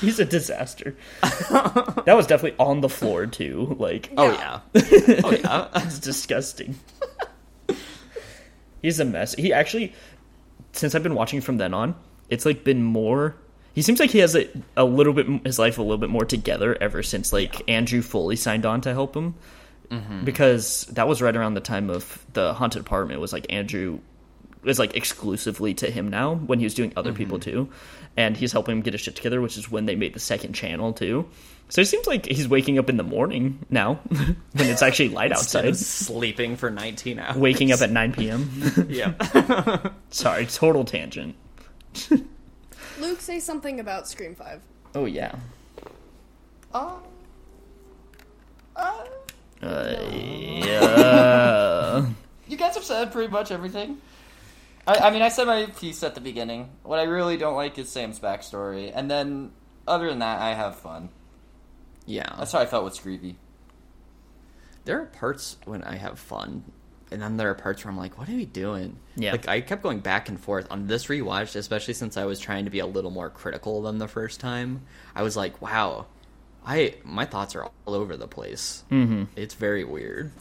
He's 0.02 0.18
a 0.18 0.24
disaster. 0.24 0.96
that 1.22 2.14
was 2.14 2.26
definitely 2.26 2.58
on 2.58 2.80
the 2.80 2.88
floor 2.88 3.26
too. 3.26 3.76
Like, 3.78 4.10
Oh 4.16 4.30
yeah. 4.32 4.60
Oh 5.24 5.30
yeah. 5.30 5.68
It's 5.76 5.98
disgusting. 5.98 6.74
He's 8.82 8.98
a 8.98 9.04
mess. 9.04 9.34
He 9.34 9.52
actually, 9.52 9.94
since 10.72 10.94
I've 10.94 11.04
been 11.04 11.14
watching 11.14 11.40
from 11.40 11.56
then 11.56 11.72
on, 11.72 11.94
it's 12.28 12.44
like 12.44 12.64
been 12.64 12.82
more. 12.82 13.36
He 13.74 13.82
seems 13.82 14.00
like 14.00 14.10
he 14.10 14.18
has 14.18 14.34
a, 14.34 14.48
a 14.76 14.84
little 14.84 15.12
bit 15.12 15.26
his 15.46 15.58
life 15.58 15.78
a 15.78 15.82
little 15.82 15.98
bit 15.98 16.10
more 16.10 16.24
together 16.24 16.76
ever 16.80 17.02
since 17.02 17.32
like 17.32 17.68
Andrew 17.70 18.02
Foley 18.02 18.36
signed 18.36 18.66
on 18.66 18.80
to 18.82 18.92
help 18.92 19.16
him, 19.16 19.36
mm-hmm. 19.88 20.24
because 20.24 20.84
that 20.90 21.06
was 21.06 21.22
right 21.22 21.34
around 21.34 21.54
the 21.54 21.60
time 21.60 21.88
of 21.88 22.24
the 22.32 22.52
haunted 22.54 22.82
apartment. 22.82 23.20
Was 23.20 23.32
like 23.32 23.46
Andrew 23.50 24.00
is 24.64 24.78
like 24.78 24.94
exclusively 24.96 25.74
to 25.74 25.90
him 25.90 26.08
now 26.08 26.34
when 26.36 26.58
he 26.58 26.64
was 26.64 26.74
doing 26.74 26.92
other 26.96 27.12
people 27.12 27.38
too, 27.38 27.68
and 28.16 28.36
he's 28.36 28.52
helping 28.52 28.76
him 28.76 28.82
get 28.82 28.94
his 28.94 29.00
shit 29.00 29.16
together. 29.16 29.40
Which 29.40 29.56
is 29.56 29.70
when 29.70 29.86
they 29.86 29.96
made 29.96 30.14
the 30.14 30.20
second 30.20 30.52
channel 30.54 30.92
too. 30.92 31.28
So 31.68 31.80
it 31.80 31.86
seems 31.86 32.06
like 32.06 32.26
he's 32.26 32.46
waking 32.48 32.78
up 32.78 32.90
in 32.90 32.98
the 32.98 33.02
morning 33.02 33.64
now 33.70 33.94
when 34.08 34.36
it's 34.68 34.82
actually 34.82 35.08
light 35.08 35.32
outside 35.38 35.64
of 35.64 35.76
sleeping 35.76 36.56
for 36.56 36.70
19 36.70 37.18
hours. 37.18 37.36
waking 37.36 37.72
up 37.72 37.80
at 37.80 37.90
9 38.00 38.12
p.m. 38.12 38.50
Yeah. 38.88 39.88
Sorry, 40.10 40.44
total 40.46 40.84
tangent. 40.84 41.34
Luke, 43.00 43.20
say 43.20 43.40
something 43.40 43.80
about 43.80 44.06
Scream 44.06 44.34
Five. 44.34 44.60
Oh 44.94 45.06
yeah. 45.06 45.34
Uh, 46.74 46.92
uh, 48.76 49.04
Uh, 49.62 49.96
yeah. 50.12 52.06
you 52.48 52.56
guys 52.56 52.74
have 52.74 52.84
said 52.84 53.12
pretty 53.12 53.30
much 53.32 53.50
everything. 53.50 53.98
I, 54.86 54.94
I 54.96 55.10
mean, 55.10 55.22
I 55.22 55.28
said 55.28 55.46
my 55.46 55.66
piece 55.66 56.02
at 56.02 56.14
the 56.14 56.20
beginning. 56.20 56.70
What 56.82 56.98
I 56.98 57.04
really 57.04 57.36
don't 57.36 57.54
like 57.54 57.78
is 57.78 57.88
Sam's 57.88 58.18
backstory, 58.18 58.90
and 58.94 59.10
then 59.10 59.52
other 59.86 60.08
than 60.08 60.18
that, 60.20 60.40
I 60.40 60.54
have 60.54 60.76
fun. 60.76 61.10
Yeah. 62.06 62.34
That's 62.38 62.52
how 62.52 62.58
I 62.58 62.66
felt 62.66 62.84
with 62.84 62.98
Screevy. 62.98 63.36
there 64.84 65.00
are 65.00 65.06
parts 65.06 65.56
when 65.64 65.84
I 65.84 65.94
have 65.96 66.18
fun, 66.18 66.64
and 67.12 67.22
then 67.22 67.36
there 67.36 67.48
are 67.50 67.54
parts 67.54 67.84
where 67.84 67.92
I'm 67.92 67.96
like, 67.98 68.18
"What 68.18 68.28
are 68.28 68.32
we 68.34 68.44
doing?" 68.46 68.98
Yeah. 69.14 69.32
Like 69.32 69.46
I 69.46 69.60
kept 69.60 69.82
going 69.84 70.00
back 70.00 70.28
and 70.28 70.40
forth 70.40 70.66
on 70.70 70.88
this 70.88 71.06
rewatch, 71.06 71.54
especially 71.54 71.94
since 71.94 72.16
I 72.16 72.24
was 72.24 72.40
trying 72.40 72.64
to 72.64 72.70
be 72.70 72.80
a 72.80 72.86
little 72.86 73.12
more 73.12 73.30
critical 73.30 73.82
than 73.82 73.98
the 73.98 74.08
first 74.08 74.40
time. 74.40 74.82
I 75.14 75.22
was 75.22 75.36
like, 75.36 75.62
"Wow, 75.62 76.06
I 76.66 76.96
my 77.04 77.24
thoughts 77.24 77.54
are 77.54 77.64
all 77.86 77.94
over 77.94 78.16
the 78.16 78.26
place. 78.26 78.82
Mm-hmm. 78.90 79.24
It's 79.36 79.54
very 79.54 79.84
weird." 79.84 80.32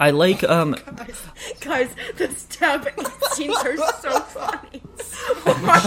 I 0.00 0.10
like 0.10 0.42
um 0.44 0.72
Guys, 0.96 1.22
guys, 1.60 1.90
the 2.16 2.28
stabbing 2.30 2.94
scenes 3.32 3.56
are 3.56 3.76
so 3.76 4.20
funny. 4.20 4.82
Oh 5.46 5.58
my 5.62 5.80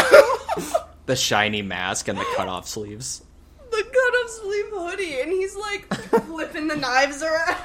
god. 0.00 0.80
The 1.06 1.16
shiny 1.16 1.60
mask 1.60 2.08
and 2.08 2.18
the 2.18 2.24
cut 2.34 2.48
off 2.48 2.66
sleeves. 2.66 3.22
the 3.70 3.82
cut 3.82 4.14
off 4.14 4.30
sleeve 4.30 4.64
hoodie, 4.72 5.20
and 5.20 5.30
he's 5.30 5.54
like 5.54 5.92
flipping 6.24 6.66
the 6.68 6.76
knives 6.76 7.22
around. 7.22 7.58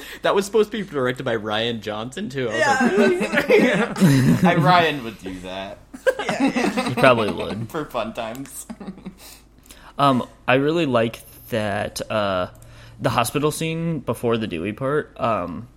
That 0.22 0.34
was 0.34 0.44
supposed 0.44 0.70
to 0.72 0.82
be 0.84 0.90
directed 0.90 1.22
by 1.24 1.36
Rian 1.36 1.80
Johnson 1.80 2.28
too. 2.28 2.50
I 2.52 2.94
was 2.96 3.20
like, 3.30 3.48
yeah. 3.48 3.94
I, 4.42 4.56
Ryan 4.56 5.04
would 5.04 5.18
do 5.22 5.38
that 5.40 5.78
you 6.86 6.94
probably 6.94 7.32
would. 7.32 7.70
for 7.70 7.84
fun 7.86 8.12
times. 8.12 8.66
Um 9.98 10.28
I 10.46 10.54
really 10.56 10.84
like 10.86 11.20
that 11.48 12.00
uh 12.10 12.48
the 13.00 13.10
hospital 13.10 13.50
scene 13.50 14.00
before 14.00 14.36
the 14.36 14.46
Dewey 14.46 14.72
part. 14.72 15.12
Um 15.20 15.68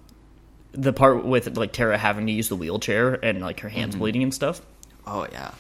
the 0.72 0.94
part 0.94 1.26
with 1.26 1.58
like 1.58 1.74
Tara 1.74 1.98
having 1.98 2.28
to 2.28 2.32
use 2.32 2.48
the 2.50 2.56
wheelchair 2.56 3.14
and 3.26 3.42
like 3.42 3.62
her 3.62 3.70
hands 3.70 3.96
bleeding 3.96 4.22
and 4.24 4.34
stuff. 4.34 4.62
"Oh 5.08 5.26
yeah, 5.32 5.52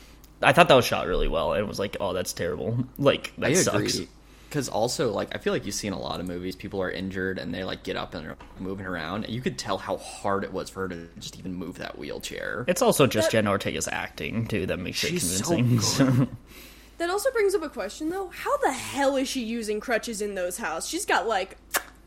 I 0.41 0.53
thought 0.53 0.67
that 0.67 0.75
was 0.75 0.85
shot 0.85 1.07
really 1.07 1.27
well 1.27 1.53
and 1.53 1.61
it 1.63 1.67
was 1.67 1.79
like, 1.79 1.97
oh, 1.99 2.13
that's 2.13 2.31
terrible. 2.33 2.77
Like 2.99 3.33
that 3.37 3.47
I 3.49 3.53
sucks. 3.53 3.95
agree." 3.95 4.07
Because 4.47 4.67
also, 4.67 5.11
like, 5.11 5.35
I 5.35 5.37
feel 5.37 5.53
like 5.53 5.67
you 5.67 5.71
see 5.71 5.85
in 5.85 5.93
a 5.93 5.99
lot 5.99 6.19
of 6.19 6.27
movies, 6.27 6.55
people 6.55 6.81
are 6.81 6.89
injured 6.89 7.37
and 7.37 7.53
they 7.53 7.63
like 7.63 7.83
get 7.83 7.95
up 7.95 8.15
and 8.15 8.25
are 8.25 8.37
moving 8.59 8.87
around, 8.87 9.25
and 9.25 9.33
you 9.33 9.41
could 9.41 9.59
tell 9.59 9.77
how 9.77 9.97
hard 9.97 10.43
it 10.43 10.51
was 10.51 10.71
for 10.71 10.81
her 10.81 10.87
to 10.89 11.07
just 11.19 11.37
even 11.37 11.53
move 11.53 11.77
that 11.77 11.99
wheelchair. 11.99 12.65
It's 12.67 12.81
also 12.81 13.05
just 13.05 13.29
Jenna 13.29 13.51
Ortega's 13.51 13.87
acting 13.87 14.47
too 14.47 14.65
that 14.65 14.77
makes 14.79 15.03
it 15.03 15.09
She's 15.09 15.45
so 15.45 15.55
convincing. 15.55 16.35
That 16.99 17.09
also 17.09 17.31
brings 17.31 17.55
up 17.55 17.63
a 17.63 17.69
question 17.69 18.09
though. 18.09 18.27
How 18.27 18.55
the 18.57 18.71
hell 18.71 19.15
is 19.15 19.27
she 19.27 19.43
using 19.43 19.79
crutches 19.79 20.21
in 20.21 20.35
those 20.35 20.57
house? 20.57 20.87
She's 20.87 21.05
got 21.05 21.27
like 21.27 21.57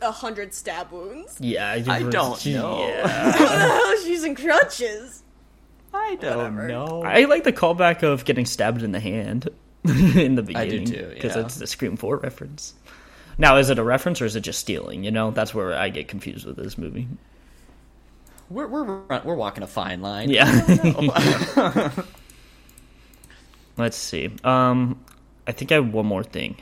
a 0.01 0.11
hundred 0.12 0.53
stab 0.55 0.93
wounds. 0.93 1.36
yeah, 1.40 1.70
I 1.70 1.80
don't 1.80 2.12
know. 2.47 2.78
Yeah. 2.78 3.09
How 3.32 3.38
the 3.49 3.59
hell 3.59 3.90
is 3.93 4.05
she 4.05 4.11
using 4.11 4.34
crutches? 4.34 5.22
I 5.95 6.16
don't 6.20 6.36
Whatever. 6.55 6.68
know. 6.68 7.03
I 7.05 7.24
like 7.24 7.45
the 7.45 7.53
callback 7.53 8.03
of 8.03 8.24
getting 8.24 8.47
stabbed 8.47 8.82
in 8.82 8.93
the 8.93 9.01
hand 9.01 9.49
in 9.84 10.34
the 10.36 10.43
I 10.55 10.66
do 10.68 10.80
beginning. 10.80 10.84
too, 10.86 11.11
Because 11.14 11.36
yeah. 11.36 11.43
it's 11.43 11.57
the 11.57 11.66
Scream 11.66 11.97
4 11.97 12.16
reference. 12.18 12.74
Now, 13.38 13.57
is 13.57 13.70
it 13.70 13.78
a 13.78 13.82
reference 13.82 14.20
or 14.20 14.26
is 14.26 14.36
it 14.36 14.40
just 14.40 14.59
stealing? 14.59 15.05
You 15.05 15.11
know, 15.11 15.30
that's 15.30 15.55
where 15.55 15.74
I 15.74 15.88
get 15.88 16.09
confused 16.09 16.47
with 16.47 16.57
this 16.57 16.76
movie. 16.78 17.09
we're 18.51 18.66
we're 18.66 19.22
we're 19.24 19.34
walking 19.34 19.62
a 19.62 19.66
fine 19.66 20.03
line. 20.03 20.28
Yeah. 20.30 21.93
Let's 23.77 23.97
see. 23.97 24.31
Um, 24.45 25.03
I 25.47 25.53
think 25.53 25.73
I 25.73 25.77
have 25.77 25.93
one 25.93 26.07
more 26.07 26.23
thing. 26.23 26.57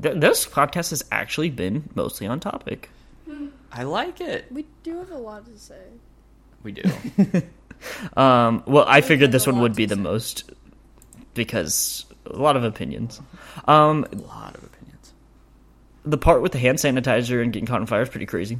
Th- 0.00 0.16
this 0.16 0.46
podcast 0.46 0.90
has 0.90 1.04
actually 1.10 1.50
been 1.50 1.88
mostly 1.94 2.26
on 2.26 2.40
topic. 2.40 2.90
I 3.72 3.82
like 3.82 4.20
it. 4.20 4.46
We 4.52 4.66
do 4.84 4.98
have 4.98 5.10
a 5.10 5.18
lot 5.18 5.46
to 5.46 5.58
say. 5.58 5.80
We 6.62 6.72
do. 6.72 6.82
Um, 8.16 8.62
well, 8.66 8.86
I 8.88 9.02
figured 9.02 9.30
this 9.30 9.46
one 9.46 9.60
would 9.60 9.72
to 9.72 9.76
be 9.76 9.84
the 9.84 9.96
say. 9.96 10.00
most 10.00 10.50
because 11.34 12.06
a 12.24 12.36
lot 12.38 12.56
of 12.56 12.64
opinions. 12.64 13.20
Um, 13.66 14.06
a 14.10 14.16
lot 14.16 14.54
of 14.56 14.62
opinions. 14.64 15.12
the 16.04 16.16
part 16.16 16.40
with 16.40 16.52
the 16.52 16.58
hand 16.58 16.78
sanitizer 16.78 17.42
and 17.42 17.52
getting 17.52 17.66
caught 17.66 17.80
on 17.80 17.86
fire 17.86 18.00
is 18.02 18.08
pretty 18.08 18.24
crazy. 18.24 18.58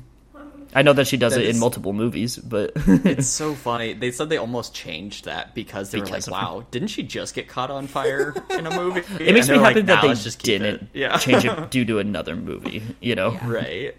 I 0.74 0.82
know 0.82 0.92
that 0.94 1.06
she 1.06 1.16
does 1.16 1.34
That 1.34 1.42
it 1.42 1.50
in 1.50 1.58
multiple 1.60 1.92
movies, 1.92 2.36
but 2.36 2.72
It's 2.86 3.26
so 3.42 3.54
funny. 3.54 3.92
They 3.92 4.10
said 4.10 4.28
they 4.28 4.36
almost 4.38 4.74
changed 4.74 5.26
that 5.26 5.54
because 5.54 5.90
they 5.90 6.00
Because 6.00 6.26
were 6.28 6.32
like, 6.34 6.42
"Wow, 6.42 6.66
didn't 6.70 6.88
she 6.88 7.02
just 7.02 7.34
get 7.34 7.48
caught 7.48 7.70
on 7.70 7.86
fire 7.86 8.34
in 8.50 8.66
a 8.66 8.70
movie?" 8.70 9.00
it 9.24 9.32
makes 9.34 9.48
me 9.48 9.58
happy 9.58 9.82
that 9.82 10.02
they 10.02 10.08
just 10.14 10.42
didn't 10.42 10.82
it. 10.82 10.88
Yeah. 10.92 11.16
change 11.18 11.44
it 11.44 11.70
due 11.70 11.84
to 11.84 11.98
another 11.98 12.34
movie. 12.36 12.82
You 13.00 13.14
know, 13.14 13.38
right. 13.44 13.94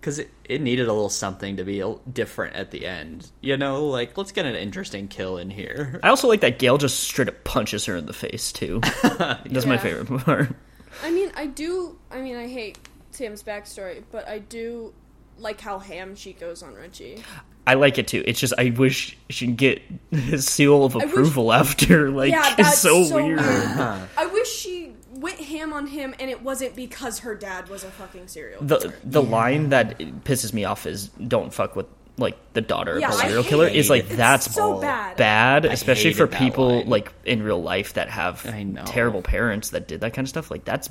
Because 0.00 0.20
it, 0.20 0.30
it 0.44 0.60
needed 0.60 0.88
a 0.88 0.92
little 0.92 1.08
something 1.10 1.56
to 1.56 1.64
be 1.64 1.80
a- 1.80 1.96
different 2.12 2.54
at 2.54 2.70
the 2.70 2.86
end. 2.86 3.30
You 3.40 3.56
know, 3.56 3.86
like 3.86 4.16
let's 4.16 4.32
get 4.32 4.46
an 4.46 4.54
interesting 4.54 5.08
kill 5.08 5.38
in 5.38 5.50
here. 5.50 5.98
I 6.02 6.08
also 6.08 6.28
like 6.28 6.40
that 6.40 6.58
Gale 6.58 6.78
just 6.78 7.00
straight 7.00 7.28
up 7.28 7.44
punches 7.44 7.84
her 7.86 7.96
in 7.96 8.06
the 8.06 8.12
face 8.12 8.52
too. 8.52 8.80
That's 9.02 9.66
my 9.66 9.76
favorite 9.76 10.24
part. 10.24 10.54
I 11.02 11.10
mean, 11.10 11.30
I 11.36 11.46
do. 11.46 11.98
I 12.10 12.20
mean, 12.20 12.36
I 12.36 12.46
hate 12.48 12.78
Sam's 13.10 13.42
backstory, 13.42 14.02
but 14.10 14.26
I 14.28 14.38
do 14.38 14.94
like 15.38 15.60
how 15.60 15.78
ham 15.78 16.14
she 16.16 16.32
goes 16.32 16.62
on 16.62 16.74
Richie. 16.74 17.22
I 17.66 17.74
like 17.74 17.98
it 17.98 18.08
too. 18.08 18.22
It's 18.26 18.40
just 18.40 18.54
I 18.58 18.70
wish 18.70 19.16
she'd 19.28 19.56
get 19.56 19.82
his 20.10 20.46
seal 20.46 20.84
of 20.84 20.94
wish- 20.94 21.04
approval 21.04 21.52
after. 21.52 22.10
Like 22.18 22.30
yeah, 22.32 22.46
it's 22.48 22.56
that's 22.56 22.78
so, 22.78 23.04
so, 23.04 23.16
weird. 23.22 23.38
Uh-huh. 23.38 23.98
I 24.16 24.26
wish 24.26 24.48
she 24.50 24.92
went 25.12 25.38
ham 25.40 25.72
on 25.72 25.86
him, 25.86 26.14
and 26.18 26.30
it 26.30 26.42
wasn't 26.42 26.74
because 26.76 27.18
her 27.20 27.34
dad 27.34 27.68
was 27.68 27.84
a 27.84 27.90
fucking 27.90 28.28
serial. 28.28 28.62
The 28.62 28.78
killer. 28.78 28.94
the 29.04 29.22
line 29.22 29.68
that 29.70 29.98
pisses 29.98 30.52
me 30.52 30.64
off 30.64 30.86
is 30.86 31.08
"Don't 31.08 31.52
fuck 31.52 31.76
with." 31.76 31.86
Like 32.20 32.36
the 32.52 32.60
daughter 32.60 32.98
Yeah, 32.98 33.10
of 33.10 33.14
a 33.14 33.18
serial 33.18 33.44
killer 33.44 33.68
it. 33.68 33.76
is 33.76 33.88
like 33.88 34.06
It's 34.06 34.16
that's 34.16 34.52
so 34.52 34.80
bad. 34.80 35.16
bad, 35.16 35.64
especially 35.64 36.12
for 36.14 36.26
people 36.26 36.78
line. 36.78 36.88
like 36.88 37.12
in 37.24 37.44
real 37.44 37.62
life 37.62 37.92
that 37.92 38.08
have 38.10 38.44
I 38.44 38.64
know. 38.64 38.82
terrible 38.86 39.22
parents 39.22 39.70
that 39.70 39.86
did 39.86 40.00
that 40.00 40.14
kind 40.14 40.24
of 40.24 40.28
stuff. 40.28 40.50
Like 40.50 40.64
that's 40.64 40.88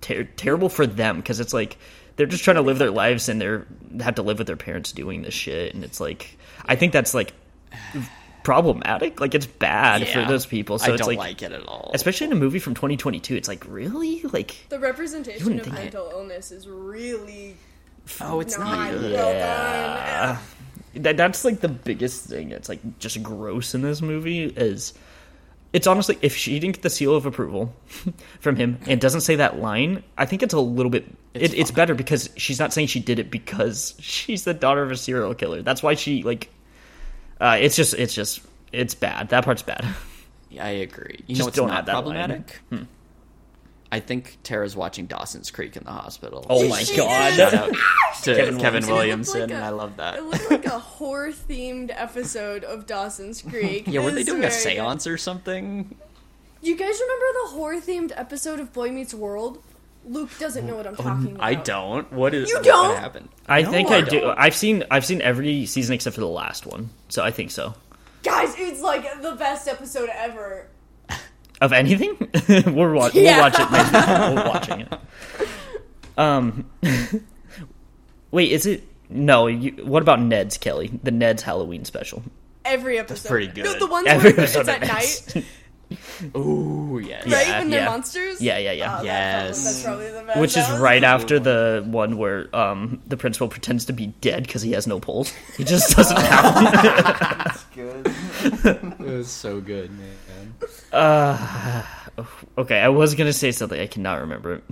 ter- 0.00 0.22
terrible 0.36 0.68
for 0.68 0.86
them 0.86 1.16
because 1.16 1.40
it's 1.40 1.52
like 1.52 1.78
they're 2.20 2.26
just 2.28 2.44
trying 2.44 2.56
to 2.56 2.62
live 2.62 2.78
their 2.78 2.90
lives 2.90 3.30
and 3.30 3.40
they're 3.40 3.66
have 4.00 4.16
to 4.16 4.22
live 4.22 4.36
with 4.36 4.46
their 4.46 4.56
parents 4.56 4.92
doing 4.92 5.22
this 5.22 5.32
shit, 5.32 5.74
and 5.74 5.82
it's 5.82 6.00
like 6.00 6.36
I 6.66 6.76
think 6.76 6.92
that's 6.92 7.14
like 7.14 7.32
problematic. 8.42 9.20
Like 9.20 9.34
it's 9.34 9.46
bad 9.46 10.02
Yeah. 10.02 10.12
for 10.24 10.28
those 10.30 10.44
people. 10.46 10.78
So 10.78 10.86
I 10.86 10.94
it's 10.94 10.98
don't 11.00 11.08
like, 11.08 11.18
like, 11.18 11.42
it 11.42 11.52
at 11.52 11.66
all. 11.66 11.90
especially 11.94 12.26
in 12.28 12.32
a 12.32 12.36
movie 12.36 12.58
from 12.58 12.74
2022, 12.74 13.36
it's 13.36 13.48
like 13.48 13.64
really 13.68 14.22
like 14.32 14.54
The 14.68 14.78
representation 14.78 15.58
of 15.58 15.64
think 15.64 15.76
it- 15.78 15.80
mental 15.80 16.10
illness 16.12 16.52
is 16.52 16.68
really 16.68 17.56
oh, 18.20 18.40
it's 18.40 18.58
not 18.58 18.70
not 18.70 18.90
good. 18.92 19.12
well 19.12 19.32
Yeah. 19.32 20.38
done. 20.94 21.02
that 21.02 21.16
that's 21.16 21.44
like 21.44 21.60
the 21.60 21.68
biggest 21.68 22.24
thing. 22.26 22.50
It's 22.50 22.68
like 22.68 22.80
just 22.98 23.22
gross 23.22 23.74
in 23.74 23.82
this 23.82 24.02
movie 24.02 24.44
is 24.44 24.92
it's 25.72 25.86
honestly 25.86 26.18
if 26.22 26.36
she 26.36 26.58
didn't 26.58 26.74
get 26.76 26.82
the 26.82 26.90
seal 26.90 27.14
of 27.14 27.26
approval 27.26 27.74
from 28.40 28.56
him 28.56 28.78
and 28.86 29.00
doesn't 29.00 29.20
say 29.22 29.36
that 29.36 29.58
line, 29.60 30.02
I 30.18 30.26
think 30.26 30.42
it's 30.42 30.54
a 30.54 30.60
little 30.60 30.90
bit 30.90 31.06
It's 31.34 31.54
it, 31.54 31.58
it's 31.58 31.70
better 31.70 31.94
because 31.94 32.30
she's 32.36 32.58
not 32.58 32.72
saying 32.72 32.88
she 32.88 33.00
did 33.00 33.18
it 33.18 33.30
because 33.30 33.94
she's 34.00 34.44
the 34.44 34.54
daughter 34.54 34.82
of 34.82 34.90
a 34.90 34.96
serial 34.96 35.34
killer. 35.34 35.62
That's 35.62 35.82
why 35.82 35.94
she 35.94 36.22
like 36.22 36.48
uh, 37.40 37.56
it's 37.60 37.76
just 37.76 37.94
it's 37.94 38.14
just 38.14 38.40
it's 38.72 38.94
bad. 38.94 39.30
That 39.30 39.44
part's 39.44 39.62
bad. 39.62 39.84
Yeah, 40.52 40.66
I 40.66 40.70
agree. 40.70 41.22
You 41.28 41.36
Just 41.36 41.50
know 41.50 41.52
don't 41.62 41.68
not 41.68 41.86
line. 41.86 41.94
problematic? 41.94 42.60
I 43.92 43.98
think 44.00 44.38
Tara's 44.44 44.76
watching 44.76 45.06
Dawson's 45.06 45.50
Creek 45.50 45.76
in 45.76 45.84
the 45.84 45.90
hospital. 45.90 46.46
Oh 46.48 46.68
my 46.68 46.82
She 46.82 46.96
god. 46.96 47.34
Shout 47.34 47.54
out 47.54 47.70
ah, 47.74 48.20
to 48.22 48.34
Kevin 48.36 48.58
Kevin, 48.60 48.86
Williamson. 48.86 49.40
Williamson. 49.40 49.40
It 49.40 49.40
looked 49.40 49.52
like 49.52 49.62
a- 49.62 49.64
I 49.64 49.70
love 49.70 49.96
that. 49.96 50.18
It 50.18 50.22
looked 50.24 50.50
like 50.50 50.66
a 50.66 50.78
horror 50.78 51.30
themed 51.32 51.90
episode 51.92 52.62
of 52.64 52.86
Dawson's 52.86 53.42
Creek. 53.48 53.84
Yeah, 53.88 54.00
were 54.00 54.10
It 54.10 54.12
they 54.12 54.18
was 54.18 54.26
doing 54.26 54.38
a 54.38 54.48
very 54.48 54.52
good. 54.52 54.60
seance 54.60 55.06
or 55.06 55.18
something? 55.18 55.94
You 56.62 56.76
guys 56.76 57.00
remember 57.00 57.24
the 57.44 57.48
horror 57.50 57.76
themed 57.80 58.12
episode 58.16 58.60
of 58.60 58.72
Boy 58.72 58.90
Meets 58.90 59.14
World? 59.14 59.62
Luke 60.06 60.30
doesn't 60.38 60.66
know 60.66 60.76
what 60.76 60.86
I'm 60.86 60.94
oh, 60.98 61.02
talking 61.02 61.32
about. 61.34 61.42
I 61.44 61.54
don't. 61.54 62.10
What 62.12 62.32
is 62.32 62.48
You 62.48 62.56
what 62.56 62.64
don't? 62.64 62.96
happened? 62.96 63.28
I 63.48 63.62
No, 63.62 63.70
think 63.70 63.90
I, 63.90 64.00
do. 64.02 64.20
don't. 64.20 64.38
I've 64.38 64.54
seen 64.54 64.84
I've 64.90 65.04
seen 65.04 65.20
every 65.20 65.66
season 65.66 65.94
except 65.94 66.14
for 66.14 66.20
the 66.20 66.28
last 66.28 66.64
one. 66.64 66.90
So 67.08 67.22
I 67.22 67.30
think 67.32 67.50
so. 67.50 67.74
Guys, 68.22 68.54
it's 68.58 68.80
like 68.80 69.20
the 69.20 69.32
best 69.32 69.66
episode 69.68 70.08
ever. 70.14 70.68
Of 71.60 71.72
anything? 71.72 72.16
we're 72.48 72.94
wa- 72.94 73.10
we'll 73.14 73.38
watch 73.38 73.54
it 73.58 73.70
next. 73.70 73.92
We're 73.92 74.48
watching 74.48 74.80
it. 74.80 74.94
Um, 76.16 76.70
wait, 78.30 78.52
is 78.52 78.66
it? 78.66 78.84
No. 79.08 79.46
You, 79.46 79.72
what 79.84 80.02
about 80.02 80.20
Ned's 80.20 80.56
Kelly? 80.58 80.90
The 81.02 81.10
Ned's 81.10 81.42
Halloween 81.42 81.84
special. 81.84 82.22
Every 82.64 82.98
episode. 82.98 83.28
pretty 83.28 83.46
good. 83.48 83.64
No, 83.64 83.72
good. 83.72 83.82
the 83.82 83.86
ones 83.86 84.06
Every 84.08 84.32
where 84.32 84.44
it's 84.44 84.54
at 84.56 84.60
of 84.62 84.66
night, 84.66 85.32
Ned's. 85.34 85.36
Ooh, 86.36 87.02
yes. 87.04 87.26
right? 87.26 87.46
Yeah, 87.48 87.58
when 87.58 87.70
they're 87.70 87.80
yeah. 87.80 87.88
monsters? 87.88 88.40
Yeah, 88.40 88.58
yeah, 88.58 88.72
yeah. 88.72 88.98
Oh, 89.00 89.02
Yes. 89.02 89.64
that's 89.64 89.82
probably 89.82 90.10
the 90.12 90.22
best. 90.22 90.38
Which 90.38 90.56
is 90.56 90.70
right 90.78 91.02
after 91.02 91.40
the 91.40 91.82
one 91.84 92.16
where 92.16 92.54
um, 92.54 93.02
the 93.08 93.16
principal 93.16 93.48
pretends 93.48 93.86
to 93.86 93.92
be 93.92 94.06
dead 94.20 94.44
because 94.44 94.62
he 94.62 94.70
has 94.72 94.86
no 94.86 95.00
pulse. 95.00 95.32
He 95.56 95.64
just 95.64 95.96
doesn't 95.96 96.16
have 96.16 96.54
one. 96.54 96.64
That's 96.64 97.64
good. 97.74 98.14
It 98.74 98.98
was 99.00 99.28
so 99.28 99.60
good, 99.60 99.90
man. 99.90 100.08
Uh, 100.92 101.82
okay, 102.58 102.78
I 102.80 102.88
was 102.88 103.14
gonna 103.14 103.32
say 103.32 103.52
something. 103.52 103.78
I 103.80 103.86
cannot 103.86 104.20
remember 104.20 104.54
it. 104.54 104.64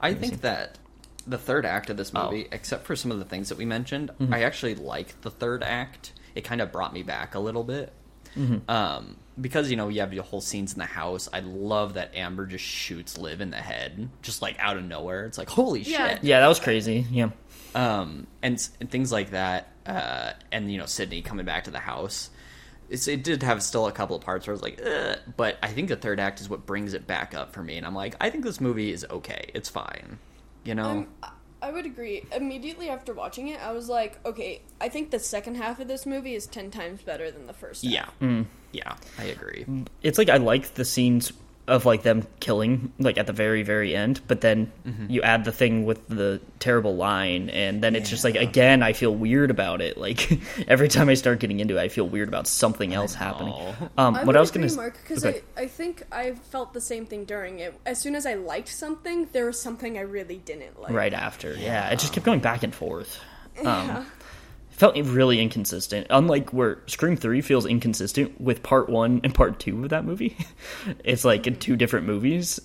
I 0.00 0.14
think 0.14 0.42
that 0.42 0.78
the 1.26 1.38
third 1.38 1.66
act 1.66 1.90
of 1.90 1.96
this 1.96 2.12
Oh. 2.14 2.24
movie, 2.30 2.46
except 2.52 2.86
for 2.86 2.94
some 2.96 3.10
of 3.10 3.18
the 3.18 3.24
things 3.24 3.48
that 3.48 3.58
we 3.58 3.64
mentioned, 3.64 4.10
Mm-hmm. 4.20 4.32
I 4.34 4.42
actually 4.42 4.74
like 4.76 5.20
the 5.22 5.30
third 5.30 5.62
act. 5.62 6.12
It 6.34 6.42
kind 6.44 6.60
of 6.60 6.70
brought 6.72 6.92
me 6.92 7.02
back 7.02 7.34
a 7.34 7.38
little 7.40 7.64
bit. 7.64 7.92
Mm-hmm. 8.36 8.70
Um, 8.70 9.16
because, 9.40 9.70
you 9.70 9.76
know, 9.76 9.88
you 9.88 10.00
have 10.00 10.12
your 10.12 10.24
whole 10.24 10.40
scenes 10.42 10.72
in 10.74 10.78
the 10.78 10.84
house. 10.84 11.28
I 11.32 11.40
love 11.40 11.94
that 11.94 12.14
Amber 12.14 12.46
just 12.46 12.64
shoots 12.64 13.16
Liv 13.18 13.40
in 13.40 13.50
the 13.50 13.56
head, 13.56 14.08
just 14.22 14.42
like 14.42 14.56
out 14.58 14.76
of 14.76 14.84
nowhere. 14.84 15.24
It's 15.26 15.38
like, 15.38 15.48
holy 15.48 15.80
Yeah. 15.82 16.10
shit. 16.14 16.24
Yeah, 16.24 16.40
that 16.40 16.46
was 16.48 16.60
crazy. 16.60 17.06
Yeah. 17.10 17.30
um, 17.74 18.26
and, 18.42 18.66
and 18.80 18.90
things 18.90 19.10
like 19.12 19.30
that. 19.30 19.72
Uh, 19.86 20.32
and 20.52 20.70
you 20.70 20.78
know, 20.78 20.86
Sidney 20.86 21.22
coming 21.22 21.46
back 21.46 21.64
to 21.64 21.70
the 21.70 21.78
house. 21.78 22.28
It's, 22.88 23.08
it 23.08 23.24
did 23.24 23.42
have 23.42 23.62
still 23.62 23.86
a 23.86 23.92
couple 23.92 24.16
of 24.16 24.22
parts 24.22 24.46
where 24.46 24.52
I 24.52 24.54
was 24.56 24.62
like, 24.62 24.80
Ugh, 24.84 25.18
but 25.36 25.56
I 25.62 25.68
think 25.68 25.88
the 25.88 25.96
third 25.96 26.20
act 26.20 26.40
is 26.40 26.48
what 26.48 26.66
brings 26.66 26.94
it 26.94 27.06
back 27.06 27.34
up 27.34 27.52
for 27.52 27.62
me. 27.62 27.76
And 27.76 27.86
I'm 27.86 27.94
like, 27.94 28.14
I 28.20 28.30
think 28.30 28.44
this 28.44 28.60
movie 28.60 28.92
is 28.92 29.04
okay. 29.10 29.50
It's 29.54 29.68
fine. 29.68 30.18
You 30.64 30.74
know, 30.74 30.84
Um, 30.84 31.08
I- 31.22 31.30
I 31.62 31.72
would 31.72 31.86
agree. 31.86 32.22
Immediately 32.32 32.90
after 32.90 33.12
watching 33.14 33.48
it, 33.48 33.58
I 33.60 33.72
was 33.72 33.88
like, 33.88 34.20
okay, 34.26 34.60
I 34.80 34.88
think 34.90 35.10
the 35.10 35.18
second 35.18 35.56
half 35.56 35.80
of 35.80 35.88
this 35.88 36.04
movie 36.06 36.34
is 36.34 36.46
ten 36.46 36.70
times 36.70 37.00
better 37.02 37.30
than 37.30 37.46
the 37.46 37.54
first. 37.54 37.82
Half. 37.82 37.92
yeah, 37.92 38.06
Mm. 38.20 38.46
yeah, 38.72 38.94
I 39.18 39.24
agree. 39.24 39.64
it's 40.02 40.18
like 40.18 40.28
I 40.28 40.36
like 40.36 40.74
the 40.74 40.84
scenes 40.84 41.32
of 41.68 41.84
like 41.84 42.02
them 42.02 42.26
killing 42.40 42.92
like 42.98 43.18
at 43.18 43.26
the 43.26 43.32
very 43.32 43.62
very 43.62 43.94
end, 43.96 44.20
but 44.28 44.40
then 44.40 44.70
Mm-hmm. 44.86 45.10
you 45.10 45.22
add 45.22 45.44
the 45.44 45.50
thing 45.52 45.84
with 45.84 46.06
the 46.08 46.40
terrible 46.60 46.94
line, 46.96 47.50
and 47.50 47.82
then 47.82 47.96
it's 47.96 48.08
just 48.08 48.22
like 48.22 48.36
again 48.36 48.82
I 48.84 48.92
feel 48.92 49.12
weird 49.14 49.50
about 49.50 49.80
it. 49.80 49.98
Like 49.98 50.40
every 50.68 50.88
time 50.88 51.08
I 51.08 51.14
start 51.14 51.40
getting 51.40 51.58
into 51.58 51.76
it, 51.76 51.80
I 51.80 51.88
feel 51.88 52.06
weird 52.08 52.28
about 52.28 52.46
something 52.46 52.94
else 52.94 53.14
happening. 53.14 53.54
Um, 53.98 54.14
I 54.14 54.24
what 54.24 54.36
I 54.36 54.40
was 54.40 54.50
gonna 54.52 54.66
s- 54.66 54.76
Mark, 54.76 54.96
because 55.02 55.24
okay. 55.24 55.40
I, 55.56 55.62
I 55.62 55.66
think 55.66 56.04
I 56.12 56.32
felt 56.32 56.72
the 56.72 56.80
same 56.80 57.04
thing 57.04 57.24
during 57.24 57.58
it. 57.58 57.74
As 57.84 57.98
soon 58.00 58.14
as 58.14 58.26
I 58.26 58.34
liked 58.34 58.68
something, 58.68 59.28
there 59.32 59.46
was 59.46 59.60
something 59.60 59.98
I 59.98 60.02
really 60.02 60.36
didn't 60.38 60.80
like. 60.80 60.92
right 60.92 61.12
after, 61.12 61.54
yeah, 61.54 61.90
it 61.90 61.98
just 61.98 62.12
kept 62.12 62.24
going 62.24 62.40
back 62.40 62.62
and 62.62 62.74
forth. 62.74 63.18
Um, 63.64 64.06
Felt 64.76 64.96
really 64.96 65.40
inconsistent. 65.40 66.06
Unlike 66.10 66.52
where 66.52 66.78
Scream 66.86 67.16
Three 67.16 67.40
feels 67.40 67.64
inconsistent 67.66 68.40
with 68.40 68.62
Part 68.62 68.88
One 68.90 69.20
and 69.24 69.34
Part 69.34 69.58
Two 69.58 69.82
of 69.84 69.90
that 69.90 70.04
movie, 70.04 70.36
it's 71.04 71.24
like 71.24 71.46
in 71.46 71.56
two 71.56 71.76
different 71.76 72.06
movies. 72.06 72.60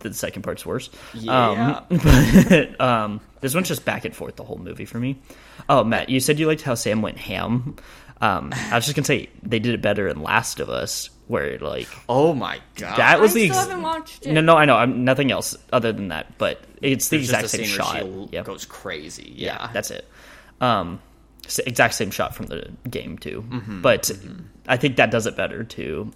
The 0.00 0.14
second 0.14 0.42
part's 0.42 0.64
worse. 0.64 0.88
Yeah. 1.12 1.82
Um, 1.90 1.98
but 2.48 2.80
um, 2.80 3.20
this 3.42 3.54
one's 3.54 3.68
just 3.68 3.84
back 3.84 4.04
and 4.06 4.16
forth 4.16 4.36
the 4.36 4.42
whole 4.44 4.56
movie 4.56 4.86
for 4.86 4.98
me. 4.98 5.20
Oh, 5.68 5.84
Matt, 5.84 6.08
you 6.08 6.20
said 6.20 6.38
you 6.38 6.46
liked 6.46 6.62
how 6.62 6.74
Sam 6.74 7.02
went 7.02 7.18
ham. 7.18 7.76
Um, 8.20 8.52
I 8.54 8.74
was 8.76 8.84
just 8.86 8.96
gonna 8.96 9.04
say 9.04 9.28
they 9.42 9.58
did 9.58 9.74
it 9.74 9.82
better 9.82 10.08
in 10.08 10.22
Last 10.22 10.58
of 10.58 10.70
Us, 10.70 11.10
where 11.28 11.58
like 11.58 11.88
Oh 12.08 12.32
my 12.34 12.60
god, 12.76 12.96
that 12.96 13.20
was 13.20 13.32
I 13.32 13.34
the 13.34 13.44
still 13.48 13.58
ex- 13.58 13.66
haven't 13.68 13.82
watched 13.82 14.26
it. 14.26 14.32
no, 14.32 14.40
no, 14.40 14.56
I 14.56 14.64
know. 14.64 14.76
I'm 14.76 15.04
nothing 15.04 15.30
else 15.30 15.54
other 15.72 15.92
than 15.92 16.08
that, 16.08 16.38
but 16.38 16.62
it's 16.80 17.08
the 17.10 17.18
There's 17.18 17.28
exact 17.28 17.50
same 17.50 17.64
scene 17.66 17.76
shot. 17.76 17.92
she 17.96 17.98
l- 18.00 18.28
Yeah, 18.32 18.42
goes 18.42 18.64
crazy. 18.64 19.32
yeah, 19.36 19.64
Yeah, 19.66 19.70
that's 19.72 19.90
it. 19.90 20.08
Um, 20.62 20.94
s- 20.94 21.00
exact 21.66 21.94
same 21.94 22.10
shot 22.10 22.34
from 22.34 22.46
the 22.46 22.70
game 22.90 23.18
too, 23.18 23.44
Mm-hmm, 23.48 23.80
but 23.82 24.10
I 24.68 24.76
think 24.76 24.96
that 24.96 25.10
does 25.10 25.26
it 25.26 25.36
better 25.36 25.64
too. 25.64 26.10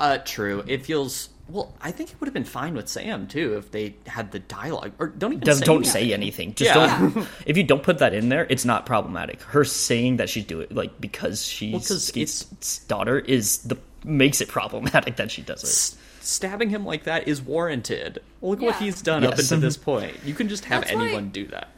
uh, 0.00 0.18
true. 0.24 0.64
It 0.66 0.84
feels 0.84 1.28
well. 1.48 1.72
I 1.80 1.90
think 1.92 2.10
it 2.10 2.20
would 2.20 2.26
have 2.26 2.34
been 2.34 2.44
fine 2.44 2.74
with 2.74 2.88
Sam 2.88 3.26
too 3.26 3.56
if 3.56 3.70
they 3.70 3.94
had 4.06 4.32
the 4.32 4.38
dialogue 4.40 4.92
or 4.98 5.08
don't 5.08 5.32
even 5.34 5.44
Does, 5.44 5.58
say 5.58 5.64
don't 5.64 5.76
anything. 5.76 5.92
say 5.92 6.12
anything. 6.12 6.54
Just 6.54 6.74
Yeah. 6.74 6.98
don't. 6.98 7.28
If 7.46 7.56
you 7.56 7.62
don't 7.64 7.82
put 7.82 7.98
that 7.98 8.14
in 8.14 8.28
there, 8.28 8.46
it's 8.50 8.64
not 8.64 8.86
problematic. 8.86 9.42
Her 9.42 9.64
saying 9.64 10.16
that 10.16 10.28
she's 10.28 10.44
doing 10.44 10.66
like 10.70 11.00
because 11.00 11.44
she's 11.46 11.72
Well, 11.72 11.80
'cause 11.80 12.04
Skeet's 12.04 12.78
daughter 12.88 13.18
is 13.18 13.58
the 13.58 13.76
makes 14.04 14.40
it 14.40 14.48
problematic 14.48 15.16
that 15.22 15.30
she 15.30 15.42
does 15.42 15.62
it. 15.62 15.66
S- 15.68 15.96
Stabbing 16.20 16.70
him 16.70 16.84
like 16.86 17.02
that 17.04 17.26
is 17.26 17.42
warranted. 17.42 18.20
Look 18.42 18.60
what 18.60 18.76
he's 18.76 19.02
done 19.02 19.24
up 19.24 19.36
until 19.38 19.58
this 19.58 19.76
point. 19.76 20.16
You 20.24 20.34
can 20.34 20.48
just 20.48 20.64
have 20.66 20.82
That's 20.82 20.94
why- 20.94 21.04
anyone 21.06 21.30
do 21.30 21.46
that. 21.48 21.68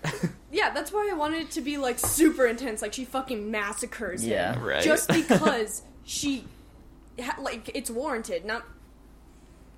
Yeah, 0.55 0.71
that's 0.71 0.93
why 0.93 1.09
I 1.11 1.15
wanted 1.17 1.43
it 1.43 1.51
to 1.53 1.61
be 1.61 1.77
like 1.79 1.99
super 1.99 2.47
intense, 2.47 2.81
like 2.81 2.93
she 2.93 3.05
fucking 3.05 3.51
massacres 3.51 4.23
him. 4.23 4.31
Yeah. 4.31 4.65
Right. 4.65 4.83
Just 4.83 5.09
because 5.13 5.83
she, 6.05 6.45
ha- 7.21 7.37
like, 7.43 7.71
it's 7.75 7.91
warranted. 7.91 8.45
Not. 8.45 8.65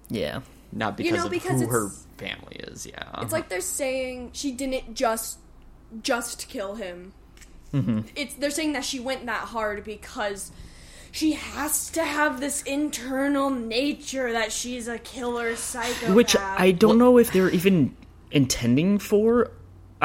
Yeah, 0.09 0.41
Not 0.73 0.97
because 0.99 1.07
You 1.11 1.13
because 1.13 1.23
know, 1.23 1.27
of 1.27 1.33
because 1.33 1.61
who 1.63 1.69
her 1.69 1.89
family 2.19 2.57
is. 2.57 2.87
Yeah, 2.87 3.03
It's 3.23 3.33
like 3.33 3.49
they're 3.49 3.61
saying 3.63 4.31
she 4.35 4.53
didn't 4.53 4.95
just, 4.95 5.39
just 6.03 6.47
kill 6.49 6.75
him. 6.75 7.13
Mm-hmm. 7.73 8.01
It's 8.15 8.35
they're 8.35 8.51
saying 8.51 8.75
that 8.75 8.85
she 8.85 9.01
went 9.01 9.27
that 9.27 9.49
hard 9.49 9.83
because. 9.83 10.53
She 11.13 11.33
has 11.33 11.89
to 11.93 12.05
have 12.05 12.41
this 12.41 12.63
internal 12.65 13.49
nature 13.49 14.33
that 14.33 14.53
she's 14.53 14.87
a 14.87 14.99
killer 14.99 15.57
psychopath. 15.57 16.15
which 16.15 16.37
I 16.37 16.73
don't 16.73 16.99
know 16.99 17.17
if 17.17 17.33
they're 17.33 17.49
even 17.49 17.97
intending 18.31 18.99
for. 18.99 19.51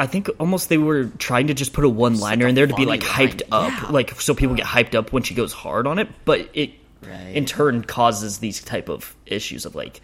I 0.02 0.06
think 0.06 0.28
almost 0.40 0.68
they 0.68 0.78
were 0.78 1.04
trying 1.18 1.46
to 1.46 1.54
just 1.54 1.72
put 1.72 1.84
a 1.84 1.88
one-liner 1.88 2.44
like 2.44 2.48
in 2.50 2.54
there 2.56 2.66
to 2.66 2.74
be 2.74 2.86
like 2.86 3.02
hyped 3.02 3.42
line, 3.50 3.72
up, 3.72 3.82
yeah. 3.82 3.88
like 3.90 4.20
so 4.20 4.34
people 4.34 4.56
get 4.56 4.66
hyped 4.66 4.94
up 4.96 5.12
when 5.12 5.22
she 5.22 5.34
goes 5.34 5.52
hard 5.52 5.86
on 5.86 5.98
it. 5.98 6.08
But 6.24 6.50
it, 6.54 6.70
Right. 7.02 7.34
in 7.34 7.46
turn, 7.46 7.82
causes 7.84 8.38
these 8.38 8.62
type 8.62 8.88
of 8.88 9.14
issues 9.26 9.64
of 9.66 9.74
like, 9.74 10.00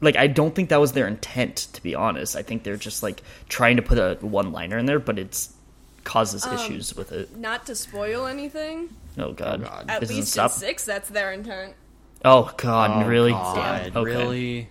like 0.00 0.16
I 0.16 0.26
don't 0.26 0.54
think 0.54 0.68
that 0.70 0.80
was 0.80 0.92
their 0.92 1.06
intent. 1.06 1.68
To 1.74 1.82
be 1.82 1.94
honest, 1.94 2.36
I 2.36 2.42
think 2.42 2.62
they're 2.64 2.76
just 2.76 3.02
like 3.02 3.22
trying 3.48 3.76
to 3.76 3.82
put 3.82 3.98
a 3.98 4.16
one 4.24 4.52
liner 4.52 4.76
in 4.78 4.86
there, 4.86 4.98
but 4.98 5.18
it's 5.18 5.52
causes 6.04 6.44
Um, 6.46 6.54
issues 6.54 6.94
with 6.96 7.12
it. 7.12 7.36
Not 7.36 7.66
to 7.66 7.74
spoil 7.74 8.26
anything, 8.26 8.88
Oh 9.18 9.32
god, 9.32 9.60
Oh, 9.62 9.68
God. 9.68 9.84
at 9.88 10.00
This 10.00 10.10
least 10.10 10.32
stop. 10.32 10.50
in 10.52 10.56
six, 10.58 10.84
that's 10.84 11.08
their 11.10 11.32
intent. 11.32 11.74
Oh 12.24 12.50
god, 12.56 13.04
Oh, 13.04 13.08
really? 13.08 13.32
God, 13.32 13.92
Okay. 13.96 14.00
Really? 14.00 14.68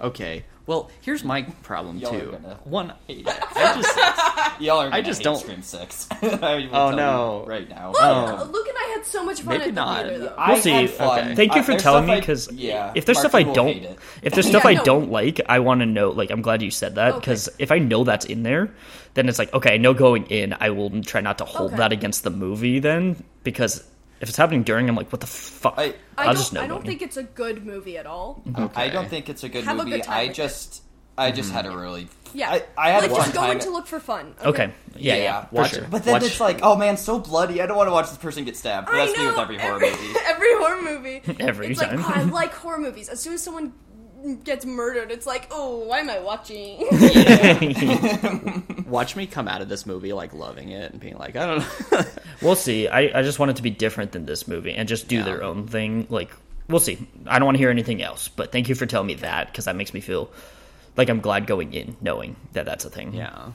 Okay. 0.00 0.44
Well, 0.66 0.90
here's 1.02 1.22
my 1.24 1.42
problem 1.62 1.98
Y'all 1.98 2.14
are 2.14 2.20
too. 2.20 2.30
gonna- 2.32 2.58
One, 2.64 2.92
I 3.08 3.22
just 3.22 4.60
Y'all 4.60 4.78
are 4.78 4.86
I 4.86 4.90
gonna 4.90 5.02
just 5.02 5.18
hate 5.20 5.24
don't- 5.24 5.38
Scream 5.38 5.62
Six. 5.62 6.08
I 6.22 6.54
will 6.56 6.68
Oh, 6.76 6.90
no. 6.92 7.44
right 7.46 7.68
now. 7.68 7.92
Oh. 7.94 8.48
Luke 8.52 8.66
and 8.68 8.76
I 8.78 8.94
had 8.96 9.04
so 9.04 9.24
much 9.24 9.40
fun 9.42 9.58
Maybe 9.58 9.64
at 9.64 9.66
the 9.68 9.72
not. 9.74 10.06
theater, 10.06 10.34
We'll 10.48 10.56
see. 10.56 10.72
Okay. 10.84 10.96
Uh, 10.98 11.34
Thank 11.34 11.54
you 11.54 11.62
for 11.62 11.72
there's 11.72 11.82
telling 11.82 12.06
me 12.06 12.16
because 12.18 12.50
yeah, 12.52 12.92
if 12.94 13.04
there's 13.04 13.18
stuff 13.18 13.34
I 13.34 13.42
don't, 13.42 13.76
if 14.22 14.32
there's 14.32 14.46
stuff 14.48 14.64
Yeah, 14.64 14.70
I 14.70 14.74
no. 14.74 14.84
don't 14.84 15.10
like, 15.10 15.40
I 15.48 15.58
want 15.60 15.80
to 15.80 15.86
know. 15.86 16.10
Like, 16.10 16.30
I'm 16.30 16.40
glad 16.40 16.62
you 16.62 16.70
said 16.70 16.94
that 16.94 17.10
Okay. 17.14 17.20
because 17.20 17.48
if 17.58 17.70
I 17.70 17.78
know 17.78 18.04
that's 18.04 18.24
in 18.24 18.42
there, 18.42 18.70
then 19.14 19.28
it's 19.28 19.38
like 19.38 19.52
okay, 19.52 19.74
I 19.74 19.76
know 19.76 19.92
going 19.92 20.24
in, 20.26 20.54
I 20.60 20.70
will 20.70 21.02
try 21.02 21.20
not 21.20 21.38
to 21.38 21.44
hold 21.44 21.72
Okay. 21.72 21.76
that 21.78 21.92
against 21.92 22.24
the 22.24 22.30
movie. 22.30 22.78
Then 22.78 23.22
because 23.42 23.84
if 24.24 24.30
it's 24.30 24.38
happening 24.38 24.62
during, 24.62 24.88
I'm 24.88 24.96
like, 24.96 25.12
what 25.12 25.20
the 25.20 25.26
fuck? 25.26 25.74
I- 25.76 25.94
I 26.16 26.26
will 26.26 26.32
don't, 26.32 26.36
just 26.36 26.52
know. 26.54 26.62
I 26.62 26.66
don't 26.66 26.84
think 26.84 27.02
it's 27.02 27.18
a 27.18 27.22
good 27.22 27.64
movie 27.66 27.98
at 27.98 28.06
all. 28.06 28.42
I 28.74 28.88
don't 28.88 29.08
think 29.08 29.28
it's 29.28 29.44
a 29.44 29.48
good 29.50 29.64
Have 29.64 29.78
a 29.78 29.84
movie. 29.84 29.98
good 29.98 30.04
time 30.04 30.14
I 30.16 30.22
with 30.22 30.30
it. 30.30 30.34
just, 30.34 30.82
I 31.18 31.30
just 31.30 31.48
mm-hmm. 31.50 31.56
had 31.56 31.66
a 31.66 31.76
really, 31.76 32.08
Yeah, 32.32 32.50
I, 32.50 32.64
I 32.78 32.90
had 32.90 33.02
like 33.02 33.10
a 33.10 33.14
just 33.16 33.34
go 33.34 33.40
time. 33.40 33.50
in 33.52 33.58
to 33.60 33.70
look 33.70 33.86
for 33.86 34.00
fun. 34.00 34.34
in. 34.40 34.46
Okay, 34.48 34.72
yeah, 34.96 35.14
yeah, 35.16 35.22
Yeah, 35.22 35.44
for 35.44 35.54
watch 35.56 35.70
sure. 35.74 35.84
it. 35.84 35.90
But 35.90 36.04
then 36.04 36.12
Watch- 36.14 36.22
it's 36.24 36.40
like, 36.40 36.60
oh 36.62 36.74
man, 36.76 36.96
so 36.96 37.18
bloody. 37.18 37.60
I 37.60 37.66
don't 37.66 37.76
want 37.76 37.88
to 37.88 37.92
watch 37.92 38.08
this 38.08 38.16
person 38.18 38.44
get 38.44 38.56
stabbed. 38.56 38.86
But 38.86 38.94
I 38.94 39.06
that's 39.06 39.16
know, 39.18 39.24
me 39.24 39.30
with 39.30 39.38
every 39.38 39.58
horror 39.58 39.74
every, 39.84 39.90
movie. 39.90 40.18
Every 40.26 40.54
horror 40.56 40.82
movie. 40.82 41.22
Every 41.40 41.66
it's 41.68 41.80
time. 41.80 41.96
like, 42.00 42.08
oh, 42.16 42.20
I 42.20 42.22
like 42.24 42.54
horror 42.54 42.78
movies. 42.78 43.08
As 43.10 43.20
soon 43.20 43.34
as 43.34 43.42
someone 43.42 43.72
gets 44.44 44.64
murdered, 44.64 45.10
it's 45.10 45.26
like, 45.26 45.48
oh, 45.50 45.78
why 45.80 45.98
am 46.00 46.08
I 46.10 46.20
watching? 46.20 46.78
watch 48.88 49.16
me 49.16 49.26
come 49.26 49.48
out 49.48 49.60
of 49.62 49.68
this 49.68 49.86
movie 49.86 50.12
like 50.12 50.32
loving 50.34 50.70
it 50.70 50.92
and 50.92 51.00
being 51.00 51.16
like, 51.16 51.36
I 51.36 51.46
don't 51.46 51.58
know. 51.92 52.04
We'll 52.42 52.56
see. 52.56 52.88
I, 52.88 53.18
I 53.18 53.22
just 53.22 53.38
want 53.38 53.50
it 53.50 53.56
to 53.56 53.62
be 53.62 53.70
different 53.70 54.12
than 54.12 54.26
this 54.26 54.48
movie 54.48 54.72
and 54.74 54.88
just 54.88 55.08
do 55.08 55.16
Yeah. 55.16 55.22
their 55.24 55.42
own 55.42 55.66
thing. 55.66 56.06
Like, 56.10 56.30
we'll 56.68 56.80
see. 56.80 57.06
I 57.26 57.38
don't 57.38 57.46
want 57.46 57.56
to 57.56 57.60
hear 57.60 57.70
anything 57.70 58.02
else, 58.02 58.28
but 58.28 58.50
thank 58.52 58.68
you 58.68 58.74
for 58.74 58.86
telling 58.86 59.06
me 59.06 59.14
that 59.14 59.48
because 59.48 59.66
that 59.66 59.76
makes 59.76 59.92
me 59.94 60.00
feel 60.00 60.30
like 60.96 61.08
I'm 61.08 61.20
glad 61.20 61.46
going 61.46 61.72
in 61.72 61.96
knowing 62.00 62.36
that 62.52 62.64
that's 62.66 62.84
a 62.84 62.90
thing. 62.90 63.14
yeah. 63.14 63.50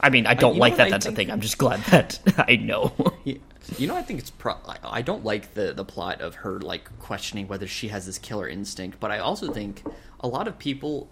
I 0.00 0.10
mean, 0.10 0.26
I 0.26 0.34
don't 0.34 0.54
you 0.54 0.60
like 0.60 0.76
that 0.78 0.86
I 0.86 0.90
that's 0.90 1.06
a 1.06 1.12
thing. 1.12 1.30
I'm 1.30 1.40
just 1.40 1.58
glad 1.58 1.80
that 1.90 2.18
I 2.48 2.56
know. 2.56 2.92
You 3.24 3.86
know, 3.86 3.94
I 3.96 4.02
think 4.02 4.18
it's 4.18 4.30
pro. 4.30 4.54
I- 4.66 4.78
I 4.82 5.02
don't 5.02 5.24
like 5.24 5.54
the 5.54 5.72
the 5.72 5.84
plot 5.84 6.20
of 6.20 6.36
her 6.36 6.58
like 6.60 6.98
questioning 6.98 7.46
whether 7.48 7.66
she 7.66 7.88
has 7.88 8.06
this 8.06 8.18
killer 8.18 8.48
instinct, 8.48 8.98
but 8.98 9.10
I 9.10 9.18
also 9.18 9.52
think 9.52 9.82
a 10.20 10.26
lot 10.28 10.48
of 10.48 10.58
people, 10.58 11.08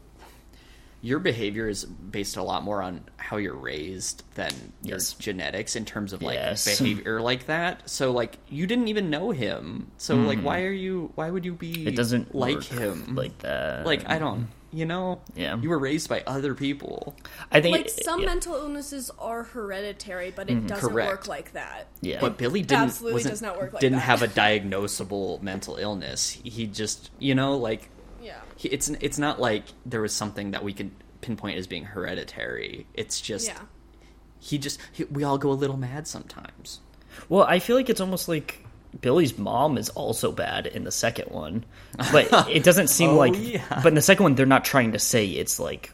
your 1.00 1.18
behavior 1.20 1.68
is 1.68 1.84
based 1.84 2.36
a 2.36 2.42
lot 2.42 2.62
more 2.64 2.82
on 2.82 3.04
how 3.18 3.36
you're 3.36 3.54
raised 3.54 4.24
than 4.34 4.52
Yes. 4.82 5.14
your 5.18 5.22
genetics 5.22 5.76
in 5.76 5.84
terms 5.84 6.12
of 6.12 6.22
like 6.22 6.34
Yes. 6.34 6.64
behavior 6.78 7.20
like 7.20 7.46
that. 7.46 7.88
So 7.88 8.10
like 8.10 8.38
you 8.48 8.66
didn't 8.66 8.88
even 8.88 9.10
know 9.10 9.30
him, 9.30 9.90
so 9.98 10.16
like 10.16 10.38
hmm. 10.38 10.44
why 10.44 10.62
are 10.62 10.72
you? 10.72 11.12
Why 11.14 11.30
would 11.30 11.44
you 11.44 11.52
be? 11.52 11.86
It 11.86 11.94
doesn't 11.94 12.34
like 12.34 12.64
him. 12.64 13.14
like 13.14 13.38
that. 13.40 13.84
like 13.86 14.08
I 14.08 14.18
don't. 14.18 14.48
You 14.70 14.84
know, 14.84 15.20
Yeah. 15.34 15.56
you 15.58 15.70
were 15.70 15.78
raised 15.78 16.08
by 16.10 16.22
other 16.26 16.54
people. 16.54 17.16
I 17.50 17.60
think 17.62 17.76
like 17.76 17.88
some 17.88 18.20
yeah. 18.20 18.26
mental 18.26 18.54
illnesses 18.54 19.10
are 19.18 19.44
hereditary, 19.44 20.30
but 20.30 20.50
it 20.50 20.58
mm-hmm. 20.58 20.66
doesn't 20.66 20.90
Correct. 20.90 21.10
work 21.10 21.26
like 21.28 21.52
that. 21.54 21.86
Yeah. 22.02 22.20
But 22.20 22.36
Billy 22.36 22.60
didn't 22.60 22.82
absolutely 22.82 23.14
wasn't- 23.14 23.32
does 23.32 23.42
not 23.42 23.58
work 23.58 23.72
like 23.72 23.80
didn't 23.80 23.96
that. 23.96 24.02
have 24.02 24.22
a 24.22 24.28
diagnosable 24.28 25.40
mental 25.42 25.76
illness. 25.76 26.30
He 26.30 26.66
just, 26.66 27.10
you 27.18 27.34
know, 27.34 27.56
like 27.56 27.88
Yeah. 28.22 28.40
he, 28.56 28.68
it's 28.68 28.88
it's 28.88 29.18
not 29.18 29.40
like 29.40 29.64
there 29.86 30.02
was 30.02 30.12
something 30.12 30.50
that 30.50 30.62
we 30.62 30.74
could 30.74 30.90
pinpoint 31.22 31.56
as 31.58 31.66
being 31.66 31.84
hereditary. 31.84 32.86
It's 32.92 33.20
just 33.22 33.46
Yeah. 33.48 33.60
he 34.38 34.58
just 34.58 34.78
he, 34.92 35.04
we 35.04 35.24
all 35.24 35.38
go 35.38 35.50
a 35.50 35.54
little 35.54 35.78
mad 35.78 36.06
sometimes. 36.06 36.80
Well, 37.30 37.44
I 37.44 37.58
feel 37.58 37.74
like 37.74 37.88
it's 37.88 38.00
almost 38.02 38.28
like 38.28 38.64
Billy's 39.00 39.36
mom 39.36 39.76
is 39.78 39.90
also 39.90 40.32
bad 40.32 40.66
in 40.66 40.84
the 40.84 40.90
second 40.92 41.30
one, 41.30 41.64
but 42.12 42.48
it 42.48 42.62
doesn't 42.64 42.88
seem 42.88 43.10
Oh, 43.12 43.16
like. 43.16 43.34
yeah. 43.36 43.62
But 43.82 43.88
in 43.88 43.94
the 43.94 44.02
second 44.02 44.22
one, 44.24 44.34
they're 44.34 44.46
not 44.46 44.64
trying 44.64 44.92
to 44.92 44.98
say 44.98 45.26
it's 45.26 45.60
like, 45.60 45.92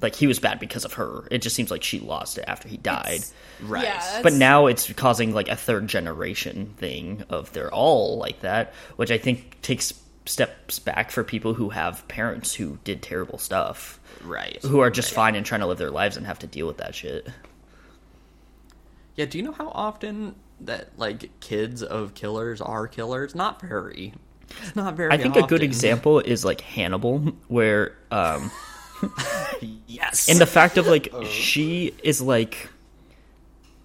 like 0.00 0.14
he 0.14 0.26
was 0.26 0.38
bad 0.38 0.60
because 0.60 0.84
of 0.84 0.94
her. 0.94 1.26
It 1.30 1.38
just 1.42 1.56
seems 1.56 1.70
like 1.70 1.82
she 1.82 1.98
lost 2.00 2.38
it 2.38 2.44
after 2.46 2.68
he 2.68 2.76
died. 2.76 3.06
It's- 3.16 3.32
Right. 3.62 3.84
Yeah, 3.84 4.20
but 4.22 4.32
now 4.32 4.66
it's 4.66 4.92
causing 4.94 5.32
like 5.32 5.48
a 5.48 5.54
third 5.56 5.86
generation 5.86 6.74
thing 6.76 7.22
of 7.30 7.52
they're 7.52 7.72
all 7.72 8.18
like 8.18 8.40
that, 8.40 8.74
which 8.96 9.12
I 9.12 9.16
think 9.18 9.60
takes 9.62 9.94
steps 10.26 10.78
back 10.80 11.10
for 11.12 11.22
people 11.22 11.54
who 11.54 11.68
have 11.70 12.06
parents 12.08 12.52
who 12.52 12.78
did 12.82 13.00
terrible 13.00 13.38
stuff, 13.38 14.00
Right. 14.24 14.58
who 14.62 14.80
are 14.80 14.90
just 14.90 15.12
fine 15.14 15.34
and 15.36 15.46
trying 15.46 15.60
to 15.60 15.66
live 15.68 15.78
their 15.78 15.90
lives 15.92 16.16
and 16.16 16.26
have 16.26 16.40
to 16.40 16.46
deal 16.48 16.66
with 16.66 16.78
that 16.78 16.94
shit. 16.96 17.28
Yeah, 19.16 19.26
do 19.26 19.38
you 19.38 19.44
know 19.44 19.52
how 19.52 19.68
often 19.68 20.34
that 20.66 20.90
like 20.98 21.30
kids 21.40 21.82
of 21.82 22.14
killers 22.14 22.60
are 22.60 22.86
killers? 22.88 23.34
Not 23.34 23.60
very. 23.60 24.12
It's 24.62 24.76
not 24.76 24.94
very 24.94 25.10
I 25.12 25.16
think 25.18 25.36
a 25.36 25.42
good 25.42 25.62
example 25.62 26.20
is 26.20 26.44
like 26.44 26.60
Hannibal, 26.60 27.18
where 27.48 27.94
um, 28.10 28.50
Yes. 29.86 30.28
and 30.28 30.38
the 30.38 30.46
fact 30.46 30.76
of 30.78 30.86
like 30.86 31.12
she 31.28 31.94
is 32.02 32.20
like 32.20 32.68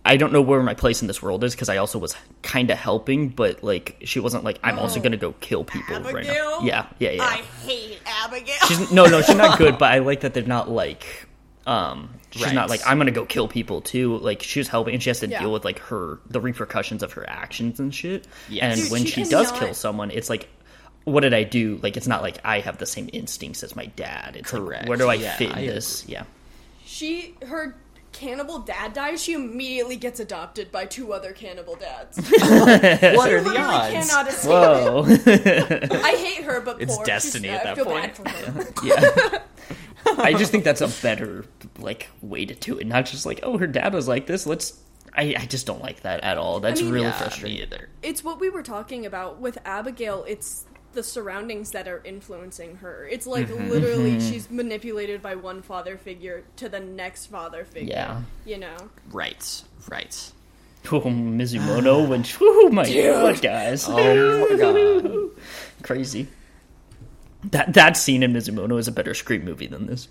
I 0.06 0.18
don't 0.18 0.32
know 0.34 0.42
where 0.42 0.62
my 0.64 0.74
place 0.74 1.02
in 1.02 1.08
this 1.08 1.22
world 1.22 1.44
is 1.44 1.54
because 1.54 1.70
I 1.70 1.78
also 1.78 2.00
was 2.00 2.16
kind 2.42 2.72
of 2.72 2.78
helping, 2.78 3.30
but 3.30 3.64
like 3.64 3.98
she 4.04 4.20
wasn't 4.20 4.44
like 4.44 4.60
I'm 4.64 4.80
also 4.80 5.00
Oh. 5.00 5.04
gonna 5.04 5.18
go 5.18 5.34
kill 5.40 5.64
people 5.64 6.00
right 6.02 6.26
now. 6.26 6.60
Yeah, 6.62 6.88
yeah, 7.00 7.12
yeah. 7.12 7.24
I 7.24 7.36
hate 7.66 8.00
Abigail. 8.06 8.56
She's 8.68 8.92
no, 8.92 9.06
no, 9.06 9.22
she's 9.22 9.36
not 9.36 9.58
good, 9.58 9.78
but 9.78 9.92
I 9.92 10.00
like 10.00 10.22
that 10.22 10.34
they're 10.34 10.44
not 10.44 10.70
like 10.70 11.28
um 11.68 12.10
she's 12.32 12.44
Right. 12.46 12.54
not 12.56 12.70
like 12.70 12.82
I'm 12.86 12.98
gonna 12.98 13.12
go 13.12 13.26
kill 13.26 13.48
people 13.48 13.82
too. 13.82 14.18
Like 14.18 14.42
she 14.44 14.60
was 14.60 14.68
helping 14.68 14.94
and 14.94 15.02
she 15.04 15.10
has 15.10 15.20
to 15.22 15.28
Yeah. 15.28 15.40
deal 15.42 15.52
with 15.52 15.66
like 15.66 15.80
her 15.80 16.20
the 16.30 16.40
repercussions 16.42 17.04
of 17.04 17.14
her 17.14 17.28
actions 17.30 17.80
and 17.80 17.94
shit. 17.94 18.26
Yes. 18.50 18.64
And 18.64 18.82
Dude, 18.82 18.92
when 18.92 19.06
she 19.06 19.24
she, 19.24 19.30
does 19.30 19.48
cannot- 19.48 19.60
kill 19.60 19.74
someone, 19.74 20.12
it's 20.12 20.30
like 20.30 20.48
what 21.06 21.22
did 21.22 21.34
I 21.34 21.44
do? 21.44 21.80
Like 21.82 21.98
it's 21.98 22.08
not 22.08 22.22
like 22.22 22.38
I 22.44 22.60
have 22.60 22.78
the 22.78 22.86
same 22.86 23.10
instincts 23.14 23.64
as 23.64 23.76
my 23.76 23.86
dad. 23.88 24.36
It's 24.36 24.52
Correct. 24.52 24.84
like 24.84 24.90
where 24.90 24.98
do 24.98 25.08
I 25.10 25.16
Yeah, 25.16 25.36
fit 25.38 25.50
in 25.52 25.58
I 25.58 25.66
this? 25.66 26.04
Yeah. 26.08 26.24
she 26.86 27.36
her 27.48 27.76
cannibal 28.12 28.60
dad 28.60 28.94
dies. 28.94 29.24
She 29.24 29.34
immediately 29.34 29.96
gets 29.96 30.20
adopted 30.20 30.72
by 30.72 30.86
two 30.86 31.14
other 31.14 31.32
cannibal 31.32 31.76
dads. 31.76 32.18
what 32.30 33.32
are 33.32 33.42
the 33.42 33.56
odds? 33.58 34.46
Whoa. 34.46 35.04
I 35.08 36.16
hate 36.18 36.44
her, 36.44 36.60
but 36.62 36.82
It's 36.82 36.96
poor. 36.96 37.06
destiny 37.06 37.48
She's- 37.50 37.60
at 37.60 37.66
I 37.68 37.70
that 37.70 37.76
feel 37.76 37.86
point. 37.86 38.24
Bad 38.24 38.54
for 38.54 38.62
her. 38.62 38.74
yeah. 38.84 39.40
I 40.18 40.34
just 40.34 40.52
think 40.52 40.64
that's 40.64 40.82
a 40.82 40.88
better 41.02 41.46
like 41.78 42.10
way 42.22 42.46
to 42.46 42.56
do 42.56 42.78
it. 42.78 42.88
Not 42.88 43.06
just 43.06 43.26
like, 43.26 43.40
oh, 43.44 43.58
her 43.58 43.68
dad 43.68 43.94
was 43.94 44.08
like 44.08 44.26
this. 44.26 44.46
Let's. 44.46 44.80
I, 45.14 45.34
I 45.38 45.46
just 45.48 45.66
don't 45.66 45.82
like 45.82 46.02
that 46.02 46.24
at 46.24 46.38
all. 46.38 46.60
That's 46.60 46.82
mean, 46.82 46.92
really 46.92 47.06
Yeah, 47.08 47.12
frustrating. 47.18 47.58
me 47.58 47.64
either. 47.64 47.90
It's 48.04 48.24
what 48.24 48.40
we 48.40 48.50
were 48.50 48.62
talking 48.64 49.06
about 49.08 49.40
with 49.40 49.58
Abigail. 49.66 50.24
It's 50.28 50.66
the 50.94 51.02
surroundings 51.04 51.72
that 51.72 51.88
are 51.88 52.02
influencing 52.06 52.78
her. 52.78 53.08
It's 53.12 53.26
like 53.28 53.48
Mm-hmm. 53.48 53.70
literally 53.70 54.20
she's 54.20 54.50
manipulated 54.52 55.22
by 55.22 55.36
one 55.36 55.62
father 55.64 55.98
figure 55.98 56.44
to 56.58 56.70
the 56.70 56.80
next 56.80 57.26
father 57.28 57.66
figure. 57.66 57.94
Yeah. 57.94 58.22
You 58.46 58.60
know? 58.60 58.78
Right. 59.12 59.64
Right. 59.90 60.32
Oh, 60.92 61.02
Mizumono 61.02 62.08
when 62.08 62.24
oh 62.42 62.70
my 62.72 62.86
god, 62.92 63.42
guys, 63.42 63.86
Oh 63.90 64.48
my 64.50 64.56
god. 64.58 65.30
crazy. 65.84 66.28
That 67.46 67.74
that 67.74 67.98
scene 67.98 68.24
in 68.24 68.34
Mizumono 68.34 68.78
is 68.78 68.88
a 68.88 68.92
better 68.92 69.14
Scream 69.14 69.46
movie 69.46 69.68
than 69.68 69.86
this. 69.86 70.08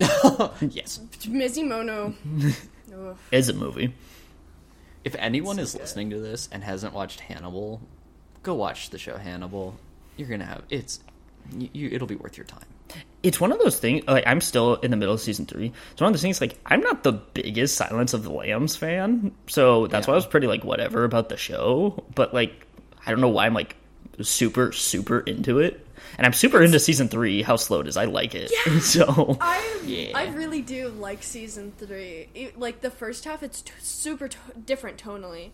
yes. 0.00 1.00
Mizumono. 1.26 2.14
Is 3.30 3.48
a 3.48 3.52
movie. 3.52 3.94
If 5.04 5.14
anyone 5.16 5.58
is 5.58 5.74
listening 5.74 6.10
to 6.10 6.18
this 6.18 6.48
and 6.52 6.62
hasn't 6.62 6.92
watched 6.92 7.20
Hannibal, 7.20 7.80
go 8.42 8.54
watch 8.54 8.90
the 8.90 8.98
show 8.98 9.16
Hannibal. 9.16 9.76
You're 10.16 10.28
gonna 10.28 10.44
have 10.44 10.64
it's 10.68 11.00
you, 11.56 11.68
you 11.72 11.88
it'll 11.92 12.08
be 12.08 12.16
worth 12.16 12.36
your 12.36 12.46
time. 12.46 12.64
It's 13.22 13.40
one 13.40 13.52
of 13.52 13.58
those 13.58 13.78
things. 13.78 14.06
Like 14.06 14.24
I'm 14.26 14.40
still 14.40 14.74
in 14.76 14.90
the 14.90 14.96
middle 14.96 15.14
of 15.14 15.20
season 15.20 15.46
three. 15.46 15.72
It's 15.92 16.00
one 16.00 16.08
of 16.08 16.14
those 16.14 16.22
things. 16.22 16.40
Like 16.40 16.58
I'm 16.66 16.80
not 16.80 17.02
the 17.02 17.12
biggest 17.12 17.76
Silence 17.76 18.12
of 18.12 18.24
the 18.24 18.32
Lambs 18.32 18.76
fan, 18.76 19.32
so 19.46 19.86
that's 19.86 20.06
why 20.06 20.12
I 20.12 20.16
was 20.16 20.26
pretty 20.26 20.46
like 20.46 20.64
whatever 20.64 21.04
about 21.04 21.28
the 21.28 21.36
show. 21.36 22.04
But 22.14 22.34
like 22.34 22.66
I 23.06 23.10
don't 23.10 23.20
know 23.20 23.28
why 23.28 23.46
I'm 23.46 23.54
like 23.54 23.76
super 24.20 24.72
super 24.72 25.20
into 25.20 25.60
it, 25.60 25.86
and 26.18 26.26
I'm 26.26 26.32
super 26.32 26.62
into 26.62 26.78
season 26.78 27.08
three. 27.08 27.42
How 27.42 27.56
slow 27.56 27.80
it 27.80 27.88
is, 27.88 27.96
I 27.96 28.04
like 28.06 28.34
it. 28.34 28.50
so 28.82 29.36
I 29.40 29.80
Yeah. 29.84 30.12
I 30.14 30.28
really 30.28 30.62
do 30.62 30.88
like 30.88 31.22
season 31.22 31.72
three. 31.78 32.28
It- 32.34 32.58
like 32.58 32.80
the 32.80 32.90
first 32.90 33.24
half, 33.24 33.42
it's 33.42 33.62
t- 33.62 33.72
super 33.80 34.28
t- 34.28 34.38
different 34.66 35.02
tonally. 35.02 35.50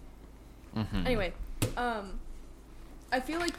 Mm-hmm. 0.77 1.07
Anyway, 1.07 1.33
um, 1.77 2.19
I 3.12 3.20
feel 3.20 3.39
like 3.41 3.55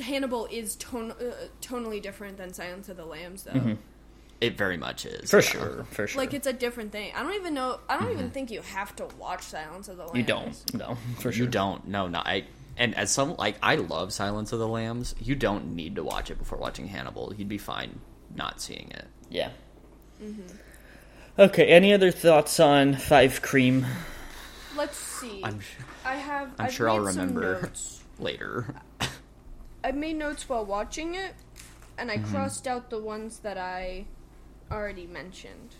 Hannibal 0.00 0.46
is 0.50 0.76
ton- 0.76 1.12
uh, 1.12 1.32
tonally 1.60 2.00
different 2.02 2.36
than 2.38 2.52
Silence 2.52 2.88
of 2.88 2.96
the 2.96 3.04
Lambs, 3.04 3.44
though. 3.44 3.76
It 4.40 4.58
very 4.58 4.76
much 4.76 5.06
is. 5.06 5.30
for 5.30 5.36
yeah. 5.36 5.42
sure, 5.42 5.84
for 5.90 6.06
sure. 6.08 6.20
Like 6.20 6.34
it's 6.34 6.48
a 6.48 6.52
different 6.52 6.90
thing. 6.90 7.12
I 7.14 7.22
don't 7.22 7.34
even 7.34 7.54
know. 7.54 7.78
I 7.88 7.96
don't 7.98 8.10
even 8.10 8.30
think 8.30 8.50
you 8.50 8.60
have 8.62 8.94
to 8.96 9.06
watch 9.18 9.42
Silence 9.42 9.86
of 9.88 9.96
the 9.98 10.02
Lambs. 10.04 10.16
you 10.18 10.24
don't. 10.24 10.74
No, 10.74 10.96
for 11.20 11.30
sure. 11.30 11.44
You 11.44 11.46
don't. 11.46 11.86
No, 11.86 12.08
no. 12.08 12.18
I 12.18 12.44
And 12.76 12.94
as 12.96 13.10
some 13.12 13.36
like 13.36 13.56
I 13.62 13.76
love 13.76 14.12
Silence 14.12 14.52
of 14.52 14.58
the 14.58 14.68
Lambs, 14.68 15.14
you 15.20 15.34
don't 15.34 15.74
need 15.74 15.96
to 15.96 16.02
watch 16.02 16.30
it 16.30 16.38
before 16.38 16.58
watching 16.58 16.88
Hannibal. 16.88 17.32
You'd 17.36 17.48
be 17.48 17.58
fine 17.58 18.00
not 18.34 18.60
seeing 18.60 18.90
it. 18.90 19.06
Yeah. 19.30 19.50
Mm-hmm. 20.22 20.56
Okay. 21.38 21.66
Any 21.66 21.92
other 21.92 22.10
thoughts 22.10 22.58
on 22.60 22.94
Five 22.94 23.42
Cream? 23.42 23.86
Let's 24.76 24.96
see. 24.96 25.40
I'm 25.44 25.60
I 26.04 26.14
have. 26.16 26.48
I'm 26.58 26.66
I've 26.66 26.72
sure 26.72 26.88
I'll 26.88 27.00
remember 27.00 27.70
later. 28.18 28.74
I 29.84 29.92
made 29.92 30.16
notes 30.16 30.48
while 30.48 30.64
watching 30.64 31.14
it, 31.14 31.34
and 31.98 32.10
I 32.10 32.16
Mm-hmm. 32.18 32.32
crossed 32.34 32.66
out 32.66 32.88
the 32.88 32.98
ones 33.00 33.40
that 33.40 33.58
I 33.58 34.06
already 34.70 35.06
mentioned. 35.06 35.74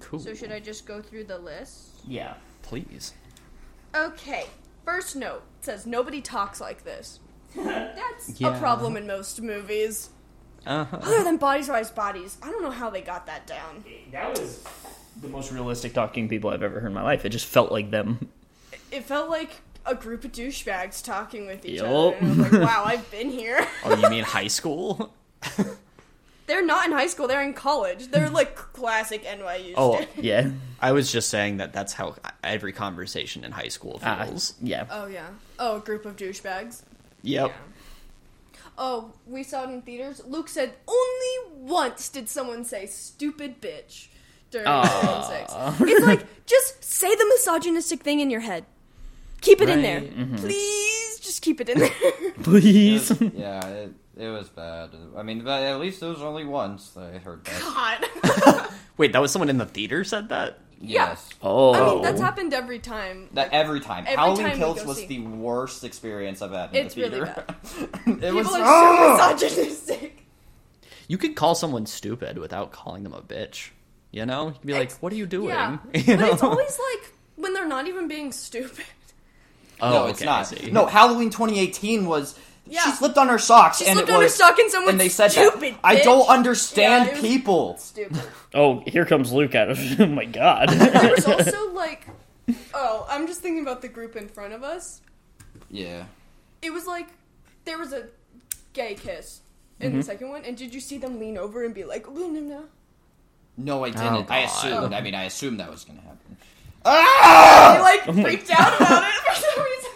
Cool. 0.00 0.18
So 0.18 0.34
should 0.34 0.50
I 0.52 0.60
just 0.60 0.86
go 0.86 1.00
through 1.02 1.24
the 1.24 1.38
list? 1.38 2.00
Yeah. 2.06 2.34
Please. 2.62 3.14
Okay. 3.94 4.46
First 4.88 5.16
note 5.16 5.42
says 5.60 5.84
nobody 5.86 6.22
talks 6.22 6.62
like 6.62 6.82
this. 6.82 7.20
That's 7.54 8.40
Yeah. 8.40 8.56
a 8.56 8.58
problem 8.58 8.96
in 8.96 9.06
most 9.06 9.38
movies. 9.42 10.08
Uh-huh. 10.66 10.96
Other 11.02 11.24
than 11.24 11.36
Bodies 11.36 11.68
Rise 11.68 11.90
Bodies, 11.90 12.38
I 12.42 12.50
don't 12.50 12.62
know 12.62 12.70
how 12.70 12.88
they 12.88 13.02
got 13.02 13.26
that 13.26 13.46
down. 13.46 13.84
That 14.12 14.30
was 14.30 14.64
the 15.20 15.28
most 15.28 15.52
realistic 15.52 15.92
talking 15.92 16.26
people 16.26 16.48
I've 16.48 16.62
ever 16.62 16.80
heard 16.80 16.86
in 16.88 16.94
my 16.94 17.02
life. 17.02 17.26
It 17.26 17.28
just 17.30 17.44
felt 17.44 17.70
like 17.70 17.90
them. 17.90 18.30
It 18.90 19.04
felt 19.04 19.28
like 19.28 19.50
a 19.84 19.94
group 19.94 20.24
of 20.24 20.32
douchebags 20.32 21.04
talking 21.04 21.46
with 21.46 21.66
each 21.66 21.80
Yup. 21.82 21.86
other. 21.86 22.16
And 22.16 22.40
I 22.40 22.44
was 22.44 22.52
like, 22.52 22.62
wow, 22.62 22.84
I've 22.86 23.10
been 23.10 23.28
here. 23.30 23.66
Oh, 23.84 23.94
you 23.94 24.08
mean 24.08 24.24
high 24.38 24.48
school? 24.48 25.12
They're 26.48 26.66
not 26.66 26.86
in 26.86 26.92
high 26.92 27.06
school, 27.06 27.28
they're 27.28 27.42
in 27.42 27.54
college. 27.54 28.08
They're 28.10 28.28
like 28.30 28.56
classic 28.72 29.22
NYU 29.24 29.74
Oh, 29.76 29.94
students. 29.96 30.18
Yeah. 30.18 30.50
I 30.80 30.90
was 30.92 31.12
just 31.12 31.28
saying 31.28 31.58
that 31.58 31.72
that's 31.72 31.92
how 31.92 32.16
every 32.42 32.72
conversation 32.72 33.44
in 33.44 33.52
high 33.52 33.68
school 33.68 34.00
Ah, 34.02 34.24
feels. 34.24 34.54
yeah. 34.60 34.86
Oh, 34.90 35.06
yeah. 35.06 35.28
Oh, 35.60 35.76
a 35.76 35.80
group 35.80 36.04
of 36.06 36.16
douchebags. 36.16 36.82
yep. 37.22 37.52
Oh, 38.76 39.12
we 39.26 39.42
saw 39.42 39.64
it 39.64 39.70
in 39.70 39.82
theaters. 39.82 40.22
Luke 40.26 40.48
said 40.48 40.72
only 40.86 41.56
once 41.62 42.08
did 42.08 42.28
someone 42.28 42.64
say 42.64 42.86
"stupid 42.86 43.60
bitch" 43.60 44.06
during 44.52 44.68
Aw. 44.68 44.82
season 44.84 45.76
six. 45.76 45.80
It's 45.90 46.06
like 46.06 46.46
just 46.46 46.84
say 46.84 47.12
the 47.14 47.24
misogynistic 47.26 48.02
thing 48.02 48.20
in 48.20 48.30
your 48.30 48.40
head. 48.40 48.64
Keep 49.40 49.60
it 49.62 49.68
in 49.68 49.82
there, 49.82 50.00
Mm-hmm. 50.00 50.36
please. 50.36 51.18
Just 51.20 51.42
keep 51.42 51.60
it 51.60 51.68
in 51.68 51.78
there. 51.80 51.90
Please. 52.42 53.10
yeah, 53.34 53.66
it, 53.66 53.92
it 54.18 54.28
was 54.28 54.48
bad. 54.48 54.90
I 55.16 55.22
mean, 55.22 55.42
but 55.42 55.62
at 55.62 55.78
least 55.80 56.02
it 56.02 56.06
was 56.06 56.20
only 56.22 56.44
once 56.44 56.90
that 56.90 57.14
I 57.14 57.18
heard 57.18 57.44
that. 57.44 57.60
God. 58.32 58.70
Wait, 58.96 59.12
that 59.12 59.20
was 59.20 59.30
someone 59.32 59.48
in 59.48 59.58
the 59.58 59.66
theater 59.66 60.04
said 60.04 60.28
that? 60.30 60.58
Yeah. 60.80 61.08
Yes. 61.10 61.28
oh. 61.42 61.74
I 61.74 61.94
mean, 61.94 62.02
that's 62.02 62.20
happened 62.20 62.54
every 62.54 62.78
time. 62.78 63.28
That 63.32 63.52
every 63.52 63.80
time. 63.80 64.04
Every 64.06 64.16
Halloween 64.16 64.46
time 64.46 64.56
Kills 64.58 64.84
was 64.84 64.98
see. 64.98 65.06
the 65.06 65.20
worst 65.20 65.82
experience 65.84 66.40
I've 66.42 66.52
had 66.52 66.74
in 66.74 66.86
It's 66.86 66.94
the 66.94 67.02
really 67.02 67.14
theater. 67.16 67.44
it 68.06 68.20
People 68.20 68.34
was 68.36 68.46
are 68.54 69.16
so 69.18 69.32
misogynistic. 69.32 70.24
You 71.08 71.18
could 71.18 71.34
call 71.36 71.54
someone 71.54 71.86
stupid 71.86 72.38
without 72.38 72.70
calling 72.70 73.02
them 73.02 73.12
a 73.14 73.22
bitch. 73.22 73.70
You 74.12 74.24
know? 74.26 74.48
You 74.48 74.52
could 74.52 74.66
be 74.66 74.72
like, 74.72 74.82
Ex- 74.82 74.98
what 75.02 75.12
are 75.12 75.16
you 75.16 75.26
doing? 75.26 75.48
Yeah, 75.48 75.78
You 75.94 76.02
but 76.04 76.18
know? 76.20 76.32
it's 76.32 76.42
always 76.42 76.78
like 76.94 77.12
when 77.36 77.54
they're 77.54 77.66
not 77.68 77.88
even 77.88 78.06
being 78.08 78.30
stupid. 78.32 78.84
oh, 79.80 79.90
no, 79.90 80.06
it's 80.06 80.22
okay, 80.22 80.30
I 80.30 80.40
not. 80.42 80.72
No, 80.72 80.86
Halloween 80.86 81.30
2018 81.30 82.06
was. 82.06 82.38
Yeah. 82.68 82.84
She 82.84 82.90
slipped 82.92 83.16
on 83.18 83.28
her 83.28 83.38
socks, 83.38 83.78
She 83.78 83.86
and 83.86 83.94
slipped 83.94 84.08
it 84.10 84.12
on 84.12 84.18
her 84.20 84.24
was. 84.24 84.34
sock 84.34 84.58
and 84.58 84.70
someone 84.70 84.90
and 84.92 85.00
they 85.00 85.08
said 85.08 85.28
stupid. 85.32 85.74
that. 85.74 85.80
I 85.82 85.96
don't 86.00 86.28
understand 86.28 87.10
Yeah, 87.14 87.20
people. 87.20 87.76
Stupid. 87.78 88.20
Oh, 88.54 88.82
here 88.86 89.04
comes 89.04 89.30
Luke 89.32 89.54
out 89.54 89.70
of. 89.70 89.78
Oh 90.00 90.06
my 90.06 90.24
god. 90.24 90.68
there 90.70 91.10
was 91.10 91.26
also 91.26 91.72
like, 91.74 92.06
oh, 92.74 93.06
I'm 93.10 93.26
just 93.26 93.40
thinking 93.42 93.62
about 93.62 93.82
the 93.82 93.88
group 93.88 94.16
in 94.16 94.26
front 94.28 94.52
of 94.54 94.62
us. 94.62 95.00
Yeah. 95.70 96.04
It 96.62 96.72
was 96.72 96.86
like 96.86 97.08
there 97.64 97.78
was 97.78 97.92
a 97.92 98.06
gay 98.72 98.94
kiss 98.94 99.40
in 99.80 99.90
Mm-hmm. 99.90 99.98
the 99.98 100.02
second 100.04 100.28
one, 100.30 100.44
and 100.44 100.56
did 100.56 100.74
you 100.74 100.80
see 100.80 100.98
them 100.98 101.20
lean 101.20 101.36
over 101.38 101.64
and 101.64 101.72
be 101.74 101.84
like, 101.84 102.10
"No, 102.12 102.26
no, 102.28 102.40
no"? 102.40 102.64
No, 103.56 103.84
I 103.84 103.90
didn't. 103.90 104.30
I 104.30 104.42
God. 104.42 104.44
assumed. 104.46 104.94
I 104.94 105.00
mean, 105.02 105.14
I 105.14 105.24
assumed 105.24 105.60
that 105.60 105.70
was 105.70 105.84
going 105.84 105.98
to 105.98 106.04
happen. 106.04 106.36
They 106.84 107.80
like 107.80 108.24
freaked 108.24 108.50
out 108.50 108.80
about 108.80 109.04
it 109.04 109.14
for 109.14 109.34
some 109.34 109.64
reason. 109.64 109.90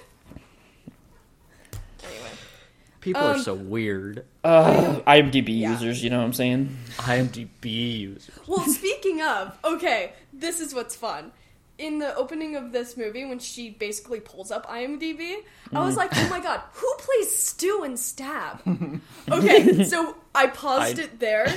People 3.02 3.20
are 3.22 3.34
Um, 3.34 3.42
so 3.42 3.52
weird. 3.54 4.24
uh, 4.44 5.00
IMDb 5.06 5.60
Yeah. 5.60 5.72
users, 5.72 6.02
you 6.02 6.08
know 6.08 6.18
what 6.18 6.24
I'm 6.24 6.32
saying? 6.32 6.74
IMDb 6.98 7.98
users. 8.00 8.30
well, 8.46 8.64
speaking 8.66 9.20
of, 9.20 9.58
okay, 9.64 10.12
this 10.32 10.60
is 10.60 10.74
what's 10.74 10.96
fun. 10.96 11.32
In 11.78 11.98
the 11.98 12.14
opening 12.14 12.54
of 12.56 12.70
this 12.72 12.96
movie, 12.96 13.24
when 13.24 13.38
she 13.40 13.70
basically 13.70 14.20
pulls 14.20 14.50
up 14.52 14.66
IMDb, 14.68 15.36
I 15.72 15.76
Mm. 15.76 15.84
was 15.84 15.96
like, 15.96 16.10
"Oh 16.16 16.28
my 16.30 16.38
god, 16.38 16.60
who 16.74 16.88
plays 16.98 17.36
Stu 17.36 17.82
and 17.82 17.98
Stab?" 17.98 18.60
Okay, 19.30 19.84
so 19.84 20.16
I 20.34 20.46
paused 20.46 20.98
I- 21.00 21.04
it 21.04 21.18
there. 21.18 21.52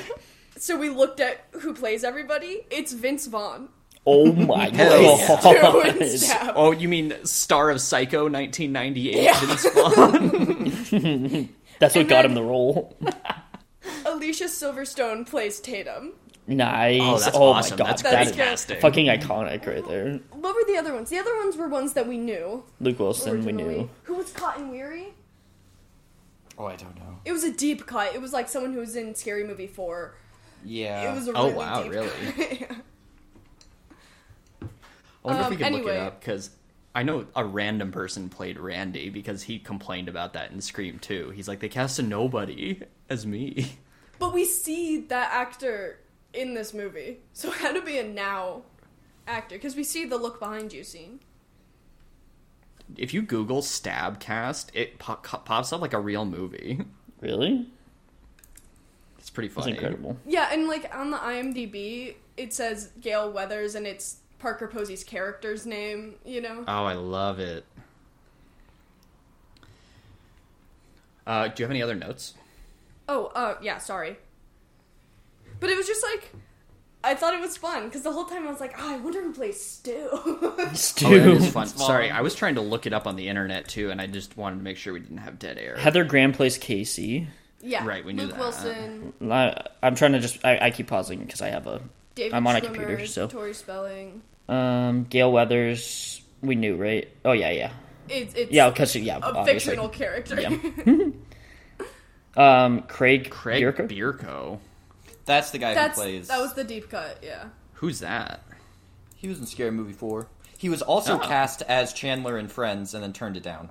So 0.57 0.77
we 0.77 0.89
looked 0.89 1.19
at 1.19 1.45
who 1.51 1.73
plays 1.73 2.03
everybody. 2.03 2.61
It's 2.71 2.91
Vince 2.93 3.27
Vaughn. 3.27 3.69
Oh 4.05 4.31
my 4.33 4.69
Hell 4.69 5.01
yeah. 5.01 5.39
Stu 5.39 5.53
god. 6.33 6.53
Oh, 6.55 6.71
you 6.71 6.87
mean 6.87 7.13
star 7.25 7.69
of 7.69 7.81
Psycho 7.81 8.29
1998? 8.29 9.23
Yeah. 9.23 9.39
Vince 9.39 9.69
Vaughn? 9.73 11.49
That's 11.79 11.95
what 11.95 12.01
And 12.01 12.09
got 12.09 12.21
then- 12.21 12.25
him 12.31 12.35
the 12.35 12.43
role. 12.43 12.97
Alicia 14.05 14.45
Silverstone 14.45 15.27
plays 15.27 15.59
Tatum. 15.59 16.13
Nice. 16.47 17.01
Oh, 17.03 17.17
that's 17.17 17.35
oh 17.37 17.43
awesome. 17.53 17.71
my 17.79 17.85
god. 17.85 17.87
That's 17.89 18.01
that 18.03 18.21
is 18.21 18.27
fantastic. 18.35 18.79
fucking 18.81 19.07
iconic 19.07 19.65
right 19.65 19.85
there. 19.87 20.19
What 20.31 20.53
were 20.55 20.63
the 20.71 20.77
other 20.77 20.93
ones? 20.93 21.09
The 21.09 21.17
other 21.17 21.35
ones 21.37 21.57
were 21.57 21.67
ones 21.67 21.93
that 21.93 22.07
we 22.07 22.19
knew. 22.19 22.63
Luke 22.79 22.99
Wilson, 22.99 23.43
we 23.43 23.51
knew. 23.51 23.89
Who 24.03 24.13
was 24.13 24.31
Cotton 24.31 24.69
Weary? 24.69 25.07
Oh, 26.57 26.65
I 26.67 26.75
don't 26.75 26.95
know. 26.97 27.17
It 27.25 27.31
was 27.31 27.43
a 27.43 27.51
deep 27.51 27.87
cut. 27.87 28.13
It 28.13 28.21
was 28.21 28.31
like 28.31 28.47
someone 28.47 28.73
who 28.73 28.79
was 28.79 28.95
in 28.95 29.15
Scary 29.15 29.43
Movie 29.43 29.65
4. 29.67 30.13
Yeah. 30.63 31.11
It 31.11 31.15
was 31.15 31.27
a 31.27 31.33
Oh, 31.33 31.45
really 31.45 31.55
wow, 31.55 31.83
deep 31.83 31.91
really? 31.91 32.67
Cut. 35.27 35.35
I 35.37 35.41
wonder 35.41 35.41
if 35.41 35.45
Um, 35.45 35.49
we 35.51 35.57
could 35.57 35.71
look 35.73 35.79
anyway. 35.91 35.97
it 35.97 36.07
up 36.07 36.19
because 36.19 36.49
I 36.93 37.03
know 37.03 37.27
a 37.35 37.43
random 37.45 37.91
person 37.91 38.29
played 38.29 38.57
Randy 38.59 39.09
because 39.09 39.43
he 39.43 39.59
complained 39.59 40.07
about 40.09 40.33
that 40.33 40.51
in 40.51 40.61
Scream 40.61 40.99
2. 40.99 41.31
He's 41.31 41.47
like, 41.47 41.59
they 41.59 41.69
cast 41.69 41.99
a 41.99 42.03
nobody 42.03 42.81
as 43.09 43.25
me. 43.25 43.73
but 44.19 44.33
we 44.33 44.45
see 44.45 45.01
that 45.07 45.31
actor 45.33 45.99
in 46.33 46.53
this 46.53 46.73
movie. 46.73 47.19
So 47.33 47.49
it 47.49 47.55
had 47.57 47.75
to 47.75 47.81
be 47.81 47.97
a 47.97 48.03
now 48.07 48.61
actor 49.27 49.55
because 49.55 49.75
we 49.75 49.83
see 49.83 50.05
the 50.05 50.17
look 50.17 50.39
behind 50.39 50.71
you 50.73 50.83
scene. 50.83 51.19
If 52.97 53.13
you 53.13 53.23
Google 53.23 53.61
stab 53.61 54.19
cast, 54.19 54.71
it 54.75 54.99
po- 54.99 55.15
pops 55.15 55.73
up 55.73 55.81
like 55.81 55.93
a 55.93 55.99
real 55.99 56.23
movie. 56.25 56.79
Really? 57.19 57.67
It's 59.17 59.29
pretty 59.31 59.47
That's 59.49 59.61
funny. 59.65 59.71
incredible. 59.75 60.17
Yeah, 60.27 60.49
and 60.51 60.67
like 60.67 60.95
on 60.95 61.09
the 61.09 61.17
IMDb, 61.17 62.13
it 62.37 62.53
says 62.53 62.91
Gale 63.01 63.31
Weathers 63.31 63.73
and 63.73 63.87
it's 63.87 64.17
Parker 64.39 64.67
Posey's 64.67 65.03
character's 65.03 65.65
name, 65.65 66.15
you 66.25 66.41
know? 66.41 66.63
Oh, 66.67 66.85
I 66.85 66.93
love 66.93 67.39
it. 67.39 67.65
Uh, 71.25 71.47
do 71.47 71.53
you 71.57 71.63
have 71.65 71.71
any 71.71 71.81
other 71.81 71.95
notes? 71.95 72.35
Oh, 73.09 73.27
uh, 73.35 73.55
yeah, 73.61 73.77
sorry. 73.79 74.17
But 75.59 75.69
it 75.69 75.77
was 75.77 75.87
just 75.87 76.03
like, 76.03 76.31
I 77.03 77.15
thought 77.15 77.33
it 77.33 77.39
was 77.39 77.57
fun 77.57 77.85
because 77.85 78.03
the 78.03 78.11
whole 78.11 78.25
time 78.25 78.47
I 78.47 78.51
was 78.51 78.59
like, 78.59 78.75
oh, 78.77 78.93
I 78.93 78.97
wonder 78.97 79.21
who 79.21 79.33
plays 79.33 79.59
Stu. 79.59 80.07
Stu. 80.73 81.05
Oh, 81.07 81.17
that 81.19 81.27
is 81.27 81.51
fun. 81.51 81.67
Sorry, 81.67 82.11
I 82.11 82.21
was 82.21 82.35
trying 82.35 82.55
to 82.55 82.61
look 82.61 82.85
it 82.85 82.93
up 82.93 83.07
on 83.07 83.15
the 83.15 83.27
internet 83.27 83.67
too, 83.67 83.89
and 83.91 83.99
I 84.01 84.07
just 84.07 84.37
wanted 84.37 84.57
to 84.57 84.63
make 84.63 84.77
sure 84.77 84.93
we 84.93 84.99
didn't 84.99 85.17
have 85.19 85.39
dead 85.39 85.57
air. 85.57 85.77
Heather 85.77 86.03
Graham 86.03 86.33
plays 86.33 86.57
Casey. 86.57 87.27
yeah, 87.61 87.85
Right, 87.85 88.03
we 88.05 88.13
knew 88.13 88.23
Luke 88.23 88.31
that. 88.31 88.39
Wilson, 88.39 89.13
I, 89.31 89.65
I'm 89.81 89.95
trying 89.95 90.11
to 90.13 90.19
just. 90.19 90.43
I, 90.45 90.57
I 90.67 90.71
keep 90.71 90.87
pausing 90.87 91.19
because 91.23 91.41
I 91.41 91.49
have 91.49 91.65
a. 91.67 91.81
David 92.15 92.33
I'm 92.33 92.47
on 92.47 92.55
a 92.55 92.61
computer, 92.61 93.05
so. 93.05 93.27
Tori 93.27 93.53
Spelling. 93.53 94.21
Um, 94.49 95.03
Gale 95.03 95.31
Weathers. 95.31 96.21
We 96.41 96.55
knew, 96.55 96.75
right? 96.75 97.07
Oh 97.23 97.31
yeah, 97.33 97.49
yeah, 97.51 97.71
It's 98.09 98.33
it's 98.35 98.51
yeah. 98.51 98.69
Because 98.69 98.95
yeah, 98.95 99.17
a 99.17 99.21
obviously. 99.21 99.53
fictional 99.71 99.89
character. 99.89 100.39
Yeah. 100.39 100.57
Um, 102.37 102.81
Craig. 102.81 103.29
Craig 103.29 103.63
Bierko? 103.63 103.87
Bierko. 103.89 104.59
That's 105.25 105.51
the 105.51 105.57
guy 105.57 105.73
That's 105.73 105.97
who 105.97 106.03
plays. 106.03 106.27
that 106.27 106.39
was 106.39 106.53
the 106.53 106.65
deep 106.65 106.89
cut. 106.89 107.19
Yeah. 107.23 107.45
Who's 107.75 107.99
that? 108.01 108.41
He 109.15 109.27
was 109.29 109.39
in 109.39 109.45
Scary 109.45 109.71
Movie 109.71 109.93
4. 109.93 110.27
He 110.57 110.67
was 110.69 110.81
also 110.81 111.15
Oh. 111.15 111.19
cast 111.19 111.61
as 111.63 111.93
Chandler 111.93 112.37
in 112.37 112.47
Friends 112.49 112.93
and 112.93 113.01
then 113.01 113.13
turned 113.13 113.37
it 113.37 113.43
down. 113.43 113.69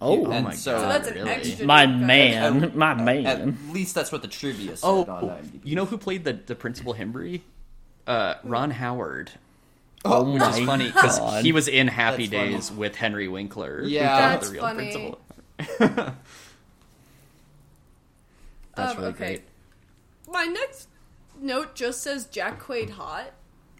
Oh, 0.00 0.26
Oh 0.26 0.30
And 0.32 0.44
my 0.44 0.54
so- 0.54 0.72
god! 0.72 0.80
So 0.80 0.88
that's 0.88 1.08
an 1.08 1.14
really? 1.14 1.30
extra- 1.30 1.66
my 1.66 1.86
man, 1.86 2.64
At- 2.64 2.74
my 2.76 2.94
man. 2.94 3.26
At 3.26 3.72
least 3.72 3.94
that's 3.94 4.10
what 4.10 4.22
the 4.22 4.28
trivia 4.28 4.76
said 4.76 4.86
Oh, 4.86 5.04
on 5.04 5.24
IMDb. 5.28 5.60
you 5.64 5.76
know 5.76 5.84
who 5.84 5.96
played 5.98 6.24
the 6.24 6.32
the 6.32 6.54
principal 6.54 6.94
Himbry? 6.94 7.42
Uh, 8.06 8.34
Ron 8.44 8.70
Howard. 8.70 9.30
Oh 10.04 10.32
Which 10.32 10.42
is 10.42 10.60
funny 10.60 10.86
because 10.86 11.42
he 11.42 11.52
was 11.52 11.68
in 11.68 11.86
Happy 11.86 12.26
That's 12.26 12.40
funny. 12.42 12.52
Days 12.54 12.72
with 12.72 12.96
Henry 12.96 13.28
Winkler. 13.28 13.82
who 13.82 13.88
Yeah. 13.88 14.38
played 14.38 14.40
That's 14.40 14.58
funny. 14.60 15.16
principal. 15.58 16.14
That's 18.76 18.92
Um, 18.92 18.96
really 18.98 19.08
okay. 19.10 19.18
great. 19.26 19.42
My 20.28 20.44
next 20.44 20.88
note 21.40 21.74
just 21.74 22.02
says 22.02 22.26
Jack 22.26 22.60
Quaid 22.62 22.90
hot. 22.90 23.32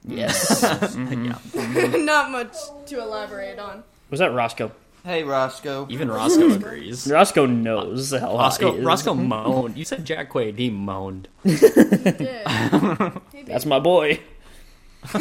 Yes. 0.06 0.62
Yeah. 1.00 1.96
Not 1.96 2.30
much 2.30 2.54
to 2.86 3.00
elaborate 3.00 3.58
on. 3.58 3.84
Was 4.10 4.20
that 4.20 4.32
Roscoe 4.34 4.72
Hey, 5.04 5.24
Roscoe. 5.24 5.86
Even 5.88 6.10
Roscoe 6.10 6.48
hmm. 6.48 6.62
agrees. 6.62 7.10
Roscoe 7.10 7.46
knows 7.46 8.12
how 8.12 8.36
Roscoe, 8.36 8.66
hot 8.66 8.74
he 8.74 8.80
is. 8.80 8.86
Roscoe 8.86 9.14
moaned. 9.14 9.78
You 9.78 9.84
said 9.84 10.04
Jack 10.04 10.30
Quaid. 10.30 10.58
He 10.58 10.70
moaned. 10.70 11.28
Yeah. 11.44 13.18
Maybe. 13.32 13.50
That's 13.50 13.66
my 13.66 13.78
boy. 13.78 14.20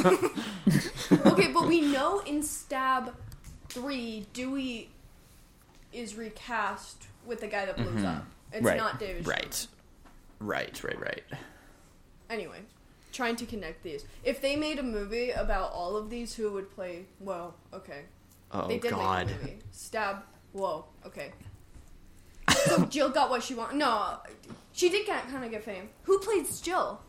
Okay, 1.12 1.48
but 1.52 1.68
we 1.68 1.82
know 1.82 2.20
in 2.20 2.44
Stab 2.44 3.16
3, 3.70 4.28
Dewey 4.34 4.90
is 5.92 6.16
recast 6.16 7.08
with 7.26 7.42
the 7.42 7.48
guy 7.48 7.66
that 7.66 7.78
blows 7.78 7.90
mm-hmm. 7.90 8.06
up. 8.06 8.26
It's 8.54 8.64
Right. 8.64 8.78
not 8.78 9.00
David 9.00 9.24
Schwimmer. 9.24 9.28
Right. 9.28 9.68
Right, 10.40 10.84
right, 10.84 11.00
right. 11.00 11.24
Anyway, 12.30 12.60
trying 13.12 13.36
to 13.38 13.46
connect 13.46 13.84
these. 13.84 14.06
If 14.24 14.42
they 14.42 14.56
made 14.56 14.78
a 14.78 14.84
movie 14.84 15.32
about 15.32 15.72
all 15.72 15.98
of 15.98 16.10
these, 16.10 16.36
who 16.36 16.52
would 16.54 16.70
play? 16.70 17.06
Well, 17.20 17.56
okay. 17.74 18.04
Oh, 18.52 18.68
They 18.68 18.80
did 18.80 18.92
God. 18.92 19.28
make 19.28 19.36
a 19.36 19.40
movie. 19.40 19.58
Stab. 19.72 20.24
Whoa, 20.54 20.86
okay. 21.06 21.32
So 22.66 22.84
Jill 22.86 23.10
got 23.10 23.30
what 23.30 23.44
she 23.44 23.54
wanted. 23.56 23.78
No, 23.78 24.18
she 24.74 24.90
did 24.90 25.06
get, 25.06 25.28
kind 25.30 25.46
of 25.46 25.52
get 25.52 25.64
fame. 25.64 25.90
Who 26.04 26.20
plays 26.20 26.60
Jill? 26.60 27.00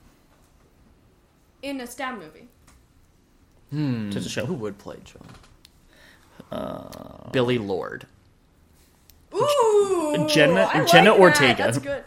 In 1.62 1.81
a 1.81 1.87
Stab 1.87 2.19
movie. 2.19 2.49
Hmm. 3.71 4.11
To 4.11 4.21
the 4.21 4.29
show. 4.29 4.45
Who 4.47 4.55
would 4.55 4.79
play 4.79 4.97
Joe? 5.05 5.21
Billie 7.33 7.59
Lourd. 7.59 8.07
Ooh! 9.35 10.27
Jenna- 10.29 10.62
I 10.73 10.81
like 10.81 10.89
Jenna 10.91 11.11
that. 11.11 11.21
Ortega. 11.21 11.62
That's 11.65 11.79
good. 11.79 12.05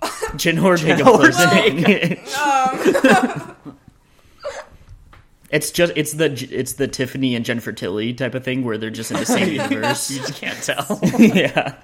Jen 0.36 0.58
Ortega 0.60 0.96
Jenna 0.98 1.10
plays 1.16 1.40
Ortega. 1.40 2.18
Um, 2.40 3.56
It's 5.50 5.70
just 5.70 5.92
it's 5.96 6.12
the 6.12 6.26
it's 6.50 6.74
the 6.74 6.86
Tiffany 6.88 7.34
and 7.34 7.44
Jennifer 7.44 7.72
Tilly 7.72 8.12
type 8.12 8.34
of 8.34 8.44
thing 8.44 8.64
where 8.64 8.76
they're 8.76 8.90
just 8.90 9.10
in 9.10 9.16
the 9.18 9.24
same 9.26 9.52
universe. 9.52 10.10
You 10.10 10.18
just 10.20 10.34
can't 10.34 10.62
tell. 10.62 11.00
yeah. 11.18 11.76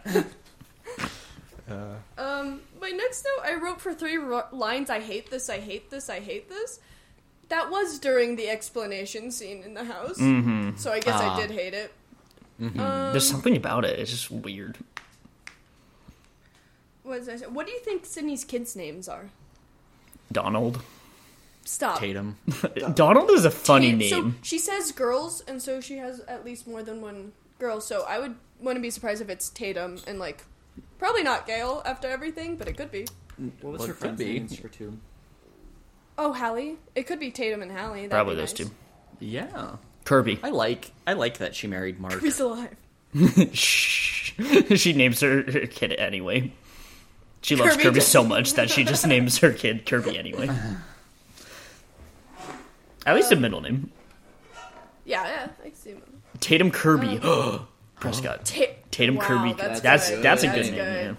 Um, 2.19 2.61
my 2.81 2.91
next 2.91 3.24
note 3.24 3.47
I 3.47 3.55
wrote 3.55 3.81
for 3.81 3.95
three 3.95 4.19
ro- 4.19 4.45
lines. 4.53 4.91
I 4.91 5.01
hate 5.01 5.31
this. 5.31 5.49
I 5.49 5.59
hate 5.61 5.91
this. 5.91 6.11
I 6.11 6.20
hate 6.20 6.49
this. 6.49 6.78
That 7.49 7.70
was 7.70 7.99
during 7.99 8.36
the 8.36 8.49
explanation 8.49 9.31
scene 9.31 9.62
in 9.62 9.74
the 9.74 9.85
house. 9.85 10.19
Mm-hmm. 10.19 10.77
So 10.77 10.93
I 10.93 11.01
guess 11.01 11.15
Ah. 11.16 11.36
I 11.36 11.41
did 11.41 11.51
hate 11.51 11.74
it. 11.74 11.93
Um, 12.61 12.73
There's 13.12 13.28
something 13.28 13.57
about 13.57 13.85
it. 13.85 13.99
It's 13.99 14.11
just 14.11 14.31
weird. 14.31 14.77
what, 17.03 17.20
I 17.28 17.36
say? 17.36 17.47
what 17.47 17.66
do 17.66 17.73
you 17.73 17.81
think 17.81 18.07
Sidney's 18.07 18.45
kids' 18.45 18.77
names 18.77 19.09
are? 19.09 19.31
Donald. 20.32 20.81
Stop. 21.65 21.99
Tatum. 21.99 22.36
Donald 22.95 23.31
is 23.31 23.45
a 23.45 23.51
funny 23.51 23.91
Tate- 23.93 23.99
name. 23.99 24.11
So 24.11 24.32
she 24.43 24.59
says 24.59 24.93
girls, 24.93 25.43
and 25.49 25.61
so 25.62 25.81
she 25.81 25.97
has 25.99 26.20
at 26.20 26.45
least 26.45 26.66
more 26.66 26.82
than 26.82 27.01
one 27.01 27.32
girl. 27.59 27.81
So 27.81 28.05
I 28.07 28.19
would 28.19 28.35
wouldn't 28.61 28.82
be 28.82 28.91
surprised 28.91 29.20
if 29.23 29.28
it's 29.31 29.49
Tatum 29.49 29.99
and 30.07 30.19
like 30.19 30.45
probably 30.99 31.23
not 31.23 31.47
Gale 31.47 31.82
after 31.86 32.09
everything, 32.09 32.57
but 32.57 32.69
it 32.69 32.77
could 32.77 32.91
be. 32.91 33.07
What 33.62 33.73
was 33.73 33.78
Well, 33.81 33.86
her 33.89 33.93
it 33.93 33.97
could 33.97 34.01
friend's 34.01 34.19
be. 34.19 34.24
names 34.39 34.59
for 34.59 34.69
two? 34.69 34.99
Oh, 36.16 36.32
Hallie. 36.32 36.77
It 36.95 37.07
could 37.09 37.19
be 37.19 37.31
Tatum 37.32 37.62
and 37.62 37.73
Hallie. 37.73 38.03
That'd 38.03 38.11
Probably 38.12 38.36
those 38.36 38.59
nice. 38.59 38.69
two. 38.69 38.74
Yeah. 39.20 39.77
Kirby. 40.05 40.39
I 40.43 40.51
like 40.51 40.93
I 41.07 41.15
like 41.15 41.39
that 41.39 41.55
she 41.57 41.66
married 41.66 41.99
Mark. 41.99 42.20
He's 42.20 42.39
alive. 42.41 42.77
Shh. 43.53 44.32
she 44.77 44.93
names 44.93 45.20
her, 45.20 45.43
her 45.51 45.66
kid 45.66 45.93
anyway. 45.93 46.53
She 47.43 47.57
loves 47.57 47.73
Kirby 47.73 47.82
Kirby 47.85 48.01
so 48.01 48.23
much 48.24 48.53
that 48.55 48.70
she 48.70 48.85
just 48.85 49.07
names 49.07 49.39
her 49.39 49.53
kid 49.53 49.86
Kirby 49.86 50.16
anyway. 50.19 50.49
At 53.06 53.14
least 53.16 53.32
a 53.32 53.36
middle 53.36 53.60
name. 53.60 53.90
Yeah, 55.05 55.24
yeah. 55.26 55.48
I 55.64 55.70
see 55.74 55.90
him. 55.90 56.02
Tatum 56.40 56.70
Kirby. 56.70 57.20
Prescott. 58.01 58.44
Ta- 58.44 58.64
Tatum 58.90 59.16
Wow, 59.16 59.22
Kirby. 59.26 59.52
that's 59.55 59.81
That's 59.81 60.10
good. 60.10 60.22
that's, 60.22 60.43
a 60.43 60.47
That's 60.47 60.70
good 60.70 60.76
name. 60.76 61.16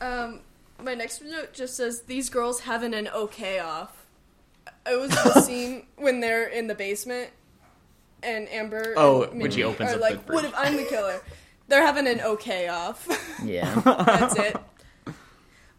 good. 0.00 0.06
Um, 0.06 0.40
my 0.82 0.94
next 0.94 1.22
note 1.22 1.52
just 1.52 1.76
says 1.76 2.02
these 2.02 2.28
girls 2.28 2.60
having 2.60 2.94
an 2.94 3.08
okay 3.08 3.58
off. 3.58 4.06
It 4.88 4.96
was 4.98 5.10
the 5.10 5.40
scene 5.46 5.86
when 5.96 6.20
they're 6.20 6.46
in 6.48 6.66
the 6.66 6.74
basement, 6.74 7.30
and 8.22 8.48
Amber. 8.50 8.94
Oh, 8.96 9.22
and 9.24 9.40
when 9.40 9.50
she 9.50 9.58
Mindy 9.62 9.64
opens 9.64 9.90
are 9.90 9.94
up 9.94 9.98
the 9.98 10.00
like, 10.02 10.28
"What 10.28 10.40
fridge." 10.42 10.52
if 10.52 10.58
I'm 10.58 10.76
the 10.76 10.84
killer?" 10.84 11.20
They're 11.68 11.84
having 11.84 12.06
an 12.06 12.20
okay 12.20 12.68
off. 12.68 13.08
Yeah. 13.44 13.74
That's 13.84 14.36
it. 14.36 14.56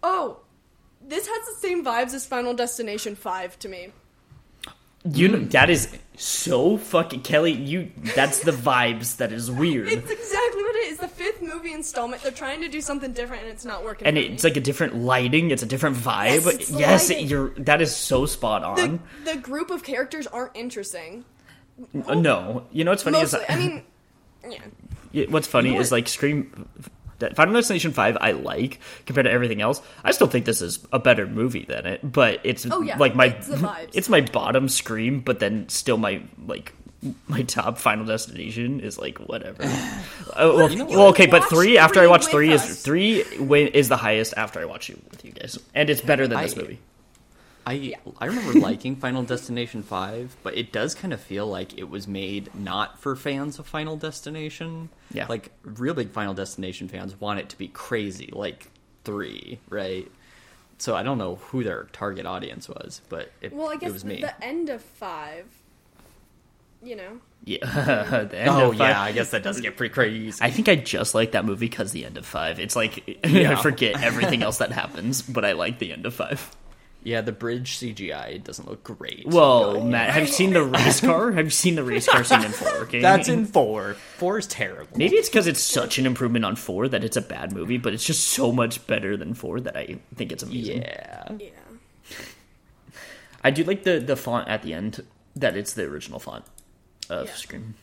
Oh, 0.04 0.40
this 1.02 1.26
has 1.28 1.46
the 1.48 1.56
same 1.62 1.84
vibes 1.84 2.14
as 2.14 2.26
Final 2.26 2.54
Destination 2.54 3.16
Five 3.16 3.58
to 3.60 3.70
me. 3.70 3.94
You 5.12 5.28
know 5.28 5.38
mm. 5.40 5.52
that 5.52 5.70
is 5.70 5.96
so 6.18 6.78
fucking 6.78 7.22
Kelly. 7.22 7.52
You 7.52 7.92
that's 8.16 8.42
the 8.42 8.52
vibes 8.52 9.18
that 9.18 9.32
is 9.32 9.52
weird, 9.52 9.88
It's 9.88 10.10
exactly 10.10 10.64
what 10.64 10.76
it 10.76 10.88
is. 10.88 10.98
The 10.98 11.08
fifth 11.08 11.42
movie 11.42 11.74
installment. 11.74 12.24
They're 12.24 12.32
trying 12.32 12.62
to 12.62 12.68
do 12.68 12.82
something 12.82 13.14
different, 13.14 13.44
and 13.44 13.52
it's 13.52 13.66
not 13.66 13.84
working. 13.84 14.08
and 14.08 14.18
it's 14.18 14.44
me. 14.44 14.50
like 14.50 14.58
a 14.58 14.62
different 14.62 14.96
lighting. 14.96 15.52
It's 15.52 15.64
a 15.64 15.68
different 15.68 15.96
vibe. 15.96 16.30
Yes, 16.30 16.48
it's 16.48 16.72
yes 16.72 17.10
lighting. 17.10 17.28
you're. 17.28 17.50
That 17.52 17.82
is 17.82 17.96
so 17.96 18.26
spot 18.26 18.64
on. 18.64 19.00
the 19.24 19.38
group 19.38 19.70
of 19.70 19.84
characters 19.84 20.28
aren't 20.28 20.56
interesting. 20.56 21.26
No, 21.94 22.66
you 22.72 22.84
know 22.84 22.92
what's 22.92 23.04
funny 23.04 23.20
Mostly, 23.20 23.40
is 23.42 23.46
I 23.50 23.56
mean, 23.56 23.84
yeah. 24.50 24.58
Yeah, 25.12 25.26
what's 25.30 25.48
funny 25.48 25.70
You 25.70 25.76
know 25.76 25.82
is 25.82 25.92
like 25.92 26.08
Scream. 26.08 26.68
That 27.20 27.36
Final 27.36 27.54
Destination 27.56 27.92
Five, 27.94 28.18
I 28.22 28.32
like 28.32 28.80
compared 29.06 29.26
to 29.26 29.32
everything 29.32 29.62
else. 29.62 29.82
I 30.04 30.12
still 30.12 30.28
think 30.28 30.46
this 30.46 30.62
is 30.62 30.80
a 30.94 31.00
better 31.00 31.26
movie 31.28 31.66
than 31.66 31.86
it, 31.86 32.00
but 32.10 32.40
it's 32.44 32.66
Oh, 32.70 32.82
yeah, 32.82 32.98
like 32.98 33.16
my 33.16 33.28
it's 33.28 33.48
vibes. 33.50 33.90
it's 33.94 34.10
my 34.10 34.22
bottom 34.22 34.70
Scream, 34.70 35.20
but 35.22 35.40
then 35.40 35.68
still 35.70 35.98
my 35.98 36.22
like 36.48 36.74
my 37.28 37.44
top 37.44 37.78
Final 37.78 38.06
Destination 38.06 38.80
is 38.80 38.98
like 38.98 39.18
whatever. 39.20 39.64
Uh, 40.38 40.52
well, 40.56 40.70
you 40.70 40.76
know 40.78 40.86
well, 40.86 41.08
okay, 41.08 41.26
but 41.26 41.44
three 41.46 41.78
after 41.80 42.00
I 42.00 42.06
watch 42.08 42.24
with 42.26 42.32
three 42.32 42.52
is 42.52 42.84
three 42.84 43.24
win, 43.40 43.70
is 43.70 43.90
the 43.90 43.98
highest 43.98 44.36
after 44.38 44.60
I 44.60 44.66
watch 44.66 44.90
it 44.92 45.00
with 45.10 45.26
you 45.26 45.32
guys, 45.32 45.58
and 45.74 45.90
it's 45.90 46.02
better 46.02 46.28
than 46.28 46.40
this 46.42 46.56
I- 46.56 46.62
movie. 46.62 46.80
I 47.68 47.94
I 48.18 48.26
remember 48.28 48.60
liking 48.60 48.96
Final 48.96 49.24
Destination 49.24 49.84
5, 49.84 50.38
but 50.42 50.58
it 50.58 50.72
does 50.72 50.96
kind 50.96 51.14
of 51.14 51.20
feel 51.20 51.46
like 51.46 51.78
it 51.78 51.90
was 51.90 52.08
made 52.08 52.50
not 52.56 53.00
for 53.00 53.16
fans 53.16 53.60
of 53.60 53.68
Final 53.68 53.98
Destination. 53.98 54.90
Yeah. 55.12 55.26
Like 55.28 55.52
real 55.64 55.94
big 55.94 56.12
Final 56.12 56.34
Destination 56.34 56.88
fans 56.88 57.20
want 57.20 57.40
it 57.40 57.50
to 57.50 57.58
be 57.58 57.68
crazy 57.68 58.30
like 58.32 58.72
3, 59.04 59.60
right? 59.70 60.10
So 60.78 60.96
I 60.96 61.04
don't 61.04 61.18
know 61.18 61.36
who 61.36 61.64
their 61.64 61.86
target 61.92 62.26
audience 62.26 62.70
was, 62.70 63.02
but 63.10 63.32
it, 63.42 63.52
Well, 63.52 63.70
I 63.70 63.76
guess 63.76 63.90
it 63.90 63.94
was 63.94 64.04
the, 64.04 64.10
me. 64.10 64.22
the 64.22 64.44
end 64.44 64.70
of 64.70 64.82
five. 64.82 65.46
You 66.84 66.96
know, 66.96 67.20
Yeah, 67.44 67.58
the 68.30 68.38
end 68.40 68.50
oh 68.50 68.70
of 68.72 68.78
five- 68.78 68.90
yeah, 68.92 69.02
I 69.02 69.12
guess 69.12 69.32
that 69.32 69.42
does 69.44 69.60
get 69.60 69.76
pretty 69.76 69.92
crazy. 69.94 70.40
I 70.42 70.52
think 70.52 70.70
I 70.70 70.76
just 70.76 71.16
like 71.16 71.32
that 71.32 71.44
movie 71.44 71.68
because 71.68 71.92
the 71.92 72.06
end 72.06 72.18
of 72.18 72.26
five. 72.26 72.60
It's 72.60 72.76
like 72.76 73.20
I 73.26 73.56
forget 73.56 74.02
everything 74.04 74.44
else 74.44 74.60
that 74.60 74.72
happens, 74.72 75.24
but 75.24 75.44
I 75.44 75.54
like 75.54 75.80
the 75.80 75.92
end 75.92 76.06
of 76.06 76.14
five. 76.14 76.56
Yeah, 77.08 77.22
the 77.22 77.32
bridge 77.32 77.78
CGI 77.78 78.44
doesn't 78.44 78.68
look 78.70 78.84
great. 78.84 79.26
Whoa, 79.28 79.74
No. 79.76 79.84
Matt, 79.86 80.10
have 80.10 80.24
you 80.24 80.28
seen 80.32 80.52
the 80.52 80.62
race 80.64 81.00
car? 81.00 81.32
Have 81.32 81.46
you 81.46 81.50
seen 81.52 81.76
the 81.76 81.84
race 81.84 82.06
car 82.08 82.24
scene 82.26 82.44
in 82.44 82.52
four? 82.52 82.68
Okay? 82.88 83.00
That's 83.02 83.30
in 83.30 83.46
4. 83.46 83.94
4 83.94 84.38
is 84.38 84.46
terrible. 84.48 84.98
Maybe 84.98 85.16
it's 85.16 85.30
because 85.30 85.48
it's 85.48 85.62
such 85.62 85.98
an 85.98 86.06
improvement 86.06 86.44
on 86.46 86.56
four 86.58 86.88
that 86.90 87.04
it's 87.06 87.16
a 87.18 87.22
bad 87.22 87.52
movie, 87.54 87.78
but 87.78 87.94
it's 87.94 88.04
just 88.06 88.28
so 88.28 88.52
much 88.52 88.86
better 88.88 89.16
than 89.18 89.34
four 89.34 89.60
that 89.62 89.76
I 89.78 90.00
think 90.16 90.32
it's 90.34 90.44
amazing. 90.44 90.82
Yeah. 90.82 91.32
yeah. 91.40 91.50
I 93.44 93.52
do 93.52 93.64
like 93.64 93.84
the 93.84 94.00
the 94.00 94.16
font 94.16 94.48
at 94.50 94.64
the 94.64 94.74
end 94.74 95.04
that 95.36 95.56
it's 95.56 95.74
the 95.74 95.84
original 95.84 96.20
font 96.20 96.44
of 97.10 97.28
Yeah. 97.28 97.34
Scream. 97.34 97.76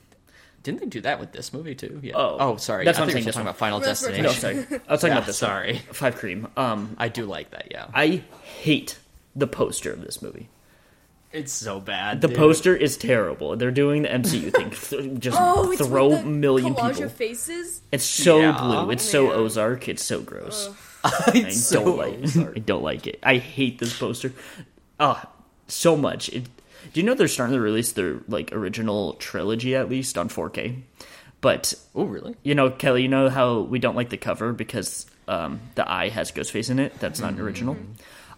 Didn't 0.63 0.81
they 0.81 0.87
do 0.87 1.01
that 1.03 1.21
with 1.21 1.33
this 1.33 1.53
movie 1.53 1.75
too? 1.75 2.01
Yeah. 2.03 2.15
Oh. 2.17 2.37
oh, 2.41 2.57
sorry. 2.57 2.85
That's 2.85 2.99
I 2.99 3.03
what 3.03 3.09
I'm 3.09 3.13
saying, 3.13 3.25
we're 3.27 3.33
talking 3.33 3.47
about 3.47 3.59
Final 3.59 3.81
Destination. 3.81 4.25
No, 4.25 4.31
sorry, 4.33 4.57
I 4.89 4.93
was 4.93 5.01
talking 5.01 5.09
Yeah, 5.09 5.13
about 5.19 5.27
this. 5.27 5.37
sorry. 5.39 5.73
one. 5.75 5.83
Five 5.93 6.17
Cream. 6.17 6.49
Um, 6.57 6.97
I 6.99 7.09
do 7.09 7.27
like 7.27 7.51
that. 7.51 7.69
Yeah, 7.71 7.87
I 7.95 8.23
hate 8.61 8.99
the 9.37 9.47
poster 9.47 9.93
of 9.93 10.01
this 10.03 10.21
movie. 10.23 10.49
it's 11.33 11.53
so 11.53 11.81
bad. 11.81 12.21
The 12.21 12.29
dude. 12.29 12.37
poster 12.37 12.77
is 12.77 12.97
terrible. 12.97 13.57
They're 13.57 13.71
doing 13.73 14.03
the 14.03 14.09
MCU 14.09 14.53
thing. 14.75 15.19
Just 15.21 15.37
Oh, 15.41 15.73
it's 15.73 15.85
throw 15.87 16.09
with 16.11 16.21
the 16.21 16.27
million 16.27 16.75
people. 16.75 17.09
faces. 17.09 17.83
It's 17.91 18.05
so 18.05 18.39
Yeah. 18.41 18.57
blue. 18.59 18.91
It's 18.93 19.03
so 19.05 19.33
Ozark. 19.33 19.89
It's 19.89 20.05
so 20.05 20.21
gross. 20.21 20.69
I 21.05 21.33
It's 21.35 21.71
don't 21.71 21.85
so 21.87 21.95
like. 21.97 22.15
Ozark. 22.23 22.53
I 22.57 22.61
don't 22.61 22.83
like 22.85 23.07
it. 23.09 23.19
I 23.23 23.37
hate 23.39 23.79
this 23.81 23.99
poster. 23.99 24.33
Ah, 25.01 25.29
so 25.67 25.97
much. 25.97 26.29
It, 26.29 26.45
do 26.93 27.01
you 27.01 27.03
know 27.03 27.15
they're 27.15 27.27
starting 27.29 27.55
to 27.57 27.61
release 27.61 27.93
their 27.93 28.21
like 28.29 28.53
original 28.53 29.15
trilogy 29.15 29.75
at 29.75 29.89
least 29.89 30.17
on 30.17 30.29
4K? 30.29 30.83
But 31.41 31.75
Oh, 31.95 32.05
really? 32.05 32.37
you 32.43 32.55
know, 32.55 32.71
Kelly, 32.71 33.03
you 33.03 33.09
know 33.09 33.29
how 33.29 33.61
we 33.61 33.79
don't 33.81 33.97
like 33.97 34.09
the 34.11 34.17
cover 34.17 34.53
because 34.53 35.07
um, 35.29 35.61
the 35.75 35.91
eye 35.91 36.09
has 36.11 36.31
Ghostface 36.33 36.71
in 36.71 36.79
it. 36.79 36.99
That's 37.01 37.21
not 37.21 37.33
Mm-hmm. 37.35 37.43
original. 37.43 37.77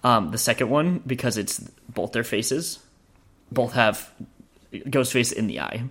Um, 0.07 0.31
the 0.31 0.39
second 0.39 0.71
one 0.71 1.01
because 1.05 1.37
it's 1.37 1.59
both 1.89 2.13
their 2.13 2.23
faces, 2.23 2.79
both 3.51 3.73
have 3.73 4.09
Ghostface 4.73 5.33
in 5.33 5.49
the 5.49 5.59
eye, 5.61 5.83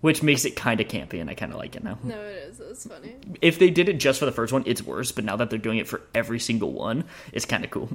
which 0.00 0.22
makes 0.22 0.46
it 0.46 0.56
kind 0.56 0.80
of 0.80 0.88
campy, 0.88 1.20
and 1.20 1.28
I 1.28 1.34
kind 1.34 1.52
of 1.52 1.58
like 1.58 1.76
it 1.76 1.84
now. 1.84 1.98
No, 2.02 2.18
it 2.22 2.36
is. 2.48 2.60
It's 2.60 2.86
funny. 2.86 3.16
If 3.42 3.58
they 3.58 3.68
did 3.68 3.90
it 3.90 3.98
just 3.98 4.18
for 4.18 4.24
the 4.24 4.32
first 4.32 4.50
one, 4.50 4.62
it's 4.64 4.82
worse. 4.82 5.12
But 5.12 5.24
now 5.24 5.36
that 5.36 5.50
they're 5.50 5.58
doing 5.58 5.76
it 5.76 5.86
for 5.88 6.00
every 6.14 6.38
single 6.40 6.72
one, 6.72 7.04
it's 7.32 7.44
kind 7.44 7.64
of 7.64 7.70
cool 7.70 7.90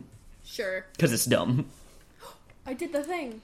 Sure. 0.46 0.86
because 0.92 1.12
it's 1.12 1.26
dumb. 1.26 1.66
I 2.68 2.74
did 2.76 2.94
the 2.94 3.04
thing. 3.04 3.42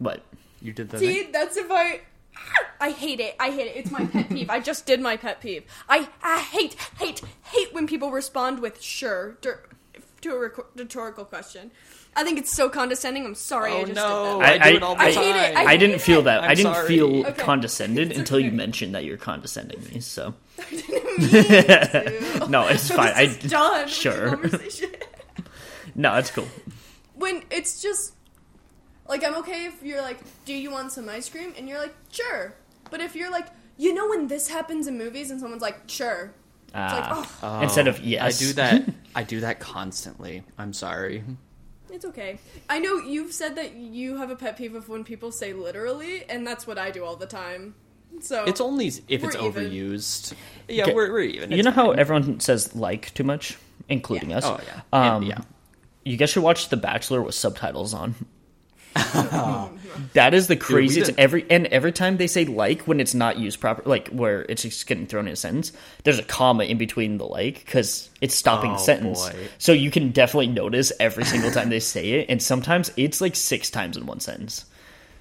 But 0.00 0.22
You 0.62 0.72
did 0.72 0.88
that. 0.90 1.00
See, 1.00 1.28
that's 1.30 1.58
if 1.58 1.70
I 1.70 2.00
I 2.80 2.92
hate 2.92 3.20
it. 3.20 3.36
I 3.38 3.50
hate 3.50 3.66
it. 3.66 3.76
It's 3.76 3.90
my 3.90 4.06
pet 4.06 4.30
peeve. 4.30 4.48
I 4.48 4.58
just 4.60 4.86
did 4.86 5.00
my 5.02 5.18
pet 5.18 5.42
peeve. 5.42 5.64
I, 5.88 6.08
I 6.22 6.38
hate, 6.40 6.76
hate, 6.98 7.20
hate 7.44 7.74
when 7.74 7.86
people 7.86 8.10
respond 8.10 8.60
with 8.60 8.80
"sure" 8.80 9.36
dur- 9.42 9.68
to 10.22 10.30
a 10.34 10.38
rhetor- 10.38 10.66
rhetorical 10.76 11.24
question. 11.24 11.70
I 12.14 12.24
think 12.24 12.38
it's 12.38 12.52
so 12.52 12.68
condescending. 12.68 13.24
I'm 13.24 13.34
sorry. 13.34 13.72
I 13.72 13.76
Oh 13.76 13.84
just 13.84 13.94
no, 13.96 14.40
did 14.40 14.42
that. 14.42 14.62
I, 14.62 14.66
I- 14.66 14.70
do 14.72 14.76
it 14.76 14.82
all 14.82 14.94
the 14.96 15.02
I 15.02 15.12
time. 15.12 15.24
hate 15.24 15.36
it. 15.36 15.56
I 15.56 15.64
I 15.64 15.76
didn't 15.76 15.92
hate 15.96 16.00
feel 16.02 16.22
that. 16.22 16.42
I'm 16.44 16.50
I 16.50 16.54
didn't 16.54 16.74
sorry. 16.74 16.88
feel 16.88 17.26
Okay. 17.26 17.42
condescended 17.42 18.10
It's 18.10 18.18
until 18.18 18.40
you 18.40 18.50
mentioned 18.52 18.94
that 18.94 19.04
you're 19.04 19.16
condescending 19.16 19.82
me. 19.92 20.00
So 20.00 20.34
Ew. 20.70 20.78
no, 22.48 22.66
it's 22.68 22.90
fine. 22.90 23.12
I 23.14 23.26
This 23.26 23.44
is 23.44 23.50
done. 23.50 23.84
with 23.84 23.88
the 23.88 23.92
sure. 23.94 24.28
conversation. 24.28 24.90
no, 25.94 26.14
it's 26.16 26.30
cool. 26.30 26.48
when 27.14 27.42
it's 27.50 27.80
just 27.82 28.14
like 29.08 29.24
I'm 29.24 29.34
okay 29.36 29.66
if 29.66 29.82
you're 29.82 30.02
like, 30.02 30.18
"Do 30.44 30.54
you 30.54 30.70
want 30.70 30.92
some 30.92 31.08
ice 31.08 31.28
cream?" 31.28 31.54
and 31.56 31.68
you're 31.68 31.78
like, 31.80 31.94
"Sure." 32.10 32.54
But 32.90 33.00
if 33.00 33.16
you're 33.16 33.30
like, 33.30 33.46
you 33.78 33.94
know, 33.94 34.08
when 34.08 34.26
this 34.28 34.48
happens 34.48 34.86
in 34.86 34.96
movies 34.98 35.30
and 35.30 35.40
someone's 35.40 35.62
like, 35.62 35.80
"Sure," 35.86 36.32
it's 36.74 36.92
like, 36.94 37.04
Ah. 37.04 37.38
"Oh, 37.42 37.60
Instead 37.62 37.86
of 37.88 38.00
yes. 38.00 38.40
I 38.40 38.44
do 38.46 38.52
that. 38.54 38.82
I 39.14 39.22
do 39.24 39.40
that 39.40 39.60
constantly. 39.60 40.42
I'm 40.58 40.72
sorry. 40.72 41.22
it's 41.90 42.04
okay." 42.06 42.38
I 42.70 42.78
know 42.78 42.96
you've 42.98 43.32
said 43.32 43.56
that 43.56 43.74
you 43.74 44.16
have 44.16 44.30
a 44.30 44.36
pet 44.36 44.56
peeve 44.56 44.74
of 44.74 44.88
when 44.88 45.04
people 45.04 45.30
say 45.32 45.52
literally, 45.52 46.24
and 46.28 46.46
that's 46.46 46.66
what 46.66 46.78
I 46.78 46.90
do 46.90 47.04
all 47.04 47.16
the 47.16 47.26
time. 47.26 47.74
So 48.20 48.44
It's 48.44 48.60
only 48.60 48.86
if 48.88 49.02
it's 49.08 49.36
We're 49.36 49.46
even. 49.48 49.70
overused. 49.70 50.34
Yeah, 50.68 50.84
Okay. 50.84 50.94
we're, 50.94 51.10
we're 51.12 51.20
even. 51.20 51.50
You 51.50 51.58
It's 51.58 51.64
know 51.64 51.70
how 51.72 51.92
everyone 51.92 52.40
says 52.40 52.74
like 52.74 53.12
too 53.14 53.24
much, 53.24 53.56
including 53.88 54.32
us. 54.32 54.44
Oh 54.44 54.60
yeah. 54.66 54.80
Um, 54.92 55.16
And- 55.22 55.26
yeah. 55.26 55.38
You 56.04 56.16
guys 56.16 56.30
should 56.30 56.42
watch 56.42 56.68
The 56.68 56.76
Bachelor 56.76 57.22
with 57.22 57.34
subtitles 57.34 57.94
on. 57.94 58.14
that 60.14 60.34
is 60.34 60.46
the 60.48 60.56
craziest. 60.56 61.06
didn't- 61.08 61.18
every 61.20 61.46
and 61.50 61.66
every 61.68 61.92
time 61.92 62.16
they 62.16 62.26
say 62.26 62.44
like 62.44 62.82
when 62.82 63.00
it's 63.00 63.14
not 63.14 63.38
used 63.38 63.60
proper, 63.60 63.82
like 63.88 64.08
where 64.08 64.42
it's 64.48 64.62
just 64.62 64.86
getting 64.86 65.06
thrown 65.06 65.26
in 65.26 65.32
a 65.32 65.36
sentence, 65.36 65.72
there's 66.04 66.18
a 66.18 66.22
comma 66.22 66.64
in 66.64 66.78
between 66.78 67.18
the 67.18 67.24
like 67.24 67.64
because 67.64 68.08
it's 68.20 68.34
stopping 68.34 68.72
the 68.72 68.78
Oh, 68.78 68.82
sentence. 68.82 69.28
boy. 69.28 69.48
So 69.58 69.72
you 69.72 69.90
can 69.90 70.10
definitely 70.10 70.48
notice 70.48 70.92
every 71.00 71.24
single 71.24 71.50
time 71.50 71.70
they 71.70 71.80
say 71.80 72.10
it, 72.12 72.26
and 72.28 72.42
sometimes 72.42 72.92
it's 72.96 73.20
like 73.20 73.36
six 73.36 73.70
times 73.70 73.96
in 73.96 74.06
one 74.06 74.20
sentence. 74.20 74.64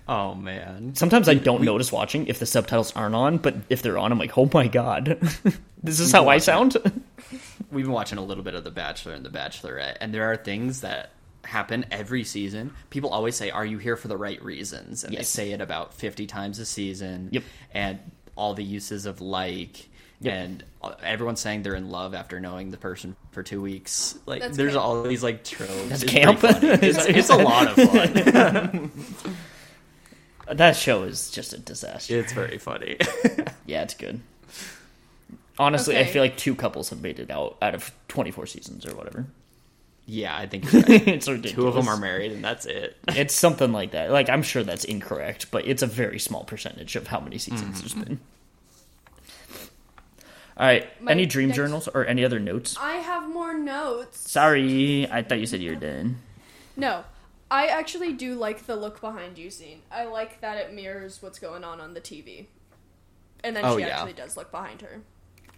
Oh 0.07 0.33
man. 0.35 0.95
Sometimes 0.95 1.29
I 1.29 1.35
don't 1.35 1.61
notice 1.63 1.91
watching 1.91 2.27
if 2.27 2.39
the 2.39 2.45
subtitles 2.45 2.91
aren't 2.95 3.15
on, 3.15 3.37
but 3.37 3.55
if 3.69 3.81
they're 3.81 3.97
on, 3.97 4.11
I'm 4.11 4.19
like, 4.19 4.37
oh 4.37 4.49
my 4.53 4.67
god, 4.67 5.19
this 5.83 5.99
is 5.99 6.11
how 6.11 6.27
I 6.27 6.39
sound. 6.39 6.75
We've 7.71 7.85
been 7.85 7.93
watching 7.93 8.17
a 8.17 8.23
little 8.23 8.43
bit 8.43 8.55
of 8.55 8.65
The 8.65 8.71
Bachelor 8.71 9.13
and 9.13 9.23
The 9.23 9.29
Bachelorette, 9.29 9.97
and 10.01 10.13
there 10.13 10.29
are 10.29 10.35
things 10.35 10.81
that 10.81 11.11
happen 11.43 11.85
every 11.91 12.23
season. 12.23 12.73
People 12.89 13.09
always 13.09 13.35
say, 13.35 13.49
"Are 13.51 13.65
you 13.65 13.77
here 13.77 13.95
for 13.97 14.07
the 14.07 14.17
right 14.17 14.41
reasons?" 14.43 15.03
And 15.03 15.13
Yes. 15.13 15.21
they 15.21 15.43
say 15.43 15.51
it 15.51 15.61
about 15.61 15.93
fifty 15.93 16.27
times 16.27 16.59
a 16.59 16.65
season. 16.65 17.29
Yep. 17.31 17.43
And 17.73 17.99
all 18.35 18.53
the 18.53 18.63
uses 18.63 19.05
of 19.05 19.21
like. 19.21 19.87
Yep. 20.23 20.33
And 20.35 20.63
everyone's 21.03 21.39
saying 21.39 21.63
they're 21.63 21.73
in 21.73 21.89
love 21.89 22.13
after 22.13 22.39
knowing 22.39 22.69
the 22.69 22.77
person 22.77 23.15
for 23.31 23.41
two 23.41 23.59
weeks. 23.59 24.19
Like, 24.27 24.41
That's 24.43 24.55
there's 24.55 24.73
camp. 24.73 24.83
all 24.85 25.01
these 25.01 25.23
like 25.23 25.43
tropes. 25.43 25.89
That's 25.89 26.03
It's 26.03 26.11
camp. 26.11 26.39
It's, 26.43 27.05
it's 27.07 27.29
a 27.31 27.37
lot 27.37 27.67
of 27.75 27.89
fun. 27.89 28.91
that 30.57 30.75
show 30.75 31.03
is 31.03 31.31
just 31.31 31.53
a 31.53 31.57
disaster. 31.57 32.19
it's 32.19 32.33
very 32.33 32.57
funny. 32.59 32.97
Yeah, 33.65 33.83
it's 33.83 33.93
good. 33.93 34.19
Honestly, 35.57 35.97
I 35.97 36.03
feel 36.05 36.21
like 36.21 36.35
two 36.35 36.55
couples 36.55 36.89
have 36.89 37.01
made 37.01 37.19
it 37.19 37.31
out 37.31 37.57
out 37.61 37.73
of 37.73 37.91
24 38.09 38.45
seasons 38.47 38.85
or 38.85 38.93
whatever. 38.95 39.25
Yeah, 40.05 40.35
I 40.35 40.47
think 40.47 40.65
right. 40.73 41.07
it's 41.07 41.27
ridiculous. 41.27 41.53
two 41.53 41.67
of 41.67 41.73
them 41.75 41.87
are 41.87 41.97
married, 41.97 42.31
and 42.31 42.43
that's 42.43 42.65
it. 42.65 42.97
It's 43.09 43.33
something 43.33 43.71
like 43.71 43.91
that. 43.91 44.11
Like 44.11 44.29
I'm 44.29 44.43
sure 44.43 44.63
that's 44.63 44.83
incorrect, 44.83 45.51
but 45.51 45.67
it's 45.67 45.81
a 45.81 45.87
very 45.87 46.19
small 46.19 46.43
percentage 46.43 46.95
of 46.95 47.07
how 47.07 47.19
many 47.19 47.37
seasons 47.37 47.79
there's 47.79 47.93
mm-hmm. 47.93 48.03
been. 48.03 48.19
All 50.57 50.67
right. 50.67 51.01
My 51.01 51.11
any 51.11 51.25
dream 51.25 51.49
next- 51.49 51.57
journals 51.57 51.87
or 51.87 52.05
any 52.05 52.25
other 52.25 52.39
notes? 52.39 52.75
I 52.79 52.95
have 52.95 53.29
more 53.29 53.57
notes. 53.57 54.29
Sorry, 54.29 55.07
I 55.09 55.23
thought 55.23 55.39
you 55.39 55.45
said 55.45 55.61
you 55.61 55.71
were 55.71 55.75
done. 55.75 56.17
No, 56.75 57.03
I 57.49 57.67
actually 57.67 58.13
do 58.13 58.35
like 58.35 58.65
the 58.65 58.75
look 58.75 59.01
behind 59.01 59.37
you 59.37 59.49
scene. 59.49 59.81
I 59.91 60.05
like 60.05 60.41
that 60.41 60.57
it 60.57 60.73
mirrors 60.73 61.21
what's 61.21 61.39
going 61.39 61.63
on 61.63 61.79
on 61.81 61.93
the 61.93 62.01
TV. 62.01 62.47
And 63.43 63.55
then 63.55 63.65
Oh, 63.65 63.77
she 63.77 63.83
yeah. 63.83 63.97
actually 63.97 64.13
does 64.13 64.37
look 64.37 64.51
behind 64.51 64.81
her. 64.81 65.01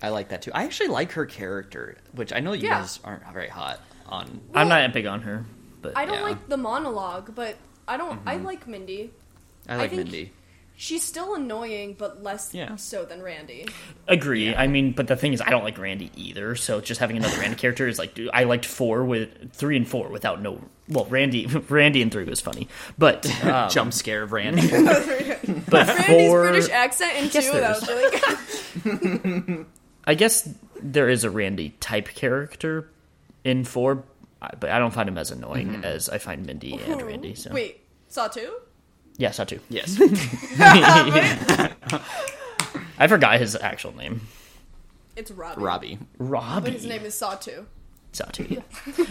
I 0.02 0.10
like 0.10 0.30
that 0.30 0.42
too. 0.42 0.52
I 0.54 0.64
actually 0.64 0.90
like 0.90 1.14
her 1.14 1.26
character, 1.26 1.98
which 2.14 2.34
I 2.34 2.40
know 2.40 2.54
you 2.54 2.68
Yeah. 2.68 2.82
guys 2.82 3.00
aren't 3.04 3.32
very 3.34 3.48
hot 3.50 3.80
on. 4.14 4.40
I'm 4.54 4.70
not 4.70 4.94
big 4.94 5.06
on 5.06 5.22
her, 5.24 5.46
but 5.82 5.98
I 5.98 6.06
don't 6.06 6.16
Yeah. 6.20 6.22
like 6.24 6.48
the 6.48 6.58
monologue, 6.58 7.34
but 7.36 7.56
I 7.88 7.98
don't. 7.98 8.22
I 8.26 8.36
Mm-hmm. 8.36 8.46
like 8.46 8.68
Mindy. 8.68 9.12
I 9.68 9.76
like 9.78 9.90
think- 9.90 10.04
Mindy. 10.04 10.32
She's 10.76 11.04
still 11.04 11.36
annoying, 11.36 11.96
but 12.00 12.24
less 12.24 12.52
Yeah. 12.52 12.78
so 12.78 13.06
than 13.06 13.22
Randy. 13.22 13.68
agree. 14.08 14.56
I 14.56 14.66
mean, 14.66 14.92
but 14.94 15.06
the 15.08 15.16
thing 15.16 15.32
is, 15.32 15.40
I 15.40 15.52
don't 15.52 15.64
like 15.64 15.78
Randy 15.78 16.10
either. 16.16 16.56
So 16.56 16.82
just 16.82 17.00
having 17.00 17.16
another 17.16 17.38
Randy 17.40 17.56
character 17.56 17.88
is 17.88 18.00
like, 18.00 18.16
dude, 18.16 18.32
I 18.34 18.46
liked 18.46 18.66
four 18.66 19.06
with 19.06 19.54
three 19.54 19.78
and 19.78 19.88
four 19.88 20.10
without 20.10 20.42
no. 20.42 20.62
Well, 20.90 21.06
Randy, 21.06 21.46
Randy 21.70 22.02
and 22.02 22.12
three 22.12 22.24
was 22.24 22.42
funny, 22.42 22.68
but 22.98 23.24
um, 23.46 23.70
Jump 23.70 23.94
scare 23.94 24.24
of 24.24 24.32
Randy. 24.32 24.68
but 25.70 25.88
Randy's 25.88 26.06
four. 26.08 26.42
British 26.50 26.70
accent 26.70 27.18
in 27.18 27.30
two. 27.30 27.42
there 27.52 27.62
That 27.62 27.78
is. 27.78 27.82
was 27.82 28.86
really 28.86 29.50
good. 29.54 29.66
I 30.06 30.16
guess 30.16 30.50
there 30.82 31.08
is 31.08 31.24
a 31.24 31.30
Randy 31.30 31.70
type 31.82 32.08
character 32.10 32.90
in 33.44 33.64
four, 33.64 34.04
but 34.60 34.70
I 34.70 34.80
don't 34.80 34.94
find 34.94 35.08
him 35.10 35.18
as 35.18 35.32
annoying 35.32 35.84
as 35.84 36.10
I 36.10 36.18
find 36.18 36.46
Mindy 36.46 36.80
and 36.88 37.02
Randy. 37.02 37.36
So 37.36 37.52
Wait, 37.54 37.82
Saw 38.10 38.28
two? 38.28 38.54
yeah, 39.18 39.32
saw 39.32 39.44
two. 39.44 39.60
yes. 39.70 39.98
I 42.98 43.08
forgot 43.08 43.40
his 43.40 43.56
actual 43.56 43.96
name. 43.96 44.22
It's 45.16 45.32
Robbie. 45.32 45.62
Robbie. 45.62 46.00
Robbie. 46.18 46.64
But 46.66 46.74
his 46.74 46.86
name 46.86 47.04
is 47.06 47.14
Saw 47.16 47.36
two. 47.36 47.66
Saw 48.12 48.26
two. 48.26 48.46
Yeah. 48.50 48.62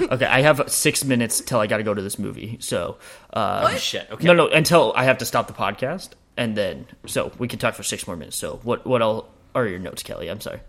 okay, 0.12 0.26
I 0.26 0.42
have 0.42 0.70
six 0.70 1.04
minutes 1.04 1.40
till 1.40 1.59
I 1.60 1.66
got 1.66 1.78
to 1.78 1.82
go 1.82 1.94
to 1.94 2.02
this 2.02 2.18
movie. 2.18 2.56
So 2.60 2.98
uh, 3.32 3.60
What? 3.62 3.80
Shit. 3.80 4.09
Okay. 4.10 4.26
no, 4.26 4.32
no, 4.34 4.48
until 4.48 4.92
I 4.96 5.04
have 5.04 5.18
to 5.18 5.24
stop 5.24 5.46
the 5.46 5.52
podcast, 5.52 6.10
and 6.36 6.56
then 6.56 6.86
so 7.06 7.32
we 7.38 7.48
can 7.48 7.59
talk 7.59 7.74
for 7.74 7.82
six 7.82 8.06
more 8.06 8.16
minutes. 8.16 8.36
So 8.36 8.60
what? 8.62 8.86
What 8.86 9.02
all 9.02 9.28
are 9.54 9.66
your 9.66 9.78
notes, 9.78 10.02
Kelly? 10.02 10.28
I'm 10.30 10.40
sorry. 10.40 10.60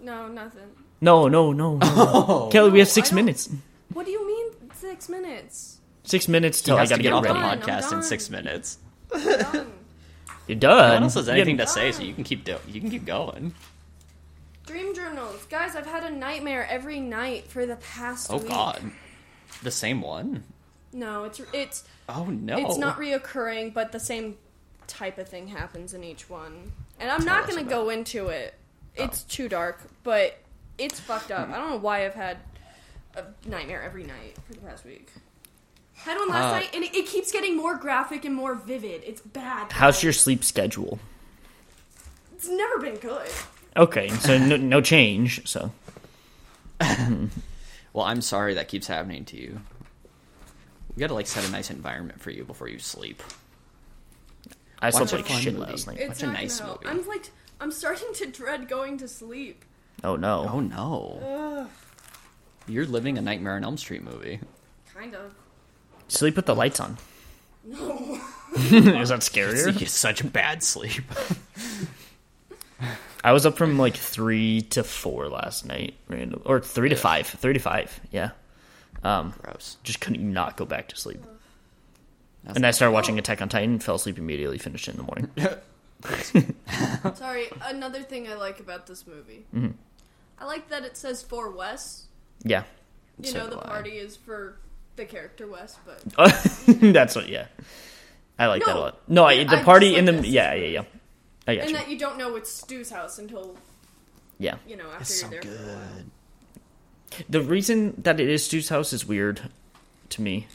No, 0.00 0.28
nothing. 0.28 0.68
No, 1.04 1.28
no, 1.28 1.52
no, 1.52 1.76
no. 1.76 1.80
Oh. 1.82 2.48
Kelly, 2.50 2.70
we 2.70 2.78
have 2.78 2.88
six 2.88 3.12
I 3.12 3.16
minutes. 3.16 3.50
What 3.92 4.06
do 4.06 4.12
you 4.12 4.26
mean 4.26 4.70
six 4.72 5.10
minutes? 5.10 5.78
Six 6.02 6.28
minutes 6.28 6.62
till 6.62 6.76
I 6.76 6.84
got 6.86 6.88
to 6.88 6.96
to 6.96 7.02
get 7.02 7.08
get 7.10 7.12
off 7.12 7.22
the 7.24 7.28
ready. 7.28 7.40
done, 7.40 7.50
I'm 7.50 7.60
podcast 7.60 7.92
in 7.92 8.02
six 8.02 8.30
minutes. 8.30 8.78
Done. 9.10 9.72
You're 10.46 10.58
done. 10.58 10.88
No 10.88 10.94
one 10.94 11.02
else 11.02 11.14
has 11.14 11.28
anything 11.28 11.58
gotta- 11.58 11.68
say, 11.70 11.92
so 11.92 12.02
you 12.02 12.14
can 12.14 12.24
keep 12.24 12.44
do- 12.44 12.56
you 12.66 12.80
can 12.80 12.90
keep 12.90 13.04
going. 13.04 13.54
Dream 14.66 14.94
journals, 14.94 15.44
guys. 15.50 15.76
I've 15.76 15.84
had 15.86 16.04
a 16.04 16.10
nightmare 16.10 16.66
every 16.70 17.00
night 17.00 17.48
for 17.48 17.66
the 17.66 17.76
past. 17.76 18.30
Oh 18.32 18.38
week. 18.38 18.48
God, 18.48 18.80
the 19.62 19.70
same 19.70 20.00
one. 20.00 20.42
No, 20.94 21.24
it's 21.24 21.40
it's 21.52 21.84
Oh 22.08 22.24
no, 22.24 22.56
it's 22.56 22.78
not 22.78 22.96
reoccurring, 22.98 23.74
but 23.74 23.92
the 23.92 24.00
same 24.00 24.38
type 24.86 25.18
of 25.18 25.28
thing 25.28 25.48
happens 25.48 25.92
in 25.92 26.02
each 26.02 26.30
one. 26.30 26.72
And 26.98 27.10
I'm 27.10 27.26
not 27.26 27.46
gonna 27.46 27.62
go 27.62 27.90
into 27.90 28.28
it. 28.28 28.54
Oh. 28.98 29.04
It's 29.04 29.22
too 29.24 29.50
dark, 29.50 29.82
but 30.02 30.38
it's 30.78 31.00
fucked 31.00 31.30
up. 31.30 31.48
I 31.50 31.56
don't 31.56 31.70
know 31.70 31.76
why 31.78 32.04
I've 32.06 32.14
had 32.14 32.38
a 33.16 33.24
nightmare 33.48 33.82
every 33.82 34.04
night 34.04 34.36
for 34.46 34.54
the 34.54 34.60
past 34.60 34.84
week. 34.84 35.10
Had 35.94 36.16
one 36.18 36.28
last 36.28 36.46
Uh, 36.52 36.58
night, 36.58 36.70
and 36.74 36.82
it, 36.84 36.94
it 36.94 37.06
keeps 37.06 37.30
getting 37.30 37.56
more 37.56 37.76
graphic 37.76 38.24
and 38.24 38.34
more 38.34 38.54
vivid. 38.54 39.02
It's 39.06 39.20
bad. 39.20 39.70
How's 39.72 40.02
your 40.02 40.12
sleep 40.12 40.42
schedule? 40.44 40.98
It's 42.34 42.48
never 42.48 42.78
been 42.78 42.96
good. 42.96 43.28
Okay, 43.76 44.08
so 44.08 44.36
no, 44.38 44.56
no 44.58 44.80
change. 44.80 45.46
So 45.48 45.70
Well, 47.92 48.04
I'm 48.04 48.20
sorry 48.20 48.54
that 48.54 48.68
keeps 48.68 48.86
happening 48.88 49.24
to 49.26 49.36
you. 49.36 49.60
We 50.96 51.00
gotta 51.00 51.14
like 51.14 51.26
set 51.28 51.46
a 51.48 51.50
nice 51.50 51.70
environment 51.70 52.20
for 52.20 52.30
you 52.30 52.44
before 52.44 52.68
you 52.68 52.78
sleep. 52.80 53.22
I 54.80 54.86
Watch 54.86 54.94
slept 55.08 55.12
like 55.12 55.26
shit 55.40 55.54
movie. 55.54 55.70
last 55.70 55.86
night. 55.86 55.98
It's 56.00 56.20
Watch 56.22 56.28
a 56.28 56.32
nice 56.32 56.58
gonna 56.60 56.72
movie. 56.72 56.86
I'm 56.86 57.06
like, 57.06 57.30
I'm 57.60 57.70
starting 57.70 58.12
to 58.14 58.26
dread 58.26 58.68
going 58.68 58.98
to 58.98 59.08
sleep. 59.08 59.64
Oh 60.02 60.16
no. 60.16 60.48
Oh 60.50 60.60
no, 60.60 61.68
you're 62.66 62.86
living 62.86 63.18
a 63.18 63.22
Nightmare 63.22 63.54
on 63.54 63.64
Elm 63.64 63.76
Street 63.76 64.02
movie. 64.02 64.40
Kind 64.94 65.14
of. 65.14 65.34
Sleep 66.08 66.36
with 66.36 66.46
the 66.46 66.54
lights 66.54 66.80
on. 66.80 66.98
No. 67.64 68.20
Is 68.56 69.08
that 69.08 69.20
scarier? 69.20 69.66
You 69.66 69.78
get 69.78 69.88
such 69.88 70.30
bad 70.32 70.62
sleep. 70.62 71.02
I 73.22 73.32
was 73.32 73.46
up 73.46 73.56
from 73.56 73.78
like 73.78 73.96
three 73.96 74.60
to 74.62 74.84
four 74.84 75.28
last 75.28 75.64
night, 75.66 75.94
random, 76.08 76.42
or 76.44 76.60
three 76.60 76.90
to 76.90 76.96
five, 76.96 77.26
three 77.26 77.54
to 77.54 77.58
five. 77.58 77.98
Yeah, 78.10 78.30
um, 79.02 79.32
Gross. 79.42 79.78
just 79.82 80.00
couldn't 80.00 80.20
not 80.30 80.56
go 80.56 80.66
back 80.66 80.88
to 80.88 80.96
sleep. 80.96 81.24
That's 82.44 82.56
And 82.56 82.66
I 82.66 82.70
started 82.72 82.92
watching 82.92 83.18
Attack 83.18 83.40
on 83.40 83.48
Titan, 83.48 83.78
fell 83.78 83.94
asleep 83.94 84.18
immediately, 84.18 84.58
finished 84.58 84.88
it 84.88 84.92
in 84.92 84.96
the 84.98 85.02
morning. 85.04 85.30
Sorry. 87.14 87.48
Another 87.62 88.02
thing 88.02 88.28
I 88.28 88.34
like 88.34 88.60
about 88.60 88.86
this 88.86 89.06
movie, 89.06 89.44
Mm-hmm. 89.54 89.70
I 90.38 90.46
like 90.46 90.68
that 90.70 90.84
it 90.84 90.96
says 90.96 91.22
for 91.22 91.50
Wes. 91.50 92.06
Yeah, 92.42 92.64
You 93.20 93.30
So 93.30 93.38
know, 93.38 93.44
the 93.46 93.56
do 93.56 93.60
I. 93.62 93.66
party 93.68 93.90
is 93.92 94.16
for 94.16 94.58
the 94.96 95.04
character 95.04 95.46
Wes, 95.46 95.76
but 95.86 96.02
that's 96.92 97.14
what. 97.16 97.28
Yeah, 97.28 97.46
I 98.38 98.46
like 98.48 98.64
that 98.64 98.76
a 98.76 98.78
lot. 98.78 99.00
No, 99.08 99.24
I, 99.24 99.32
I 99.32 99.44
the 99.44 99.50
just 99.50 99.64
party 99.64 99.90
like 99.90 99.98
in 99.98 100.04
the 100.06 100.12
this. 100.12 100.26
yeah 100.26 100.52
yeah 100.54 100.66
yeah. 100.66 100.84
I 101.46 101.54
got 101.56 101.60
and 101.62 101.70
you. 101.70 101.76
that 101.76 101.88
you 101.90 101.98
don't 101.98 102.18
know 102.18 102.34
it's 102.36 102.50
Stu's 102.50 102.90
house 102.90 103.18
until 103.18 103.56
Yeah. 104.38 104.56
you 104.66 104.76
know 104.76 104.88
after 104.90 105.02
It's 105.02 105.22
you're 105.22 105.30
there. 105.30 105.42
For 105.42 105.48
a 105.48 105.52
while. 105.66 105.88
good. 107.10 107.24
The 107.28 107.42
reason 107.42 107.94
that 108.02 108.18
it 108.18 108.28
is 108.28 108.44
Stu's 108.44 108.68
house 108.68 108.92
is 108.92 109.06
weird 109.06 109.40
to 110.10 110.20
me. 110.22 110.48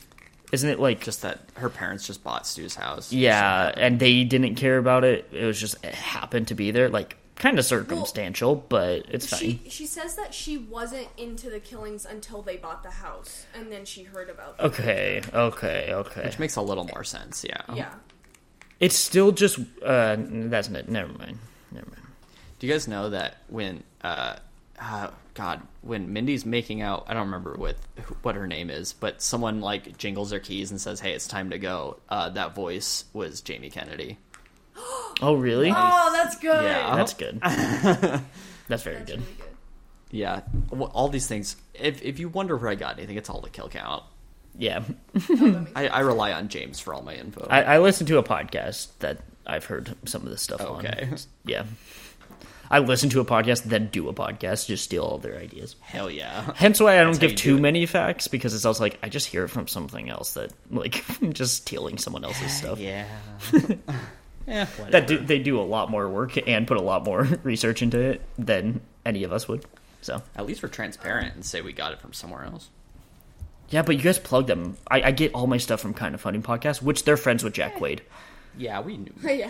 Isn't 0.51 0.69
it 0.69 0.79
like 0.79 1.01
Just 1.01 1.21
that 1.21 1.39
her 1.55 1.69
parents 1.69 2.07
just 2.07 2.23
bought 2.23 2.47
Stu's 2.47 2.75
house. 2.75 3.11
yeah, 3.13 3.71
and 3.75 3.99
they 3.99 4.23
didn't 4.23 4.55
care 4.55 4.77
about 4.77 5.03
it. 5.03 5.27
It 5.31 5.45
was 5.45 5.59
just 5.59 5.75
it 5.83 5.93
happened 5.93 6.47
to 6.49 6.55
be 6.55 6.71
there, 6.71 6.89
like 6.89 7.17
kind 7.35 7.57
of 7.57 7.65
circumstantial, 7.65 8.55
but 8.55 9.05
it's 9.09 9.27
fine. 9.29 9.39
She 9.39 9.61
she 9.69 9.85
says 9.85 10.15
that 10.15 10.33
she 10.33 10.57
wasn't 10.57 11.07
into 11.17 11.49
the 11.49 11.59
killings 11.59 12.05
until 12.05 12.41
they 12.41 12.57
bought 12.57 12.83
the 12.83 12.89
house, 12.91 13.45
and 13.55 13.71
then 13.71 13.85
she 13.85 14.03
heard 14.03 14.29
about 14.29 14.57
them. 14.57 14.67
Okay, 14.67 15.21
okay, 15.33 15.89
okay. 15.93 16.25
Which 16.25 16.39
makes 16.39 16.55
a 16.55 16.61
little 16.61 16.85
more 16.85 17.03
sense, 17.03 17.45
yeah. 17.47 17.61
Yeah. 17.73 17.93
It's 18.79 18.95
still 18.95 19.31
just 19.31 19.59
uh 19.83 20.15
that's 20.19 20.67
it. 20.69 20.89
Never 20.89 21.13
mind. 21.13 21.37
Never 21.71 21.85
mind. 21.91 22.01
Do 22.59 22.67
you 22.67 22.73
guys 22.73 22.87
know 22.87 23.09
that 23.11 23.37
when 23.49 23.83
uh, 24.03 24.35
uh 24.81 25.09
God, 25.39 25.61
when 25.81 26.11
Mindy's 26.11 26.45
making 26.45 26.81
out, 26.81 27.05
I 27.07 27.13
don't 27.13 27.27
remember 27.27 27.55
what 27.55 27.77
what 28.23 28.35
her 28.35 28.45
name 28.45 28.69
is, 28.69 28.91
but 28.91 29.21
someone 29.21 29.61
like 29.61 29.97
jingles 29.97 30.31
their 30.31 30.41
keys 30.41 30.69
and 30.69 30.81
says, 30.81 30.99
"Hey, 30.99 31.13
it's 31.13 31.29
time 31.29 31.51
to 31.51 31.57
go." 31.57 31.97
Uh, 32.09 32.27
that 32.31 32.55
voice 32.55 33.05
was 33.13 33.39
Jamie 33.41 33.69
Kennedy. 33.69 34.17
Oh, 35.21 35.33
really? 35.33 35.69
Oh, 35.75 36.09
that's 36.13 36.37
good. 36.37 36.63
Yeah. 36.63 36.95
That's 36.95 37.13
good. 37.13 37.39
That's 37.41 38.83
very 38.83 38.95
That's 38.97 39.11
good. 39.11 39.19
really 39.19 39.33
good. 39.37 39.47
Yeah, 40.11 40.41
well, 40.71 40.89
all 40.93 41.09
these 41.09 41.27
things. 41.27 41.57
If 41.73 42.01
if 42.03 42.19
you 42.19 42.29
wonder 42.29 42.55
where 42.57 42.69
I 42.71 42.75
got 42.75 42.97
anything, 42.97 43.17
it's 43.17 43.29
all 43.29 43.41
the 43.41 43.49
kill 43.49 43.67
count. 43.69 44.03
Yeah. 44.57 44.83
I, 45.75 45.87
I 45.89 45.99
rely 46.01 46.31
on 46.33 46.47
James 46.49 46.79
for 46.79 46.93
all 46.93 47.01
my 47.01 47.15
info. 47.15 47.45
I, 47.49 47.63
I 47.63 47.77
listen 47.79 48.07
to 48.07 48.17
a 48.17 48.23
podcast 48.23 48.87
that 48.99 49.19
I've 49.45 49.65
heard 49.65 49.93
some 50.05 50.23
of 50.23 50.29
this 50.29 50.41
stuff 50.41 50.61
Okay. 50.61 50.71
on. 50.71 50.85
Okay, 50.87 51.09
yeah. 51.45 51.63
I 52.71 52.79
listen 52.79 53.09
to 53.09 53.19
a 53.19 53.25
podcast, 53.25 53.63
then 53.63 53.87
do 53.87 54.09
a 54.09 54.13
podcast, 54.13 54.67
just 54.67 54.83
steal 54.83 55.03
all 55.03 55.17
their 55.17 55.37
ideas. 55.37 55.75
Hell 55.81 56.09
yeah. 56.11 56.53
Hence 56.55 56.79
why 56.79 56.99
I 56.99 57.03
don't 57.03 57.13
how 57.13 57.19
give 57.19 57.31
you 57.31 57.37
do 57.37 57.43
too 57.43 57.57
it. 57.57 57.61
many 57.61 57.85
facts 57.87 58.27
because 58.27 58.53
it's 58.53 58.65
also 58.65 58.83
like 58.83 58.99
I 59.01 59.09
just 59.09 59.27
hear 59.27 59.43
it 59.45 59.49
from 59.49 59.67
something 59.67 60.09
else 60.09 60.33
that 60.33 60.51
like 60.69 61.03
I'm 61.21 61.33
just 61.33 61.55
stealing 61.55 61.97
someone 61.97 62.23
else's 62.23 62.55
stuff. 62.55 62.79
Yeah. 62.79 63.05
yeah. 64.47 64.67
That 64.89 65.07
do, 65.07 65.17
they 65.17 65.39
do 65.39 65.59
a 65.59 65.63
lot 65.63 65.89
more 65.89 66.07
work 66.07 66.37
and 66.47 66.67
put 66.67 66.77
a 66.77 66.81
lot 66.81 67.03
more 67.05 67.23
research 67.43 67.81
into 67.81 67.99
it 67.99 68.21
than 68.37 68.81
any 69.05 69.23
of 69.23 69.31
us 69.33 69.47
would. 69.47 69.65
So 70.01 70.21
At 70.35 70.45
least 70.45 70.61
we're 70.63 70.69
transparent 70.69 71.33
and 71.35 71.43
say 71.45 71.61
we 71.61 71.73
got 71.73 71.93
it 71.93 71.99
from 71.99 72.13
somewhere 72.13 72.43
else. 72.45 72.69
yeah, 73.69 73.81
but 73.81 73.95
you 73.97 74.01
guys 74.01 74.17
plug 74.19 74.47
them. 74.47 74.77
I, 74.89 75.01
I 75.01 75.11
get 75.11 75.33
all 75.33 75.45
my 75.47 75.57
stuff 75.57 75.81
from 75.81 75.93
Kind 75.93 76.15
of 76.15 76.21
Funny 76.21 76.39
podcast, 76.39 76.81
which 76.81 77.03
they're 77.03 77.17
friends 77.17 77.43
with 77.43 77.53
Jack 77.53 77.75
Quaid. 77.77 77.99
Yeah, 78.57 78.79
we 78.81 78.97
knew. 78.97 79.13
Yeah. 79.23 79.49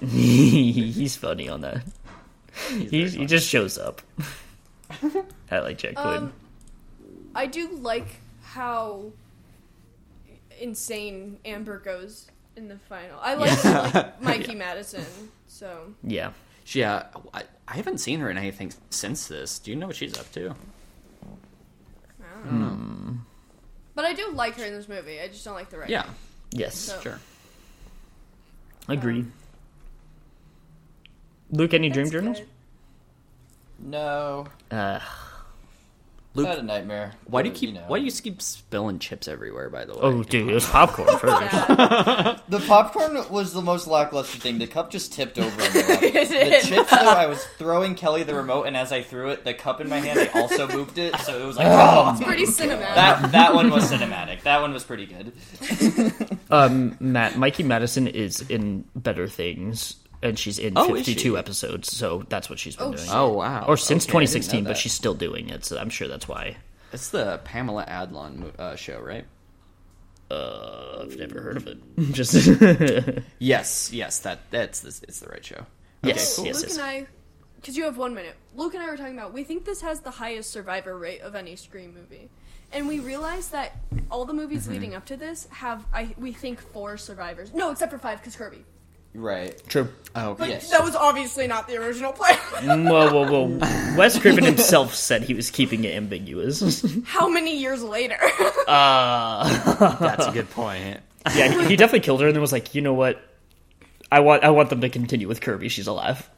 He's 0.00 1.16
funny 1.16 1.48
on 1.48 1.60
that. 1.62 1.82
He, 2.68 3.08
he 3.08 3.26
just 3.26 3.48
shows 3.48 3.78
up. 3.78 4.02
I 5.50 5.58
like 5.60 5.78
Jack 5.78 5.94
Quaid. 5.94 6.16
Um, 6.18 6.32
I 7.34 7.46
do 7.46 7.68
like 7.68 8.06
how 8.42 9.12
insane 10.60 11.38
Amber 11.44 11.78
goes 11.78 12.26
in 12.56 12.68
the 12.68 12.78
final. 12.78 13.18
I 13.20 13.34
like, 13.34 13.64
like 13.64 14.20
Mikey 14.22 14.54
Madison. 14.54 15.04
So 15.48 15.94
yeah. 16.02 16.32
Yeah, 16.68 17.06
uh, 17.14 17.20
I, 17.34 17.42
I 17.68 17.74
haven't 17.76 17.98
seen 17.98 18.20
her 18.20 18.30
in 18.30 18.38
anything 18.38 18.72
since 18.90 19.26
this. 19.28 19.58
Do 19.58 19.70
you 19.70 19.76
know 19.76 19.86
what 19.88 19.96
she's 19.96 20.16
up 20.18 20.30
to? 20.32 20.54
I 22.22 22.34
don't 22.48 22.60
know. 22.60 22.66
Hmm. 22.68 23.12
But 23.94 24.06
I 24.06 24.12
do 24.14 24.30
like 24.32 24.56
her 24.56 24.64
in 24.64 24.72
this 24.72 24.88
movie. 24.88 25.20
I 25.20 25.28
just 25.28 25.44
don't 25.44 25.54
like 25.54 25.68
the 25.70 25.78
writing. 25.78 25.92
Yeah, 25.92 26.06
Yes. 26.52 26.74
So- 26.76 27.00
sure. 27.00 27.20
Agreed. 28.88 29.24
Um, 29.26 29.32
Luke, 31.54 31.72
any 31.74 31.88
dream 31.88 32.04
That's 32.06 32.12
journals? 32.12 32.38
good. 32.38 32.48
No, 33.80 34.46
Uh, 34.70 35.00
Luke, 36.36 36.46
I 36.46 36.50
had 36.50 36.58
a 36.58 36.62
nightmare. 36.62 37.12
why 37.26 37.42
do 37.42 37.48
you 37.48 37.52
but, 37.52 37.60
keep 37.60 37.74
know. 37.74 37.84
why 37.86 37.98
do 38.00 38.04
you 38.04 38.10
keep 38.10 38.42
spilling 38.42 38.98
chips 38.98 39.28
everywhere? 39.28 39.68
By 39.70 39.84
the 39.84 39.92
way. 39.92 40.00
oh, 40.02 40.22
dude, 40.24 40.48
it 40.48 40.54
was 40.54 40.66
popcorn 40.66 41.16
first. 41.18 41.42
Yeah. 41.52 42.38
The 42.48 42.58
popcorn 42.60 43.16
was 43.30 43.52
the 43.52 43.62
most 43.62 43.86
lackluster 43.86 44.38
thing. 44.38 44.58
The 44.58 44.66
cup 44.66 44.90
just 44.90 45.12
tipped 45.12 45.38
over. 45.38 45.48
In 45.48 45.58
my 45.58 45.70
the 46.00 46.60
chips, 46.64 46.90
though, 46.90 46.96
I 47.08 47.26
was 47.26 47.42
throwing 47.58 47.94
Kelly 47.94 48.22
the 48.24 48.34
remote, 48.34 48.64
and 48.64 48.76
as 48.76 48.90
I 48.92 49.02
threw 49.02 49.30
it, 49.30 49.44
the 49.44 49.54
cup 49.54 49.80
in 49.80 49.88
my 49.88 49.98
hand, 49.98 50.18
I 50.34 50.40
also 50.40 50.66
moved 50.68 50.98
it, 50.98 51.16
so 51.20 51.40
it 51.42 51.46
was 51.46 51.56
like, 51.56 51.66
oh, 51.68 52.10
it's 52.16 52.22
Pretty 52.24 52.46
cinematic. 52.46 52.94
that 52.96 53.32
that 53.32 53.54
one 53.54 53.70
was 53.70 53.90
cinematic. 53.90 54.42
That 54.42 54.60
one 54.60 54.72
was 54.72 54.84
pretty 54.84 55.06
good. 55.06 55.32
Um, 56.50 56.96
Matt, 57.00 57.36
Mikey 57.38 57.62
Madison 57.64 58.06
is 58.06 58.40
in 58.48 58.84
Better 58.94 59.26
Things, 59.26 59.96
and 60.24 60.36
she's 60.38 60.58
in 60.58 60.72
Oh, 60.76 60.92
52 60.92 61.18
she? 61.20 61.36
episodes, 61.36 61.96
so 61.96 62.24
that's 62.28 62.50
what 62.50 62.58
she's 62.58 62.74
been 62.74 62.86
Oh, 62.88 62.92
doing. 62.94 63.04
shit. 63.06 63.14
Oh 63.14 63.28
wow. 63.34 63.64
Or 63.68 63.76
since 63.76 64.04
Okay, 64.08 64.18
I 64.18 64.20
didn't 64.20 64.32
know 64.32 64.40
2016, 64.60 64.64
but 64.64 64.76
she's 64.76 64.92
still 64.92 65.14
doing 65.14 65.50
it, 65.50 65.64
so 65.64 65.78
I'm 65.78 65.90
sure 65.90 66.08
that's 66.08 66.26
why. 66.26 66.56
It's 66.92 67.10
the 67.10 67.40
Pamela 67.44 67.84
Adlon 67.86 68.58
uh, 68.58 68.74
show, 68.76 69.00
right? 69.00 69.26
Uh, 70.30 71.00
I've 71.02 71.16
never 71.18 71.40
heard 71.40 71.56
of 71.58 71.66
it. 71.66 71.78
Just 72.12 72.34
Yes, 73.38 73.92
yes. 73.92 74.20
That 74.20 74.40
that's 74.50 74.80
this. 74.80 75.02
It's 75.02 75.20
the 75.20 75.28
right 75.28 75.44
show. 75.44 75.66
yes, 76.02 76.36
cool. 76.36 76.46
yes, 76.46 76.56
Luke 76.56 76.68
yes. 76.68 76.76
and 76.78 76.84
I, 76.86 77.06
because 77.56 77.76
you 77.76 77.84
have 77.84 77.98
one 77.98 78.14
minute. 78.14 78.34
Luke 78.56 78.74
and 78.74 78.82
I 78.82 78.88
were 78.90 78.96
talking 78.96 79.16
about. 79.18 79.32
We 79.32 79.44
think 79.44 79.64
this 79.64 79.82
has 79.82 80.00
the 80.00 80.10
highest 80.10 80.50
survivor 80.50 80.96
rate 80.96 81.20
of 81.20 81.34
any 81.34 81.56
Scream 81.56 81.94
movie, 81.94 82.30
and 82.72 82.88
we 82.88 83.00
realized 83.00 83.52
that 83.52 83.76
all 84.10 84.24
the 84.24 84.32
movies 84.32 84.62
Mm-hmm. 84.64 84.72
leading 84.72 84.94
up 84.94 85.04
to 85.06 85.16
this 85.16 85.46
have. 85.50 85.84
I 85.92 86.14
we 86.18 86.32
think 86.32 86.60
four 86.60 86.96
survivors. 86.96 87.52
No, 87.52 87.70
except 87.70 87.92
for 87.92 87.98
five, 87.98 88.18
because 88.20 88.34
Kirby. 88.36 88.64
Right. 89.14 89.60
True. 89.68 89.88
Oh, 90.16 90.36
Like, 90.38 90.50
Yes. 90.50 90.70
That 90.70 90.82
was 90.82 90.96
obviously 90.96 91.46
not 91.46 91.68
the 91.68 91.76
original 91.76 92.12
plan. 92.12 92.36
Whoa, 92.86 93.12
whoa, 93.12 93.30
whoa. 93.46 93.58
Wes 93.96 94.18
Craven 94.18 94.44
himself 94.44 94.94
said 94.94 95.22
he 95.22 95.34
was 95.34 95.50
keeping 95.50 95.84
it 95.84 95.94
ambiguous. 95.96 96.84
How 97.04 97.28
many 97.28 97.56
years 97.58 97.82
later? 97.82 98.18
uh, 98.68 99.96
that's 99.98 100.26
a 100.26 100.32
good 100.32 100.50
point. 100.50 101.00
yeah, 101.34 101.48
he, 101.62 101.66
he 101.68 101.76
definitely 101.76 102.00
killed 102.00 102.20
her 102.20 102.26
and 102.26 102.34
then 102.34 102.40
was 102.40 102.52
like, 102.52 102.74
you 102.74 102.80
know 102.82 102.94
what? 102.94 103.22
I 104.10 104.20
want, 104.20 104.44
I 104.44 104.50
want 104.50 104.70
them 104.70 104.80
to 104.82 104.88
continue 104.88 105.28
with 105.28 105.40
Kirby. 105.40 105.68
She's 105.68 105.86
alive. 105.86 106.28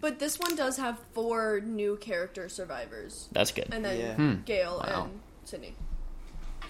but 0.00 0.18
this 0.18 0.38
one 0.38 0.56
does 0.56 0.76
have 0.76 0.98
four 1.12 1.60
new 1.64 1.96
character 1.96 2.48
survivors, 2.48 3.28
That's 3.32 3.50
good. 3.52 3.68
and 3.72 3.84
then 3.84 3.98
Yeah. 3.98 4.34
Gale 4.44 4.82
Wow. 4.86 5.04
and 5.04 5.20
Sidney. 5.44 5.74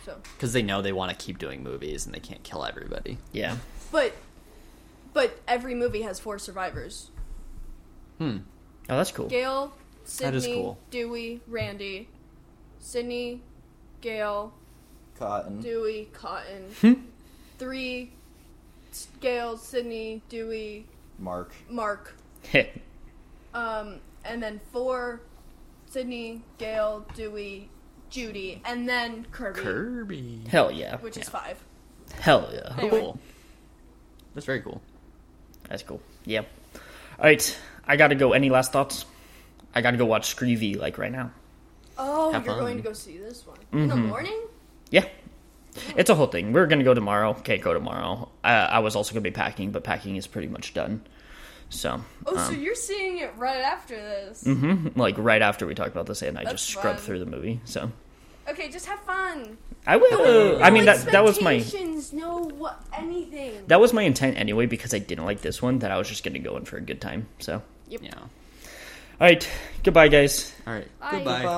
So, 0.05 0.17
Because 0.37 0.53
they 0.53 0.63
know 0.63 0.81
they 0.81 0.93
want 0.93 1.11
to 1.17 1.25
keep 1.25 1.39
doing 1.39 1.63
movies 1.63 2.07
and 2.07 2.15
they 2.15 2.21
can't 2.21 2.43
kill 2.43 2.65
everybody. 2.65 3.19
Yeah. 3.33 3.57
but 3.93 4.15
but 5.13 5.41
every 5.49 5.75
movie 5.75 6.03
has 6.03 6.19
four 6.21 6.39
survivors. 6.39 7.11
Hmm. 8.19 8.39
Oh, 8.89 8.97
that's 8.97 9.13
cool. 9.13 9.29
Gale, 9.29 9.73
Sidney, 10.05 10.55
cool. 10.55 10.79
Dewey, 10.91 11.41
Randy, 11.47 12.09
Sidney, 12.79 13.43
Gale, 14.01 14.53
Cotton. 15.19 15.61
Dewey, 15.61 16.09
Cotton. 16.13 16.65
Hmm. 16.81 16.93
Three, 17.59 18.13
S- 18.91 19.09
Gale, 19.21 19.57
Sidney, 19.57 20.23
Dewey, 20.29 20.87
Mark. 21.19 21.53
Mark. 21.69 22.15
Heh. 22.51 22.67
Um, 23.55 24.01
and 24.25 24.43
then 24.43 24.61
four, 24.73 25.21
Sidney, 25.87 26.43
Gale, 26.59 27.07
Dewey, 27.15 27.69
Judy, 28.11 28.61
and 28.65 28.89
then 28.89 29.27
Kirby, 29.31 29.61
Kirby. 29.61 30.41
Hell 30.49 30.71
yeah. 30.73 30.97
which 30.99 31.17
is 31.17 31.29
five. 31.29 31.63
Hell 32.15 32.49
yeah. 32.53 32.75
Anyway. 32.79 33.01
Cool. 33.01 33.19
That's 34.35 34.47
very 34.47 34.61
cool. 34.63 34.81
That's 35.71 35.83
cool. 35.83 36.03
Yeah. 36.27 36.41
All 37.19 37.25
right. 37.25 37.59
I 37.87 37.97
gotta 37.97 38.15
go. 38.15 38.33
Any 38.35 38.51
last 38.51 38.73
thoughts? 38.73 39.07
I 39.75 39.81
gotta 39.81 39.97
go 39.97 40.05
watch 40.05 40.35
Screevy 40.37 40.77
like 40.79 40.99
right 40.99 41.13
now. 41.13 41.31
Oh, 41.97 42.33
Have 42.33 42.45
you're 42.45 42.55
fun. 42.55 42.61
going 42.65 42.77
to 42.79 42.83
go 42.83 42.93
see 42.93 43.19
this 43.19 43.47
one 43.47 43.59
in 43.73 43.89
the 43.89 43.95
Mm-hmm. 43.95 44.07
morning? 44.09 44.41
Yeah. 44.91 45.05
It's 45.97 46.11
a 46.11 46.15
whole 46.15 46.27
thing. 46.27 46.53
We're 46.53 46.67
gonna 46.67 46.83
go 46.85 46.95
tomorrow. 46.95 47.33
Can't 47.35 47.63
go 47.63 47.73
tomorrow. 47.73 48.29
I, 48.43 48.53
I 48.55 48.79
was 48.81 48.97
also 48.97 49.13
gonna 49.15 49.21
be 49.23 49.31
packing, 49.31 49.71
but 49.71 49.85
packing 49.85 50.17
is 50.17 50.27
pretty 50.27 50.49
much 50.49 50.75
done. 50.75 51.03
So, 51.69 52.01
Oh, 52.27 52.37
so 52.37 52.43
um, 52.55 52.61
you're 52.61 52.75
seeing 52.75 53.19
it 53.19 53.33
right 53.37 53.61
after 53.61 53.95
this? 53.95 54.43
Mm-hmm. 54.43 54.99
like 54.99 55.15
right 55.19 55.41
after 55.41 55.67
we 55.69 55.75
talk 55.77 55.87
about 55.87 56.07
this, 56.07 56.23
and 56.23 56.37
I 56.37 56.43
That's 56.43 56.55
just 56.67 56.71
scrubbed 56.71 56.99
fun. 56.99 57.07
through 57.07 57.19
the 57.21 57.27
movie. 57.27 57.61
So 57.65 57.93
Okay, 58.49 58.69
just 58.71 58.87
have 58.87 58.99
fun. 59.01 59.57
I 59.87 59.97
will. 59.97 60.63
I 60.63 60.71
mean, 60.71 60.85
No 60.85 60.95
that 60.97 61.13
that 61.13 61.25
was 61.25 61.41
my 61.41 61.57
expectations, 61.57 62.13
no 62.13 62.39
what 62.57 62.81
anything. 62.97 63.65
that 63.67 63.81
was 63.81 63.93
my 63.93 64.03
intent 64.03 64.37
anyway 64.37 64.67
because 64.67 64.93
I 64.95 64.99
didn't 64.99 65.25
like 65.25 65.41
this 65.41 65.63
one. 65.63 65.79
That 65.81 65.91
I 65.91 65.97
was 65.99 66.09
just 66.09 66.23
gonna 66.23 66.39
go 66.39 66.57
in 66.57 66.65
for 66.65 66.77
a 66.77 66.81
good 66.83 67.01
time. 67.01 67.27
So, 67.39 67.63
Yeah. 67.89 67.99
all 68.15 68.27
right. 69.21 69.49
Goodbye, 69.83 70.09
guys. 70.09 70.53
All 70.67 70.75
right. 70.75 70.89
Bye. 71.01 71.11
Goodbye. 71.13 71.19
Goodbye. 71.19 71.45